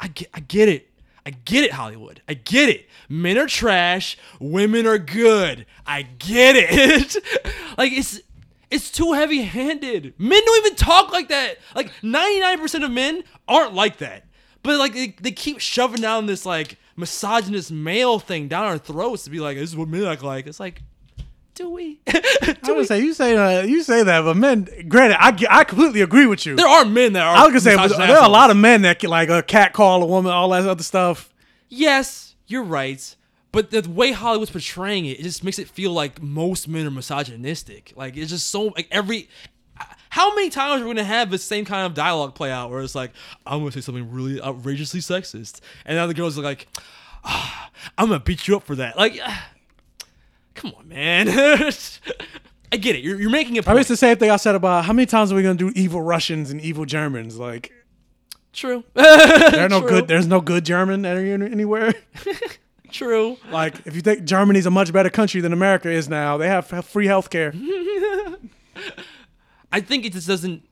[0.00, 0.88] I get, I get it."
[1.26, 2.20] I get it, Hollywood.
[2.28, 2.86] I get it.
[3.08, 4.18] Men are trash.
[4.40, 5.64] Women are good.
[5.86, 7.16] I get it.
[7.78, 8.20] like it's
[8.70, 10.14] it's too heavy-handed.
[10.18, 11.58] Men don't even talk like that.
[11.74, 14.24] Like 99% of men aren't like that.
[14.62, 19.24] But like they, they keep shoving down this like misogynist male thing down our throats
[19.24, 20.46] to be like, this is what men act like.
[20.46, 20.82] It's like,
[21.54, 22.00] do we?
[22.06, 24.68] I would say you say uh, you say that, but men.
[24.88, 26.56] Granted, I, I completely agree with you.
[26.56, 27.36] There are men that are.
[27.36, 29.42] I was gonna say but there are a lot of men that can like a
[29.42, 31.32] cat call a woman, all that other stuff.
[31.68, 33.14] Yes, you're right.
[33.52, 36.90] But the way Hollywood's portraying it, it just makes it feel like most men are
[36.90, 37.92] misogynistic.
[37.94, 39.28] Like it's just so like every.
[40.10, 42.80] How many times are we gonna have the same kind of dialogue play out where
[42.80, 43.12] it's like,
[43.46, 46.68] I'm gonna say something really outrageously sexist, and now the girls are like,
[47.24, 48.96] ah, I'm gonna beat you up for that.
[48.96, 49.50] Like, ah,
[50.54, 51.28] come on, man.
[52.72, 53.04] I get it.
[53.04, 53.68] You're, you're making a I point.
[53.68, 55.54] I mean, it's the same thing I said about how many times are we gonna
[55.54, 57.38] do evil Russians and evil Germans?
[57.38, 57.72] Like,
[58.52, 58.84] True.
[58.94, 59.90] there are no True.
[59.90, 60.08] good.
[60.08, 61.94] There's no good German anywhere.
[62.90, 63.36] True.
[63.50, 66.66] Like, if you think Germany's a much better country than America is now, they have
[66.86, 67.52] free health care.
[69.72, 70.62] I think it just doesn't,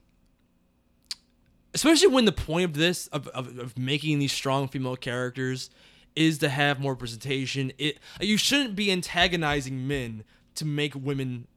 [1.73, 5.69] especially when the point of this of, of, of making these strong female characters
[6.15, 7.71] is to have more representation.
[7.77, 10.23] It you shouldn't be antagonizing men
[10.55, 11.47] to make women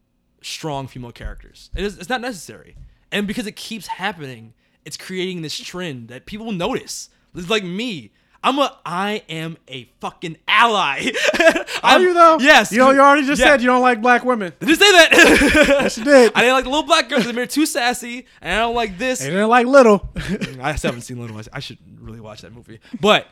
[0.43, 1.71] strong female characters.
[1.75, 2.77] It is, it's not necessary,
[3.13, 4.55] and because it keeps happening,
[4.85, 7.11] it's creating this trend that people notice.
[7.35, 8.13] It's like me.
[8.45, 11.11] I'm a I am a fucking ally.
[11.83, 12.39] Are you though?
[12.39, 12.71] Yes.
[12.71, 13.47] You know, you already just Yeah.
[13.49, 14.53] said you don't like black women.
[14.61, 15.09] Did you say that?
[15.69, 16.33] yes, you did.
[16.35, 17.31] I didn't like the little black girls.
[17.31, 19.19] They're too sassy, and I don't like this.
[19.19, 20.09] They didn't like little.
[20.63, 21.41] I still haven't seen Little.
[21.53, 22.79] I should really watch that movie.
[23.01, 23.27] But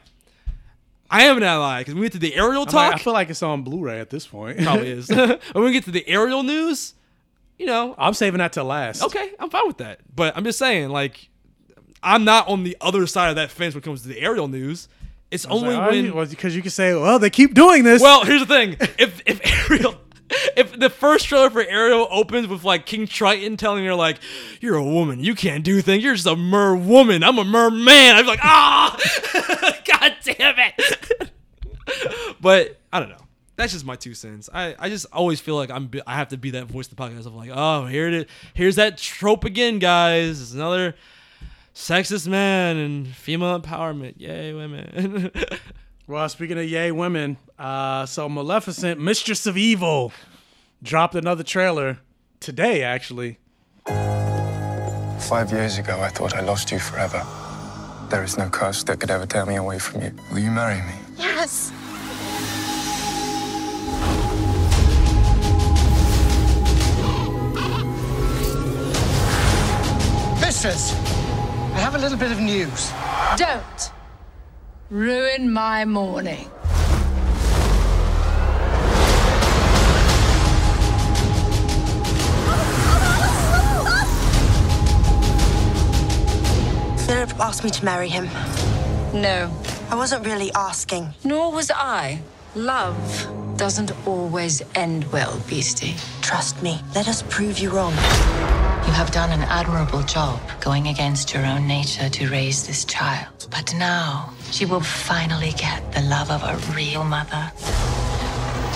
[1.11, 3.13] I am an ally because we get to the aerial I'm like, talk, I feel
[3.13, 4.59] like it's on Blu-ray at this point.
[4.59, 5.09] probably is.
[5.53, 6.95] when we get to the aerial news,
[7.59, 9.03] you know, I'm saving that to last.
[9.03, 10.01] okay, I'm fine with that.
[10.15, 11.29] But I'm just saying, like,
[12.03, 14.49] I'm not on the other side of that fence when it comes to the aerial
[14.49, 14.89] news.
[15.31, 18.01] It's only like, when well, because you can say, well, they keep doing this.
[18.01, 19.97] Well, here's the thing: if if Ariel,
[20.57, 24.19] if the first trailer for Ariel opens with like King Triton telling her like,
[24.61, 25.21] "You're a woman.
[25.21, 26.03] You can't do things.
[26.03, 27.23] You're just a mer woman.
[27.23, 28.97] I'm a mer man." I'm like, ah,
[29.87, 31.31] god damn it.
[32.41, 33.17] but I don't know.
[33.57, 34.51] That's just my two cents.
[34.53, 37.03] I, I just always feel like I'm I have to be that voice of the
[37.03, 38.25] podcast of like, oh, here it is.
[38.55, 40.41] Here's that trope again, guys.
[40.41, 40.95] It's another
[41.75, 44.15] sexist man and female empowerment.
[44.19, 45.31] Yay, women.
[46.07, 50.13] Well, speaking of yay women, uh, so Maleficent, Mistress of Evil,
[50.85, 51.99] dropped another trailer
[52.41, 53.39] today, actually.
[53.87, 57.27] Five years ago, I thought I lost you forever.
[58.11, 60.13] There is no curse that could ever tear me away from you.
[60.31, 60.95] Will you marry me?
[61.17, 61.73] Yes.
[70.41, 70.93] Mistress,
[71.73, 72.93] I have a little bit of news.
[73.37, 73.91] Don't
[74.91, 76.51] ruin my morning.
[87.07, 88.25] Philip asked me to marry him.
[89.13, 89.51] No.
[89.91, 91.13] I wasn't really asking.
[91.23, 92.23] Nor was I.
[92.55, 95.97] Love doesn't always end well, Beastie.
[96.23, 96.81] Trust me.
[96.95, 97.93] Let us prove you wrong.
[97.93, 103.49] You have done an admirable job going against your own nature to raise this child.
[103.51, 107.53] But now she will finally get the love of a real mother.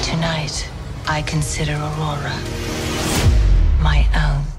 [0.02, 0.68] Tonight,
[1.08, 2.38] I consider Aurora
[3.80, 4.57] my own.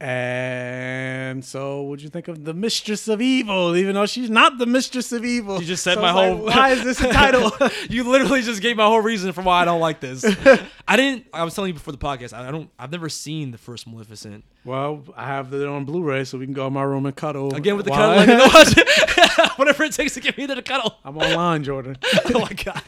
[0.00, 3.74] And so, what'd you think of the Mistress of Evil?
[3.76, 6.36] Even though she's not the Mistress of Evil, You just said So my it's like,
[6.36, 6.46] whole.
[6.46, 7.50] why is this a title?
[7.90, 10.24] you literally just gave my whole reason for why I don't like this.
[10.88, 11.26] I didn't.
[11.34, 12.32] I was telling you before the podcast.
[12.32, 12.70] I don't.
[12.78, 14.44] I've never seen the first Maleficent.
[14.64, 17.52] well, I have it on Blu-ray, so we can go in my room and cuddle
[17.54, 18.24] Again with the cuddle.
[18.36, 19.58] Like, watch it.
[19.58, 20.96] Whatever it takes to get me to the cuddle.
[21.04, 21.96] I'm online, Jordan.
[22.34, 22.82] oh my god.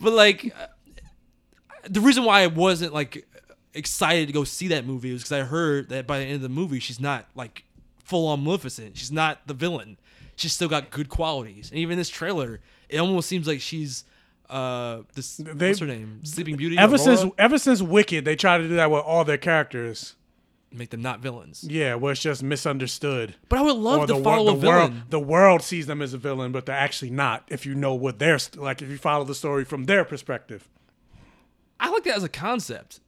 [0.00, 0.66] But like, uh,
[1.88, 3.27] the reason why I wasn't like
[3.78, 6.42] excited to go see that movie was because I heard that by the end of
[6.42, 7.64] the movie she's not like
[8.04, 8.96] full on Maleficent.
[8.96, 9.96] She's not the villain.
[10.36, 11.70] She's still got good qualities.
[11.70, 14.04] And even this trailer, it almost seems like she's
[14.50, 16.20] uh this what's her name?
[16.24, 16.78] Sleeping Beauty.
[16.78, 17.16] Ever Aurora?
[17.16, 20.14] since ever since Wicked, they try to do that with all their characters.
[20.72, 21.64] make them not villains.
[21.68, 23.34] Yeah, where it's just misunderstood.
[23.48, 24.90] But I would love Or to the, follow the a world.
[24.92, 25.02] villain.
[25.10, 27.44] The world sees them as a villain, but they're actually not.
[27.48, 30.68] If you know what they're like, if you follow the story from their perspective.
[31.80, 33.00] I like that as a concept,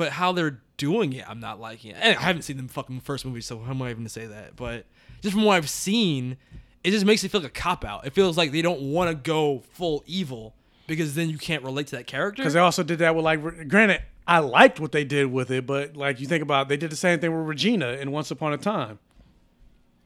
[0.00, 1.98] but how they're doing it, I'm not liking it.
[2.00, 4.24] And I haven't seen the fucking first movie, so how am I even to say
[4.24, 4.56] that?
[4.56, 4.86] But
[5.20, 6.38] just from what I've seen,
[6.82, 8.06] it just makes it feel like a cop out.
[8.06, 10.54] It feels like they don't want to go full evil
[10.86, 12.40] because then you can't relate to that character.
[12.40, 15.66] Because they also did that with like, granted, I liked what they did with it,
[15.66, 18.30] but like you think about, it, they did the same thing with Regina in Once
[18.30, 19.00] Upon a Time.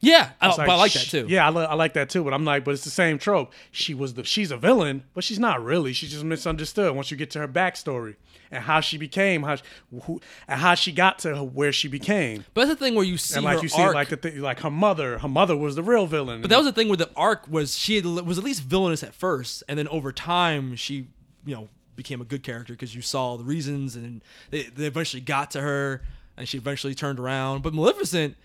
[0.05, 1.25] Yeah, I, It's oh, but I like that too.
[1.27, 2.23] Yeah, I, li- I like that too.
[2.23, 3.51] But I'm like, but it's the same trope.
[3.71, 5.93] She was the she's a villain, but she's not really.
[5.93, 8.15] She's just misunderstood once you get to her backstory
[8.51, 9.63] and how she became, how she,
[10.03, 12.45] who, and how she got to where she became.
[12.53, 13.95] But that's the thing where you see and like you see, arc.
[13.95, 15.17] like the thing, like her mother.
[15.17, 16.41] Her mother was the real villain.
[16.41, 19.03] But that was the thing where the arc was she had, was at least villainous
[19.03, 21.07] at first, and then over time she,
[21.45, 25.21] you know, became a good character because you saw the reasons, and they, they eventually
[25.21, 26.01] got to her,
[26.37, 27.63] and she eventually turned around.
[27.63, 28.35] But Maleficent,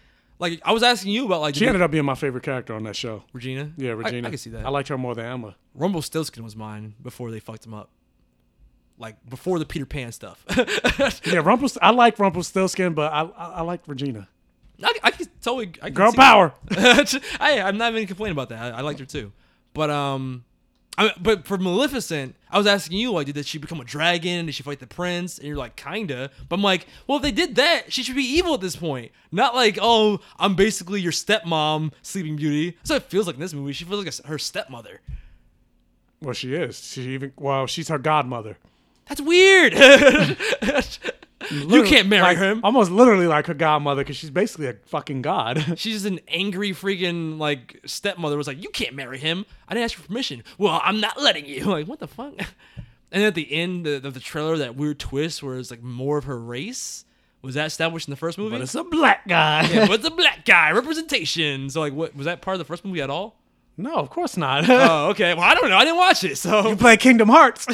[0.40, 2.82] like I was asking you about, like she ended up being my favorite character on
[2.84, 3.22] that show.
[3.32, 3.70] Regina.
[3.76, 4.26] Yeah, Regina.
[4.26, 4.64] I, can see that.
[4.64, 5.54] I liked her more than Emma.
[5.74, 7.90] Rumpelstiltskin was mine before they fucked him up.
[8.98, 10.44] Like before the Peter Pan stuff.
[11.26, 11.76] Yeah, Rumpel.
[11.80, 14.28] I like Rumpelstiltskin, but I I, I like Regina.
[14.82, 16.54] I, I can totally I can Girl power.
[16.70, 18.74] I, I'm not even complaining about that.
[18.74, 19.32] I, I liked her too,
[19.74, 20.44] but um,
[21.00, 24.44] I, but for Maleficent, I was asking you like, did she become a dragon?
[24.44, 25.38] Did she fight the prince?
[25.38, 26.30] And you're like, kinda.
[26.46, 29.10] But I'm like, well, if they did that, she should be evil at this point.
[29.32, 32.76] Not like, oh, I'm basically your stepmom, Sleeping Beauty.
[32.82, 33.72] So it feels like in this movie.
[33.72, 35.00] She feels like a, her stepmother.
[36.20, 36.78] Well, she is.
[36.78, 38.58] She even well, she's her godmother.
[39.08, 39.72] That's weird.
[41.50, 42.60] you can't marry like, him.
[42.62, 45.64] Almost literally like her godmother because she's basically a fucking god.
[45.78, 49.44] She's an angry freaking like stepmother was like, You can't marry him.
[49.68, 50.44] I didn't ask for permission.
[50.58, 51.64] Well, I'm not letting you.
[51.70, 52.34] Like, what the fuck?
[53.12, 56.16] And at the end of the, the trailer, that weird twist where it's like more
[56.16, 57.04] of her race.
[57.42, 58.50] Was that established in the first movie?
[58.50, 59.68] But it's a black guy.
[59.68, 61.70] yeah, but it's a black guy representation.
[61.70, 63.34] So like, what was that part of the first movie at all?
[63.76, 64.68] No, of course not.
[64.68, 65.34] oh, okay.
[65.34, 65.76] Well, I don't know.
[65.76, 67.66] I didn't watch it, so you play Kingdom Hearts.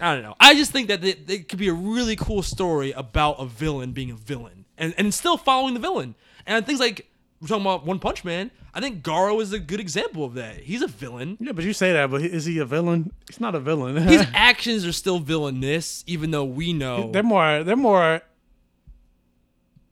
[0.00, 0.34] I don't know.
[0.38, 3.92] I just think that it, it could be a really cool story about a villain
[3.92, 6.14] being a villain and, and still following the villain.
[6.46, 7.10] And things like
[7.40, 8.50] we're talking about One Punch Man.
[8.74, 10.56] I think Garou is a good example of that.
[10.58, 11.36] He's a villain.
[11.40, 13.12] yeah, but you say that, but is he a villain?
[13.28, 13.96] He's not a villain.
[14.08, 18.22] His actions are still villainous, even though we know they're more they're more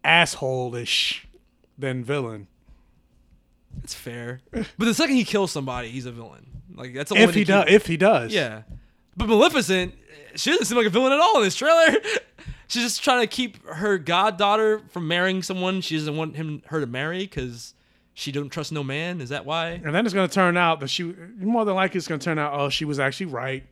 [0.04, 1.26] asshole-ish
[1.78, 2.46] than villain.
[3.82, 4.40] it's fair.
[4.52, 6.46] But the second he kills somebody, he's a villain.
[6.74, 8.62] Like that's If he does, if he does, Yeah.
[9.16, 9.94] But Maleficent,
[10.34, 11.96] she doesn't seem like a villain at all in this trailer.
[12.68, 16.80] She's just trying to keep her goddaughter from marrying someone she doesn't want him her
[16.80, 17.74] to marry because
[18.12, 19.20] she don't trust no man.
[19.20, 19.68] Is that why?
[19.70, 21.04] And then it's going to turn out that she,
[21.38, 23.64] more than likely, it's going to turn out, oh, she was actually right,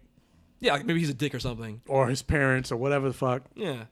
[0.61, 1.81] Yeah, like maybe he's a dick or something.
[1.89, 3.43] or his parents, or whatever the fuck.
[3.57, 3.85] Yeah.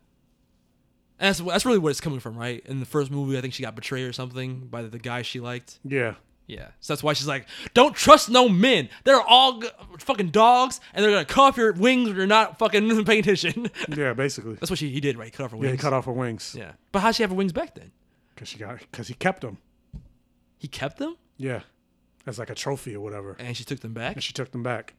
[1.19, 2.63] And that's that's really what it's coming from, right?
[2.67, 5.41] In the first movie, I think she got betrayed or something by the guy she
[5.41, 5.79] liked.
[5.85, 6.15] Yeah.
[6.47, 6.69] Yeah.
[6.81, 8.89] So that's why she's like, don't trust no men.
[9.05, 12.59] They're all g- fucking dogs, and they're gonna cut off your wings if you're not
[12.59, 13.71] fucking paying attention.
[13.89, 14.55] Yeah, basically.
[14.55, 15.27] That's what she, he did, right?
[15.27, 15.67] He cut off her wings.
[15.67, 16.55] Yeah, he cut off her wings.
[16.59, 16.73] Yeah.
[16.91, 17.93] But how'd she have her wings back then?
[18.35, 19.59] Because she got, because he kept them.
[20.59, 21.61] He kept them, Yeah.
[22.27, 23.37] As like a trophy or whatever.
[23.41, 24.95] and she took them back, And she took them back.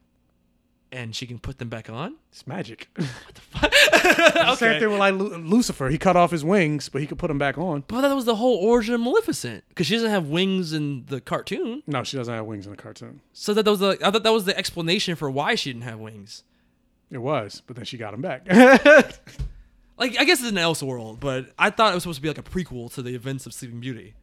[0.94, 2.16] And she can put them back on.
[2.30, 2.88] It's magic.
[2.98, 3.72] What the fuck
[4.36, 4.54] okay.
[4.56, 5.88] Same thing with like Lu- Lucifer.
[5.88, 7.84] He cut off his wings, but he could put them back on.
[7.86, 11.20] But that was the whole origin of Maleficent, because she doesn't have wings in the
[11.20, 11.82] cartoon.
[11.86, 13.20] No, she doesn't have wings in the cartoon.
[13.32, 15.84] So that, that was the I thought that was the explanation for why she didn't
[15.84, 16.44] have wings.
[17.10, 18.46] It was, but then she got them back.
[19.96, 22.38] Like I guess it's an Elseworld, but I thought it was supposed to be like
[22.38, 24.14] a prequel to the events of Sleeping Beauty.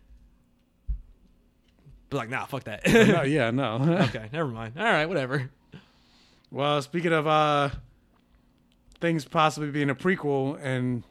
[2.10, 2.86] But like, nah, fuck that.
[2.86, 3.76] no, yeah, no.
[4.10, 4.74] okay, never mind.
[4.78, 5.50] All right, whatever.
[6.52, 7.70] Well, speaking of uh
[9.00, 11.04] things possibly being a prequel and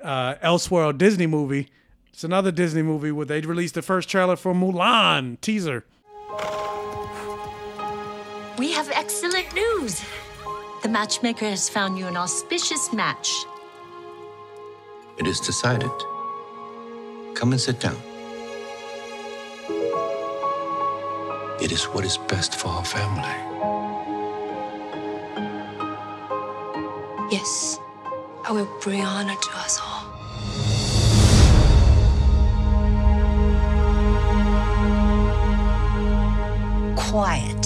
[0.00, 1.68] uh Elseworld Disney movie,
[2.12, 5.84] it's another Disney movie where they released the first trailer for Mulan teaser.
[8.58, 10.02] We have excellent news.
[10.82, 13.28] The matchmaker has found you an auspicious match.
[15.18, 15.90] It is decided.
[17.34, 17.96] Come and sit down.
[21.60, 23.75] It is what is best for our family.
[27.28, 27.80] Yes,
[28.44, 30.04] I will bring honor to us all.
[36.94, 37.64] Quiet.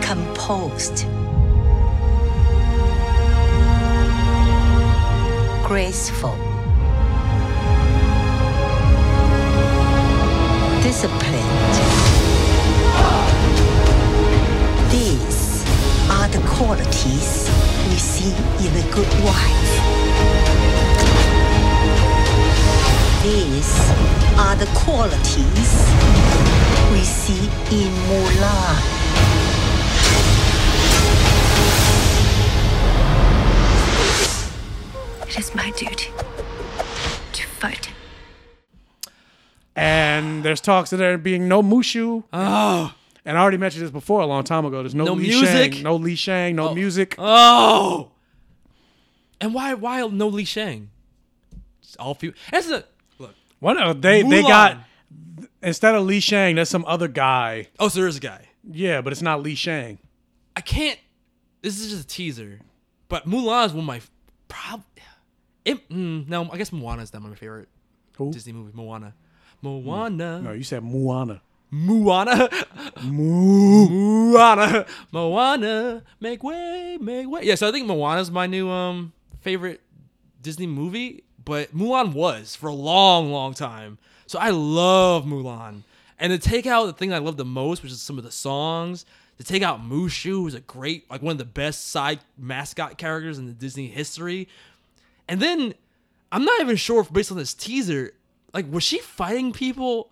[0.00, 1.06] Composed.
[5.66, 6.34] Graceful.
[10.82, 11.91] Disciplined.
[16.32, 17.50] The qualities
[17.88, 18.32] we see
[18.64, 19.72] in a good wife.
[23.22, 23.90] These
[24.38, 25.72] are the qualities
[26.90, 28.80] we see in Mulan.
[35.28, 36.10] It is my duty
[37.32, 37.90] to fight.
[39.76, 42.24] And there's talks of there being no Mushu.
[42.32, 42.94] Oh.
[43.24, 44.82] And I already mentioned this before a long time ago.
[44.82, 45.74] There's no, No Li music?
[45.74, 47.14] Shang, no Li Shang, no music.
[47.18, 48.10] Oh.
[49.40, 50.90] And why why no Li Shang?
[51.82, 52.32] It's all few.
[52.50, 52.84] That's a
[53.18, 53.34] look.
[53.60, 54.78] What uh, they they got
[55.62, 57.68] instead of Li Shang, there's some other guy.
[57.78, 58.48] Oh, so there is a guy.
[58.68, 59.98] Yeah, but it's not Li Shang.
[60.56, 60.98] I can't.
[61.62, 62.60] This is just a teaser,
[63.08, 64.00] but Mulan is one of my
[64.48, 64.82] prob.
[65.64, 67.68] It, mm, no, I guess Moana is not my favorite
[68.30, 68.72] Disney movie.
[68.74, 69.14] Moana,
[69.60, 70.40] Moana.
[70.42, 71.40] No, you said Moana.
[71.74, 72.50] Moana,
[73.02, 77.44] Moana, Moana, make way, make way.
[77.44, 79.80] Yeah, so I think Moana's my new um favorite
[80.42, 83.96] Disney movie, but Mulan was for a long, long time.
[84.26, 85.80] So I love Mulan,
[86.18, 88.30] and to take out the thing I love the most, which is some of the
[88.30, 89.06] songs.
[89.38, 93.38] To take out Mushu was a great, like one of the best side mascot characters
[93.38, 94.46] in the Disney history.
[95.26, 95.74] And then
[96.30, 98.12] I'm not even sure if based on this teaser,
[98.52, 100.10] like was she fighting people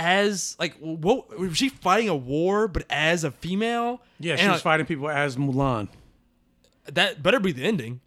[0.00, 4.00] as like what was she fighting a war but as a female?
[4.18, 5.88] Yeah, she And, was like, fighting people as Mulan.
[6.86, 8.00] That better be the ending.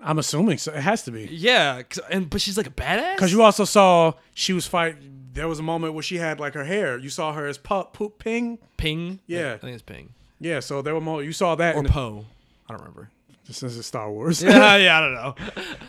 [0.00, 0.72] I'm assuming so.
[0.72, 1.26] It has to be.
[1.32, 3.16] Yeah, and but she's like a badass.
[3.16, 4.96] Because you also saw she was fight.
[5.32, 6.98] There was a moment where she had like her hair.
[6.98, 8.58] You saw her as Pup, Poop, Ping.
[8.76, 9.20] Ping.
[9.26, 9.54] Yeah.
[9.54, 12.26] I think it's Ping Yeah, so there were moments you saw that or Poe.
[12.68, 13.10] I don't remember.
[13.50, 14.42] Since it's Star Wars.
[14.42, 15.34] Yeah, yeah, I don't know.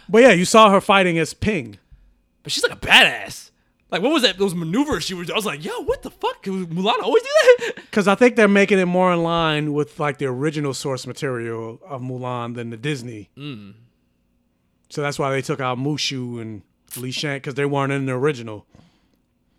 [0.08, 1.78] But yeah, you saw her fighting as Ping.
[2.44, 3.49] But she's like a badass.
[3.92, 4.38] Like what was that?
[4.38, 5.32] Those maneuvers she was.
[5.32, 6.44] I was like, yo, what the fuck?
[6.44, 7.74] Mulan always do that?
[7.90, 11.80] Because I think they're making it more in line with like the original source material
[11.84, 13.32] of Mulan than the Disney.
[13.36, 13.74] Mm.
[14.90, 16.62] So that's why they took out Mushu and
[16.98, 18.66] Li Shang because they weren't in the original.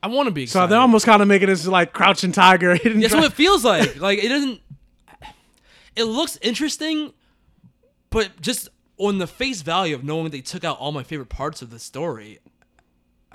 [0.02, 0.47] I want to be.
[0.47, 2.75] So they're almost kind of making this like Crouching Tiger.
[2.76, 3.97] Hidden That's what it feels like.
[4.00, 4.60] Like it doesn't.
[5.97, 7.12] It looks interesting,
[8.10, 11.62] but just on the face value of knowing they took out all my favorite parts
[11.62, 12.39] of the story,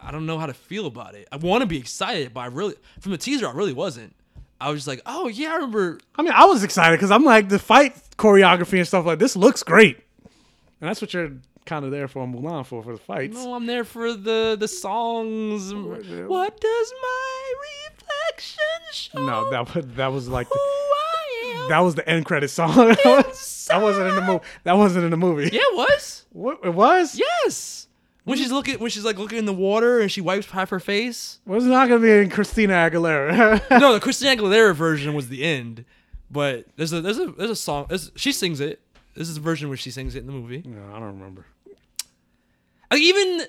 [0.01, 1.27] I don't know how to feel about it.
[1.31, 4.15] I want to be excited, but I really, from the teaser, I really wasn't.
[4.59, 5.99] I was just like, oh yeah, I remember.
[6.15, 9.35] I mean, I was excited because I'm like the fight choreography and stuff like this
[9.35, 9.97] looks great,
[10.79, 11.31] and that's what you're
[11.65, 13.35] kind of there for Mulan for for the fights.
[13.35, 15.73] No, I'm there for the the songs.
[15.73, 17.53] Oh, what does my
[17.91, 18.61] reflection.
[18.91, 22.75] Show No, that was that was like the, that was the end credit song.
[22.75, 24.43] that wasn't in the movie.
[24.63, 25.49] That wasn't in the movie.
[25.51, 26.25] Yeah, it was.
[26.31, 27.19] What it was?
[27.19, 27.87] Yes.
[28.25, 30.79] When she's looking, when she's like looking in the water and she wipes half her
[30.79, 31.39] face.
[31.45, 33.61] Was not gonna be in Christina Aguilera.
[33.79, 35.85] no, the Christina Aguilera version was the end,
[36.29, 37.85] but there's a there's a there's a song.
[37.87, 38.81] There's, she sings it.
[39.13, 40.63] This is the version where she sings it in the movie.
[40.65, 41.45] no, I don't remember.
[42.91, 43.45] Like even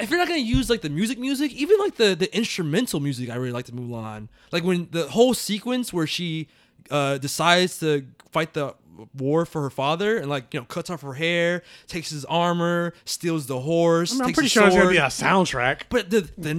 [0.00, 3.30] if you're not gonna use like the music, music, even like the the instrumental music,
[3.30, 4.28] I really like to Mulan.
[4.50, 6.48] Like when the whole sequence where she
[6.90, 8.74] uh decides to fight the
[9.16, 12.94] war for her father and like you know cuts off her hair, takes his armor,
[13.04, 14.12] steals the horse.
[14.12, 15.82] I mean, takes pretty sure it's gonna be a soundtrack.
[15.88, 16.56] But the but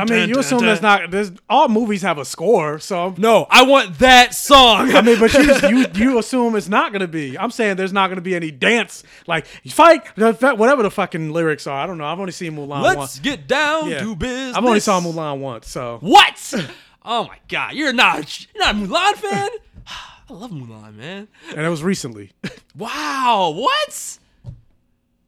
[0.00, 1.10] I mean, you assume that's not.
[1.10, 4.94] There's all movies have a score, so No, I want that song.
[4.94, 7.38] I mean, but you you you assume it's not gonna be.
[7.38, 11.82] I'm saying there's not gonna be any dance like fight whatever the fucking lyrics are.
[11.82, 12.06] I don't know.
[12.06, 12.84] I've only seen Mulan once.
[12.84, 13.18] Let's once.
[13.20, 14.00] get down Yeah.
[14.00, 14.56] to business.
[14.56, 16.54] I've only saw Mulan once, so What?
[17.04, 19.48] Oh my god, you're not you're not a Mulan fan?
[19.86, 21.28] I love Mulan, man.
[21.56, 22.32] and it was recently.
[22.76, 24.18] Wow, what?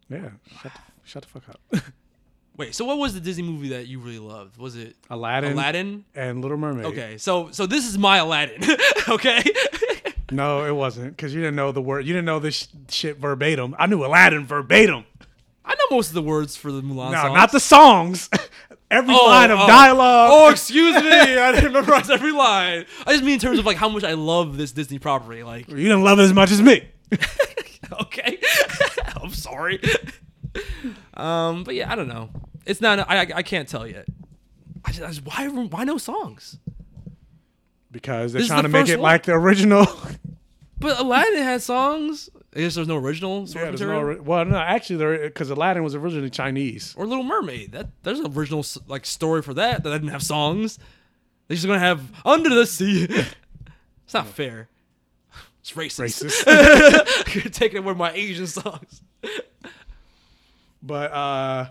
[0.08, 0.28] yeah,
[0.62, 1.82] shut the, shut the fuck up.
[2.56, 4.56] Wait, so what was the Disney movie that you really loved?
[4.56, 6.04] Was it Aladdin, Aladdin?
[6.14, 6.84] and Little Mermaid.
[6.86, 8.62] Okay, so so this is my Aladdin.
[9.08, 9.42] okay.
[10.30, 12.06] No, it wasn't because you didn't know the word.
[12.06, 13.74] You didn't know this sh- shit verbatim.
[13.80, 15.04] I knew Aladdin verbatim.
[15.64, 17.34] I know most of the words for the Mulan No, songs.
[17.34, 18.30] not the songs.
[18.90, 19.66] Every Oh, line of oh.
[19.66, 20.30] dialogue.
[20.32, 21.00] Oh, excuse me.
[21.38, 22.86] I didn't memorize every line.
[23.06, 25.42] I just mean in terms of like how much I love this Disney property.
[25.44, 26.88] Like, You didn't love it as much as me.
[28.00, 28.38] okay,
[29.16, 29.80] I'm sorry.
[31.14, 32.30] Um, but yeah, I don't know.
[32.66, 32.98] It's not.
[33.08, 34.06] I I, I can't tell yet.
[34.84, 36.58] I just, I just why why no songs?
[37.92, 39.02] Because they're This trying to make it one.
[39.02, 39.86] like the original.
[40.78, 42.30] But Aladdin had songs.
[42.54, 44.00] I guess there's no original source yeah, material.
[44.00, 44.06] no.
[44.06, 46.94] ori- Well, no, actually, there because Aladdin was originally Chinese.
[46.96, 47.72] or Little Mermaid.
[47.72, 50.78] That there's an original like story for that that didn't have songs.
[51.46, 53.04] They're just gonna have Under the Sea.
[54.04, 54.68] it's not fair.
[55.60, 56.24] It's racist.
[56.24, 57.34] Racist.
[57.34, 59.02] You're taking away my Asian songs.
[60.82, 61.66] But uh,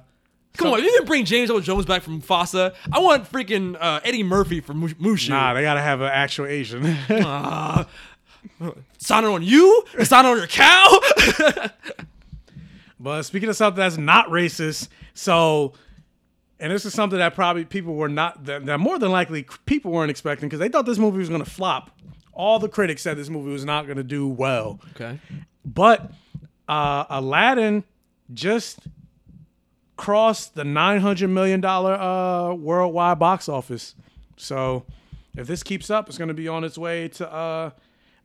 [0.58, 2.76] Come on, you didn't bring James Earl Jones back from Mufasa.
[2.92, 5.30] I want freaking uh, Eddie Murphy from Mu- Mushu.
[5.30, 6.84] nah, they gotta have an actual Asian.
[7.10, 7.86] Uh,
[8.98, 9.86] Signing on you?
[10.04, 11.00] Signing on your cow?
[13.00, 15.74] But speaking of something that's not racist, so
[16.60, 19.92] and this is something that probably people were not that, that more than likely people
[19.92, 21.92] weren't expecting because they thought this movie was going to flop.
[22.34, 24.80] All the critics said this movie was not going to do well.
[24.96, 25.20] okay.
[25.66, 26.12] But
[26.68, 27.84] uh, Aladdin
[28.34, 28.80] just
[29.96, 33.96] crossed the nine hundred million dollar uh, worldwide box office.
[34.36, 34.86] So
[35.38, 37.70] if this keeps up, it's going to be on its way to uh,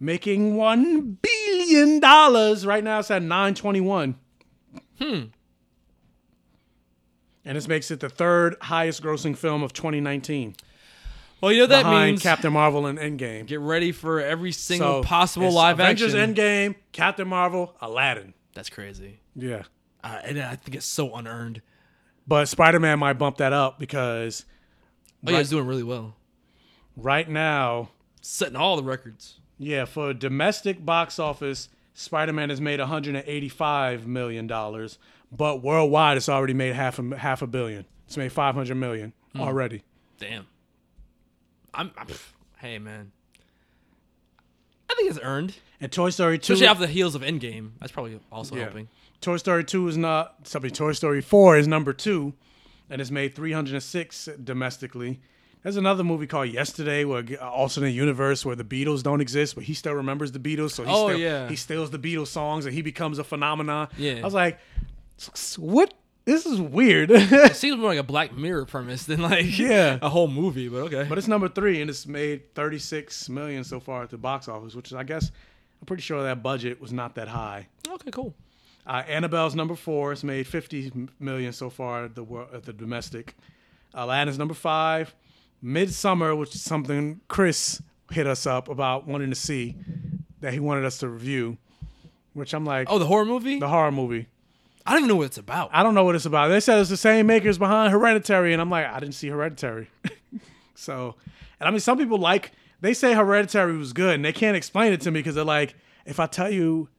[0.00, 2.64] making one billion dollars.
[2.66, 4.16] Right now, it's at nine twenty one.
[5.00, 5.24] Hmm.
[7.44, 10.56] And this makes it the third highest grossing film of 2019.
[11.40, 12.22] Well, you know that means.
[12.22, 13.46] Captain Marvel and Endgame.
[13.46, 16.34] Get ready for every single So, possible live Avengers action.
[16.34, 18.32] Endgame, Captain Marvel, Aladdin.
[18.54, 19.20] That's crazy.
[19.36, 19.64] Yeah.
[20.02, 21.60] Uh, and I think it's so unearned.
[22.26, 24.46] But Spider Man might bump that up because
[25.26, 26.14] Oh, yeah, it's doing really well.
[26.96, 27.90] right now,
[28.22, 29.38] Setting all the records.
[29.58, 34.98] Yeah, for domestic box office, Spider Man has made 185 million dollars,
[35.30, 37.84] but worldwide it's already made half a half a billion.
[38.06, 39.40] It's made 500 million Hmm.
[39.40, 39.82] already.
[40.18, 40.46] Damn.
[41.72, 42.06] I'm, I'm
[42.58, 43.10] hey man.
[44.90, 45.56] I think it's earned.
[45.80, 47.70] And Toy Story 2 Especially off the heels of Endgame.
[47.80, 48.64] That's probably also Yeah.
[48.64, 48.88] helping.
[49.20, 50.70] Toy Story 2 is not something.
[50.70, 52.34] Toy Story 4 is number two,
[52.90, 55.20] and it's made 306 domestically.
[55.64, 59.64] There's another movie called Yesterday, where uh, alternate universe where the Beatles don't exist, but
[59.64, 60.70] he still remembers the Beatles.
[60.72, 61.48] So he Oh, still, yeah.
[61.48, 63.88] he steals the Beatles songs and he becomes a phenomenon.
[63.98, 64.20] Yeah.
[64.20, 64.58] I was like,
[65.58, 65.92] what?
[66.26, 67.10] This is weird.
[67.10, 69.98] It seems more like a Black Mirror premise than like Yeah.
[70.00, 71.04] a whole movie, but okay.
[71.08, 74.74] but it's number three, and it's made 36 million so far at the box office,
[74.74, 75.30] which is, I guess,
[75.80, 77.66] I'm pretty sure that budget was not that high.
[77.90, 78.32] okay, cool.
[78.86, 80.12] Uh, Annabelle's number four.
[80.12, 83.34] It's made 50 m- so far at the wor- at the domestic.
[83.92, 85.14] Aladdin's number five.
[85.64, 89.76] Midsommar, which is something Chris hit us up about wanting to see,
[90.40, 91.56] that he wanted us to review.
[92.34, 93.58] Which I'm like, Oh, the horror movie?
[93.60, 94.26] the horror movie.
[94.86, 95.70] I don't even know what it's about.
[95.72, 96.48] I don't know what it's about.
[96.48, 99.88] They said it's the same makers behind Hereditary, and I'm like, I didn't see Hereditary.
[100.74, 101.14] so,
[101.58, 102.52] and I mean, some people like
[102.82, 105.74] they say Hereditary was good, and they can't explain it to me because they're like,
[106.04, 106.90] if I tell you,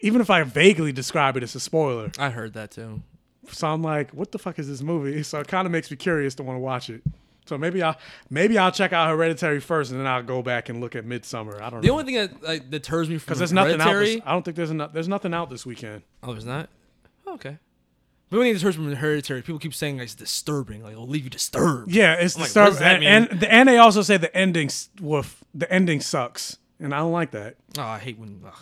[0.00, 2.10] even if I vaguely describe it, it's a spoiler.
[2.18, 3.02] I heard that too.
[3.50, 5.22] So I'm like, what the fuck is this movie?
[5.24, 7.02] So it kind of makes me curious to want to watch it.
[7.46, 7.96] So maybe I'll
[8.28, 11.60] maybe I'll check out Hereditary first, and then I'll go back and look at Midsommar.
[11.60, 11.80] I don't know.
[11.80, 13.92] The know only thing that like, deters me from because there's nothing out.
[13.92, 16.02] This, I don't think there's eno- there's nothing out this weekend.
[16.22, 16.68] Oh, there's not.
[17.26, 17.58] Oh, okay.
[18.28, 20.82] But when you heard from Hereditary, people keep saying like, it's disturbing.
[20.82, 21.92] Like it'll leave you disturbed.
[21.92, 22.80] Yeah, it's I'm like, disturbing.
[22.80, 24.68] that and, and and they also say the ending
[25.00, 27.56] woof, the ending sucks, and I don't like that.
[27.78, 28.54] oh, I hate when ugh.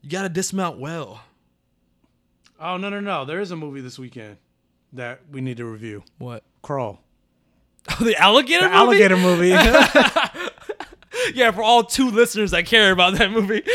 [0.00, 1.22] you gotta dismount well.
[2.58, 3.26] Oh no no no!
[3.26, 4.38] There is a movie this weekend
[4.94, 6.02] that we need to review.
[6.18, 6.44] What?
[6.62, 7.02] Crawl.
[7.90, 8.76] Oh, the alligator The movie.
[8.76, 9.48] alligator movie.
[11.34, 13.62] yeah, for all two listeners that care about that movie.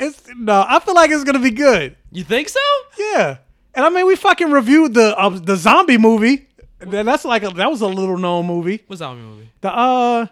[0.00, 1.94] It's no, I feel like it's gonna be good.
[2.10, 2.58] You think so?
[2.98, 3.36] Yeah,
[3.74, 6.48] and I mean we fucking reviewed the uh, the zombie movie.
[6.80, 8.82] Then that's like a, that was a little known movie.
[8.88, 9.50] What zombie movie?
[9.60, 10.26] The uh,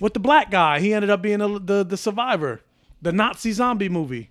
[0.00, 2.62] with the black guy, he ended up being a, the the survivor.
[3.00, 4.30] The Nazi zombie movie.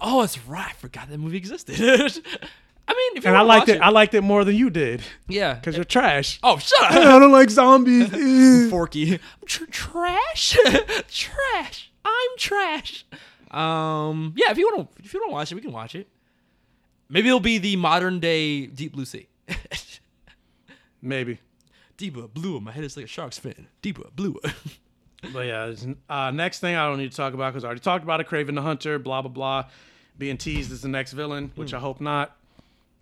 [0.00, 0.68] Oh, that's right.
[0.70, 2.22] I forgot that movie existed.
[2.90, 4.68] I mean, if you and I liked watch it, I liked it more than you
[4.68, 5.02] did.
[5.28, 5.54] Yeah.
[5.54, 6.40] because you're trash.
[6.42, 6.90] Oh, shut up.
[6.92, 8.08] I don't like zombies.
[8.70, 9.20] Forky.
[9.46, 10.56] Tr- trash.
[11.08, 11.92] trash.
[12.04, 13.04] I'm trash.
[13.52, 14.32] Um.
[14.36, 14.50] Yeah.
[14.50, 16.08] If you want to, if you want to watch it, we can watch it.
[17.08, 19.28] Maybe it'll be the modern day Deep Blue Sea.
[21.02, 21.38] Maybe.
[21.96, 22.60] Deeper, bluer.
[22.60, 23.66] My head is like a shark's fin.
[23.82, 24.40] Deeper, bluer.
[25.32, 25.74] But yeah,
[26.08, 28.26] uh, next thing I don't need to talk about because I already talked about it.
[28.26, 29.64] Kraven the Hunter, blah blah blah,
[30.16, 31.76] being teased as the next villain, which Hmm.
[31.76, 32.36] I hope not.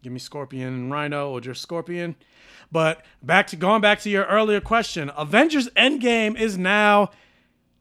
[0.02, 2.16] Give me Scorpion and Rhino or just Scorpion.
[2.70, 7.10] But back to going back to your earlier question, Avengers Endgame is now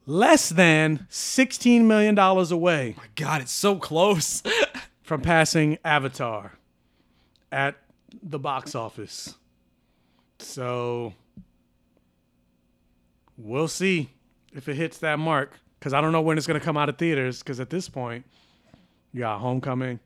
[0.06, 4.42] less than sixteen million dollars away My God, it's so close.
[5.08, 6.52] from passing Avatar
[7.50, 7.76] at
[8.22, 9.36] the box office.
[10.38, 11.14] So
[13.38, 14.10] we'll see
[14.52, 16.90] if it hits that mark because I don't know when it's going to come out
[16.90, 17.38] of theaters.
[17.38, 18.26] Because at this point,
[19.14, 19.98] you got Homecoming,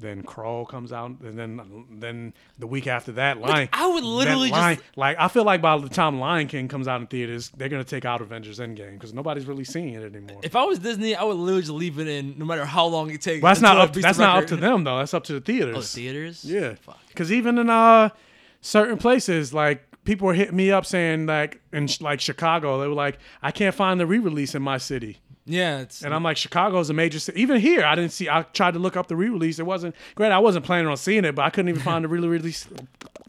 [0.00, 3.68] then Crawl comes out, and then then the week after that, Lion.
[3.72, 6.88] I would literally Lion- just- like I feel like by the time Lion King comes
[6.88, 10.02] out in theaters, they're going to take out Avengers Endgame because nobody's really seeing it
[10.02, 10.40] anymore.
[10.42, 13.10] If I was Disney, I would literally just leave it in, no matter how long
[13.10, 13.42] it takes.
[13.42, 13.92] Well, that's not up.
[13.92, 14.98] That's not up to them though.
[14.98, 15.76] That's up to the theaters.
[15.76, 16.44] Oh, the theaters.
[16.44, 16.74] Yeah,
[17.08, 18.10] because even in uh
[18.60, 22.94] certain places, like people were hitting me up saying like in like Chicago, they were
[22.94, 25.18] like, I can't find the re-release in my city.
[25.46, 27.40] Yeah, it's And I'm like, Chicago's a major city.
[27.42, 28.28] Even here, I didn't see.
[28.30, 29.58] I tried to look up the re-release.
[29.58, 30.32] It wasn't great.
[30.32, 32.66] I wasn't planning on seeing it, but I couldn't even find the re-release.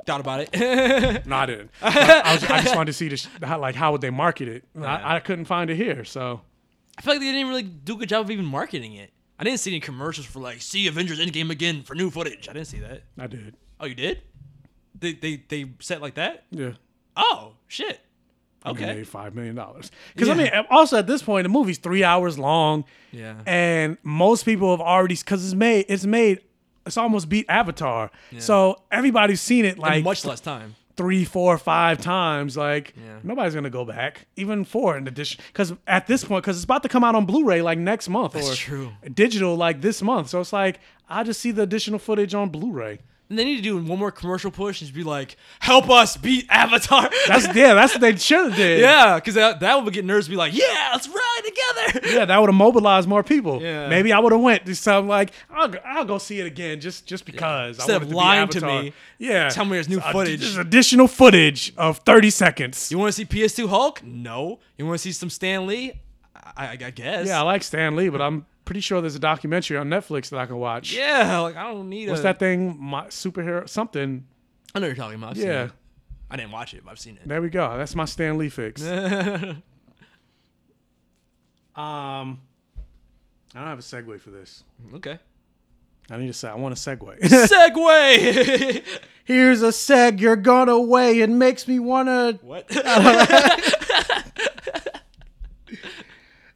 [0.06, 0.54] thought about it.
[1.26, 1.72] no, I didn't.
[1.82, 4.12] I, I was, I just wanted to see the sh- how, like how would they
[4.12, 4.64] market it.
[4.82, 6.42] I, I couldn't find it here, so
[6.98, 9.12] I feel like they didn't really do a good job of even marketing it.
[9.38, 12.48] I didn't see any commercials for like see Avengers Endgame again for new footage.
[12.48, 13.04] I didn't see that.
[13.20, 13.56] I did.
[13.82, 14.22] Oh, you did?
[14.98, 16.46] They they they set like that?
[16.52, 16.72] Yeah.
[17.18, 18.00] Oh shit.
[18.72, 18.86] Okay.
[18.96, 19.92] made five million dollars.
[20.14, 22.86] Because I mean, also at this point, the movie's three hours long.
[23.12, 23.36] Yeah.
[23.46, 25.86] and most people have already because it's made.
[25.88, 26.42] It's made.
[26.86, 28.12] It's almost beat Avatar.
[28.32, 28.40] Yeah.
[28.40, 30.76] So everybody's seen it In like much less time.
[30.98, 32.56] three, four, five times.
[32.58, 33.20] Like Yeah.
[33.24, 35.42] nobody's gonna go back, even four in addition.
[35.48, 38.34] Because at this point, because it's about to come out on Blu-ray like next month
[38.34, 38.92] That's or true.
[39.14, 40.30] digital like this month.
[40.30, 40.80] So it's like
[41.10, 43.00] I just see the additional footage on Blu-ray.
[43.28, 46.16] And they need to do one more commercial push and just be like, "Help us
[46.16, 47.74] beat Avatar." That's yeah.
[47.74, 48.82] That's what they should have did.
[48.82, 52.26] yeah, because that, that would get nerds to be like, "Yeah, let's rally together." Yeah,
[52.26, 53.64] that would have mobilized more people.
[53.64, 53.88] Yeah.
[53.88, 56.80] Maybe I would have went to something like I'll, go- I'll go see it again
[56.80, 57.80] just just because.
[57.80, 60.42] I Instead of to lying to me, Yeah, tell me there's new footage.
[60.42, 62.92] There's additional footage of 30 seconds.
[62.92, 64.04] You want to see PS2 Hulk?
[64.04, 64.60] No.
[64.78, 65.94] You want to see some Stan Lee?
[66.36, 67.26] I, I, I guess.
[67.28, 70.40] Yeah, I like Stan Lee, but I'm pretty sure there's a documentary on Netflix that
[70.40, 70.94] I can watch.
[70.94, 72.10] Yeah, like I don't need it.
[72.12, 72.78] What's a, that thing?
[72.80, 74.26] My superhero something.
[74.74, 75.32] I know you're talking about.
[75.32, 75.64] I've Yeah.
[75.66, 75.72] it.
[76.30, 77.28] I didn't watch it, but I've seen it.
[77.28, 77.78] There we go.
[77.78, 78.84] That's my Stan Lee fix.
[81.76, 82.40] Um,
[83.54, 84.64] I don't have a segue for this.
[84.94, 85.20] Okay.
[86.10, 87.20] I need to say I want a segue.
[87.22, 88.84] segue.
[89.26, 91.16] Here's a seg you're gone away.
[91.16, 92.40] weigh and makes me wanna.
[92.42, 92.70] what?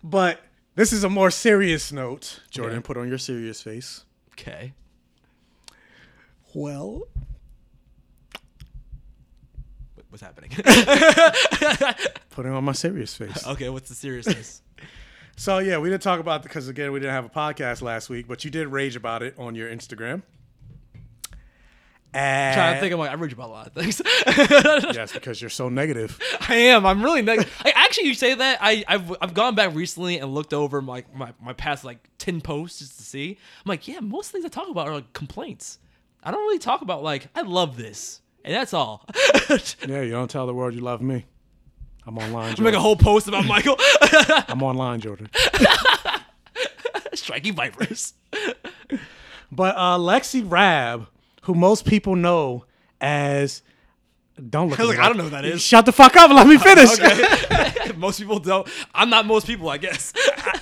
[0.01, 0.39] But
[0.79, 2.39] this is a more serious note.
[2.49, 2.81] Jordan, Yeah.
[2.81, 4.05] put on your serious face.
[4.33, 4.73] okay.
[6.53, 7.03] Well,
[10.09, 10.49] What's happening?
[12.31, 13.45] putting on my serious face.
[13.45, 14.61] okay, what's the seriousness?
[15.35, 18.27] So yeah, we didn't talk about because again we didn't have a podcast last week,
[18.27, 20.21] but you did rage about it on your Instagram.
[22.13, 22.93] I'm trying to think.
[22.93, 24.01] I'm like, I read about a lot of things.
[24.95, 26.19] yes, because you're so negative.
[26.47, 26.85] I am.
[26.85, 27.53] I'm really negative.
[27.63, 28.57] I, actually, you say that.
[28.61, 32.41] I, I've I've gone back recently and looked over my, my my past like ten
[32.41, 33.37] posts just to see.
[33.63, 35.77] I'm like, yeah, most things I talk about are like complaints.
[36.23, 39.05] I don't really talk about like I love this, and that's all.
[39.87, 41.25] Yeah, you don't tell the world you love me.
[42.05, 42.43] I'm online.
[42.45, 42.75] I make Jordan.
[42.75, 43.75] a whole post about Michael
[44.47, 45.29] I'm online, Jordan.
[47.13, 48.13] striking vipers.
[49.51, 51.07] But uh, Lexi Rabe,
[51.49, 52.63] who most people know
[53.01, 53.63] as
[54.51, 54.79] don't look.
[54.79, 55.63] I at me like, I don't know who that is.
[55.63, 56.91] Shut the fuck up and let me finish.
[56.99, 57.91] Okay.
[57.97, 58.67] most people don't.
[58.93, 60.13] I'm not most people, I guess.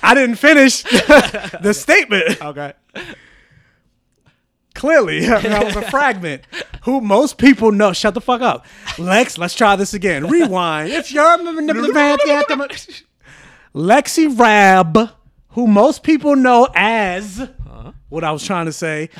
[0.02, 2.40] I didn't finish the statement.
[2.40, 2.72] Okay.
[4.74, 6.44] Clearly, that was a fragment.
[6.84, 7.92] Who most people know.
[7.92, 8.64] Shut the fuck up,
[8.96, 9.36] Lex.
[9.36, 10.26] Let's try this again.
[10.26, 10.90] Rewind.
[10.90, 11.36] It's your
[13.74, 15.10] Lexi Rabe,
[15.48, 17.46] who most people know as
[18.08, 19.10] what I was trying to say,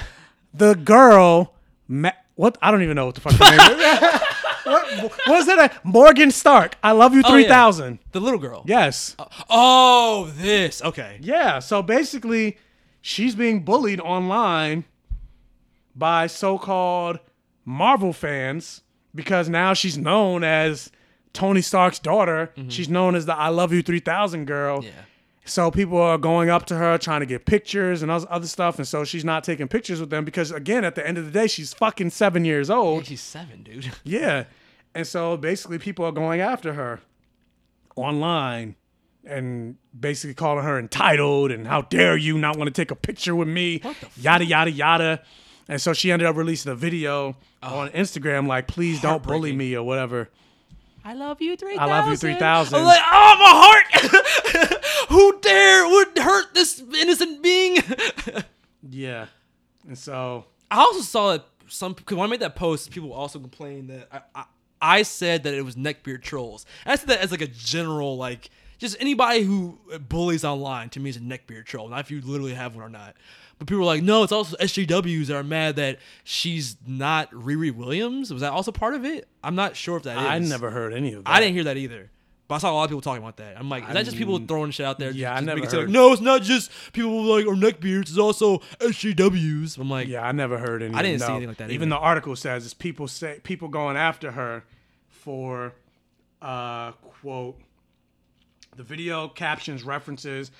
[0.54, 1.56] the girl.
[1.88, 4.20] Ma- what I don't even know what the fuck her name is.
[4.64, 5.72] what, what is it?
[5.82, 6.76] Morgan Stark.
[6.82, 7.48] I love you Oh, three yeah.
[8.12, 8.62] The little girl.
[8.66, 9.16] Yes.
[9.18, 10.82] Uh, oh, this.
[10.82, 11.18] Okay.
[11.22, 11.58] Yeah.
[11.58, 12.58] So basically,
[13.00, 14.84] she's being bullied online
[15.96, 17.18] by so-called
[17.64, 18.82] Marvel fans
[19.14, 20.90] because now she's known as
[21.32, 22.52] Tony Stark's daughter.
[22.56, 22.68] Mm-hmm.
[22.68, 24.84] She's known as the I Love You 3000 girl.
[24.84, 24.90] Yeah.
[25.48, 28.86] So people are going up to her trying to get pictures and other stuff, and
[28.86, 31.46] so she's not taking pictures with them because again, at the end of the day,
[31.46, 33.06] she's fucking seven years old.
[33.06, 33.90] She's seven, dude.
[34.04, 34.44] Yeah.
[34.94, 37.00] And so basically people are going after her
[37.94, 38.74] online
[39.24, 43.34] and basically calling her entitled and how dare you not want to take a picture
[43.36, 43.82] with me.
[44.16, 45.22] yada yada yada.
[45.68, 49.74] And so she ended up releasing a video on Instagram like please don't bully me
[49.76, 50.30] or whatever.
[51.04, 52.74] I love you three I love you 3000.
[52.78, 54.84] I'm like, oh my heart.
[55.08, 57.78] Who dare would hurt this innocent being?
[58.90, 59.26] Yeah.
[59.86, 63.38] And so I also saw that some because when I made that post, people also
[63.38, 64.44] complained that I, I
[64.80, 66.64] I said that it was neckbeard trolls.
[66.84, 69.78] And I said that as like a general like just anybody who
[70.08, 72.88] bullies online to me is a neckbeard troll, not if you literally have one or
[72.88, 73.16] not.
[73.58, 77.74] But people were like, no, it's also SJWs that are mad that she's not Riri
[77.74, 78.32] Williams.
[78.32, 79.26] Was that also part of it?
[79.42, 80.24] I'm not sure if that is.
[80.24, 81.30] I never heard any of that.
[81.30, 82.10] I didn't hear that either.
[82.46, 83.58] But I saw a lot of people talking about that.
[83.58, 85.10] I'm like, is I that just people mean, throwing shit out there?
[85.10, 87.54] yeah, I never make it sound heard- Like, no, it's not just people like or
[87.54, 88.02] neckbeards.
[88.08, 89.76] It's also SJWs.
[89.76, 90.94] I'm like, Yeah, I never heard any.
[90.94, 91.26] I didn't no.
[91.26, 91.70] see anything like that.
[91.70, 91.98] Even either.
[91.98, 94.64] the article says it's people say people going after her
[95.08, 95.74] for
[96.40, 97.58] uh quote
[98.76, 100.50] the video captions references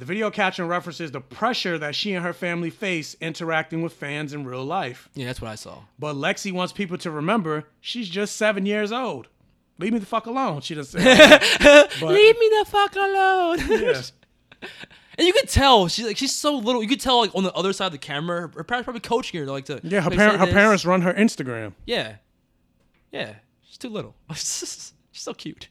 [0.00, 4.32] the video caption references the pressure that she and her family face interacting with fans
[4.32, 5.08] in real life.
[5.14, 5.82] yeah, that's what I saw.
[5.98, 9.28] But Lexi wants people to remember she's just seven years old.
[9.78, 10.62] Leave me the fuck alone.
[10.62, 11.00] She doesn't.
[11.00, 11.08] say.
[12.02, 13.58] Leave me the fuck alone.
[15.18, 16.82] And you could tell she's like she's so little.
[16.82, 19.38] You could tell like on the other side of the camera, her, parents probably coaching
[19.40, 21.74] her to like to Yeah, her say her parents run her Instagram.
[21.84, 22.14] Yeah,
[23.12, 23.34] yeah,
[23.66, 24.14] she's too little.
[24.34, 25.68] she's so cute.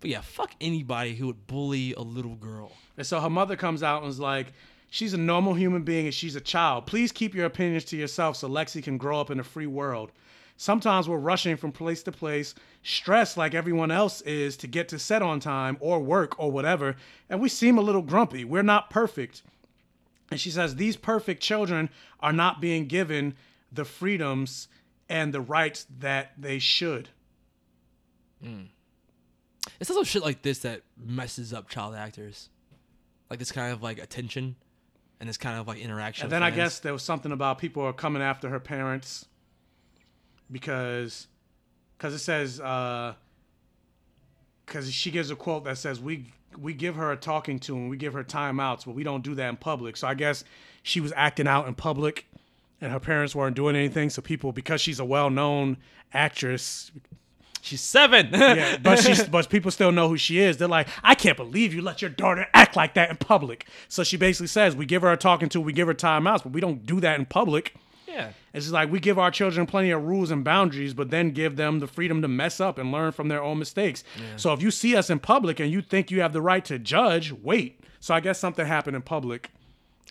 [0.00, 2.72] But yeah, fuck anybody who would bully a little girl.
[2.96, 4.52] And so her mother comes out and is like,
[4.90, 6.86] she's a normal human being and she's a child.
[6.86, 10.12] Please keep your opinions to yourself so Lexi can grow up in a free world.
[10.58, 14.98] Sometimes we're rushing from place to place, stressed like everyone else is to get to
[14.98, 16.96] set on time or work or whatever,
[17.28, 18.42] and we seem a little grumpy.
[18.42, 19.42] We're not perfect.
[20.30, 23.34] And she says, These perfect children are not being given
[23.70, 24.68] the freedoms
[25.08, 27.10] and the rights that they should.
[28.42, 28.68] Mm.
[29.80, 32.48] It's also shit like this that messes up child actors,
[33.30, 34.56] like this kind of like attention,
[35.20, 36.24] and this kind of like interaction.
[36.24, 39.26] And then I guess there was something about people are coming after her parents
[40.50, 41.26] because
[41.96, 43.14] because it says uh,
[44.64, 46.26] because she gives a quote that says we
[46.58, 49.34] we give her a talking to and we give her timeouts, but we don't do
[49.34, 49.96] that in public.
[49.96, 50.44] So I guess
[50.82, 52.26] she was acting out in public,
[52.80, 54.10] and her parents weren't doing anything.
[54.10, 55.78] So people because she's a well known
[56.12, 56.90] actress.
[57.66, 58.28] She's seven.
[58.32, 60.56] yeah, but she's but people still know who she is.
[60.56, 63.66] They're like, I can't believe you let your daughter act like that in public.
[63.88, 66.52] So she basically says, we give her a talking to, we give her timeouts, but
[66.52, 67.74] we don't do that in public.
[68.06, 68.30] Yeah.
[68.54, 71.56] It's just like we give our children plenty of rules and boundaries, but then give
[71.56, 74.04] them the freedom to mess up and learn from their own mistakes.
[74.36, 76.78] So if you see us in public and you think you have the right to
[76.78, 77.80] judge, wait.
[77.98, 79.50] So I guess something happened in public,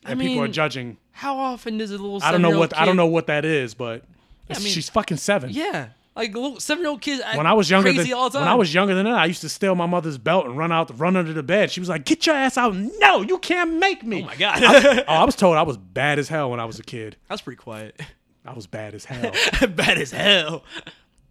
[0.03, 0.97] I and people are judging.
[1.11, 3.45] How often does a little I don't know what seven-year-old I don't know what that
[3.45, 4.03] is, but
[4.49, 5.49] Yeah, I mean- she's fucking seven.
[5.51, 7.21] Yeah, like little seven-year-old kids.
[7.35, 8.45] when I was younger crazy than all the time.
[8.45, 10.71] when I was younger than that, I used to steal my mother's belt and run
[10.71, 11.71] out, run under the bed.
[11.71, 14.23] She was like, "Get your ass out!" No, you can't make me.
[14.23, 14.63] Oh my God.
[14.63, 17.17] I, oh, I was told I was bad as hell when I was a kid.
[17.29, 17.99] That's pretty quiet.
[18.45, 19.31] I was bad as hell.
[19.67, 20.63] bad as hell.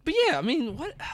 [0.05, 0.95] But yeah, I mean, what?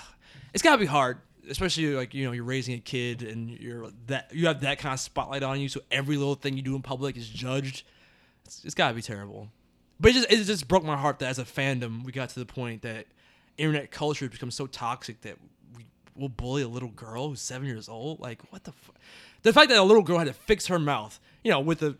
[0.52, 1.18] It's gotta be hard,
[1.48, 4.92] especially like you know you're raising a kid and you're that you have that kind
[4.92, 7.84] of spotlight on you, so every little thing you do in public is judged.
[8.46, 9.46] It's, it's gotta be terrible.
[10.00, 12.40] But it just it just broke my heart that as a fandom we got to
[12.40, 13.06] the point that
[13.60, 15.36] internet culture has become so toxic that
[15.76, 15.84] we
[16.16, 18.20] will bully a little girl who's seven years old.
[18.20, 18.72] Like what the?
[18.72, 18.92] Fu-
[19.42, 21.96] the fact that a little girl had to fix her mouth, you know, with the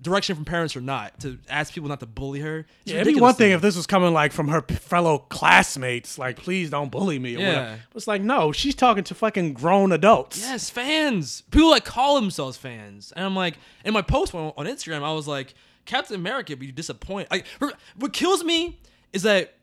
[0.00, 2.66] direction from parents or not, to ask people not to bully her.
[2.84, 6.18] Yeah, it'd be one thing if this was coming like from her p- fellow classmates,
[6.18, 7.48] like please don't bully me or Yeah.
[7.48, 7.80] whatever.
[7.94, 10.40] It's like no, she's talking to fucking grown adults.
[10.40, 11.42] Yes, fans.
[11.50, 13.12] People that call themselves fans.
[13.14, 15.54] And I'm like, in my post on, on Instagram, I was like,
[15.84, 17.28] Captain America be disappointed.
[17.30, 17.46] Like,
[17.96, 18.80] what kills me
[19.12, 19.54] is that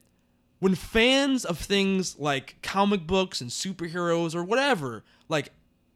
[0.59, 5.51] when fans of things like comic books and superheroes or whatever, like,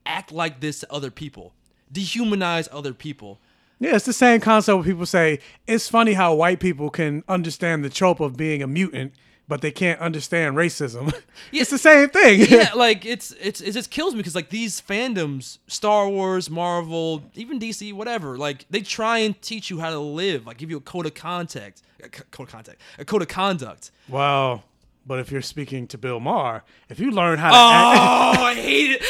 [0.05, 1.53] act like this to other people,
[1.91, 3.39] dehumanize other people.
[3.79, 7.83] Yeah, it's the same concept where people say it's funny how white people can understand
[7.83, 9.13] the trope of being a mutant,
[9.47, 11.13] but they can't understand racism.
[11.51, 12.45] Yeah, it's the same thing.
[12.49, 17.23] yeah, like it's it's it just kills me because like these fandoms, Star Wars, Marvel,
[17.35, 20.77] even DC, whatever, like they try and teach you how to live, like give you
[20.77, 23.91] a code of contact, a code of contact, a code of conduct.
[24.07, 24.63] Wow.
[25.05, 28.53] But if you're speaking to Bill Maher, if you learn how to Oh, to I
[28.55, 29.01] hate it.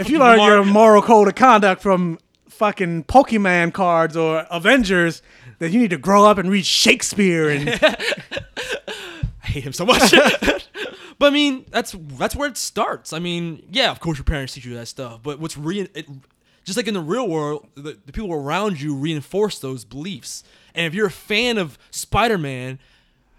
[0.00, 5.20] if you learn Mar- your moral code of conduct from fucking Pokemon cards or Avengers,
[5.58, 7.68] then you need to grow up and read Shakespeare and
[9.44, 10.10] I hate him so much.
[11.18, 13.12] but I mean, that's that's where it starts.
[13.12, 16.08] I mean, yeah, of course your parents teach you that stuff, but what's re- it,
[16.64, 20.42] just like in the real world, the, the people around you reinforce those beliefs.
[20.74, 22.78] And if you're a fan of Spider-Man,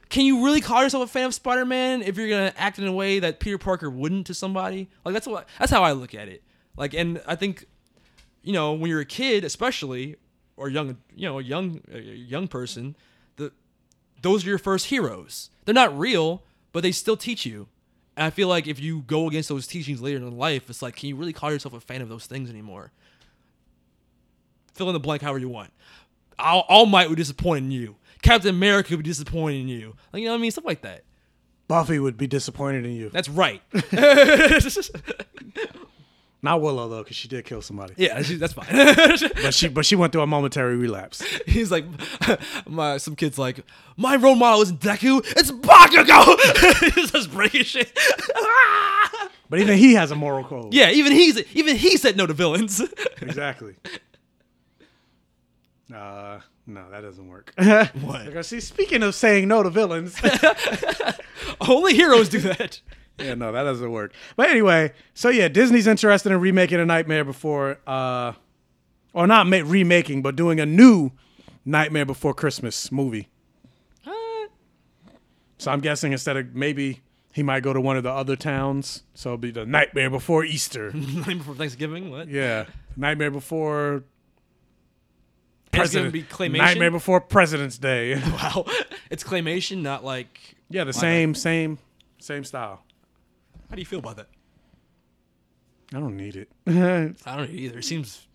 [0.10, 2.94] can you really call yourself a fan of Spider-Man if you're gonna act in a
[2.94, 4.90] way that Peter Parker wouldn't to somebody?
[5.04, 6.44] Like that's what that's how I look at it.
[6.78, 7.66] Like, and I think,
[8.44, 10.18] you know, when you're a kid, especially,
[10.56, 12.96] or young, you know, a young a young person,
[14.26, 15.52] those are your first heroes.
[15.66, 16.42] They're not real,
[16.74, 17.68] but they still teach you.
[18.18, 20.96] And I feel like if you go against those teachings later in life, it's like,
[20.96, 22.92] can you really call yourself a fan of those things anymore?
[24.74, 25.72] Fill in the blank however you want.
[26.40, 27.98] All, All Might would disappoint in you.
[28.24, 29.96] Captain America would be disappointed in you.
[30.12, 30.50] Like, you know what I mean?
[30.50, 31.04] Stuff like that.
[31.68, 33.10] Buffy would be disappointed in you.
[33.10, 33.62] That's right.
[36.46, 37.96] Not Willow though, because she did kill somebody.
[37.98, 38.68] Yeah, she- that's fine.
[39.42, 41.22] but she but she went through a momentary relapse.
[41.48, 41.86] He's like,
[42.68, 43.66] my some kid's like,
[43.98, 46.94] my role model isn't Deku, it's Bakugo.
[46.96, 47.92] He's just breaking shit.
[49.50, 50.74] But even he has a moral code.
[50.74, 52.80] Yeah, even he's even he said no to villains.
[53.22, 53.76] exactly.
[55.94, 57.54] Uh, no, that doesn't work.
[58.02, 58.26] What?
[58.26, 60.20] Because see, speaking of saying no to villains,
[61.62, 62.82] Only heroes do that.
[63.20, 64.14] Yeah, no, that doesn't work.
[64.36, 68.34] But anyway, so yeah, Disney's interested in remaking a Nightmare Before, uh,
[69.14, 71.12] or not ma- remaking, but doing a new
[71.64, 73.30] Nightmare Before Christmas movie.
[75.58, 77.02] So I'm guessing instead of maybe
[77.34, 80.44] he might go to one of the other towns, so it'll be the Nightmare Before
[80.44, 80.92] Easter.
[80.94, 82.12] Nightmare before Thanksgiving.
[82.12, 82.28] What?
[82.28, 84.04] yeah, Nightmare Before.
[85.74, 86.58] And it's gonna President- be claymation?
[86.58, 88.16] Nightmare Before President's Day.
[88.26, 88.66] Wow,
[89.10, 90.56] it's claymation, not like.
[90.70, 91.78] Yeah, the same, same,
[92.20, 92.84] same style.
[93.70, 94.28] How do you feel about that?
[95.94, 96.50] I don't need it.
[97.26, 97.80] I don't either.
[97.80, 98.28] It seems.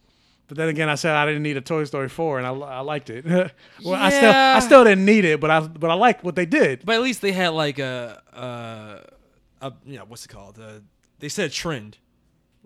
[0.49, 2.81] But then again, I said I didn't need a Toy Story four, and I, I
[2.81, 3.25] liked it.
[3.85, 6.47] well, I still I still didn't need it, but I but I liked what they
[6.47, 6.85] did.
[6.85, 10.59] But at least they had like a, uh, a you know, what's it called?
[10.59, 10.81] Uh,
[11.21, 11.99] they said a trend.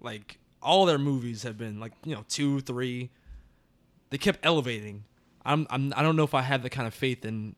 [0.01, 3.11] Like all their movies have been like you know two, three.
[4.09, 5.05] They kept elevating.
[5.45, 7.55] I'm, I'm I don't know if I have the kind of faith in.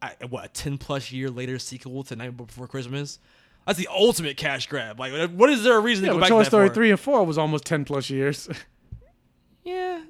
[0.00, 3.18] I, what a ten plus year later sequel to Night Before Christmas.
[3.66, 4.98] That's the ultimate cash grab.
[5.00, 6.90] Like, what is there a reason Yeah, to go back Toy to that Story three
[6.90, 8.48] and four was almost ten plus years.
[9.64, 10.00] Yeah.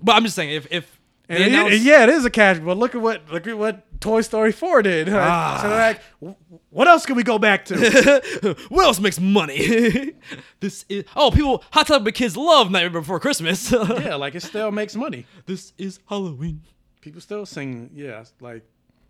[0.00, 2.58] But I'm just saying, if if it- announce- yeah, it is a cash.
[2.60, 5.08] But look at what look at what Toy Story four did.
[5.12, 5.58] Ah.
[5.60, 6.36] So they're like,
[6.70, 8.56] what else can we go back to?
[8.68, 10.12] what else makes money?
[10.60, 13.72] this is oh people hot topic kids love Nightmare Before Christmas.
[13.72, 15.26] yeah, like it still makes money.
[15.46, 16.62] This is Halloween.
[17.00, 17.90] People still sing.
[17.94, 18.62] Yeah, like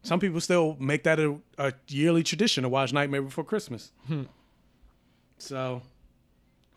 [0.02, 3.92] some people still make that a, a yearly tradition to watch Nightmare Before Christmas.
[4.06, 4.24] Hmm.
[5.38, 5.82] So,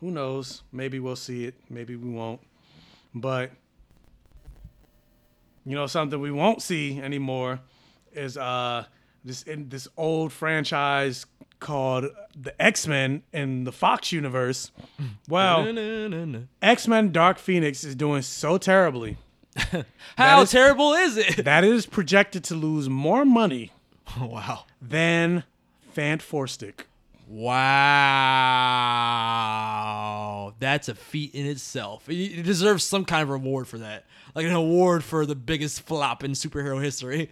[0.00, 0.62] who knows?
[0.72, 1.54] Maybe we'll see it.
[1.68, 2.40] Maybe we won't.
[3.14, 3.50] But
[5.64, 7.60] you know, something we won't see anymore
[8.12, 8.84] is uh
[9.24, 11.26] this in this old franchise
[11.58, 12.06] called
[12.40, 14.70] the X Men in the Fox universe.
[15.28, 15.64] Well,
[16.62, 19.16] X Men Dark Phoenix is doing so terribly.
[20.16, 21.36] How is- terrible is it?
[21.44, 23.72] That is projected to lose more money
[24.20, 24.64] wow.
[24.80, 25.44] than
[25.94, 26.86] Fant Four Stick.
[29.26, 30.54] Wow.
[30.60, 32.08] That's a feat in itself.
[32.08, 34.04] It deserves some kind of reward for that.
[34.34, 37.28] Like an award for the biggest flop in superhero history.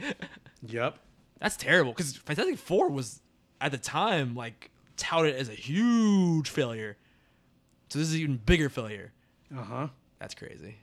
[0.67, 0.99] Yep.
[1.41, 3.21] That's terrible because Fantastic Four was
[3.61, 6.97] at the time like touted as a huge failure.
[7.91, 9.13] So this is an even bigger failure.
[9.57, 9.89] Uh huh.
[10.19, 10.77] That's crazy.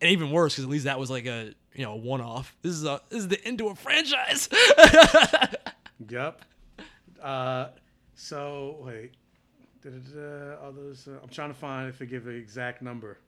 [0.00, 2.56] And even worse because at least that was like a you know one off.
[2.62, 4.48] This is a this is the end to a franchise.
[6.08, 6.42] Yep.
[7.22, 7.68] Uh,
[8.14, 9.12] so wait.
[9.84, 11.08] Others.
[11.08, 13.18] Uh, I'm trying to find if they give the exact number.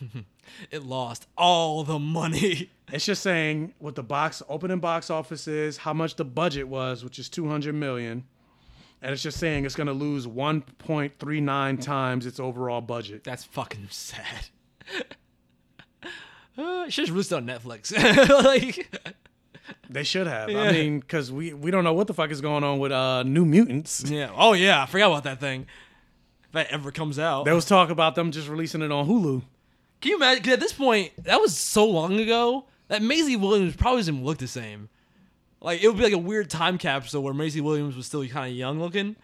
[0.70, 2.70] it lost all the money.
[2.92, 7.02] It's just saying what the box opening box office is, how much the budget was,
[7.02, 8.24] which is 200 million,
[9.00, 13.24] and it's just saying it's going to lose 1.39 times its overall budget.
[13.24, 14.48] That's fucking sad.
[16.56, 17.90] Uh, should released on Netflix.
[18.44, 18.88] like,
[19.90, 20.48] They should have.
[20.50, 20.60] Yeah.
[20.62, 23.22] I mean, because we we don't know what the fuck is going on with uh
[23.24, 24.04] New Mutants.
[24.08, 24.30] yeah.
[24.34, 25.66] Oh yeah, I forgot about that thing.
[26.44, 27.44] If that ever comes out.
[27.44, 29.42] There was talk about them just releasing it on Hulu.
[30.00, 30.44] Can you imagine?
[30.44, 34.38] 'cause at this point, that was so long ago that Maisie Williams probably doesn't look
[34.38, 34.88] the same.
[35.60, 38.52] Like it would be like a weird time capsule where Maisie Williams was still kind
[38.52, 39.16] of young looking.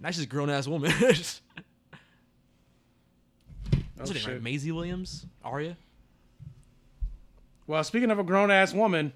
[0.00, 0.92] Now she's a grown ass woman.
[3.98, 4.30] Oh, What's Oh, her name?
[4.36, 4.42] Right?
[4.42, 5.76] Maisie Williams, Arya.
[7.66, 9.12] Well, speaking of a grown ass woman,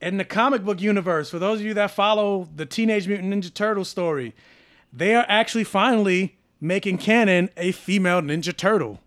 [0.00, 3.52] in the comic book universe, for those of you that follow the Teenage Mutant Ninja
[3.52, 4.34] Turtle story,
[4.92, 9.00] they are actually finally making canon a female Ninja Turtle.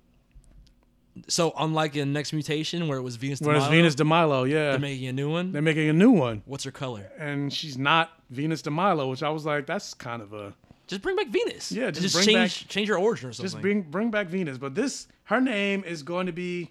[1.27, 3.39] So unlike in Next Mutation where it was Venus.
[3.39, 4.71] de Whereas Milo, Venus de Milo, yeah.
[4.71, 5.51] they're making a new one.
[5.51, 6.41] They're making a new one.
[6.45, 7.11] What's her color?
[7.19, 10.53] And she's not Venus de Milo, which I was like, that's kind of a
[10.87, 11.71] Just bring back Venus.
[11.71, 13.51] Yeah, just bring change back- change her origin or something.
[13.51, 14.57] just bring bring back Venus.
[14.57, 16.69] But this her name is going to be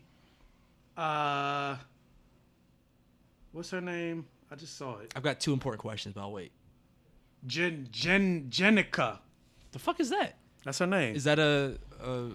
[0.97, 1.77] uh
[3.53, 4.27] what's her name?
[4.51, 5.13] I just saw it.
[5.17, 6.53] I've got two important questions, but I'll wait.
[7.47, 9.19] Jen Jen Jennika.
[9.73, 10.37] The fuck is that?
[10.65, 11.17] That's her name.
[11.17, 12.29] Is that a, a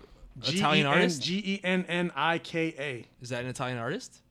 [0.43, 1.21] Italian artist?
[1.21, 3.05] G-E-N-N-I-K-A.
[3.21, 4.21] Is that an Italian artist?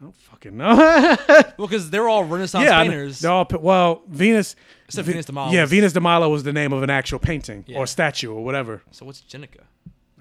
[0.00, 1.16] I don't fucking know.
[1.56, 3.20] Well, because they're all Renaissance yeah, I painters.
[3.20, 4.56] they're all, well, Venus.
[4.86, 7.18] Except Ve- Venus de Milo Yeah, Venus de Milo was the name of an actual
[7.20, 7.78] painting Yeah.
[7.78, 8.82] or statue or whatever.
[8.90, 9.60] So what's Jennika?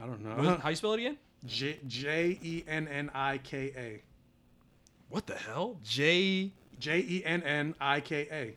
[0.04, 0.36] I don't know.
[0.36, 1.18] What how you spell it again?
[1.46, 4.02] J J E N N I K A.
[5.08, 5.78] What the hell?
[5.82, 6.52] J.
[6.78, 8.56] J E N N I K A.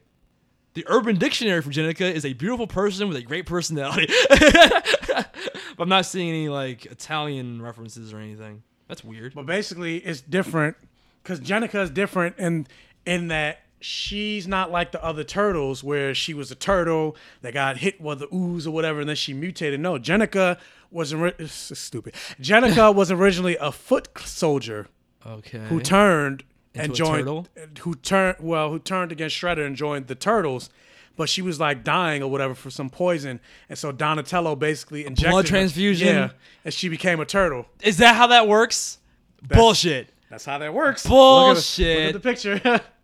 [0.75, 4.13] The Urban Dictionary for Jennika is a beautiful person with a great personality.
[4.29, 8.65] but I'm not seeing any like Italian references or anything.
[8.89, 9.33] That's weird.
[9.33, 10.77] But basically, it's different
[11.23, 12.67] because Jennika is different in
[13.07, 17.77] in that she's not like the other turtles where she was a turtle that got
[17.79, 19.79] hit with the ooze or whatever, and then she mutated.
[19.81, 20.59] No, Jennika
[20.91, 21.15] was
[21.51, 22.15] stupid.
[22.41, 24.89] Jennika was originally a foot soldier
[25.25, 25.59] Okay.
[25.69, 26.43] who turned
[26.75, 27.49] Into and joined
[27.81, 30.69] who turned well who turned against Shredder and joined the Turtles.
[31.17, 33.41] But she was like dying or whatever for some poison,
[33.71, 36.09] and so Donatello basically injected blood transfusion?
[36.09, 36.31] Yeah,
[36.63, 37.67] and she became a turtle.
[37.83, 38.99] Is that how that works?
[39.43, 40.11] Bullshit.
[40.29, 41.07] That's how that works.
[41.07, 42.13] Bullshit.
[42.15, 42.81] Look at the, look at the picture.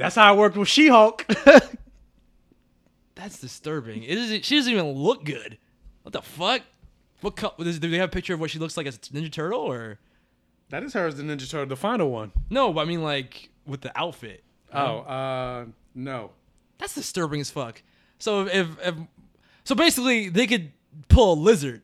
[0.00, 1.26] That's how it worked with She-Hulk.
[3.14, 4.02] That's disturbing.
[4.02, 4.46] It is.
[4.46, 5.58] She doesn't even look good.
[6.02, 6.62] What the fuck?
[7.20, 7.54] What color?
[7.58, 9.98] Do they have a picture of what she looks like as a Ninja Turtle or?
[10.70, 12.32] that is her as the Ninja Turtle, the final one.
[12.48, 14.42] No, but I mean like with the outfit.
[14.72, 15.64] Oh, uh,
[15.94, 16.30] no.
[16.78, 17.82] That's disturbing as fuck.
[18.18, 18.94] So if, if
[19.64, 20.72] so basically they could
[21.08, 21.82] pull a lizard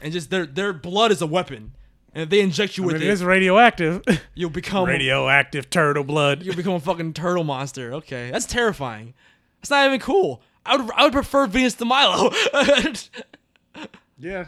[0.00, 1.72] and just their their blood is a weapon.
[2.12, 4.02] And if they inject you I with mean, it, it is radioactive.
[4.34, 6.42] you'll become radioactive turtle blood.
[6.42, 7.94] You'll become a fucking turtle monster.
[7.94, 9.14] Okay, that's terrifying.
[9.60, 10.42] That's not even cool.
[10.66, 12.32] I would I would prefer Venus de Milo.
[14.20, 14.46] Yeah.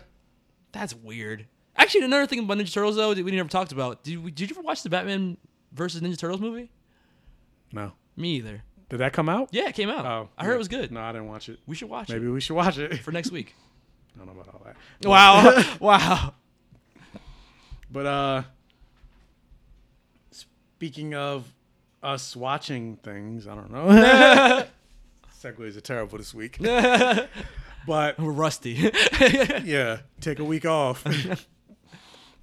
[0.73, 1.47] That's weird.
[1.77, 4.05] Actually, another thing about Ninja Turtles though that we never talked about.
[4.05, 5.39] Did we, did you ever watch the Batman
[5.73, 6.71] versus Ninja Turtles movie?
[7.73, 7.93] No.
[8.17, 8.63] Me either.
[8.91, 9.49] Did that come out?
[9.53, 10.05] Yeah, it came out.
[10.05, 10.55] Oh, I heard yeah.
[10.57, 10.93] it was good.
[10.93, 11.59] No, I didn't watch it.
[11.67, 12.99] We should watch Maybe it Maybe we should watch it.
[12.99, 13.55] for next week.
[14.15, 14.77] I don't know about all that.
[15.09, 16.35] Wow, wow.
[17.93, 18.43] But uh
[20.31, 21.53] speaking of
[22.03, 23.87] us watching things, I don't know.
[25.41, 26.59] Segues are terrible this week.
[27.87, 28.73] but We're rusty.
[29.65, 31.05] yeah, take a week off.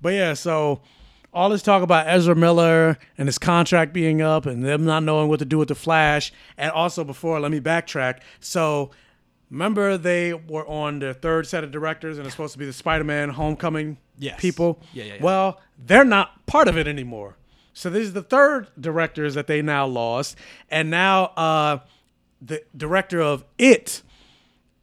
[0.02, 0.82] but yeah, so
[1.34, 5.30] all this talk about Ezra Miller and his contract being up and them not knowing
[5.30, 6.32] what to do with the Flash.
[6.58, 8.20] And also before, let me backtrack.
[8.40, 8.92] So
[9.50, 12.74] remember they were on their third set of directors and it's supposed to be the
[12.74, 14.40] Spider-Man Homecoming Yes.
[14.40, 14.82] people.
[14.94, 15.24] Yeah, yeah, yeah.
[15.24, 17.38] Well, they're not part of it anymore.
[17.74, 20.36] So this is the third directors that they now lost.
[20.70, 21.80] And now uh
[22.42, 24.02] the director of it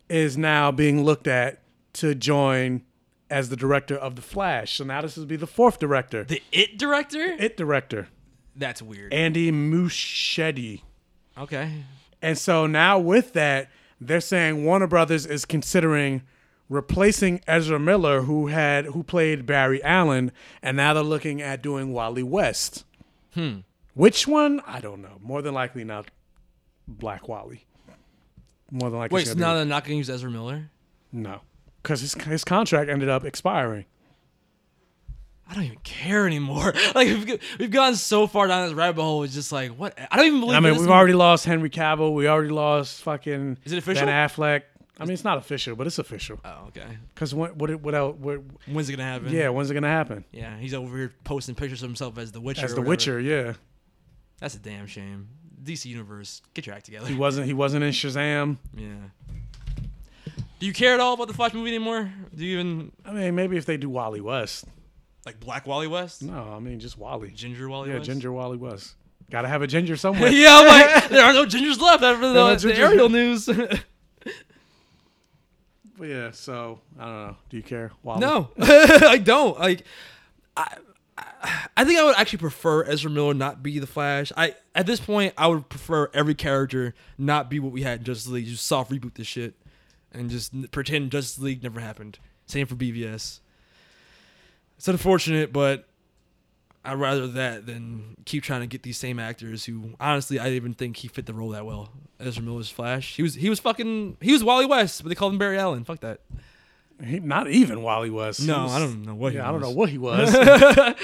[0.08, 1.60] is now being looked at
[1.94, 2.82] to join
[3.28, 4.74] as the director of the Flash.
[4.76, 6.24] So now this will be the fourth director.
[6.24, 7.34] the It director?
[7.38, 8.08] It director,
[8.54, 9.12] That's weird.
[9.12, 10.82] Andy Muschietti.
[11.36, 11.84] okay.
[12.22, 13.68] And so now with that,
[14.00, 16.23] they're saying Warner Brothers is considering
[16.68, 21.92] replacing Ezra Miller, who had who played Barry Allen, and now they're looking at doing
[21.92, 22.84] Wally West.
[23.34, 23.58] Hmm.
[23.94, 24.60] Which one?
[24.66, 25.18] I don't know.
[25.23, 26.10] More than likely not
[26.86, 27.65] Black Wally.
[28.70, 29.15] More than likely.
[29.15, 30.70] Wait, so now they're not gonna use Ezra Miller?
[31.12, 31.41] no,
[31.83, 33.84] because his his contract ended up expiring.
[35.49, 36.75] I don't even care anymore.
[36.94, 39.23] Like we've, we've gone so far down this rabbit hole.
[39.23, 39.99] It's just like what?
[40.10, 40.57] I don't even believe.
[40.57, 42.15] I mean, we've already lost Henry Cavill.
[42.15, 43.58] We already lost fucking.
[43.65, 44.07] Is it official?
[44.07, 44.62] Ben Affleck.
[44.99, 46.41] I mean, it's not official, but it's official.
[46.44, 46.86] Oh, okay.
[47.15, 48.16] Because what what what else?
[48.18, 49.28] What, When's it gonna happen?
[49.31, 50.25] yeah, when's it gonna happen?
[50.33, 52.65] Yeah, he's over here posting pictures of himself as the Witcher.
[52.65, 52.81] As the.
[52.81, 53.55] Witcher, yeah.
[54.41, 55.28] That's a damn shame.
[55.62, 57.07] DC Universe, get your act together.
[57.07, 58.57] He wasn't he wasn't in Shazam.
[58.75, 58.86] Yeah.
[60.58, 62.10] Do you care at all about the Flash movie anymore?
[62.34, 64.65] Do you even I mean, maybe if they do Wally West.
[65.26, 66.22] Like Black Wally West?
[66.22, 67.30] No, I mean just Wally.
[67.30, 68.06] Ginger Wally yeah, West?
[68.06, 68.94] Ginger Wally West.
[69.30, 70.30] Got to have a ginger somewhere.
[70.30, 72.76] yeah, I'm like, there are no gingers left after the, no the.
[72.76, 73.48] Ariel news.
[75.98, 77.36] But yeah, so I don't know.
[77.48, 77.90] Do you care?
[78.02, 78.20] Wally?
[78.20, 79.58] No, I don't.
[79.58, 79.84] Like,
[80.55, 80.76] I,
[81.16, 84.30] I, I think I would actually prefer Ezra Miller not be the Flash.
[84.36, 88.05] I at this point, I would prefer every character not be what we had in
[88.05, 88.44] Justice League.
[88.44, 89.55] Just soft reboot this shit
[90.12, 92.18] and just n- pretend Justice League never happened.
[92.44, 93.40] Same for BVS.
[94.76, 95.86] It's unfortunate, but
[96.84, 100.56] I'd rather that than keep trying to get these same actors who, honestly, I didn't
[100.56, 101.90] even think he fit the role that well.
[102.20, 103.16] Ezra Miller's Flash.
[103.16, 105.84] He was he was fucking he was Wally West, but they called him Barry Allen.
[105.84, 106.20] Fuck that.
[107.05, 108.46] He, not even Wally West.
[108.46, 110.32] No, was- I don't know what he yeah, I don't know what he was.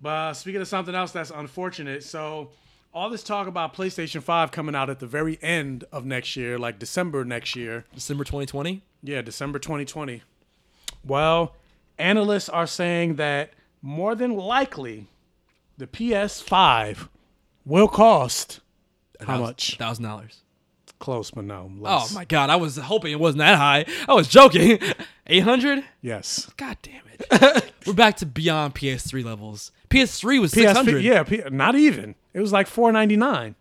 [0.00, 2.50] but uh, speaking of something else that's unfortunate, so
[2.92, 6.58] all this talk about PlayStation 5 coming out at the very end of next year,
[6.58, 7.86] like December next year.
[7.94, 8.82] December 2020?
[9.02, 10.22] Yeah, December 2020.
[11.04, 11.54] Well,
[11.98, 15.08] analysts are saying that more than likely
[15.78, 17.08] the PS5
[17.64, 18.60] will cost
[19.20, 19.76] how much?
[19.76, 20.40] Thousand dollars.
[20.98, 21.70] Close, but no.
[21.84, 23.84] Oh my god, I was hoping it wasn't that high.
[24.08, 24.78] I was joking.
[25.26, 25.84] Eight hundred?
[26.00, 26.50] Yes.
[26.56, 27.72] God damn it.
[27.86, 29.72] We're back to beyond PS3 levels.
[29.90, 31.02] PS3 was six hundred.
[31.02, 32.14] Yeah, P- not even.
[32.34, 33.54] It was like 499.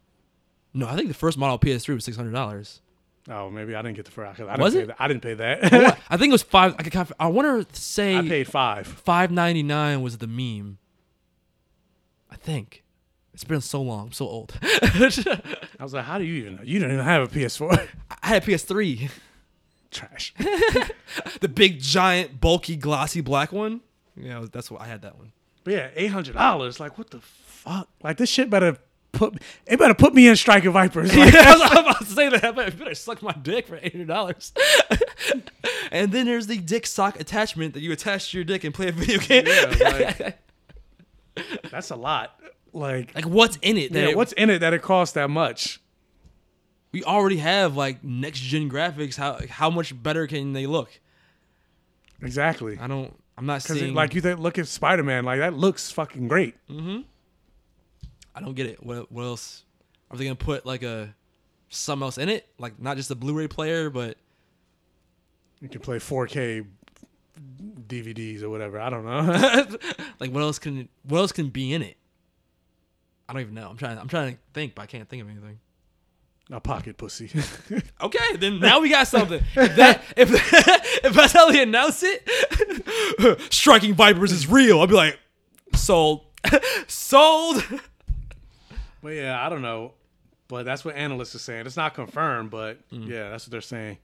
[0.74, 2.82] No, I think the first model PS3 was six hundred dollars.
[3.30, 4.40] Oh, maybe I didn't get the first.
[4.40, 4.88] I didn't Was pay it?
[4.88, 4.96] That.
[5.00, 6.00] I didn't pay that.
[6.10, 6.76] I think it was five.
[6.80, 8.88] I, I wonder to say I paid five.
[8.88, 10.80] Five ninety nine was the meme.
[12.32, 12.84] I think
[13.34, 14.08] it's been so long.
[14.08, 14.54] I'm so old.
[14.62, 16.62] I was like, how do you even know?
[16.64, 17.88] You don't even have a PS4.
[18.24, 19.10] I had a PS3.
[19.92, 20.34] Trash.
[21.42, 23.82] the big, giant, bulky, glossy black one.
[24.16, 25.02] Yeah, that's what I had.
[25.02, 25.32] That one.
[25.64, 26.80] But yeah, eight hundred dollars.
[26.80, 27.88] Like what the fuck?
[28.02, 28.78] Like this shit better
[29.12, 29.42] put.
[29.68, 31.16] It better put me in Striking Vipers.
[31.16, 32.56] Like, I was about to say that.
[32.56, 34.54] but I better suck my dick for eight hundred dollars.
[35.92, 38.88] and then there's the dick sock attachment that you attach to your dick and play
[38.88, 39.46] a video game.
[39.48, 40.38] Yeah, like-
[41.72, 42.40] that's a lot.
[42.74, 43.92] Like, like what's in it?
[43.94, 45.80] that yeah, it- what's in it that it costs that much?
[46.94, 49.16] we already have like next gen graphics.
[49.16, 50.90] How how much better can they look?
[52.22, 52.78] Exactly.
[52.80, 53.14] I don't.
[53.38, 53.94] I'm not seeing.
[53.94, 55.24] like you think, look at Spider Man.
[55.24, 56.56] Like that looks fucking great.
[56.70, 57.02] Mm hmm
[58.36, 58.84] I don't get it.
[58.84, 59.64] What what else?
[60.10, 61.14] Are they gonna put like a
[61.70, 62.48] something else in it?
[62.58, 64.18] Like not just a Blu-ray player, but
[65.60, 66.66] You can play 4K
[67.88, 68.80] DVDs or whatever.
[68.80, 69.78] I don't know.
[70.20, 71.98] like what else can what else can be in it?
[73.28, 73.70] I don't even know.
[73.70, 73.98] I'm trying.
[73.98, 75.60] I'm trying to think, but I can't think of anything.
[76.52, 77.32] a pocket pussy.
[78.02, 79.42] Okay, then now we got something.
[79.56, 80.30] If that if
[81.06, 84.80] if that's how they announce it, striking vipers is real.
[84.82, 85.20] I'll be like,
[85.76, 86.26] sold,
[86.88, 87.64] sold.
[89.02, 89.94] But yeah, I don't know.
[90.48, 91.66] But that's what analysts are saying.
[91.66, 93.08] It's not confirmed, but Mm.
[93.08, 93.98] yeah, that's what they're saying.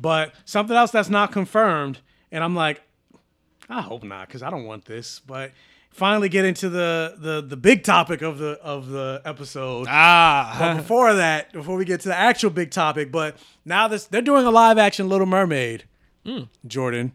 [0.00, 2.00] But something else that's not confirmed,
[2.32, 2.82] and I'm like,
[3.68, 5.20] I hope not, because I don't want this.
[5.20, 5.52] But
[5.90, 9.86] finally get into the the the big topic of the of the episode.
[9.88, 10.56] Ah.
[10.58, 14.22] But before that, before we get to the actual big topic, but now this they're
[14.22, 15.84] doing a live action Little Mermaid,
[16.24, 16.48] Mm.
[16.66, 17.12] Jordan.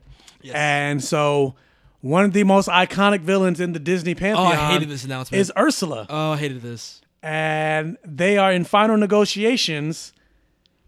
[0.53, 1.55] And so
[1.99, 4.47] one of the most iconic villains in the Disney pantheon.
[4.47, 5.39] Oh, I hated this announcement.
[5.39, 7.01] is Ursula Oh, I hated this.
[7.23, 10.13] And they are in final negotiations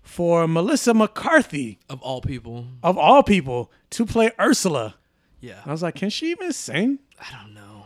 [0.01, 4.95] for Melissa McCarthy Of all people, of all people to play Ursula.
[5.39, 5.61] yeah.
[5.65, 6.99] I was like, can she even sing?
[7.19, 7.85] I don't know.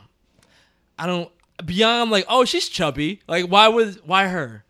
[0.97, 1.29] I don't.
[1.63, 3.21] beyond like, oh, she's chubby.
[3.27, 4.63] Like, why would why her?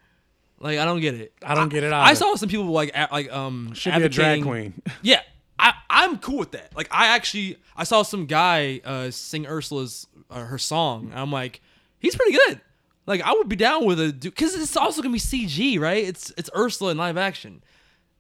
[0.59, 1.33] Like, I don't get it.
[1.43, 2.09] I don't get it Either.
[2.09, 4.81] I saw some people like like um Should be a drag queen.
[5.01, 5.22] Yeah,
[5.59, 6.75] I I'm cool with that.
[6.75, 11.09] Like, I actually I saw some guy uh sing Ursula's uh, her song.
[11.11, 11.61] And I'm like,
[11.99, 12.59] he's pretty good.
[13.07, 16.03] Like, I would be down with a because it's also gonna be CG, right?
[16.03, 17.63] It's it's Ursula in live action.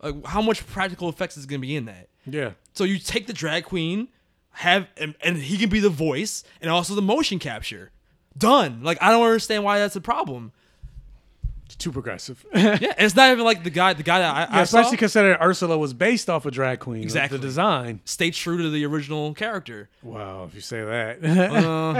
[0.01, 2.07] Like, how much practical effects is gonna be in that?
[2.25, 2.51] Yeah.
[2.73, 4.07] So you take the drag queen,
[4.51, 7.91] have and, and he can be the voice and also the motion capture.
[8.37, 8.81] Done.
[8.83, 10.51] Like I don't understand why that's a problem.
[11.77, 12.45] Too progressive.
[12.55, 14.97] yeah, it's not even like the guy the guy that I, Yeah, I saw especially
[14.97, 17.03] considering Ursula was based off a drag queen.
[17.03, 17.37] Exactly.
[17.37, 18.01] The design.
[18.05, 19.89] stay true to the original character.
[20.01, 21.23] Wow, if you say that.
[21.23, 21.93] Uh-huh.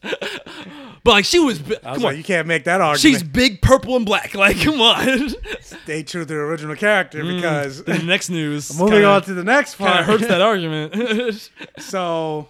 [1.04, 3.00] but like she was, bi- come like, on, you can't make that argument.
[3.00, 4.34] she's big, purple, and black.
[4.40, 5.30] Like, come on.
[5.60, 8.70] Stay true to the original character Mm, because the next news.
[8.78, 11.50] moving kinda- on to the next part hurts that argument.
[11.78, 12.48] so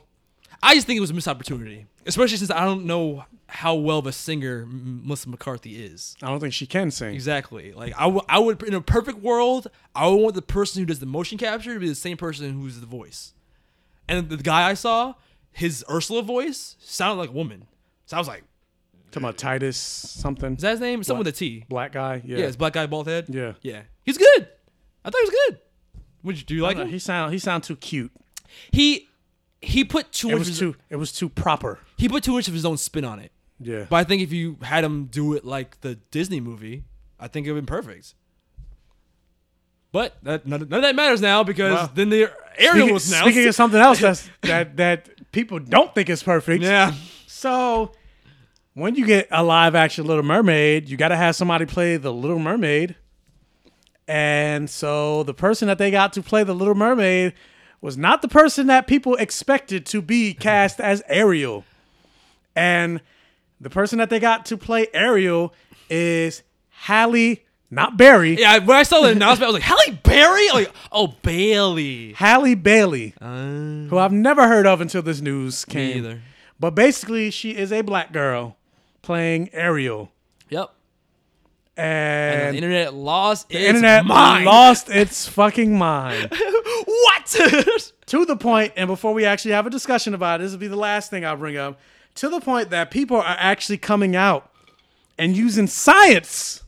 [0.62, 3.98] I just think it was a missed opportunity, especially since I don't know how well
[3.98, 6.16] of a singer M- Melissa McCarthy is.
[6.22, 7.14] I don't think she can sing.
[7.14, 7.72] Exactly.
[7.72, 10.86] Like I, w- I would in a perfect world, I would want the person who
[10.86, 13.32] does the motion capture to be the same person who's the voice.
[14.08, 15.14] And the guy I saw,
[15.52, 17.66] his Ursula voice sounded like a woman.
[18.06, 18.44] So I was like,
[19.10, 20.54] Talking about Titus something.
[20.54, 21.02] is that his name?
[21.02, 21.64] Someone with a T.
[21.68, 22.22] Black guy.
[22.24, 22.38] Yeah.
[22.38, 23.26] Yeah, it's black guy, bald head.
[23.28, 23.54] Yeah.
[23.62, 24.48] Yeah, he's good.
[25.04, 25.58] I thought he was good.
[26.22, 26.88] Would you do you like him?
[26.88, 28.12] He sound he sound too cute.
[28.70, 29.08] He
[29.62, 30.46] he put too It much.
[30.46, 31.80] was too it was too proper.
[31.96, 33.32] He put too much of his own spin on it.
[33.60, 33.86] Yeah.
[33.88, 36.84] But I think if you had him do it like the Disney movie,
[37.18, 38.14] I think it would have been perfect.
[39.92, 43.24] But that, none, none of that matters now because then the Ariel was announced.
[43.24, 46.62] speaking of something else that's, that that people don't think is perfect.
[46.62, 46.94] Yeah.
[47.26, 47.92] So
[48.74, 52.12] when you get a live action Little Mermaid, you got to have somebody play the
[52.12, 52.96] Little Mermaid.
[54.06, 57.34] And so the person that they got to play the Little Mermaid
[57.80, 61.64] was not the person that people expected to be cast as Ariel.
[62.54, 63.00] And
[63.60, 65.52] the person that they got to play Ariel
[65.88, 68.38] is Halle, not Barry.
[68.38, 70.48] Yeah, when I saw the announcement, I was like, Halle Berry?
[70.52, 72.12] Like, oh, Bailey.
[72.14, 75.98] Halle Bailey, Uh, who I've never heard of until this news came.
[75.98, 76.22] either.
[76.58, 78.56] But basically, she is a black girl
[79.02, 80.10] playing Ariel.
[80.50, 80.70] Yep.
[81.76, 84.44] And, And, the internet lost the its internet mind.
[84.44, 86.30] lost its fucking mind.
[86.84, 87.26] what?
[88.06, 90.68] to the point, and before we actually have a discussion about it, this will be
[90.68, 91.78] the last thing I'll bring up.
[92.16, 94.50] To the point that people are actually coming out
[95.18, 96.62] and using science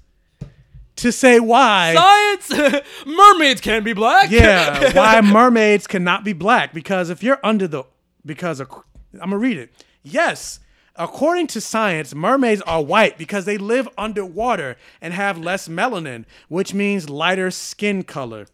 [0.96, 1.94] to say why.
[1.94, 2.84] Science!
[3.06, 4.30] Mermaids can't be black.
[4.30, 6.72] Yeah, why mermaids cannot be black?
[6.72, 7.84] Because if you're under the,
[8.24, 8.70] because of,
[9.14, 9.70] I'm gonna read it.
[10.02, 10.60] Yes,
[10.96, 16.72] according to science, mermaids are white because they live underwater and have less melanin, which
[16.72, 18.46] means lighter skin color.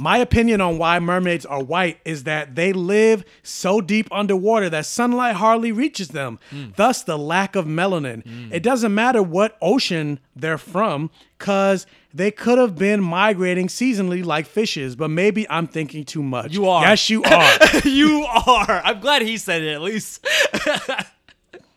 [0.00, 4.86] My opinion on why mermaids are white is that they live so deep underwater that
[4.86, 6.68] sunlight hardly reaches them, hmm.
[6.76, 8.24] thus, the lack of melanin.
[8.24, 8.50] Hmm.
[8.50, 14.46] It doesn't matter what ocean they're from, because they could have been migrating seasonally like
[14.46, 16.54] fishes, but maybe I'm thinking too much.
[16.54, 16.82] You are.
[16.82, 17.50] Yes, you are.
[17.84, 18.80] you are.
[18.82, 20.26] I'm glad he said it at least.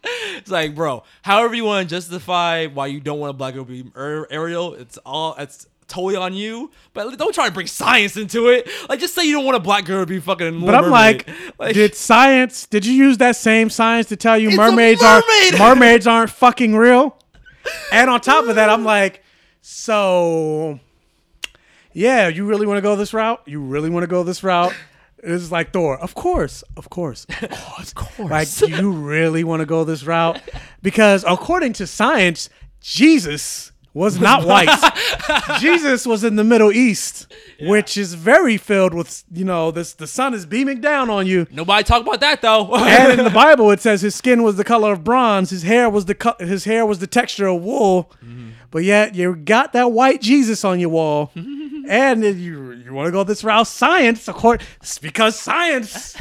[0.05, 3.65] it's like, bro, however you want to justify why you don't want a black girl
[3.65, 6.71] to be Ariel, it's all it's totally on you.
[6.93, 8.67] But don't try to bring science into it.
[8.89, 10.65] Like, just say you don't want a black girl to be fucking.
[10.65, 11.29] But I'm like,
[11.73, 12.67] did science?
[12.67, 15.53] Did you use that same science to tell you mermaids mermaid!
[15.55, 17.17] aren't mermaids aren't fucking real?
[17.93, 19.23] And on top of that, I'm like,
[19.61, 20.81] so
[21.93, 23.41] yeah, you really want to go this route?
[23.45, 24.73] You really want to go this route?
[25.19, 25.97] It's like Thor.
[25.97, 28.29] Of course, of course, of course, of course.
[28.61, 30.41] Like you really want to go this route
[30.81, 32.49] because according to science,
[32.81, 34.69] Jesus was not white.
[35.59, 37.31] Jesus was in the Middle East,
[37.61, 39.93] which is very filled with you know this.
[39.93, 41.47] The sun is beaming down on you.
[41.51, 42.75] nobody talk about that though.
[42.75, 45.49] and in the Bible, it says his skin was the color of bronze.
[45.49, 48.11] His hair was the co- his hair was the texture of wool.
[48.23, 48.49] Mm-hmm.
[48.71, 53.11] But yet you got that white Jesus on your wall, and you you want to
[53.11, 53.67] go this route?
[53.67, 56.17] Science, of course, it's because science,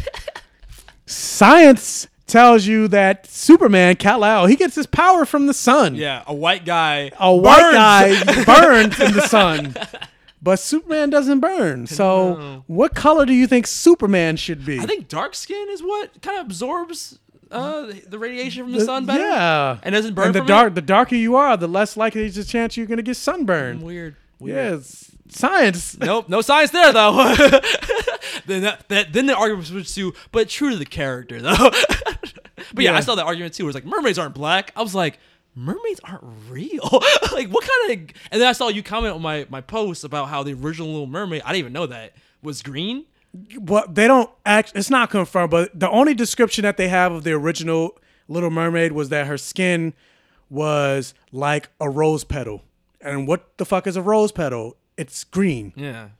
[1.06, 5.94] science tells you that Superman, Kal El, he gets his power from the sun.
[5.94, 7.10] yeah, a white guy.
[7.18, 8.24] A white burns.
[8.24, 9.74] guy burns in the sun.
[10.40, 11.86] But Superman doesn't burn.
[11.86, 12.64] So, No.
[12.66, 14.78] what color do you think Superman should be?
[14.80, 17.18] I think dark skin is what kind of absorbs
[17.50, 19.22] uh, the radiation from the, The- sun better.
[19.22, 20.74] Yeah, and doesn't burn And the dark, It?
[20.74, 23.82] the darker you are, the less likely is the chance you're gonna get sunburned.
[23.82, 24.16] Weird.
[24.40, 24.56] Weird.
[24.56, 25.96] Yeah, it's science.
[26.00, 27.12] Nope, no science there though.
[28.46, 31.70] then that, that then the argument switched to, but true to the character though.
[32.74, 32.96] But yeah, Yeah.
[32.96, 33.64] I saw that argument too.
[33.64, 34.72] Where it's like mermaids aren't black.
[34.76, 35.18] I was like,
[35.54, 36.80] mermaids aren't real.
[37.32, 38.16] like what kind of?
[38.30, 41.06] And then I saw you comment on my my post about how the original Little
[41.06, 41.42] Mermaid.
[41.44, 43.04] I didn't even know that was green.
[43.58, 44.72] Well, they don't act.
[44.74, 48.92] It's not confirmed, but the only description that they have of the original Little Mermaid
[48.92, 49.94] was that her skin
[50.50, 52.62] was like a rose petal.
[53.00, 54.76] And what the fuck is a rose petal?
[54.98, 55.72] It's green.
[55.76, 56.10] Yeah.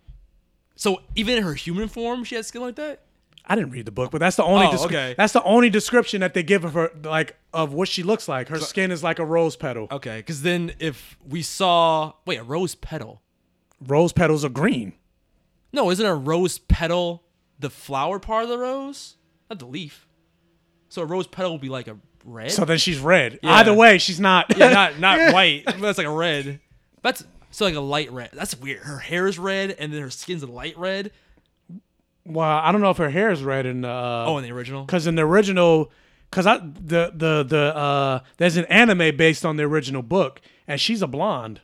[0.75, 3.01] So even in her human form, she had skin like that.
[3.45, 5.15] I didn't read the book, but that's the only Oh, descri- okay.
[5.17, 8.49] that's the only description that they give of her, like of what she looks like.
[8.49, 9.89] Her skin is like a rose petal.
[9.91, 13.21] Okay, because then if we saw wait a rose petal.
[13.85, 14.93] Rose petals are green.
[15.73, 17.25] No, isn't a rose petal
[17.59, 19.17] the flower part of the rose?
[19.51, 20.07] Not the leaf.
[20.89, 22.53] So a rose petal would be like a red.
[22.53, 23.41] So then she's red.
[23.43, 23.55] Yeah.
[23.55, 24.57] Either way, she's not.
[24.57, 25.65] yeah, not not white.
[25.81, 26.61] That's like a red.
[27.03, 28.31] That's so like a light red.
[28.35, 28.83] That's weird.
[28.85, 31.11] Her hair is red, and then her skin's a light red.
[32.25, 33.89] Well, I don't know if her hair is red in the.
[33.89, 34.85] Uh, Oh, in the original?
[34.85, 35.91] Because in the original,
[36.31, 40.81] because I the the the uh, there's an anime based on the original book, and
[40.81, 41.61] she's a blonde.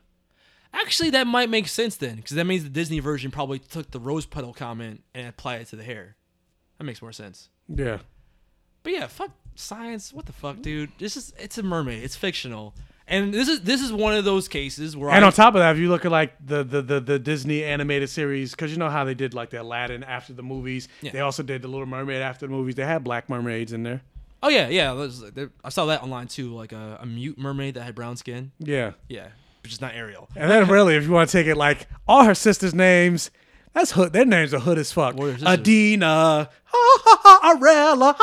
[0.72, 3.98] Actually, that might make sense then, because that means the Disney version probably took the
[4.00, 6.16] rose petal comment and applied it to the hair.
[6.76, 7.48] That makes more sense.
[7.68, 7.98] Yeah.
[8.82, 10.12] But yeah, fuck science.
[10.12, 10.90] What the fuck, dude?
[10.98, 12.02] This is it's a mermaid.
[12.04, 12.74] It's fictional,
[13.08, 15.60] and this is this is one of those cases where And I, on top of
[15.60, 18.78] that, if you look at like the the the, the Disney animated series, because you
[18.78, 21.12] know how they did like the Aladdin after the movies, Yeah.
[21.12, 22.74] they also did the Little Mermaid after the movies.
[22.74, 24.02] They had black mermaids in there.
[24.42, 24.92] Oh yeah, yeah.
[25.64, 28.52] I saw that online too, like a, a mute mermaid that had brown skin.
[28.60, 28.92] Yeah.
[29.08, 29.28] Yeah,
[29.64, 30.28] which is not Ariel.
[30.36, 33.30] And then really, if you want to take it like all her sisters' names,
[33.72, 34.12] that's hood.
[34.12, 35.16] Their names are hood as fuck.
[35.18, 36.50] Adina,
[37.42, 38.14] Arella.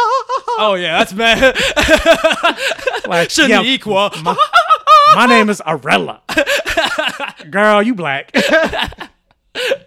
[0.57, 1.55] Oh yeah, that's mad.
[3.07, 4.23] Like, Shaniqua.
[4.23, 4.35] My,
[5.15, 6.19] my name is Arella.
[7.51, 8.31] Girl, you black.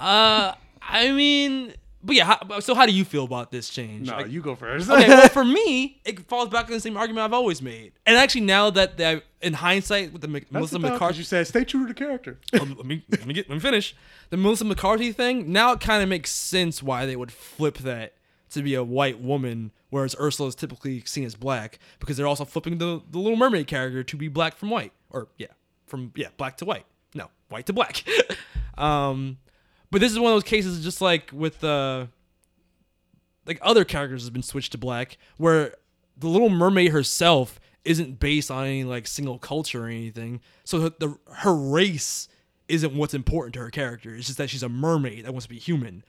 [0.00, 2.24] Uh, I mean, but yeah.
[2.24, 4.08] How, so how do you feel about this change?
[4.08, 4.88] No, Like- you go first.
[4.88, 7.92] okay, well, for me, it falls back on the same argument I've always made.
[8.06, 11.46] And actually, now that that in hindsight with the That's Melissa the McCarthy, You said
[11.46, 12.38] stay true to the character.
[12.54, 13.94] Oh, let me let me get let me finish
[14.30, 15.52] the Melissa McCarthy thing.
[15.52, 18.14] Now it kind of makes sense why they would flip that
[18.52, 22.44] to be a white woman, whereas Ursula is typically seen as black because they're also
[22.44, 25.48] flipping the the Little Mermaid character to be black from white, or yeah,
[25.86, 26.86] from yeah black to white.
[27.14, 28.04] No, white to black.
[28.78, 29.38] um,
[29.90, 32.06] but this is one of those cases, just like with uh,
[33.46, 35.74] like other characters has been switched to black, where
[36.16, 40.40] the Little Mermaid herself isn't based on any like single culture or anything.
[40.64, 42.28] So the her race
[42.68, 44.14] isn't what's important to her character.
[44.14, 46.04] It's just that she's a mermaid that wants to be human.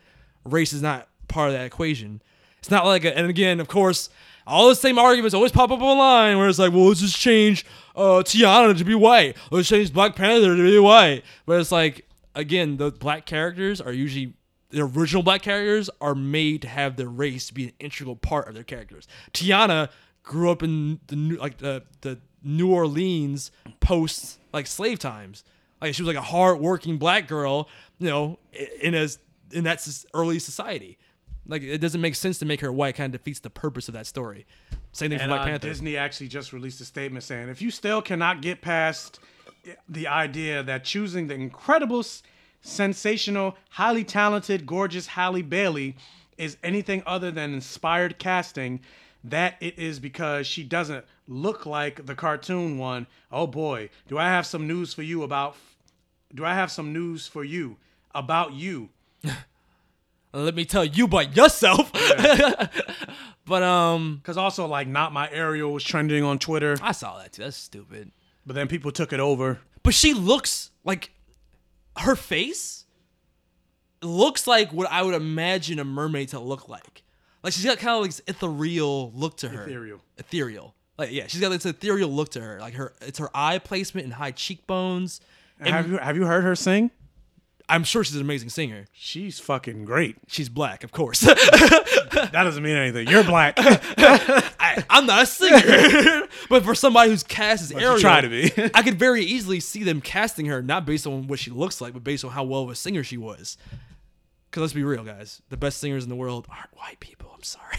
[0.45, 2.21] Race is not part of that equation.
[2.61, 4.09] It's not like a, and again, of course,
[4.45, 7.65] all the same arguments always pop up online where it's like, well, let's just change
[7.95, 9.35] uh, Tiana to be white.
[9.49, 11.23] Let's change Black Panther to be white.
[11.47, 14.33] But it's like, again, the black characters are usually
[14.69, 18.53] the original black characters are made to have their race be an integral part of
[18.53, 19.07] their characters.
[19.33, 19.89] Tiana
[20.23, 25.43] grew up in the new, like the the New Orleans post like slave times.
[25.81, 27.67] Like she was like a hard working black girl,
[27.99, 28.39] you know,
[28.81, 29.19] in as
[29.51, 30.97] in that early society.
[31.47, 32.95] Like it doesn't make sense to make her white.
[32.95, 34.45] Kind of defeats the purpose of that story.
[34.91, 35.67] Same thing for Black uh, Panther.
[35.67, 39.19] Disney actually just released a statement saying if you still cannot get past
[39.87, 42.03] the idea that choosing the incredible,
[42.61, 45.95] sensational, highly talented, gorgeous Halle Bailey
[46.37, 48.79] is anything other than inspired casting,
[49.23, 53.07] that it is because she doesn't look like the cartoon one.
[53.31, 55.55] Oh boy, do I have some news for you about?
[56.33, 57.77] Do I have some news for you
[58.15, 58.89] about you?
[60.33, 61.91] Let me tell you about yourself.
[63.45, 66.77] but um, because also like not my Ariel was trending on Twitter.
[66.81, 67.43] I saw that too.
[67.43, 68.11] That's stupid.
[68.45, 69.59] But then people took it over.
[69.83, 71.11] But she looks like
[71.97, 72.85] her face
[74.01, 77.03] looks like what I would imagine a mermaid to look like.
[77.43, 79.63] Like she's got kind of like this ethereal look to her.
[79.63, 79.99] Ethereal.
[80.17, 80.75] Ethereal.
[80.97, 82.59] Like yeah, she's got this ethereal look to her.
[82.59, 85.19] Like her, it's her eye placement and high cheekbones.
[85.59, 86.91] And have you have you heard her sing?
[87.71, 88.87] I'm sure she's an amazing singer.
[88.91, 90.17] She's fucking great.
[90.27, 91.19] She's black, of course.
[91.21, 93.07] that doesn't mean anything.
[93.07, 93.53] You're black.
[93.57, 98.51] I, I'm not a singer, but for somebody who's cast as Ariel, try to be.
[98.73, 101.93] I could very easily see them casting her not based on what she looks like,
[101.93, 103.57] but based on how well of a singer she was.
[104.49, 107.31] Because let's be real, guys, the best singers in the world aren't white people.
[107.33, 107.77] I'm sorry.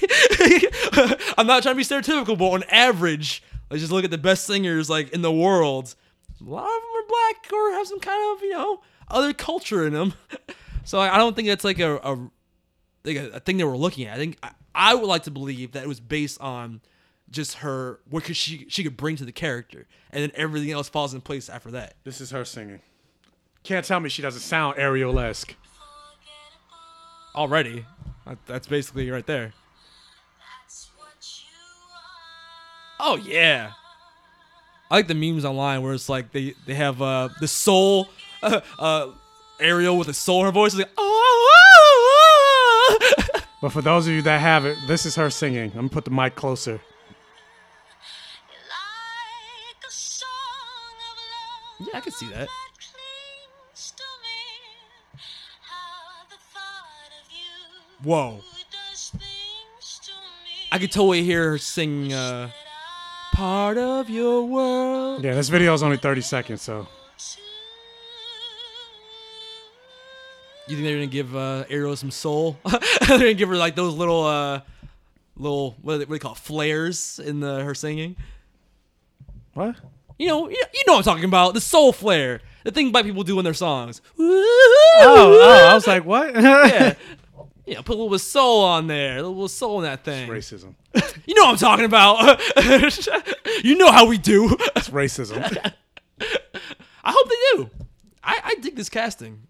[1.37, 4.47] I'm not trying to be stereotypical, but on average, let's just look at the best
[4.47, 5.95] singers like in the world.
[6.41, 9.87] A lot of them are black or have some kind of you know other culture
[9.87, 10.15] in them.
[10.85, 12.31] so I I don't think that's like a, a
[13.05, 14.15] like a, a thing that we're looking at.
[14.15, 16.81] I think I, I would like to believe that it was based on
[17.31, 20.89] just her what could she she could bring to the character, and then everything else
[20.89, 21.95] falls in place after that.
[22.05, 22.81] This is her singing.
[23.65, 25.55] Can't tell me she doesn't sound Ariel esque.
[27.35, 27.87] Already,
[28.47, 29.55] that's basically right there.
[33.01, 33.73] Oh yeah,
[34.91, 38.09] I like the memes online where it's like they they have uh the soul
[38.43, 39.11] uh, uh
[39.61, 41.09] Ariel with a soul in her voice is like oh.
[43.62, 45.71] But for those of you that have it, this is her singing.
[45.71, 46.81] I'm gonna put the mic closer.
[51.79, 52.49] Yeah, I can see that.
[58.03, 58.41] Whoa.
[60.73, 62.51] I could totally hear her sing uh,
[63.33, 65.23] part of your world.
[65.23, 66.89] Yeah, this video is only 30 seconds, so
[70.69, 72.57] You think they're gonna give uh, Ariel some soul?
[73.09, 74.61] they're gonna give her like those little, uh,
[75.37, 78.17] little what do they, what do they call it, flares in the her singing.
[79.55, 79.77] What?
[80.19, 81.55] You know, you, you know what I'm talking about.
[81.55, 84.01] The soul flare, the thing black people do in their songs.
[84.19, 86.35] Oh, oh, I was like, what?
[86.41, 86.95] yeah,
[87.67, 87.81] yeah.
[87.81, 90.31] Put a little bit of soul on there, a little soul in that thing.
[90.33, 90.75] It's racism.
[91.27, 92.41] You know what I'm talking about.
[93.65, 94.57] you know how we do.
[94.77, 95.41] It's racism.
[97.05, 97.71] I hope they do.
[98.23, 99.43] I, I dig this casting.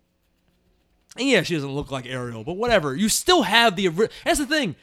[1.16, 2.94] And yeah, she doesn't look like Ariel, but whatever.
[2.94, 3.88] You still have the.
[4.24, 4.76] That's the thing.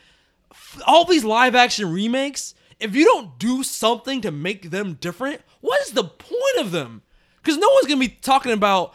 [0.85, 5.81] All these live action remakes, if you don't do something to make them different, what
[5.81, 7.01] is the point of them?
[7.41, 8.93] Because no one's gonna be talking about.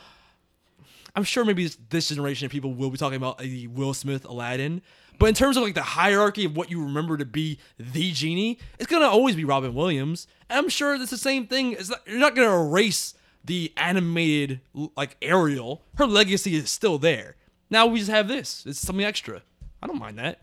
[1.16, 4.82] I'm sure maybe this- generation of people will be talking about the Will Smith Aladdin,
[5.18, 8.58] but in terms of like the hierarchy of what you remember to be the genie,
[8.78, 10.26] it's gonna always be Robin Williams.
[10.50, 11.72] And I'm sure it's the same thing.
[11.72, 14.60] It's not, you're not gonna erase the animated
[14.96, 15.82] like Ariel.
[15.96, 17.36] Her legacy is still there.
[17.70, 18.64] Now we just have this.
[18.66, 19.42] It's something extra.
[19.82, 20.40] I don't mind that.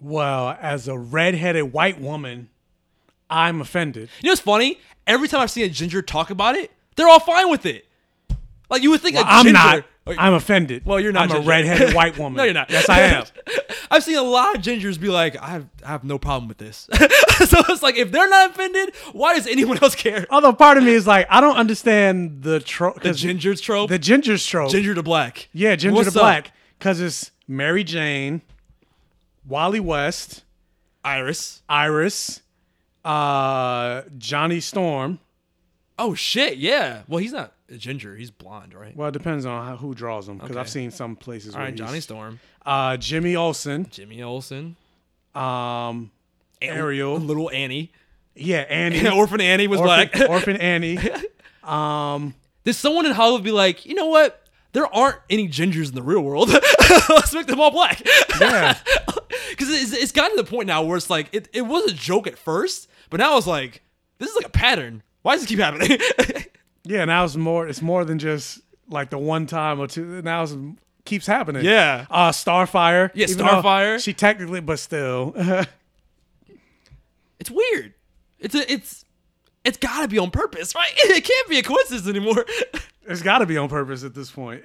[0.00, 2.48] Well, as a redheaded white woman,
[3.28, 4.08] I'm offended.
[4.20, 4.78] You know what's funny?
[5.06, 7.86] Every time I've seen a ginger talk about it, they're all fine with it.
[8.68, 9.84] Like you would think Well, a I'm not.
[10.18, 10.84] I'm offended.
[10.84, 11.24] Well, you're not.
[11.24, 11.48] I'm a ginger.
[11.48, 12.36] redheaded white woman.
[12.36, 12.70] no, you're not.
[12.70, 13.24] Yes, I am.
[13.90, 16.58] I've seen a lot of gingers be like, I have, I have no problem with
[16.58, 16.88] this.
[16.92, 20.26] so it's like, if they're not offended, why does anyone else care?
[20.30, 23.02] Although part of me is like, I don't understand the trope.
[23.02, 23.90] The ginger's trope.
[23.90, 24.70] The ginger's trope.
[24.70, 25.48] Ginger to black.
[25.52, 26.22] Yeah, ginger What's to up?
[26.22, 26.52] black.
[26.78, 28.42] Because it's Mary Jane,
[29.46, 30.44] Wally West,
[31.04, 32.40] Iris, Iris,
[33.04, 35.18] uh, Johnny Storm.
[35.98, 37.02] Oh shit, yeah.
[37.08, 38.16] Well, he's not ginger.
[38.16, 38.96] He's blonde, right?
[38.96, 40.36] Well, it depends on how, who draws them.
[40.38, 40.60] Because Okay.
[40.60, 41.54] I've seen some places.
[41.54, 42.40] All where right, he's- Johnny Storm.
[42.64, 43.86] Uh, Jimmy Olsen.
[43.90, 44.76] Jimmy Olsen.
[45.34, 46.10] Um,
[46.60, 47.16] Ariel.
[47.18, 47.92] Little Annie.
[48.34, 49.08] Yeah, Annie.
[49.16, 50.30] Orphan Annie was Orphan, black.
[50.30, 50.98] Orphan Annie.
[51.64, 52.34] Um,
[52.70, 54.36] someone in Hollywood be like, you know what?
[54.72, 56.48] There aren't any gingers in the real world.
[57.08, 58.00] Let's make them all black.
[58.40, 58.78] Yeah.
[59.50, 61.94] Because it's, it's gotten to the point now where it's like, it, it was a
[61.94, 63.82] joke at first, but now it's like,
[64.18, 65.02] this is like a pattern.
[65.22, 65.98] Why does this keep happening?
[66.90, 67.68] Yeah, now it's more.
[67.68, 70.20] It's more than just like the one time or two.
[70.22, 70.50] Now it
[71.04, 71.64] keeps happening.
[71.64, 72.06] Yeah.
[72.10, 73.10] Uh, Starfire.
[73.14, 74.02] Yeah, even Starfire.
[74.02, 75.32] She technically, but still.
[77.38, 77.94] it's weird.
[78.40, 79.04] It's a, it's
[79.64, 80.90] it's got to be on purpose, right?
[80.96, 82.44] It can't be a coincidence anymore.
[83.06, 84.64] it's got to be on purpose at this point.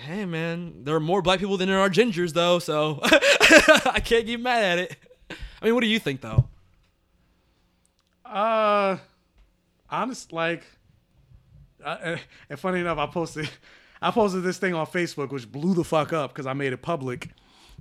[0.00, 4.26] hey man, there are more black people than there are gingers though, so I can't
[4.26, 4.96] get mad at it.
[5.62, 6.48] I mean, what do you think though?
[8.24, 8.96] Uh,
[9.88, 10.64] honest, like,
[11.84, 12.16] uh,
[12.50, 13.48] and funny enough, I posted,
[14.02, 16.82] I posted this thing on Facebook, which blew the fuck up because I made it
[16.82, 17.30] public.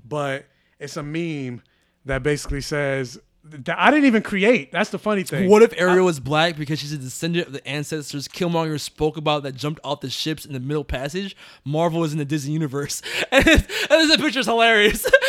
[0.06, 0.46] But
[0.80, 1.62] it's a meme
[2.06, 4.72] that basically says that I didn't even create.
[4.72, 5.50] That's the funny thing.
[5.50, 9.44] What if Ariel was black because she's a descendant of the ancestors Killmonger spoke about
[9.44, 11.36] that jumped off the ships in the Middle Passage?
[11.66, 13.02] Marvel is in the Disney universe,
[13.32, 15.06] and, and this picture's hilarious.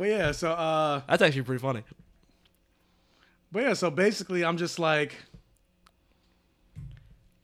[0.00, 1.82] But yeah, so uh, That's actually pretty funny.
[3.52, 5.14] But yeah, so basically, I'm just like,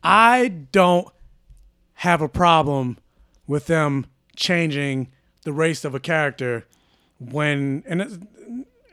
[0.02, 1.08] I don't
[1.94, 2.98] have a problem
[3.46, 5.08] with them changing
[5.42, 6.66] the race of a character
[7.18, 8.18] when and it's,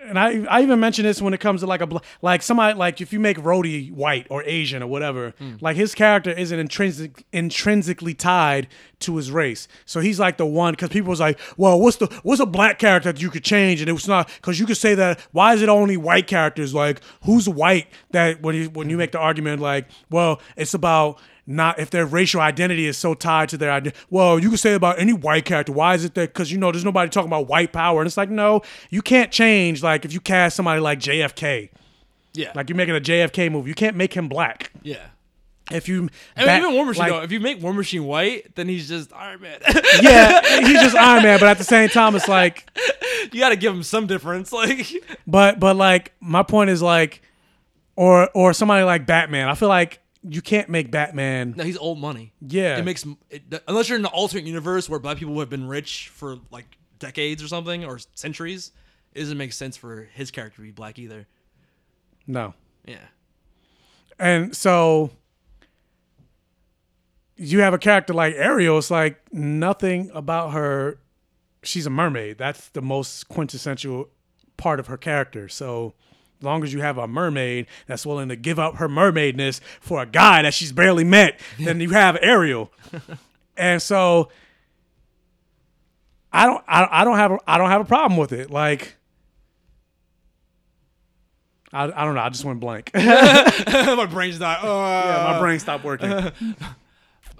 [0.05, 3.01] and I I even mention this when it comes to like a like somebody like
[3.01, 5.55] if you make Rhodey white or Asian or whatever, hmm.
[5.61, 8.67] like his character isn't intrinsic intrinsically tied
[8.99, 9.67] to his race.
[9.85, 12.79] So he's like the one because people was like, well, what's the what's a black
[12.79, 15.53] character that you could change and it was not because you could say that why
[15.53, 16.73] is it only white characters?
[16.73, 18.99] Like who's white that when you when you hmm.
[18.99, 23.49] make the argument like, well, it's about not if their racial identity is so tied
[23.49, 23.99] to their identity.
[24.09, 25.71] Well, you can say about any white character.
[25.73, 26.33] Why is it that?
[26.33, 29.31] Because you know, there's nobody talking about white power, and it's like, no, you can't
[29.31, 29.83] change.
[29.83, 31.69] Like if you cast somebody like JFK,
[32.33, 32.51] Yeah.
[32.55, 34.71] like you're making a JFK movie, you can't make him black.
[34.83, 34.97] Yeah.
[35.71, 38.67] If you, And even War Machine, like- though, if you make War Machine white, then
[38.67, 39.59] he's just Iron Man.
[40.01, 42.69] yeah, he's just Iron Man, but at the same time, it's like,
[43.31, 44.51] you got to give him some difference.
[44.51, 44.91] Like,
[45.25, 47.21] but but like my point is like,
[47.95, 49.47] or or somebody like Batman.
[49.47, 51.53] I feel like you can't make Batman.
[51.57, 52.33] no, he's old money.
[52.41, 52.77] Yeah.
[52.77, 56.09] it makes it, unless you're in an alternate universe where black people have been rich
[56.09, 58.71] for like decades or something or centuries.
[59.13, 61.27] It doesn't make sense for his character to be black either.
[62.25, 62.53] No.
[62.85, 62.97] Yeah.
[64.17, 65.11] And so
[67.35, 70.97] you have a character like Ariel, it's like nothing about her.
[71.61, 72.37] She's a mermaid.
[72.37, 74.09] That's the most quintessential
[74.57, 75.47] part of her character.
[75.49, 75.93] So
[76.43, 80.05] long as you have a mermaid that's willing to give up her mermaidness for a
[80.05, 82.71] guy that she's barely met, then you have Ariel.
[83.57, 84.29] and so
[86.31, 88.49] I don't I, I don't have a, I don't have a problem with it.
[88.49, 88.95] Like
[91.71, 92.21] I, I don't know.
[92.21, 92.91] I just went blank.
[92.95, 94.63] my brain's not.
[94.63, 96.31] Uh, yeah, my brain stopped working.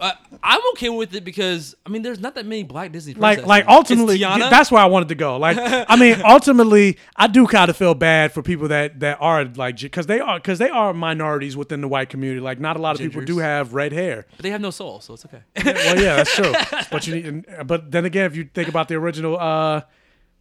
[0.03, 0.11] Uh,
[0.43, 3.47] I'm okay with it because I mean, there's not that many black Disney like princesses.
[3.47, 4.49] like It's ultimately Tiana.
[4.49, 5.37] that's where I wanted to go.
[5.37, 5.57] Like
[5.89, 9.77] I mean ultimately I do kind of feel bad for people that that are like
[9.91, 12.41] cuz they are cuz they are minorities within the white community.
[12.41, 14.25] Like not a lot of people do have red hair.
[14.35, 15.41] but they have no soul, so it's okay.
[15.63, 16.53] well yeah, that's true.
[16.91, 19.81] But you need, but then again if you think about the original uh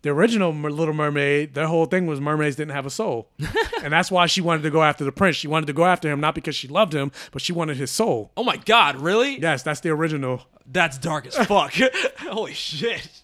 [0.02, 3.30] the original Little Mermaid, their whole thing was mermaids didn't have a soul.
[3.82, 5.36] and that's why she wanted to go after the prince.
[5.36, 7.90] She wanted to go after him not because she loved him, but she wanted his
[7.90, 8.32] soul.
[8.36, 9.38] Oh my god, really?
[9.40, 10.42] Yes, that's the original.
[10.66, 11.72] That's dark as fuck.
[12.18, 13.22] Holy shit.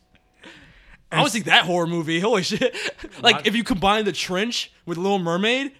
[1.10, 2.20] I want to see that horror movie.
[2.20, 2.76] Holy shit.
[3.22, 5.72] Like, if you combine The Trench with Little Mermaid,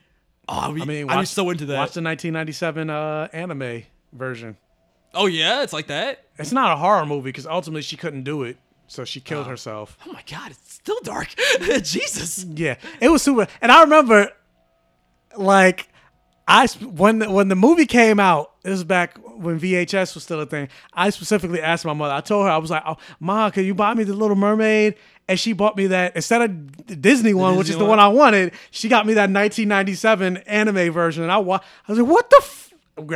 [0.48, 1.78] oh, be, I mean, I'd be so into that.
[1.78, 4.56] Watch the 1997 uh, anime version.
[5.14, 5.62] oh, yeah?
[5.62, 6.24] It's like that?
[6.38, 8.56] It's not a horror movie because ultimately she couldn't do it,
[8.88, 9.50] so she killed Oh.
[9.50, 9.96] herself.
[10.06, 11.28] Oh my god, it's still dark.
[11.82, 12.44] Jesus.
[12.44, 13.46] Yeah, it was super.
[13.62, 14.30] And I remember,
[15.36, 15.88] like,
[16.46, 20.40] I when the, when the movie came out, it was back when VHS was still
[20.40, 20.68] a thing.
[20.94, 22.14] I specifically asked my mother.
[22.14, 24.94] I told her I was like, "Oh, ma, can you buy me the Little Mermaid?"
[25.28, 27.98] And she bought me that instead of the Disney one, which is Disney the one?
[27.98, 28.52] one I wanted.
[28.70, 32.36] She got me that 1997 anime version, and I wa- I was like, "What the?"
[32.38, 32.72] F-?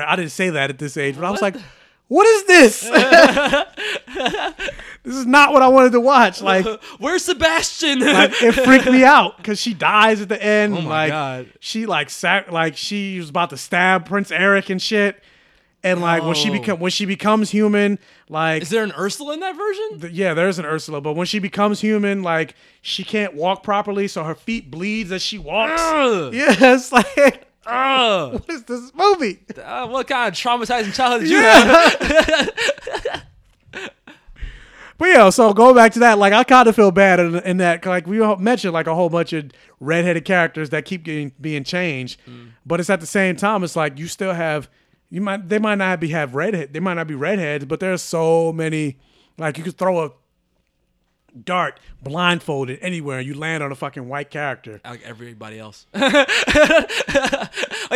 [0.06, 1.56] I didn't say that at this age, but I was like,
[2.12, 2.80] what is this?
[5.02, 6.42] this is not what I wanted to watch.
[6.42, 6.66] Like,
[6.98, 8.00] Where's Sebastian?
[8.00, 10.76] like it freaked me out because she dies at the end.
[10.76, 11.52] Oh my like, God.
[11.60, 15.22] she like sac- like she was about to stab Prince Eric and shit.
[15.82, 19.40] And like when she become when she becomes human, like Is there an Ursula in
[19.40, 20.00] that version?
[20.00, 24.06] th- yeah, there's an Ursula, but when she becomes human, like she can't walk properly,
[24.06, 25.80] so her feet bleeds as she walks.
[25.80, 26.34] Ugh.
[26.34, 28.32] Yeah, it's like Ugh.
[28.34, 29.40] what is this movie?
[29.62, 31.64] Uh, what kind of traumatizing childhood did you Yeah.
[31.64, 33.22] have?
[34.98, 37.56] But yeah, so going back to that, like I kind of feel bad in, in
[37.56, 39.50] that, like we mentioned, like a whole bunch of
[39.80, 42.20] redheaded characters that keep getting being changed,
[42.64, 44.70] but it's at the same time, it's like you still have,
[45.10, 48.00] you might they might not be have redhead, they might not be redheads, but there's
[48.00, 48.96] so many,
[49.38, 50.10] like you could throw a
[51.44, 54.80] dart blindfolded anywhere and you land on a fucking white character.
[54.84, 55.86] like everybody else.
[55.94, 56.10] like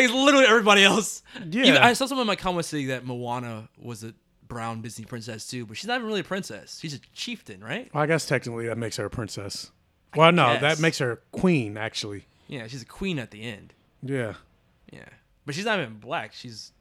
[0.05, 1.23] it's literally everybody else.
[1.48, 1.65] Yeah.
[1.65, 4.15] Even- I saw someone in my comments saying that Moana was a
[4.48, 6.78] brown Disney princess too, but she's not even really a princess.
[6.81, 7.90] She's a chieftain, right?
[7.92, 9.70] Well, I guess technically that makes her a princess.
[10.15, 10.60] Well, no, guess.
[10.62, 12.26] that makes her queen actually.
[12.48, 13.74] Yeah, she's a queen at the end.
[14.02, 14.34] Yeah,
[14.92, 15.08] Yeah,
[15.44, 16.32] but she's not even black.
[16.32, 16.73] She's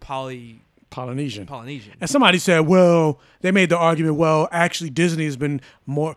[0.00, 0.60] poly
[0.94, 1.44] Polynesian.
[1.44, 1.92] Polynesian.
[2.00, 6.14] And somebody said, well, they made the argument, well, actually, Disney has been more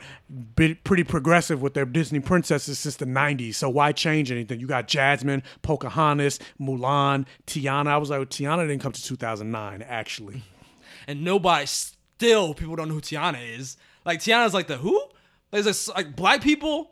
[0.55, 3.55] be, pretty progressive with their Disney princesses since the 90s.
[3.55, 4.59] So why change anything?
[4.59, 7.87] You got Jasmine, Pocahontas, Mulan, Tiana.
[7.87, 10.43] I was like, Tiana didn't come to 2009, actually.
[11.07, 13.77] and nobody still people don't know who Tiana is.
[14.05, 15.01] Like Tiana's like the who?
[15.49, 16.91] There's like, like black people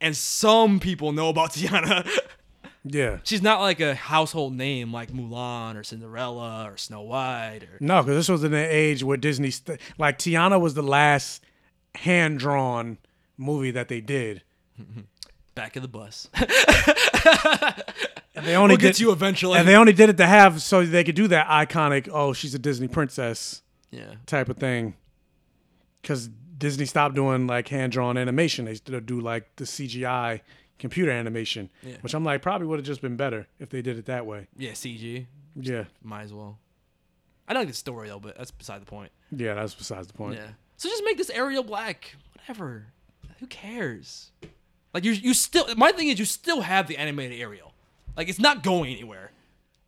[0.00, 2.08] and some people know about Tiana.
[2.88, 3.18] Yeah.
[3.24, 8.02] She's not like a household name like Mulan or Cinderella or Snow White or No,
[8.02, 11.42] because this was in an age where Disney, st- like, Tiana was the last
[11.96, 12.98] hand drawn
[13.36, 14.42] movie that they did.
[15.54, 16.28] Back of the bus.
[18.34, 19.58] And they only We'll get did, to you eventually.
[19.58, 22.54] And they only did it to have so they could do that iconic, oh, she's
[22.54, 24.16] a Disney princess Yeah.
[24.26, 24.94] type of thing.
[26.02, 28.66] Because Disney stopped doing like hand drawn animation.
[28.66, 30.42] They still do like the CGI
[30.78, 31.96] computer animation, Yeah.
[32.02, 34.48] which I'm like, probably would have just been better if they did it that way.
[34.56, 35.26] Yeah, CG.
[35.54, 35.84] Yeah.
[36.02, 36.58] Might as well.
[37.48, 39.12] I don't like the story though, but that's beside the point.
[39.30, 40.36] Yeah, that's besides the point.
[40.36, 40.48] Yeah.
[40.76, 42.16] So just make this Ariel black.
[42.34, 42.86] Whatever.
[43.40, 44.30] Who cares?
[44.92, 47.72] Like you you still my thing is you still have the animated Ariel.
[48.16, 49.30] Like it's not going anywhere.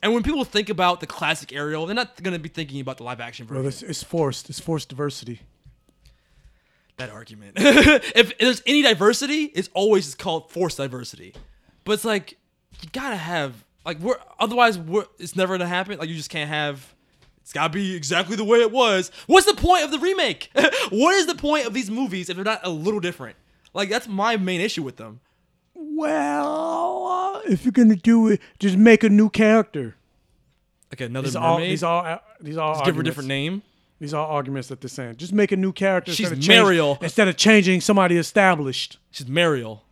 [0.02, 3.05] And when people think about the classic Ariel, they're not gonna be thinking about the
[3.05, 3.62] live action version.
[3.62, 4.49] Well, it's, it's forced.
[4.49, 5.41] It's forced diversity.
[6.99, 7.55] That argument.
[7.59, 11.35] if there's any diversity, it's always called forced diversity.
[11.85, 12.36] But it's like
[12.83, 15.99] you gotta have like we're otherwise we're, it's never gonna happen.
[15.99, 16.94] Like you just can't have.
[17.41, 19.10] It's gotta be exactly the way it was.
[19.27, 20.51] What's the point of the remake?
[20.91, 23.36] what is the point of these movies if they're not a little different?
[23.73, 25.20] Like that's my main issue with them.
[25.75, 29.97] Well, uh, if you're gonna do it, just make a new character.
[30.93, 31.70] Like another These are all mermaid.
[31.70, 33.62] these are all these all Just give her a different name.
[34.01, 35.17] These are arguments that they're saying.
[35.17, 36.12] Just make a new character.
[36.12, 38.99] She's instead of change- instead of changing somebody established.
[39.10, 39.83] She's Mariel.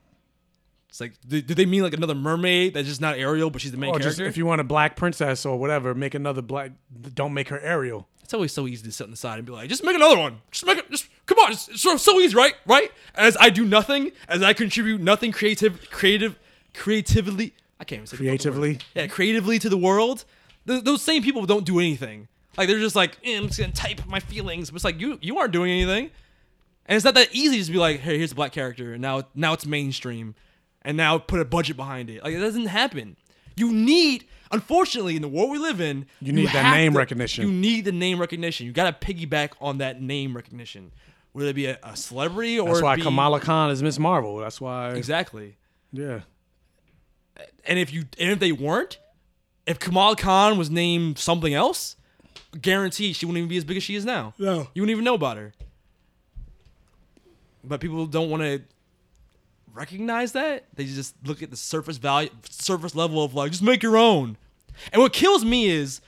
[0.89, 3.73] It's like, do, do they mean like another mermaid that's just not Ariel, but she's
[3.73, 4.25] the main or character?
[4.25, 6.73] if you want a black princess or whatever, make another black.
[7.15, 8.09] Don't make her Ariel.
[8.23, 10.19] It's always so easy to sit on the side and be like, just make another
[10.19, 10.41] one.
[10.51, 10.91] Just make it.
[10.91, 11.53] Just come on.
[11.53, 12.55] It's, it's so, so easy, right?
[12.67, 12.91] Right?
[13.15, 16.39] As I do nothing, as I contribute nothing creative, creative,
[16.73, 17.53] creatively.
[17.79, 18.29] I can't even say the fucking word.
[18.41, 18.79] Creatively?
[18.95, 20.25] Yeah, creatively to the world.
[20.67, 22.29] Th- those same people don't do anything.
[22.57, 24.71] Like they're just like, eh, I'm just gonna type my feelings.
[24.71, 26.11] But it's like you you aren't doing anything.
[26.87, 29.03] And it's not that easy to just be like, hey, here's a black character, and
[29.03, 30.35] now now it's mainstream,
[30.83, 32.23] and now put a budget behind it.
[32.23, 33.17] Like it doesn't happen.
[33.57, 37.47] You need, unfortunately, in the world we live in, You need that name to- recognition.
[37.47, 38.67] You need the name recognition.
[38.67, 40.93] You gotta piggyback on that name recognition,
[41.33, 44.37] whether it be a, a celebrity or That's why be, Kamala Khan is Miss Marvel.
[44.37, 44.91] That's why.
[44.93, 45.57] exactly.
[45.93, 46.21] Yeah.
[47.65, 48.99] And if you and if they weren't,
[49.67, 51.97] if Kamala Khan was named something else,
[52.61, 54.35] guarantee she wouldn't even be as big as she is now.
[54.39, 54.69] No.
[54.75, 55.53] You wouldn't even know about her.
[57.65, 58.63] But people don't want to
[59.73, 60.65] recognize that.
[60.75, 64.37] They just look at the surface value, surface level of like, just make your own.
[64.93, 66.01] And what kills me is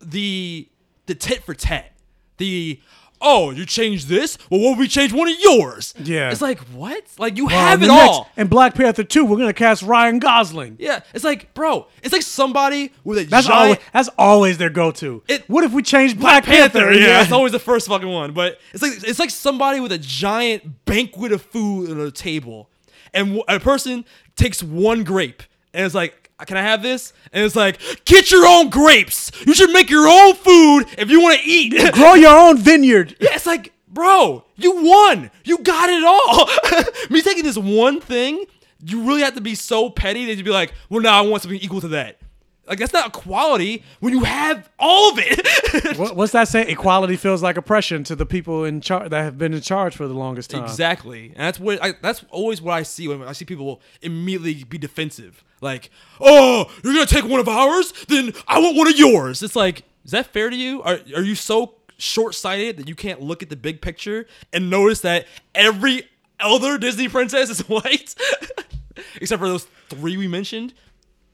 [0.00, 0.68] the
[1.06, 1.92] the tit for tat.
[2.38, 2.80] The
[3.20, 4.38] oh, you changed this.
[4.50, 5.94] Well, what if we change one of yours?
[6.02, 6.30] Yeah.
[6.30, 7.04] It's like what?
[7.18, 8.30] Like you Well, have it next- all.
[8.36, 10.76] And Black Panther 2, we're gonna cast Ryan Gosling.
[10.78, 13.62] Yeah, it's like, bro, it's like somebody with a That's giant.
[13.62, 15.22] always that's always their go-to.
[15.46, 16.92] what if we change Black, Panther?
[16.92, 18.32] Yeah, it's always the first fucking one.
[18.32, 22.68] But it's like it's like somebody with a giant banquet of food on a table,
[23.14, 24.04] and a person
[24.36, 28.46] takes one grape and it's like, "Can I have this?" And it's like, "Get your
[28.46, 29.30] own grapes.
[29.46, 31.92] You should make your own food if you want to eat.
[31.94, 33.16] Grow your own vineyard.
[33.20, 35.30] Yeah, it's like, bro, you won.
[35.44, 36.48] You got it all.
[37.10, 38.44] Me taking this one thing,
[38.84, 41.42] you really have to be so petty that you'd be like, well, now I want
[41.42, 42.18] something equal to that.
[42.68, 45.46] Like that's not equality when you have all of it.
[45.98, 46.66] What, what's that say?
[46.66, 50.08] Equality feels like oppression to the people in charge that have been in charge for
[50.08, 50.64] the longest time.
[50.64, 54.64] Exactly, and that's what I, that's always what I see when I see people immediately
[54.64, 55.44] be defensive.
[55.60, 59.42] Like, oh, you're gonna take one of ours, then I want one of yours.
[59.42, 60.82] It's like, is that fair to you?
[60.82, 64.68] Are are you so short sighted that you can't look at the big picture and
[64.68, 68.14] notice that every other Disney princess is white,
[69.20, 70.74] except for those three we mentioned,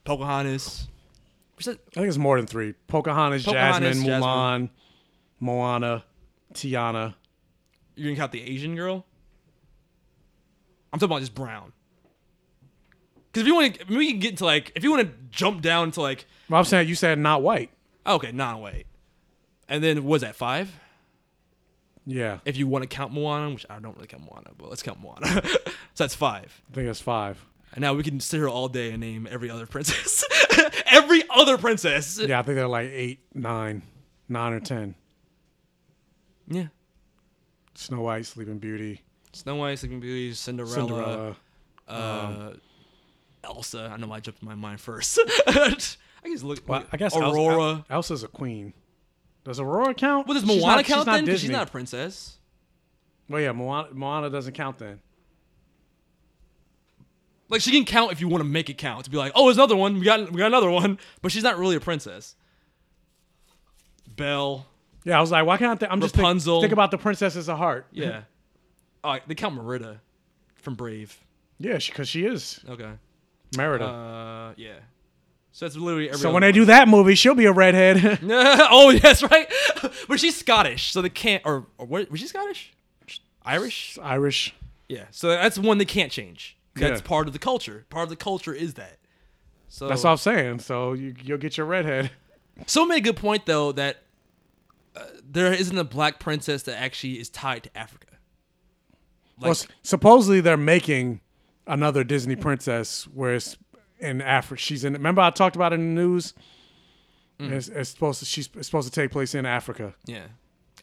[0.05, 0.89] Pocahontas.
[1.61, 2.75] I think it's more than three.
[2.89, 4.29] Pocahontas, Pocahontas, Jasmine, Jasmine.
[4.29, 4.71] Mulan,
[5.39, 6.05] Moana,
[6.55, 7.15] Tiana.
[7.95, 9.05] You're gonna count the Asian girl?
[10.93, 11.73] I'm talking about just brown.
[13.33, 15.63] Because if you want to, we can get into like, if you want to jump
[15.63, 17.71] down to like, Well, I'm saying you said not white.
[18.07, 18.87] okay, non-white,
[19.69, 20.79] and then was that five?
[22.05, 24.83] Yeah, If you want to count Moana, which I don't really count Moana, but let's
[24.83, 25.27] count Moana.
[25.95, 26.61] so that's five.
[26.71, 27.39] I think it's five.
[27.75, 30.25] And now we can sit here all day and name every other princess,
[30.91, 32.19] every other princess.
[32.19, 33.83] Yeah, I think they're like eight, nine,
[34.29, 34.95] nine or ten.
[36.49, 36.67] Yeah.
[37.75, 39.01] Snow White, Sleeping Beauty,
[39.33, 41.37] Snow White, Sleeping Beauty, Cinderella, Cinderella.
[41.89, 42.53] uh,
[43.45, 43.91] Elsa.
[43.93, 45.19] I know I jumped in my mind first.
[45.47, 45.71] I
[46.27, 46.63] just look.
[46.69, 47.65] Well, I guess Aurora.
[47.65, 48.73] Elsa, Elsa's a queen.
[49.45, 50.27] Does Aurora count?
[50.29, 51.37] Well, does Moana not- she's count not then?
[51.37, 52.39] she's not a princess.
[53.29, 55.01] Well, yeah, Moana, Moana doesn't count then.
[57.49, 59.47] Like she can count if you want to make it count to be like, oh,
[59.47, 59.99] there's another one.
[59.99, 62.35] We got we got another one, but she's not really a princess.
[64.17, 64.67] Belle.
[65.05, 65.87] Yeah, I was like, why can't they?
[65.89, 66.61] I'm just think, Rapunzel.
[66.61, 67.87] think about the princesses of heart.
[67.91, 68.23] Yeah.
[69.05, 70.01] oh, they count Merida
[70.55, 71.19] from Brave.
[71.59, 72.93] yeah, because she is Okay.
[73.57, 73.87] Merida.
[73.87, 74.75] Uh, yeah.
[75.53, 76.19] So that's literally every.
[76.19, 76.55] so when they one.
[76.55, 78.19] do that movie, she'll be a redhead.
[78.23, 79.51] oh yes, right.
[80.09, 81.43] but she's Scottish, so they can't.
[81.45, 82.11] Or, or what?
[82.11, 82.73] Was she Scottish?
[83.45, 83.99] Irish?
[84.03, 84.55] Irish.
[84.89, 85.05] Yeah.
[85.11, 86.57] So that's one they can't change.
[86.75, 87.07] That's Yeah.
[87.07, 87.85] part of the culture.
[87.91, 88.99] Part of the culture is that.
[89.69, 90.61] So That's all I'm saying.
[90.61, 92.11] So you, you'll get your redhead.
[92.67, 94.03] Someone made a good point though that
[94.95, 98.07] uh, there isn't a black princess that actually is tied to Africa.
[99.41, 101.21] well, s- supposedly they're making
[101.67, 103.57] another Disney princess where it's
[103.99, 104.61] in Africa.
[104.61, 104.93] She's in.
[104.95, 106.35] Remember I talked about it in the news.
[107.39, 107.53] Mm.
[107.53, 108.25] It's, it's supposed to.
[108.25, 109.95] She's it's supposed to take place in Africa.
[110.07, 110.25] Yeah.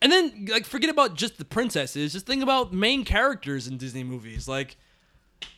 [0.02, 2.14] And then like forget about just the princesses.
[2.14, 4.48] Just think about main characters in Disney movies.
[4.48, 4.78] Like,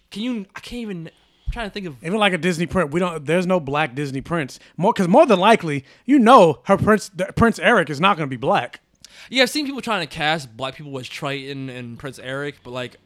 [0.09, 0.45] can you?
[0.55, 1.11] I can't even.
[1.47, 2.03] I'm trying to think of.
[2.03, 3.25] Even like a Disney prince, we don't.
[3.25, 4.59] There's no black Disney prince.
[4.77, 8.33] More because more than likely, you know, her prince Prince Eric is not going to
[8.33, 8.81] be black.
[9.29, 12.71] Yeah, I've seen people trying to cast black people as Triton and Prince Eric, but
[12.71, 12.97] like?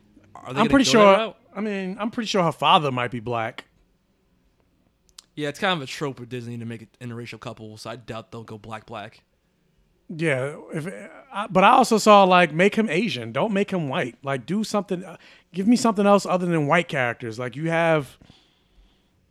[0.45, 1.35] I'm pretty sure.
[1.55, 3.65] I mean, I'm pretty sure her father might be black.
[5.35, 7.95] Yeah, it's kind of a trope of Disney to make it interracial couple, so I
[7.97, 9.21] doubt they'll go black black.
[10.07, 10.87] Yeah, if,
[11.33, 13.31] I, but I also saw like make him Asian.
[13.31, 14.17] Don't make him white.
[14.23, 15.03] Like do something.
[15.03, 15.17] uh,
[15.53, 17.39] Give me something else other than white characters.
[17.39, 18.17] Like you have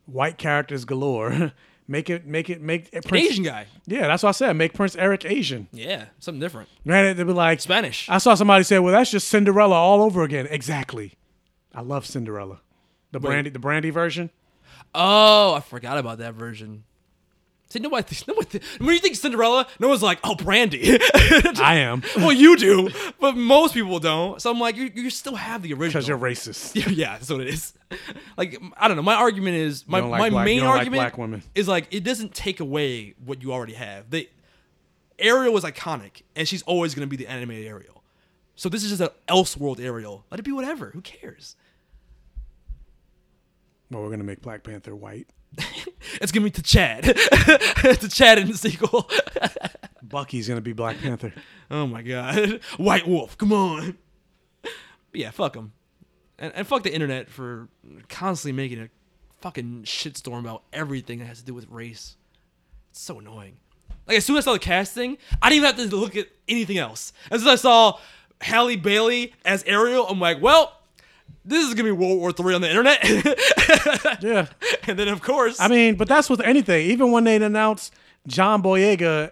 [0.05, 1.53] white characters galore.
[1.87, 2.25] make it.
[2.25, 2.61] Make it.
[2.61, 3.67] Make it Prince, Asian guy.
[3.85, 4.53] Yeah, that's what I said.
[4.53, 5.67] Make Prince Eric Asian.
[5.71, 6.69] Yeah, something different.
[6.85, 8.09] Granted, they'd be like Spanish.
[8.09, 11.13] I saw somebody say, "Well, that's just Cinderella all over again." Exactly.
[11.73, 12.61] I love Cinderella.
[13.11, 13.29] The Wait.
[13.29, 14.29] Brandy, the Brandy version.
[14.93, 16.85] Oh, I forgot about that version.
[17.75, 20.97] See, nobody thinks, nobody th- when you think Cinderella, no one's like, oh, Brandy.
[21.59, 22.03] I am.
[22.15, 22.89] well, you do,
[23.19, 24.41] but most people don't.
[24.41, 25.89] So I'm like, you, you still have the original.
[25.89, 26.73] Because you're racist.
[26.73, 27.73] Yeah, yeah, that's what it is.
[28.37, 29.03] Like, I don't know.
[29.03, 31.43] My argument is my, like my black- main like argument women.
[31.53, 34.09] is like it doesn't take away what you already have.
[34.09, 34.29] They
[35.19, 38.03] Ariel was iconic, and she's always going to be the animated Ariel.
[38.55, 40.25] So this is just an Elseworld Ariel.
[40.31, 40.91] Let it be whatever.
[40.91, 41.57] Who cares?
[43.91, 45.27] Well, we're gonna make Black Panther white.
[46.21, 47.03] It's gonna be to Chad.
[47.03, 49.09] to Chad in the sequel.
[50.03, 51.33] Bucky's gonna be Black Panther.
[51.71, 52.61] oh my god.
[52.77, 53.97] White Wolf, come on.
[54.61, 54.71] But
[55.13, 55.73] yeah, fuck him,
[56.37, 57.67] And, and fuck the internet for
[58.09, 58.89] constantly making a
[59.41, 62.17] fucking shitstorm about everything that has to do with race.
[62.91, 63.57] It's so annoying.
[64.07, 66.27] Like as soon as I saw the casting, I didn't even have to look at
[66.47, 67.11] anything else.
[67.31, 67.99] As soon as I saw
[68.41, 70.79] Halle Bailey as Ariel, I'm like, well,
[71.43, 73.03] this is gonna be World War Three on the internet.
[74.23, 74.47] yeah.
[74.87, 76.85] And then of course I mean, but that's with anything.
[76.89, 77.93] Even when they announced
[78.27, 79.31] John Boyega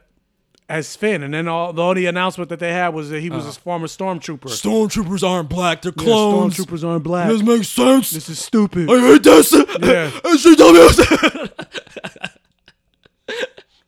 [0.69, 3.45] as Finn, and then all the only announcement that they had was that he was
[3.45, 3.49] Uh.
[3.49, 4.45] a former stormtrooper.
[4.45, 6.55] Stormtroopers aren't black, they're Yeah, clones.
[6.57, 7.27] stormtroopers aren't black.
[7.29, 8.11] This makes sense.
[8.11, 8.89] This is stupid.
[8.89, 9.51] I hate this.
[9.51, 10.09] Yeah.
[10.23, 11.49] SJWs.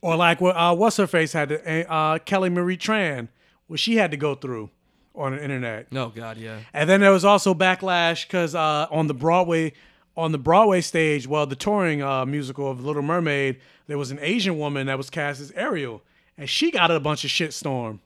[0.02, 3.28] Or like what uh, what's her face had to, uh, Kelly Marie Tran,
[3.68, 4.70] what she had to go through
[5.16, 5.88] on the internet.
[5.94, 6.60] Oh god, yeah.
[6.74, 9.74] And then there was also backlash because uh, on the Broadway
[10.18, 14.20] on the Broadway stage, well, the touring uh, musical of Little Mermaid, there was an
[14.22, 16.02] Asian woman that was cast as Ariel,
[16.38, 18.00] and she got a bunch of shitstorm.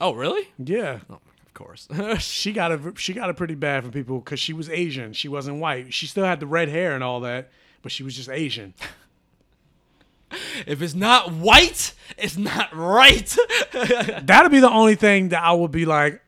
[0.00, 0.48] Oh really?
[0.58, 1.88] Yeah, of course.
[2.18, 2.98] she got it.
[2.98, 5.12] She got it pretty bad from people because she was Asian.
[5.12, 5.92] She wasn't white.
[5.92, 7.50] She still had the red hair and all that,
[7.82, 8.74] but she was just Asian.
[10.66, 13.36] if it's not white, it's not right.
[13.72, 16.20] That'd be the only thing that I would be like,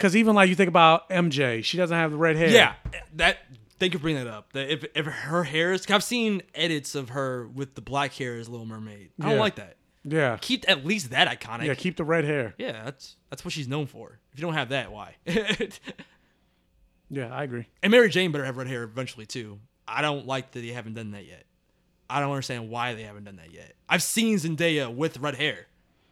[0.00, 2.48] because even like you think about MJ, she doesn't have the red hair.
[2.48, 2.74] yeah,
[3.16, 3.36] that.
[3.78, 4.52] Thank you for bringing that up.
[4.54, 8.36] That if if her hair is, I've seen edits of her with the black hair
[8.36, 9.10] as Little Mermaid.
[9.20, 9.40] I don't Yeah.
[9.40, 9.76] like that.
[10.04, 10.38] Yeah.
[10.40, 11.66] Keep at least that iconic.
[11.66, 12.54] Yeah, keep the red hair.
[12.58, 14.18] Yeah, that's that's what she's known for.
[14.32, 15.16] If you don't have that, why?
[17.12, 17.66] Yeah, I agree.
[17.82, 19.58] and Mary Jane better have red hair eventually too.
[19.88, 21.44] I don't like that they haven't done that yet.
[22.08, 23.74] I don't understand why they haven't done that yet.
[23.88, 25.66] I've seen Zendaya with red hair.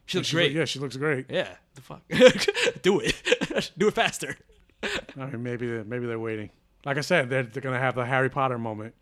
[0.07, 0.53] She looks She great.
[0.53, 1.27] yeah, she looks great.
[1.31, 2.03] Yeah, the fuck.
[2.83, 3.15] Do it.
[3.79, 4.37] Do it faster.
[4.83, 6.51] I mean, maybe they're, maybe they're waiting.
[6.85, 8.95] Like I said, they're, they're gonna have the Harry Potter moment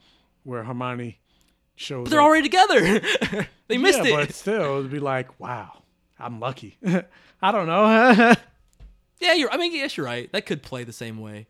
[0.44, 1.18] where Hermione
[1.74, 2.04] shows.
[2.04, 2.26] But they're up.
[2.26, 3.00] already together.
[3.68, 4.16] they missed yeah, it.
[4.28, 5.82] but still, it'd be like, wow,
[6.18, 6.78] I'm lucky.
[7.42, 8.34] I don't know.
[9.20, 9.50] Yeah, you're.
[9.50, 10.30] I mean, yes, you're right.
[10.32, 11.46] That could play the same way.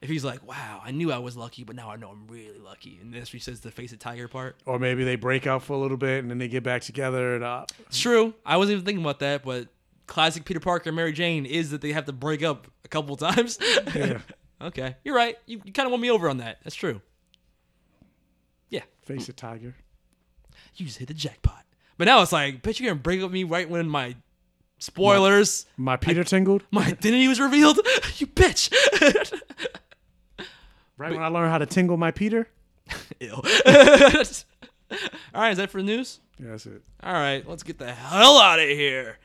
[0.00, 2.58] If he's like, "Wow, I knew I was lucky, but now I know I'm really
[2.58, 4.56] lucky," and this he says the face of tiger part.
[4.64, 7.34] or maybe they break up for a little bit and then they get back together.
[7.34, 8.32] And uh, It's true.
[8.46, 9.68] I wasn't even thinking about that, but
[10.10, 13.16] classic Peter Parker and Mary Jane is that they have to break up a couple
[13.16, 13.58] times.
[13.94, 14.18] Yeah.
[14.60, 15.36] okay, you're right.
[15.46, 16.58] You, you kind of won me over on that.
[16.64, 17.00] That's true.
[18.68, 19.76] Yeah, face a tiger.
[20.74, 21.64] you just hit the jackpot.
[21.96, 24.16] But now it's like, bitch, you're gonna break up with me right when my
[24.78, 26.64] spoilers, My Peter tingled.
[26.70, 27.76] my identity was revealed.
[28.18, 28.70] you bitch.
[30.96, 32.46] Right when I learned how to tingle my Peter.
[33.20, 33.32] Ew.
[33.32, 33.42] All
[35.34, 36.20] right, is that for the news?
[36.38, 36.82] Yeah, that's it.
[37.02, 39.16] All right, let's get the hell out of here.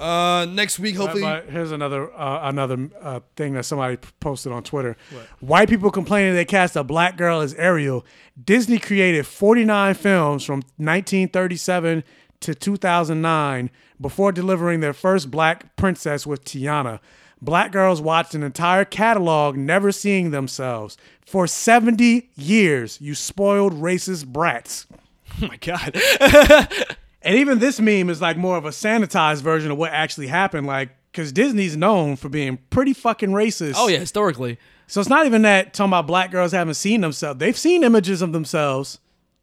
[0.00, 1.22] Uh, next week, hopefully.
[1.22, 4.96] But- but here's another uh, another uh, thing that somebody posted on Twitter.
[5.40, 8.04] White people complaining they cast a black girl as Ariel.
[8.42, 12.02] Disney created 49 films from 1937
[12.40, 13.70] to 2009
[14.00, 17.00] before delivering their first black princess with Tiana.
[17.42, 20.96] Black girls watched an entire catalog, never seeing themselves.
[21.24, 24.86] For 70 years, you spoiled racist brats.
[25.42, 25.96] Oh my god.
[27.22, 30.66] And even this meme is like more of a sanitized version of what actually happened.
[30.66, 33.74] Like, because Disney's known for being pretty fucking racist.
[33.76, 34.58] oh yeah, historically.
[34.86, 37.38] So it's not even that talking about black girls haven't seen themselves.
[37.38, 38.98] They've seen images of themselves.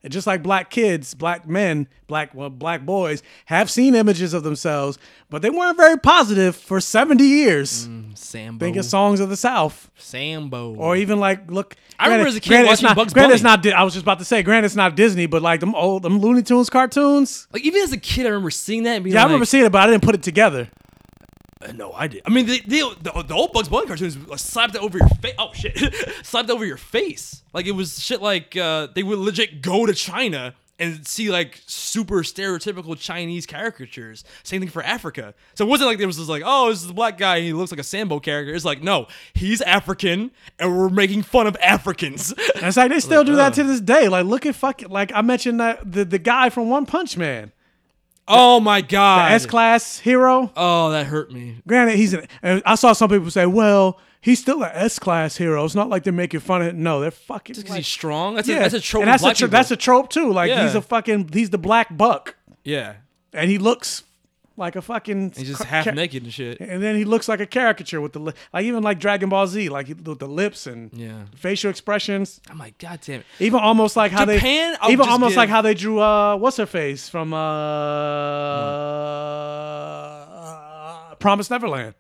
[0.08, 4.44] And just like black kids, black men, black well, black boys have seen images of
[4.44, 4.98] themselves,
[5.30, 7.90] but they weren't very positive for 70 years.
[7.90, 8.66] Mm, Sambo.
[8.66, 9.92] Think of songs of the South.
[9.98, 10.74] Sambo.
[10.76, 11.76] Or even like look.
[12.00, 13.68] I remember granted- as a kid watching not, Bugs granted, it's not.
[13.68, 16.20] I was just about to say, granted, it's not Disney, but like them old, them
[16.20, 17.46] Looney Tunes cartoons.
[17.52, 18.96] Like even as a kid, I remember seeing that.
[18.96, 20.70] And being Yeah, I remember seeing it, but I didn't put it together.
[21.68, 22.22] Uh, No, I did.
[22.26, 25.10] I mean, the the, the, the old Bugs Bunny cartoons uh, slapped it over your
[25.10, 25.36] face.
[25.38, 25.78] Oh shit,
[26.24, 27.44] slapped it over your face.
[27.54, 28.22] Like it was shit.
[28.22, 34.24] Like uh, they would legit go to China and see like super stereotypical Chinese caricatures.
[34.44, 35.34] Same thing for Africa.
[35.56, 37.46] So it wasn't like there was just like, oh, this is the black guy and
[37.46, 38.54] he looks like a Sambo character.
[38.54, 42.34] It's like, no, he's African and we're making fun of Africans.
[42.38, 43.54] It's like they still do that ugh.
[43.56, 44.08] to this day.
[44.08, 47.52] Like, look at fucking like I mentioned that the the guy from One Punch Man,
[48.28, 49.32] oh my god.
[49.32, 50.52] S class hero.
[50.56, 51.58] oh, that hurt me.
[51.68, 52.28] Granted, he's an.
[52.44, 55.90] Uh, I saw some people say, "Well, he's still an S class hero." It's not
[55.90, 56.76] like they're making fun of it.
[56.76, 57.54] No, they're fucking.
[57.56, 58.36] Just because like- he's strong.
[58.36, 59.02] That's yeah, a that's a trope.
[59.04, 60.32] And that's a tro- that's a trope too.
[60.32, 60.64] Like Yeah.
[60.64, 62.96] he's a fucking he's the black buck, yeah.
[63.34, 64.04] and he looks
[64.58, 65.34] like a fucking.
[65.38, 66.60] He's just half ca- naked and shit.
[66.60, 69.46] And then he looks like a caricature with the li- like even like Dragon Ball
[69.48, 71.26] Z, like with the lips and Yeah.
[71.36, 72.42] facial expressions.
[72.50, 73.26] I'm like, god damn it.
[73.40, 76.36] Even almost like how Japan, they I'll even almost give- like how they drew uh
[76.38, 77.34] what's her face from
[80.18, 81.94] uh, Promise Neverland.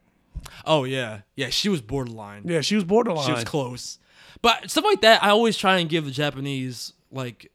[0.66, 1.50] Oh yeah, yeah.
[1.50, 2.44] She was borderline.
[2.46, 3.26] Yeah, she was borderline.
[3.26, 4.00] She was close.
[4.42, 7.52] But stuff like that, I always try and give the Japanese like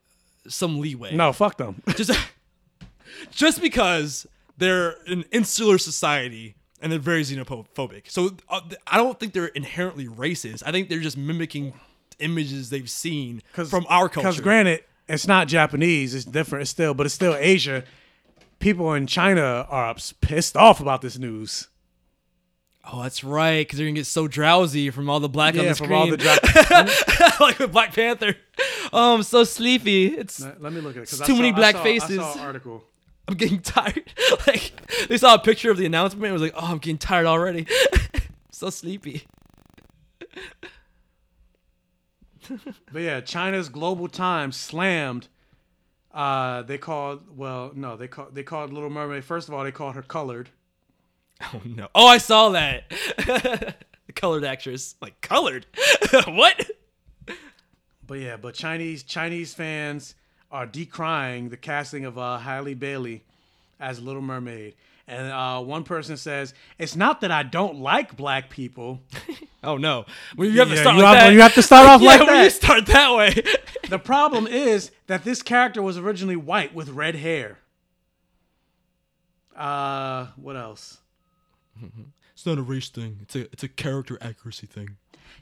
[0.49, 1.15] some leeway.
[1.15, 1.83] No, fuck them.
[1.95, 2.11] just
[3.31, 4.27] just because
[4.59, 8.11] they're an insular society and they're very xenophobic.
[8.11, 10.63] So uh, I don't think they're inherently racist.
[10.67, 11.75] I think they're just mimicking
[12.19, 14.29] images they've seen from our culture.
[14.29, 16.15] Because granted, it's not Japanese.
[16.15, 16.63] It's different.
[16.63, 17.85] It's still, but it's still Asia.
[18.59, 21.69] People in China are pissed off about this news.
[22.85, 23.61] Oh, that's right.
[23.61, 25.93] Because they're gonna get so drowsy from all the black on the from screen.
[25.93, 28.35] all the dra- like with Black Panther.
[28.93, 30.07] Oh, I'm so sleepy.
[30.07, 31.09] It's Let me look at it.
[31.09, 32.17] 'cause It's I too many saw- I black saw- I faces.
[32.17, 32.85] saw an article.
[33.29, 34.13] I'm getting tired.
[34.47, 34.73] like
[35.09, 37.67] they saw a picture of the announcement and was like, "Oh, I'm getting tired already."
[38.51, 39.25] so sleepy.
[42.93, 45.29] But yeah, China's Global Times slammed.
[46.13, 49.25] Uh, they called well, no, they called they called Little Mermaid.
[49.25, 50.51] First of all, they called her colored.
[51.43, 51.89] Oh no!
[51.95, 52.91] Oh, I saw that.
[53.19, 55.67] the colored actress, like colored.
[56.27, 56.71] what?
[58.07, 60.15] But yeah, but Chinese Chinese fans
[60.53, 63.25] are decrying the casting of uh, Halle Bailey
[63.81, 64.75] as Little Mermaid.
[65.09, 69.01] And uh, one person says, "It's not that I don't like black people.
[69.65, 70.07] Oh no!
[70.35, 72.01] When you have to start you like have- that, when you have to start off
[72.03, 72.53] yeah, like when you that.
[72.53, 73.43] start that way.
[73.91, 77.59] The problem is that this character was originally white with red hair.
[79.57, 80.99] Uh, what else?
[82.35, 83.19] It's not a race thing.
[83.23, 84.97] It's a it's a character accuracy thing.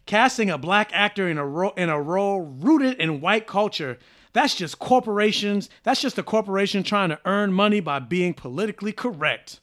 [0.04, 3.98] Casting a black actor in a role in a role rooted in white culture.
[4.32, 5.68] That's just corporations.
[5.82, 9.60] That's just a corporation trying to earn money by being politically correct.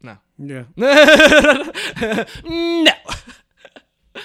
[0.00, 0.18] No.
[0.38, 0.64] Yeah.
[2.44, 2.92] no.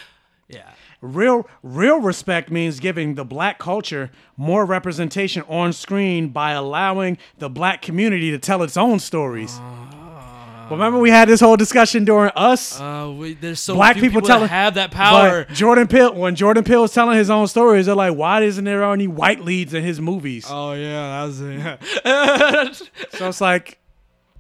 [0.48, 0.72] yeah.
[1.02, 7.50] Real real respect means giving the black culture more representation on screen by allowing the
[7.50, 9.60] black community to tell its own stories.
[10.70, 12.80] Remember we had this whole discussion during us.
[12.80, 15.46] Uh, we, there's so black people, people telling have that power.
[15.46, 18.84] Jordan Peele, when Jordan Peele was telling his own stories, they're like, "Why isn't there
[18.84, 22.92] any white leads in his movies?" Oh yeah, that was it.
[23.18, 23.80] so it's like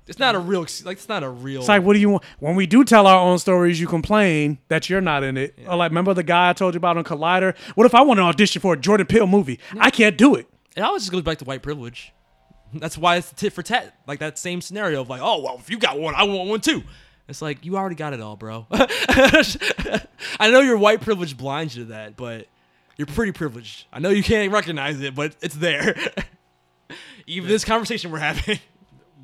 [0.08, 1.60] it's not a real like it's not a real.
[1.60, 2.24] It's like, what do you want?
[2.40, 5.58] When we do tell our own stories, you complain that you're not in it.
[5.68, 7.56] Or like, remember the guy I told you about on Collider?
[7.76, 9.60] What if I want to audition for a Jordan Peele movie?
[9.80, 10.48] I can't do it.
[10.76, 12.14] It always just goes back to white privilege.
[12.74, 15.70] That's why it's tit for tat, like that same scenario of like, oh well, if
[15.70, 16.84] you got one, I want one too.
[17.28, 18.68] It's like you already got it all, bro.
[18.72, 19.96] I
[20.50, 22.48] know your white privilege blinds you to that, but
[22.96, 23.86] you're pretty privileged.
[23.92, 25.96] I know you can't recognize it, but it's there.
[27.28, 28.60] Even this conversation we're having.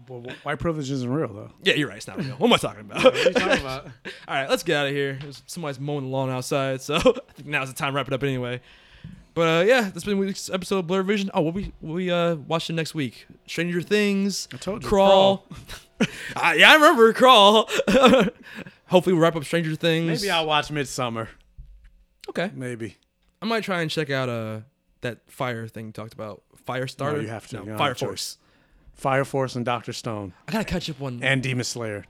[0.10, 1.52] Well, white privilege isn't real though.
[1.64, 1.96] Yeah, you're right.
[1.96, 2.36] It's not real.
[2.36, 3.06] What am I talking about?
[3.06, 3.86] What are you talking about?
[4.28, 5.18] All right, let's get out of here.
[5.48, 8.22] Somebody's mowing the lawn outside, so I think now's the time to wrap it up
[8.22, 8.60] anyway.
[9.34, 11.32] But uh, yeah, that's been week's episode of Blur Vision.
[11.34, 13.26] Oh, what we what we uh watching next week?
[13.48, 14.48] Stranger Things.
[14.54, 15.46] I told you, Crawl.
[16.36, 17.68] uh, yeah, I remember Crawl.
[18.88, 20.22] Hopefully, we'll wrap up Stranger Things.
[20.22, 21.30] Maybe I'll watch Midsommar.
[22.30, 22.52] Okay.
[22.54, 22.98] Maybe.
[23.42, 24.62] I might try and check out uh
[25.02, 26.44] that fire thing you talked about.
[26.66, 27.18] Fire Starter.
[27.18, 27.58] No, you have to.
[27.58, 28.10] No, You Fire Force.
[28.12, 28.38] choice.
[28.94, 30.34] Fire Force and Doctor Stone.
[30.48, 32.06] I gotta catch up on And Demon Slayer.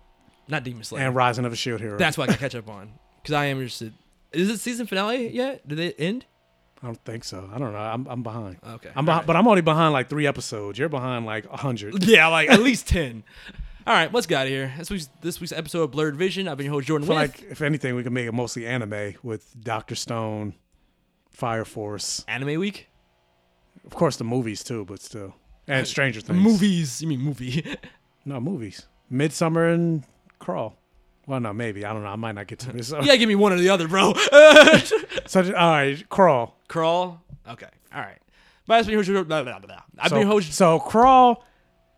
[0.49, 1.97] not Demon Slayer And Rising of a Shield Hero.
[1.97, 3.93] That's what I gotta catch up on because I am interested.
[4.33, 5.65] Is it season finale yet?
[5.67, 6.25] Did it end?
[6.83, 7.49] I don't think so.
[7.53, 7.79] I don't know.
[7.79, 8.57] I'm, I'm behind.
[8.67, 8.89] Okay.
[8.93, 10.77] I'm behind, but I'm only behind like three episodes.
[10.77, 12.03] You're behind like a hundred.
[12.07, 13.23] Yeah, like at least ten.
[13.87, 14.73] All right, let's get out of here.
[14.77, 16.47] This week's this week's episode of Blurred Vision.
[16.47, 17.15] I've been your host Jordan With.
[17.15, 20.55] like if anything, we can make it mostly anime with Doctor Stone,
[21.31, 22.89] Fire Force, Anime Week.
[23.85, 25.35] of course the movies too, but still,
[25.67, 26.39] and Stranger Things.
[26.39, 27.01] Movies?
[27.01, 27.77] You mean movie?
[28.25, 28.87] No movies.
[29.11, 30.03] Midsommar and
[30.39, 30.77] Crawl.
[31.25, 32.09] Well, no, maybe I don't know.
[32.09, 32.91] I might not get to this.
[33.05, 34.13] gotta give me one or the other, bro.
[35.25, 36.57] so all right, Crawl.
[36.67, 37.21] Crawl.
[37.47, 37.69] Okay.
[37.93, 38.17] All right.
[38.65, 39.25] But I've been your.
[39.97, 40.53] I've so, been host.
[40.53, 41.43] So Crawl,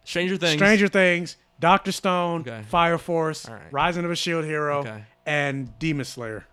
[0.03, 0.53] Stranger Things.
[0.53, 2.61] Stranger Things, Doctor Stone, Okay.
[2.67, 3.71] Fire Force, right.
[3.71, 5.03] Rising of a Shield Hero, Okay.
[5.25, 6.45] and Demon Slayer.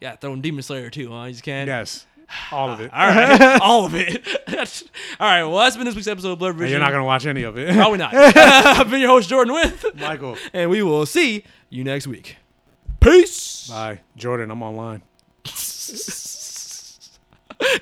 [0.00, 1.24] Yeah, throwing Demon Slayer too, huh?
[1.24, 1.66] You just can't.
[1.66, 2.06] Yes,
[2.52, 2.92] all of it.
[2.92, 4.26] All right, all of it.
[5.20, 6.72] all right, well, that's been this week's episode of Blurred And Vision.
[6.72, 7.74] you're not gonna watch any of it.
[7.74, 8.14] Probably not.
[8.14, 9.84] I've been your host, Jordan With.
[9.96, 10.36] Michael.
[10.52, 12.36] And we will see you next week.
[13.00, 13.68] Peace.
[13.70, 14.50] Bye, Jordan.
[14.50, 15.02] I'm online.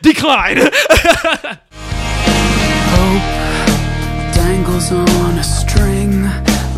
[0.03, 0.57] Decline.
[4.33, 6.23] dangles on a string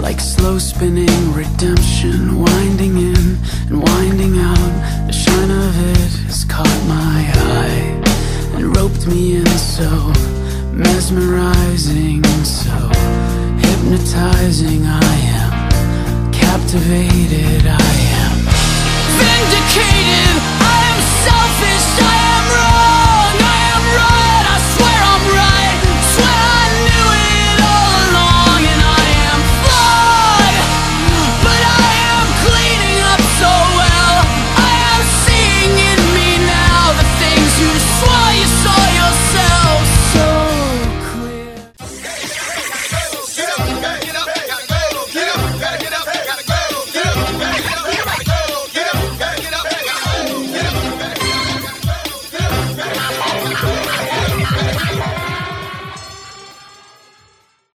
[0.00, 3.36] like slow spinning redemption winding in
[3.68, 5.97] and winding out the shine of it
[6.28, 7.20] has caught my
[7.56, 8.02] eye
[8.54, 9.88] and roped me in so
[10.72, 12.76] mesmerizing so
[13.64, 14.84] hypnotizing.
[14.84, 17.64] I am captivated.
[17.66, 18.36] I am
[19.18, 20.38] vindicated.
[20.60, 21.38] I am so